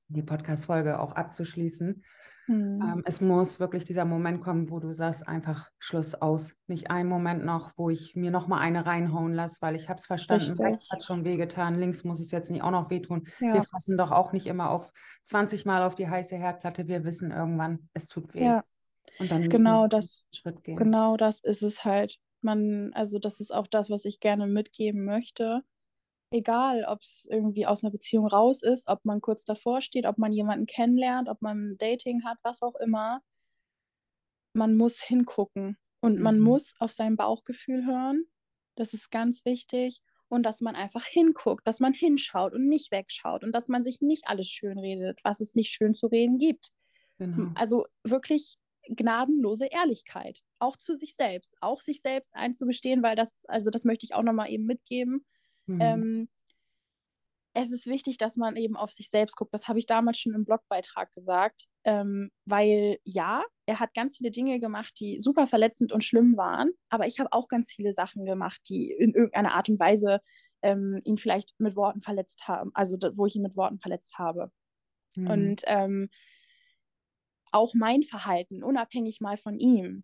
die 0.10 0.24
Podcast-Folge 0.24 1.00
auch 1.00 1.14
abzuschließen. 1.14 2.04
Mhm. 2.48 2.82
Ähm, 2.82 3.04
es 3.06 3.22
muss 3.22 3.60
wirklich 3.60 3.84
dieser 3.84 4.06
Moment 4.06 4.42
kommen, 4.42 4.70
wo 4.70 4.80
du 4.80 4.94
sagst, 4.94 5.28
einfach 5.28 5.70
Schluss 5.80 6.16
aus. 6.16 6.56
Nicht 6.68 6.90
ein 6.90 7.08
Moment 7.08 7.46
noch, 7.46 7.72
wo 7.76 7.90
ich 7.90 8.16
mir 8.16 8.32
noch 8.32 8.48
mal 8.48 8.60
eine 8.60 8.86
reinhauen 8.86 9.34
lasse, 9.34 9.62
weil 9.62 9.76
ich 9.76 9.90
habe 9.90 10.00
es 10.00 10.06
verstanden, 10.06 10.52
Richtig. 10.52 10.66
rechts 10.66 10.90
hat 10.90 11.04
schon 11.04 11.26
wehgetan, 11.26 11.76
links 11.76 12.04
muss 12.04 12.20
es 12.20 12.32
jetzt 12.32 12.50
nicht 12.50 12.64
auch 12.64 12.72
noch 12.72 12.90
wehtun. 12.90 13.28
Ja. 13.40 13.54
Wir 13.54 13.64
fassen 13.64 13.98
doch 13.98 14.12
auch 14.12 14.32
nicht 14.32 14.48
immer 14.48 14.70
auf 14.72 14.92
20 15.26 15.66
Mal 15.66 15.84
auf 15.84 15.96
die 15.96 16.10
heiße 16.10 16.36
Herdplatte. 16.36 16.88
Wir 16.88 17.04
wissen 17.04 17.32
irgendwann, 17.32 17.90
es 17.94 18.08
tut 18.08 18.34
weh. 18.34 18.46
Ja. 18.46 18.64
Und 19.20 19.32
dann 19.32 19.50
genau 19.50 19.88
das, 19.88 20.26
Schritt 20.32 20.64
gehen. 20.64 20.78
Genau 20.78 21.18
das 21.18 21.44
ist 21.44 21.64
es 21.64 21.84
halt. 21.84 22.18
Man, 22.42 22.92
also 22.94 23.20
das 23.20 23.40
ist 23.40 23.54
auch 23.54 23.68
das, 23.68 23.90
was 23.90 24.06
ich 24.06 24.20
gerne 24.20 24.48
mitgeben 24.48 25.06
möchte 25.06 25.64
egal, 26.32 26.86
ob 26.88 27.02
es 27.02 27.26
irgendwie 27.30 27.66
aus 27.66 27.84
einer 27.84 27.92
Beziehung 27.92 28.28
raus 28.28 28.62
ist, 28.62 28.88
ob 28.88 29.06
man 29.06 29.22
kurz 29.22 29.46
davor 29.46 29.82
steht, 29.82 30.06
ob 30.06 30.18
man 30.18 30.32
jemanden 30.32 30.66
kennenlernt, 30.66 31.30
ob 31.30 31.42
man 31.42 31.78
Dating 31.78 32.24
hat, 32.24 32.38
was 32.44 32.62
auch 32.62 32.76
immer. 32.76 33.22
Man 34.54 34.76
muss 34.76 35.02
hingucken 35.02 35.78
und 36.02 36.18
mhm. 36.18 36.22
man 36.22 36.40
muss 36.40 36.74
auf 36.80 36.92
sein 36.92 37.16
Bauchgefühl 37.16 37.86
hören. 37.86 38.26
Das 38.76 38.94
ist 38.94 39.12
ganz 39.12 39.46
wichtig. 39.46 40.02
Und 40.30 40.44
dass 40.44 40.60
man 40.60 40.76
einfach 40.76 41.06
hinguckt, 41.06 41.66
dass 41.66 41.80
man 41.80 41.94
hinschaut 41.94 42.54
und 42.54 42.68
nicht 42.68 42.92
wegschaut 42.92 43.46
und 43.46 43.54
dass 43.54 43.70
man 43.70 43.82
sich 43.82 44.02
nicht 44.02 44.28
alles 44.28 44.50
schön 44.50 44.78
redet, 44.78 45.22
was 45.24 45.40
es 45.40 45.56
nicht 45.56 45.72
schön 45.72 45.96
zu 45.96 46.08
reden 46.08 46.38
gibt. 46.38 46.72
Genau. 47.18 47.52
Also 47.56 47.86
wirklich 48.04 48.58
gnadenlose 48.90 49.68
Ehrlichkeit, 49.68 50.44
auch 50.60 50.76
zu 50.76 50.98
sich 50.98 51.16
selbst, 51.16 51.56
auch 51.62 51.80
sich 51.80 52.02
selbst 52.02 52.36
einzugestehen, 52.36 53.04
weil 53.04 53.16
das, 53.16 53.46
also 53.46 53.70
das 53.70 53.86
möchte 53.86 54.06
ich 54.06 54.16
auch 54.16 54.24
nochmal 54.24 54.50
eben 54.50 54.66
mitgeben 54.66 55.26
Mhm. 55.68 55.82
Ähm, 55.82 56.30
es 57.54 57.72
ist 57.72 57.88
wichtig, 57.88 58.18
dass 58.18 58.38
man 58.38 58.56
eben 58.56 58.76
auf 58.76 58.92
sich 58.92 59.10
selbst 59.10 59.36
guckt. 59.36 59.52
Das 59.54 59.68
habe 59.68 59.80
ich 59.80 59.88
damals 59.88 60.20
schon 60.20 60.36
im 60.36 60.46
Blogbeitrag 60.46 61.12
gesagt, 61.14 61.66
ähm, 61.86 62.30
weil 62.46 63.00
ja, 63.04 63.44
er 63.66 63.80
hat 63.80 63.96
ganz 63.96 64.18
viele 64.18 64.30
Dinge 64.30 64.60
gemacht, 64.60 64.94
die 65.00 65.20
super 65.20 65.48
verletzend 65.48 65.92
und 65.92 66.04
schlimm 66.04 66.38
waren, 66.38 66.72
aber 66.90 67.08
ich 67.08 67.20
habe 67.20 67.34
auch 67.34 67.48
ganz 67.48 67.72
viele 67.74 67.94
Sachen 67.94 68.26
gemacht, 68.26 68.62
die 68.70 68.92
in 68.92 69.14
irgendeiner 69.14 69.56
Art 69.56 69.70
und 69.70 69.80
Weise 69.80 70.22
ähm, 70.62 71.00
ihn 71.04 71.18
vielleicht 71.18 71.56
mit 71.60 71.76
Worten 71.76 72.02
verletzt 72.02 72.48
haben, 72.48 72.70
also 72.76 72.96
wo 73.16 73.26
ich 73.26 73.36
ihn 73.36 73.42
mit 73.42 73.58
Worten 73.58 73.80
verletzt 73.80 74.20
habe. 74.20 74.52
Mhm. 75.16 75.28
Und 75.28 75.62
ähm, 75.66 76.10
auch 77.52 77.74
mein 77.74 78.04
Verhalten, 78.04 78.64
unabhängig 78.64 79.20
mal 79.20 79.38
von 79.38 79.58
ihm, 79.58 80.04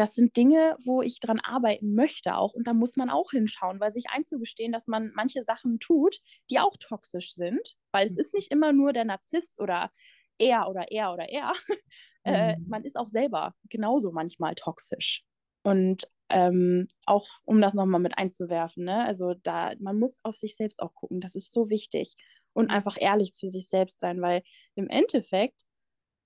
das 0.00 0.14
sind 0.14 0.34
Dinge, 0.34 0.76
wo 0.82 1.02
ich 1.02 1.20
dran 1.20 1.40
arbeiten 1.40 1.94
möchte 1.94 2.34
auch. 2.34 2.54
Und 2.54 2.66
da 2.66 2.72
muss 2.72 2.96
man 2.96 3.10
auch 3.10 3.32
hinschauen, 3.32 3.80
weil 3.80 3.92
sich 3.92 4.08
einzugestehen, 4.08 4.72
dass 4.72 4.86
man 4.86 5.12
manche 5.14 5.44
Sachen 5.44 5.78
tut, 5.78 6.20
die 6.48 6.58
auch 6.58 6.78
toxisch 6.78 7.34
sind, 7.34 7.76
weil 7.92 8.06
es 8.06 8.14
mhm. 8.14 8.20
ist 8.20 8.34
nicht 8.34 8.50
immer 8.50 8.72
nur 8.72 8.94
der 8.94 9.04
Narzisst 9.04 9.60
oder 9.60 9.90
er 10.38 10.70
oder 10.70 10.90
er 10.90 11.12
oder 11.12 11.28
er. 11.28 11.52
äh, 12.24 12.56
mhm. 12.56 12.66
man 12.66 12.84
ist 12.84 12.96
auch 12.96 13.10
selber 13.10 13.54
genauso 13.68 14.10
manchmal 14.10 14.54
toxisch. 14.54 15.22
Und 15.64 16.04
ähm, 16.30 16.88
auch 17.04 17.28
um 17.44 17.60
das 17.60 17.74
nochmal 17.74 18.00
mit 18.00 18.16
einzuwerfen, 18.16 18.84
ne? 18.84 19.04
also 19.04 19.34
da, 19.42 19.74
man 19.80 19.98
muss 19.98 20.18
auf 20.22 20.36
sich 20.36 20.56
selbst 20.56 20.80
auch 20.80 20.94
gucken, 20.94 21.20
das 21.20 21.34
ist 21.34 21.52
so 21.52 21.68
wichtig 21.68 22.16
und 22.54 22.70
einfach 22.70 22.96
ehrlich 22.98 23.34
zu 23.34 23.50
sich 23.50 23.68
selbst 23.68 24.00
sein, 24.00 24.22
weil 24.22 24.42
im 24.76 24.88
Endeffekt 24.88 25.64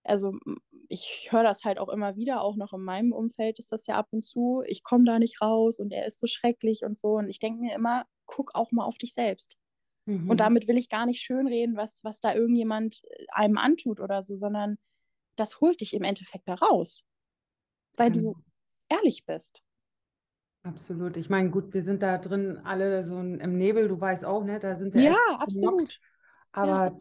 also 0.05 0.39
ich 0.89 1.29
höre 1.31 1.43
das 1.43 1.65
halt 1.65 1.79
auch 1.79 1.89
immer 1.89 2.17
wieder, 2.17 2.43
auch 2.43 2.57
noch 2.57 2.73
in 2.73 2.83
meinem 2.83 3.13
Umfeld 3.13 3.59
ist 3.59 3.73
das 3.73 3.87
ja 3.87 3.97
ab 3.97 4.09
und 4.11 4.23
zu, 4.23 4.63
ich 4.67 4.83
komme 4.83 5.05
da 5.05 5.19
nicht 5.19 5.41
raus 5.41 5.81
und 5.81 5.93
er 5.93 6.07
ist 6.07 6.21
so 6.21 6.27
schrecklich 6.27 6.85
und 6.85 6.99
so. 6.99 7.15
Und 7.15 7.29
ich 7.29 7.39
denke 7.39 7.61
mir 7.61 7.75
immer, 7.75 8.05
guck 8.27 8.55
auch 8.55 8.71
mal 8.71 8.85
auf 8.85 8.99
dich 8.99 9.15
selbst. 9.15 9.57
Mhm. 10.07 10.31
Und 10.31 10.41
damit 10.41 10.69
will 10.69 10.77
ich 10.77 10.91
gar 10.91 11.07
nicht 11.07 11.23
schönreden, 11.23 11.77
was, 11.77 12.05
was 12.05 12.21
da 12.21 12.35
irgendjemand 12.35 13.01
äh, 13.05 13.27
einem 13.31 13.57
antut 13.57 14.01
oder 14.01 14.23
so, 14.23 14.37
sondern 14.37 14.77
das 15.37 15.61
holt 15.61 15.81
dich 15.81 15.95
im 15.95 16.05
Endeffekt 16.05 16.47
da 16.47 16.55
raus, 16.55 17.05
weil 17.97 18.11
mhm. 18.11 18.15
du 18.15 18.35
ehrlich 18.89 19.25
bist. 19.25 19.63
Absolut. 20.63 21.17
Ich 21.17 21.29
meine, 21.29 21.51
gut, 21.51 21.75
wir 21.75 21.83
sind 21.83 22.03
da 22.03 22.19
drin 22.19 22.59
alle 22.65 23.05
so 23.05 23.19
im 23.19 23.57
Nebel, 23.57 23.89
du 23.89 24.01
weißt 24.01 24.25
auch, 24.25 24.45
ne? 24.45 24.59
Da 24.61 24.77
sind 24.77 24.95
wir. 24.95 25.03
Ja, 25.03 25.19
absolut. 25.39 25.77
Genockt. 25.77 26.01
Aber 26.53 26.87
ja 26.87 27.01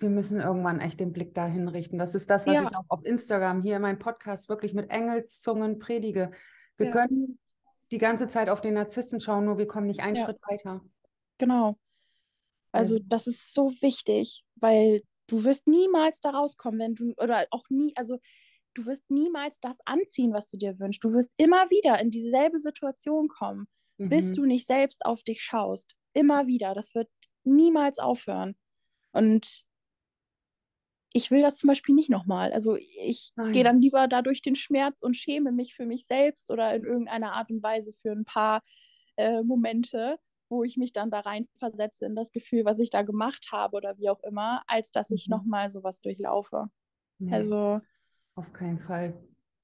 wir 0.00 0.08
müssen 0.08 0.40
irgendwann 0.40 0.80
echt 0.80 1.00
den 1.00 1.12
Blick 1.12 1.34
dahin 1.34 1.68
richten. 1.68 1.98
Das 1.98 2.14
ist 2.14 2.30
das, 2.30 2.46
was 2.46 2.54
ja. 2.54 2.62
ich 2.62 2.76
auch 2.76 2.84
auf 2.88 3.04
Instagram 3.04 3.62
hier 3.62 3.76
in 3.76 3.82
meinem 3.82 3.98
Podcast 3.98 4.48
wirklich 4.48 4.74
mit 4.74 4.90
Engelszungen 4.90 5.78
predige. 5.78 6.30
Wir 6.76 6.86
ja. 6.86 6.92
können 6.92 7.38
die 7.90 7.98
ganze 7.98 8.28
Zeit 8.28 8.48
auf 8.48 8.60
den 8.60 8.74
Narzissten 8.74 9.20
schauen, 9.20 9.44
nur 9.44 9.58
wir 9.58 9.66
kommen 9.66 9.86
nicht 9.86 10.00
einen 10.00 10.16
ja. 10.16 10.24
Schritt 10.24 10.38
weiter. 10.48 10.80
Genau. 11.38 11.76
Also, 12.72 12.94
also 12.94 13.04
das 13.06 13.26
ist 13.26 13.52
so 13.52 13.70
wichtig, 13.80 14.44
weil 14.56 15.02
du 15.26 15.44
wirst 15.44 15.66
niemals 15.66 16.20
da 16.20 16.30
rauskommen, 16.30 16.80
wenn 16.80 16.94
du, 16.94 17.12
oder 17.18 17.46
auch 17.50 17.64
nie, 17.68 17.92
also 17.96 18.18
du 18.74 18.86
wirst 18.86 19.10
niemals 19.10 19.60
das 19.60 19.76
anziehen, 19.84 20.32
was 20.32 20.48
du 20.48 20.56
dir 20.56 20.78
wünschst. 20.78 21.04
Du 21.04 21.12
wirst 21.12 21.32
immer 21.36 21.68
wieder 21.70 22.00
in 22.00 22.10
dieselbe 22.10 22.58
Situation 22.58 23.28
kommen, 23.28 23.66
mhm. 23.98 24.08
bis 24.08 24.32
du 24.32 24.46
nicht 24.46 24.66
selbst 24.66 25.04
auf 25.04 25.22
dich 25.22 25.42
schaust. 25.42 25.94
Immer 26.14 26.46
wieder. 26.46 26.74
Das 26.74 26.94
wird 26.94 27.08
niemals 27.44 27.98
aufhören. 27.98 28.56
Und 29.12 29.64
ich 31.12 31.30
will 31.30 31.42
das 31.42 31.58
zum 31.58 31.68
Beispiel 31.68 31.94
nicht 31.94 32.10
nochmal. 32.10 32.52
Also 32.52 32.76
ich 32.76 33.32
gehe 33.52 33.64
dann 33.64 33.80
lieber 33.80 34.08
da 34.08 34.22
durch 34.22 34.40
den 34.40 34.54
Schmerz 34.54 35.02
und 35.02 35.16
schäme 35.16 35.52
mich 35.52 35.74
für 35.74 35.86
mich 35.86 36.06
selbst 36.06 36.50
oder 36.50 36.74
in 36.74 36.84
irgendeiner 36.84 37.32
Art 37.32 37.50
und 37.50 37.62
Weise 37.62 37.92
für 37.92 38.12
ein 38.12 38.24
paar 38.24 38.62
äh, 39.16 39.42
Momente, 39.42 40.18
wo 40.48 40.64
ich 40.64 40.76
mich 40.76 40.92
dann 40.92 41.10
da 41.10 41.20
rein 41.20 41.46
versetze 41.58 42.06
in 42.06 42.14
das 42.14 42.32
Gefühl, 42.32 42.64
was 42.64 42.78
ich 42.78 42.90
da 42.90 43.02
gemacht 43.02 43.48
habe 43.52 43.76
oder 43.76 43.98
wie 43.98 44.08
auch 44.08 44.22
immer, 44.22 44.62
als 44.66 44.90
dass 44.90 45.10
ich 45.10 45.28
mhm. 45.28 45.36
nochmal 45.36 45.70
sowas 45.70 46.00
durchlaufe. 46.00 46.68
Nee, 47.18 47.34
also. 47.34 47.80
Auf 48.34 48.52
keinen 48.52 48.78
Fall. 48.78 49.14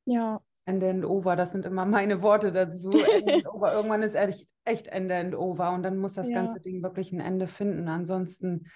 Ja. 0.04 0.40
Ende 0.66 0.90
and 0.90 1.04
over, 1.06 1.34
das 1.34 1.52
sind 1.52 1.64
immer 1.64 1.86
meine 1.86 2.20
Worte 2.20 2.52
dazu. 2.52 2.90
Ende 2.90 3.34
and 3.34 3.48
over. 3.54 3.72
Irgendwann 3.72 4.02
ist 4.02 4.14
ehrlich 4.14 4.46
echt 4.66 4.88
Ende 4.88 5.16
and 5.16 5.34
over 5.34 5.72
und 5.72 5.82
dann 5.82 5.96
muss 5.96 6.12
das 6.12 6.28
ja. 6.28 6.42
ganze 6.42 6.60
Ding 6.60 6.82
wirklich 6.82 7.10
ein 7.12 7.20
Ende 7.20 7.48
finden. 7.48 7.88
Ansonsten 7.88 8.66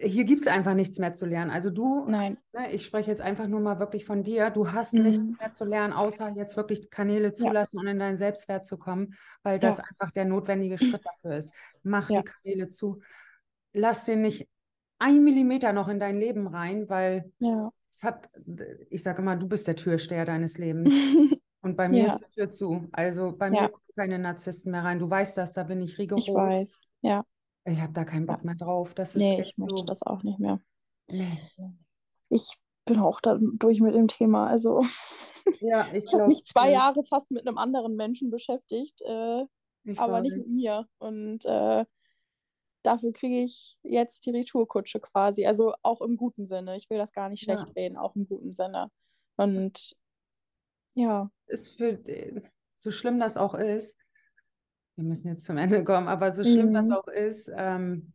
hier 0.00 0.24
gibt 0.24 0.40
es 0.40 0.46
einfach 0.46 0.74
nichts 0.74 0.98
mehr 0.98 1.12
zu 1.12 1.26
lernen. 1.26 1.50
Also 1.50 1.70
du, 1.70 2.06
Nein. 2.06 2.38
Ne, 2.52 2.72
ich 2.72 2.84
spreche 2.84 3.10
jetzt 3.10 3.20
einfach 3.20 3.46
nur 3.46 3.60
mal 3.60 3.78
wirklich 3.78 4.04
von 4.04 4.22
dir, 4.22 4.50
du 4.50 4.72
hast 4.72 4.94
mhm. 4.94 5.02
nichts 5.02 5.22
mehr 5.38 5.52
zu 5.52 5.64
lernen, 5.64 5.92
außer 5.92 6.30
jetzt 6.30 6.56
wirklich 6.56 6.90
Kanäle 6.90 7.32
zulassen 7.32 7.78
ja. 7.78 7.80
und 7.82 7.88
in 7.88 7.98
deinen 7.98 8.18
Selbstwert 8.18 8.66
zu 8.66 8.78
kommen, 8.78 9.14
weil 9.42 9.58
das 9.58 9.78
ja. 9.78 9.84
einfach 9.84 10.12
der 10.12 10.24
notwendige 10.24 10.78
Schritt 10.78 11.04
dafür 11.04 11.36
ist. 11.36 11.54
Mach 11.82 12.10
ja. 12.10 12.22
die 12.22 12.24
Kanäle 12.24 12.68
zu. 12.68 13.00
Lass 13.72 14.04
den 14.04 14.22
nicht 14.22 14.48
ein 14.98 15.22
Millimeter 15.22 15.72
noch 15.72 15.88
in 15.88 15.98
dein 15.98 16.18
Leben 16.18 16.46
rein, 16.46 16.88
weil 16.88 17.30
es 17.92 18.02
hat, 18.02 18.30
ich 18.90 19.02
sage 19.02 19.22
immer, 19.22 19.36
du 19.36 19.46
bist 19.46 19.66
der 19.66 19.76
Türsteher 19.76 20.24
deines 20.24 20.58
Lebens. 20.58 20.92
Und 21.62 21.76
bei 21.76 21.88
mir 21.88 22.06
ist 22.06 22.20
die 22.20 22.34
Tür 22.34 22.50
zu. 22.50 22.88
Also 22.92 23.36
bei 23.36 23.50
mir 23.50 23.68
kommen 23.68 23.82
keine 23.96 24.18
Narzissten 24.20 24.70
mehr 24.70 24.84
rein. 24.84 25.00
Du 25.00 25.10
weißt 25.10 25.36
das, 25.36 25.52
da 25.52 25.64
bin 25.64 25.80
ich 25.80 25.98
rigoros. 25.98 26.28
Ich 26.28 26.32
weiß. 26.32 26.80
Ja. 27.02 27.24
Ich 27.66 27.80
habe 27.80 27.92
da 27.92 28.04
keinen 28.04 28.26
Bock 28.26 28.38
Ja. 28.38 28.44
mehr 28.44 28.54
drauf. 28.54 28.94
Das 28.94 29.10
ist 29.14 29.20
Nee, 29.20 29.38
echt 29.40 29.50
ich 29.50 29.58
möchte 29.58 29.78
so. 29.78 29.84
das 29.84 30.02
auch 30.02 30.22
nicht 30.22 30.38
mehr. 30.38 30.60
Nee. 31.10 31.38
Ich 32.28 32.56
bin 32.84 32.98
auch 33.00 33.20
da 33.20 33.38
durch 33.40 33.80
mit 33.80 33.94
dem 33.94 34.08
Thema. 34.08 34.46
Also 34.48 34.82
Ja, 35.60 35.86
ich 35.92 36.04
ich 36.04 36.14
habe 36.14 36.28
mich 36.28 36.44
zwei 36.44 36.70
Jahre 36.70 37.02
fast 37.02 37.30
mit 37.30 37.46
einem 37.46 37.58
anderen 37.58 37.96
Menschen 37.96 38.30
beschäftigt, 38.30 39.00
äh, 39.02 39.44
aber 39.96 40.20
nicht 40.20 40.36
mit 40.36 40.48
mir. 40.48 40.86
Und 40.98 41.44
äh, 41.44 41.84
dafür 42.82 43.12
kriege 43.12 43.42
ich 43.42 43.76
jetzt 43.82 44.26
die 44.26 44.30
Retourkutsche 44.30 45.00
quasi. 45.00 45.46
Also 45.46 45.74
auch 45.82 46.00
im 46.00 46.16
guten 46.16 46.46
Sinne. 46.46 46.76
Ich 46.76 46.88
will 46.90 46.98
das 46.98 47.12
gar 47.12 47.28
nicht 47.28 47.46
Ja. 47.46 47.56
schlecht 47.58 47.76
reden, 47.76 47.96
auch 47.96 48.14
im 48.16 48.26
guten 48.28 48.52
Sinne. 48.52 48.90
Und 49.36 49.96
ja, 50.94 51.30
ist 51.46 51.76
für 51.76 51.94
den, 51.94 52.48
so 52.78 52.90
schlimm 52.90 53.18
das 53.18 53.36
auch 53.36 53.54
ist, 53.54 53.98
wir 54.96 55.04
müssen 55.04 55.28
jetzt 55.28 55.44
zum 55.44 55.58
Ende 55.58 55.84
kommen, 55.84 56.08
aber 56.08 56.32
so 56.32 56.42
schlimm 56.42 56.72
das 56.72 56.86
Mhm. 56.86 56.92
auch 56.92 57.08
ist, 57.08 57.50
ähm, 57.54 58.12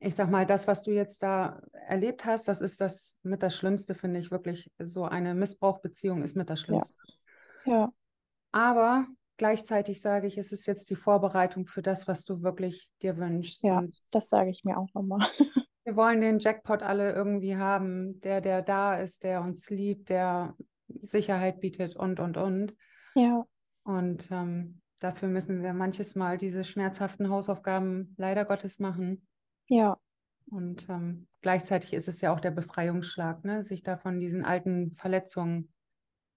ich 0.00 0.14
sag 0.14 0.30
mal, 0.30 0.46
das, 0.46 0.68
was 0.68 0.82
du 0.82 0.92
jetzt 0.92 1.22
da 1.22 1.60
erlebt 1.72 2.24
hast, 2.24 2.46
das 2.46 2.60
ist 2.60 2.80
das 2.80 3.18
mit 3.22 3.42
das 3.42 3.56
Schlimmste, 3.56 3.94
finde 3.94 4.20
ich 4.20 4.30
wirklich. 4.30 4.70
So 4.78 5.04
eine 5.04 5.34
Missbrauchbeziehung 5.34 6.22
ist 6.22 6.36
mit 6.36 6.50
das 6.50 6.60
Schlimmste. 6.60 7.02
ja, 7.64 7.92
Aber 8.52 9.06
gleichzeitig 9.38 10.00
sage 10.00 10.26
ich, 10.28 10.38
es 10.38 10.52
ist 10.52 10.66
jetzt 10.66 10.90
die 10.90 10.94
Vorbereitung 10.96 11.66
für 11.66 11.82
das, 11.82 12.06
was 12.06 12.24
du 12.24 12.42
wirklich 12.42 12.88
dir 13.02 13.16
wünschst. 13.16 13.62
ja, 13.64 13.78
Und 13.78 13.94
das 14.10 14.26
sage 14.28 14.50
ich 14.50 14.62
mir 14.64 14.78
auch 14.78 14.88
immer. 14.94 15.18
wir 15.84 15.96
wollen 15.96 16.20
den 16.20 16.38
Jackpot 16.38 16.82
alle 16.82 17.12
irgendwie 17.12 17.56
haben, 17.56 18.20
der, 18.20 18.40
der 18.40 18.62
da 18.62 18.94
ist, 18.94 19.24
der 19.24 19.42
uns 19.42 19.68
liebt, 19.70 20.10
der 20.10 20.54
Sicherheit 21.00 21.60
bietet 21.60 21.96
und, 21.96 22.20
und, 22.20 22.36
und. 22.36 22.74
Ja, 23.14 23.44
Und 23.84 24.30
ähm, 24.30 24.80
dafür 24.98 25.28
müssen 25.28 25.62
wir 25.62 25.72
manches 25.72 26.14
Mal 26.14 26.38
diese 26.38 26.64
schmerzhaften 26.64 27.30
Hausaufgaben 27.30 28.14
leider 28.16 28.44
Gottes 28.44 28.78
machen. 28.78 29.26
ja, 29.68 29.98
Und 30.50 30.88
ähm, 30.88 31.28
gleichzeitig 31.40 31.92
ist 31.92 32.08
es 32.08 32.20
ja 32.20 32.32
auch 32.32 32.40
der 32.40 32.50
Befreiungsschlag, 32.50 33.44
ne? 33.44 33.62
sich 33.62 33.82
da 33.82 33.96
von 33.96 34.20
diesen 34.20 34.44
alten 34.44 34.94
Verletzungen 34.96 35.72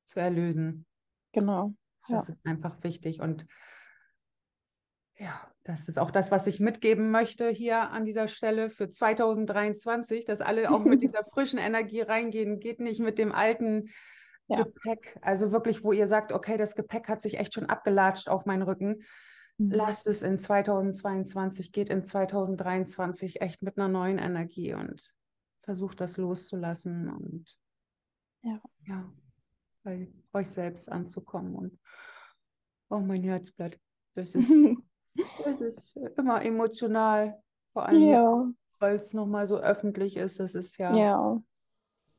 zu 0.05 0.19
erlösen. 0.19 0.85
genau. 1.31 1.73
Ja. 2.07 2.15
Das 2.15 2.29
ist 2.29 2.45
einfach 2.45 2.83
wichtig. 2.83 3.21
Und 3.21 3.45
ja, 5.17 5.39
das 5.63 5.87
ist 5.87 5.99
auch 5.99 6.09
das, 6.09 6.31
was 6.31 6.47
ich 6.47 6.59
mitgeben 6.59 7.11
möchte 7.11 7.49
hier 7.49 7.91
an 7.91 8.05
dieser 8.05 8.27
Stelle 8.27 8.69
für 8.69 8.89
2023, 8.89 10.25
dass 10.25 10.41
alle 10.41 10.71
auch 10.71 10.83
mit 10.83 11.01
dieser 11.03 11.23
frischen 11.23 11.59
Energie 11.59 12.01
reingehen. 12.01 12.59
Geht 12.59 12.79
nicht 12.79 12.99
mit 12.99 13.19
dem 13.19 13.31
alten 13.31 13.89
Ja. 14.51 14.63
Gepäck. 14.63 15.17
Also 15.21 15.51
wirklich, 15.51 15.83
wo 15.83 15.93
ihr 15.93 16.07
sagt, 16.07 16.31
okay, 16.31 16.57
das 16.57 16.75
Gepäck 16.75 17.07
hat 17.07 17.21
sich 17.21 17.37
echt 17.39 17.53
schon 17.53 17.67
abgelatscht 17.67 18.27
auf 18.29 18.45
meinen 18.45 18.63
Rücken. 18.63 19.03
Mhm. 19.57 19.71
Lasst 19.71 20.07
es 20.07 20.23
in 20.23 20.37
2022, 20.37 21.71
geht 21.71 21.89
in 21.89 22.03
2023 22.03 23.41
echt 23.41 23.61
mit 23.61 23.77
einer 23.77 23.87
neuen 23.87 24.17
Energie 24.17 24.73
und 24.73 25.13
versucht 25.61 26.01
das 26.01 26.17
loszulassen 26.17 27.09
und 27.09 27.57
Ja. 28.41 28.53
ja, 28.85 29.13
bei 29.83 30.11
euch 30.33 30.49
selbst 30.49 30.91
anzukommen. 30.91 31.55
Und 31.55 31.79
oh, 32.89 32.99
mein 32.99 33.23
Herzblatt, 33.23 33.79
das 34.15 34.35
ist, 34.35 34.51
das 35.45 35.61
ist 35.61 35.95
immer 36.17 36.43
emotional, 36.43 37.41
vor 37.71 37.85
allem 37.85 38.09
Ja, 38.09 38.51
weil 38.79 38.95
es 38.95 39.13
nochmal 39.13 39.47
so 39.47 39.59
öffentlich 39.59 40.17
ist. 40.17 40.39
Das 40.39 40.55
ist 40.55 40.77
ja, 40.77 40.95
ja, 40.95 41.37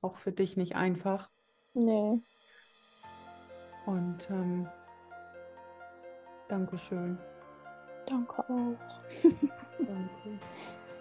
auch 0.00 0.16
für 0.16 0.32
dich 0.32 0.56
nicht 0.56 0.76
einfach. 0.76 1.30
Nee, 1.74 2.20
Und 3.86 4.31
ähm, 4.31 4.69
Dankeschön. 6.49 7.19
danke 8.07 8.43
auch. 8.43 8.77
Danke. 9.78 10.40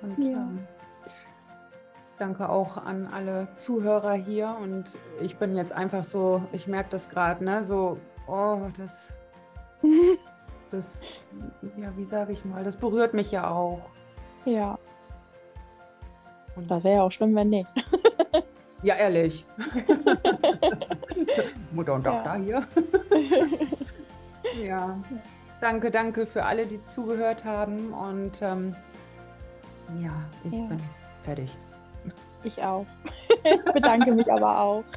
Und 0.02 0.18
Ja. 0.24 0.32
ähm, 0.32 0.68
danke 2.18 2.50
auch 2.50 2.78
an 2.78 3.08
alle 3.08 3.54
Zuhörer 3.56 4.14
hier. 4.14 4.56
Und 4.62 4.98
ich 5.20 5.38
bin 5.38 5.56
jetzt 5.56 5.74
einfach 5.74 6.04
so, 6.04 6.44
ich 6.52 6.68
merke 6.68 6.90
das 6.92 7.10
gerade, 7.10 7.44
ne? 7.44 7.64
So, 7.64 8.00
oh, 8.28 8.68
das, 8.78 9.14
das, 10.72 11.04
ja, 11.78 11.96
wie 11.98 12.06
sage 12.06 12.34
ich 12.34 12.46
mal, 12.46 12.64
das 12.64 12.78
berührt 12.78 13.14
mich 13.14 13.32
ja 13.32 13.50
auch. 13.50 13.92
Ja, 14.46 14.80
Und, 16.56 16.70
das 16.72 16.84
wäre 16.84 16.96
ja 16.98 17.04
auch 17.04 17.12
schlimm, 17.12 17.36
wenn 17.36 17.50
nicht. 17.50 17.70
ja, 18.84 18.96
ehrlich. 18.96 19.46
Mutter 21.72 21.94
und 21.94 22.06
Ja. 22.06 22.12
Tochter 22.12 22.34
hier. 22.36 22.68
ja. 24.64 24.98
Danke, 25.60 25.92
danke 25.92 26.26
für 26.26 26.44
alle, 26.46 26.66
die 26.66 26.82
zugehört 26.82 27.46
haben. 27.46 27.94
Und 27.94 28.42
ähm, 28.42 28.76
ja, 30.02 30.12
ich 30.44 30.52
Ja. 30.54 30.66
bin 30.66 30.82
fertig. 31.24 31.58
Ich 32.44 32.62
auch. 32.64 32.86
Ich 33.44 33.74
bedanke 33.74 34.12
mich 34.14 34.32
aber 34.32 34.60
auch. 34.60 34.84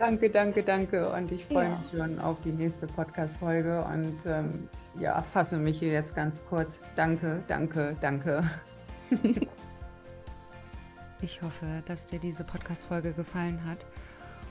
Danke, 0.00 0.28
danke, 0.30 0.64
danke. 0.64 1.08
Und 1.10 1.30
ich 1.30 1.44
freue 1.46 1.66
Ja. 1.66 1.78
mich 1.78 1.90
schon 1.96 2.18
auf 2.18 2.36
die 2.44 2.50
nächste 2.50 2.88
Podcast-Folge. 2.88 3.84
Und 3.84 4.16
ähm, 4.26 4.68
ja, 4.98 5.22
fasse 5.32 5.56
mich 5.56 5.78
hier 5.78 5.92
jetzt 5.92 6.16
ganz 6.16 6.42
kurz. 6.48 6.80
Danke, 6.96 7.40
danke, 7.46 7.94
danke. 8.00 8.42
Ich 11.24 11.40
hoffe, 11.40 11.82
dass 11.86 12.04
dir 12.04 12.18
diese 12.18 12.44
Podcast-Folge 12.44 13.14
gefallen 13.14 13.64
hat. 13.64 13.86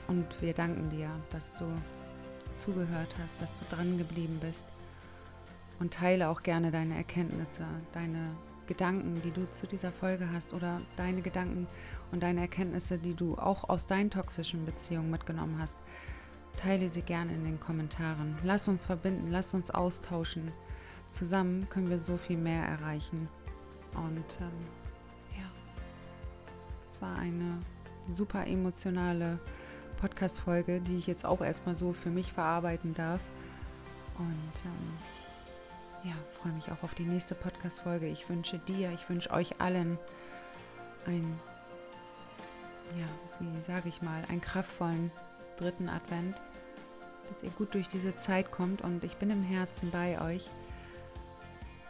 Und 0.08 0.26
wir 0.42 0.54
danken 0.54 0.90
dir, 0.90 1.08
dass 1.30 1.54
du 1.54 1.66
zugehört 2.56 3.14
hast, 3.22 3.40
dass 3.40 3.54
du 3.54 3.64
dran 3.70 3.96
geblieben 3.96 4.40
bist. 4.40 4.66
Und 5.78 5.94
teile 5.94 6.28
auch 6.28 6.42
gerne 6.42 6.72
deine 6.72 6.96
Erkenntnisse, 6.96 7.64
deine 7.92 8.32
Gedanken, 8.66 9.22
die 9.22 9.30
du 9.30 9.48
zu 9.52 9.68
dieser 9.68 9.92
Folge 9.92 10.28
hast 10.32 10.52
oder 10.52 10.80
deine 10.96 11.22
Gedanken 11.22 11.68
und 12.10 12.24
deine 12.24 12.40
Erkenntnisse, 12.40 12.98
die 12.98 13.14
du 13.14 13.36
auch 13.38 13.68
aus 13.68 13.86
deinen 13.86 14.10
toxischen 14.10 14.66
Beziehungen 14.66 15.12
mitgenommen 15.12 15.60
hast. 15.60 15.78
Teile 16.56 16.90
sie 16.90 17.02
gerne 17.02 17.34
in 17.34 17.44
den 17.44 17.60
Kommentaren. 17.60 18.34
Lass 18.42 18.66
uns 18.66 18.84
verbinden, 18.84 19.28
lass 19.30 19.54
uns 19.54 19.70
austauschen. 19.70 20.50
Zusammen 21.10 21.68
können 21.68 21.88
wir 21.88 22.00
so 22.00 22.16
viel 22.16 22.38
mehr 22.38 22.64
erreichen. 22.64 23.28
Und 23.94 24.40
ähm, 24.40 24.83
es 26.94 27.02
war 27.02 27.18
eine 27.18 27.58
super 28.14 28.46
emotionale 28.46 29.40
Podcast-Folge, 30.00 30.80
die 30.80 30.98
ich 30.98 31.06
jetzt 31.08 31.24
auch 31.24 31.40
erstmal 31.40 31.74
so 31.74 31.92
für 31.92 32.10
mich 32.10 32.32
verarbeiten 32.32 32.94
darf. 32.94 33.20
Und 34.16 34.52
ähm, 34.64 36.10
ja, 36.10 36.14
freue 36.40 36.52
mich 36.52 36.70
auch 36.70 36.82
auf 36.84 36.94
die 36.94 37.04
nächste 37.04 37.34
Podcast-Folge. 37.34 38.06
Ich 38.06 38.28
wünsche 38.28 38.58
dir, 38.58 38.92
ich 38.92 39.08
wünsche 39.08 39.30
euch 39.32 39.60
allen 39.60 39.98
ein, 41.06 41.38
ja, 42.96 43.06
wie 43.40 43.62
sage 43.66 43.88
ich 43.88 44.00
mal, 44.00 44.22
einen 44.28 44.40
kraftvollen 44.40 45.10
dritten 45.56 45.88
Advent, 45.88 46.40
dass 47.28 47.42
ihr 47.42 47.50
gut 47.50 47.74
durch 47.74 47.88
diese 47.88 48.16
Zeit 48.18 48.52
kommt 48.52 48.82
und 48.82 49.02
ich 49.02 49.16
bin 49.16 49.30
im 49.30 49.42
Herzen 49.42 49.90
bei 49.90 50.20
euch. 50.20 50.48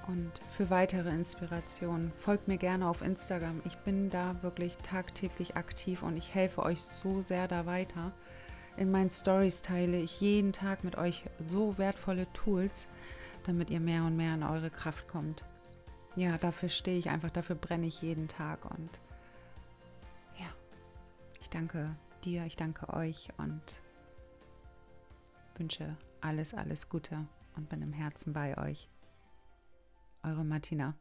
Und 0.07 0.33
für 0.57 0.69
weitere 0.69 1.09
Inspirationen 1.09 2.13
folgt 2.19 2.47
mir 2.47 2.59
gerne 2.59 2.89
auf 2.89 3.01
Instagram. 3.01 3.63
Ich 3.65 3.77
bin 3.79 4.11
da 4.11 4.43
wirklich 4.43 4.77
tagtäglich 4.79 5.57
aktiv 5.57 6.03
und 6.03 6.17
ich 6.17 6.35
helfe 6.35 6.63
euch 6.63 6.83
so 6.83 7.23
sehr 7.23 7.49
da 7.49 7.65
weiter. 7.65 8.13
In 8.77 8.91
meinen 8.91 9.11
Stories 9.11 9.63
teile 9.63 9.99
ich 9.99 10.21
jeden 10.21 10.53
Tag 10.53 10.85
mit 10.85 10.97
euch 10.97 11.25
so 11.39 11.79
wertvolle 11.79 12.31
Tools, 12.33 12.89
damit 13.45 13.71
ihr 13.71 13.81
mehr 13.81 14.03
und 14.05 14.17
mehr 14.17 14.35
in 14.35 14.43
eure 14.43 14.71
Kraft 14.71 15.09
kommt. 15.09 15.45
Ja, 16.17 16.39
dafür 16.39 16.69
stehe 16.69 16.99
ich 16.99 17.09
einfach, 17.11 17.31
dafür 17.31 17.57
brenne 17.57 17.87
ich 17.87 18.03
jeden 18.03 18.29
Tag 18.29 18.65
und 18.65 19.01
ja, 20.39 20.47
ich 21.41 21.51
danke 21.51 21.97
dir, 22.25 22.45
ich 22.45 22.57
danke 22.57 22.93
euch 22.93 23.29
und 23.37 23.81
wünsche 25.57 25.97
alles, 26.21 26.53
alles 26.55 26.89
Gute 26.89 27.27
und 27.57 27.69
bin 27.69 27.83
im 27.83 27.93
Herzen 27.93 28.33
bei 28.33 28.59
euch. 28.59 28.89
Eure 30.25 30.43
Martina. 30.43 30.97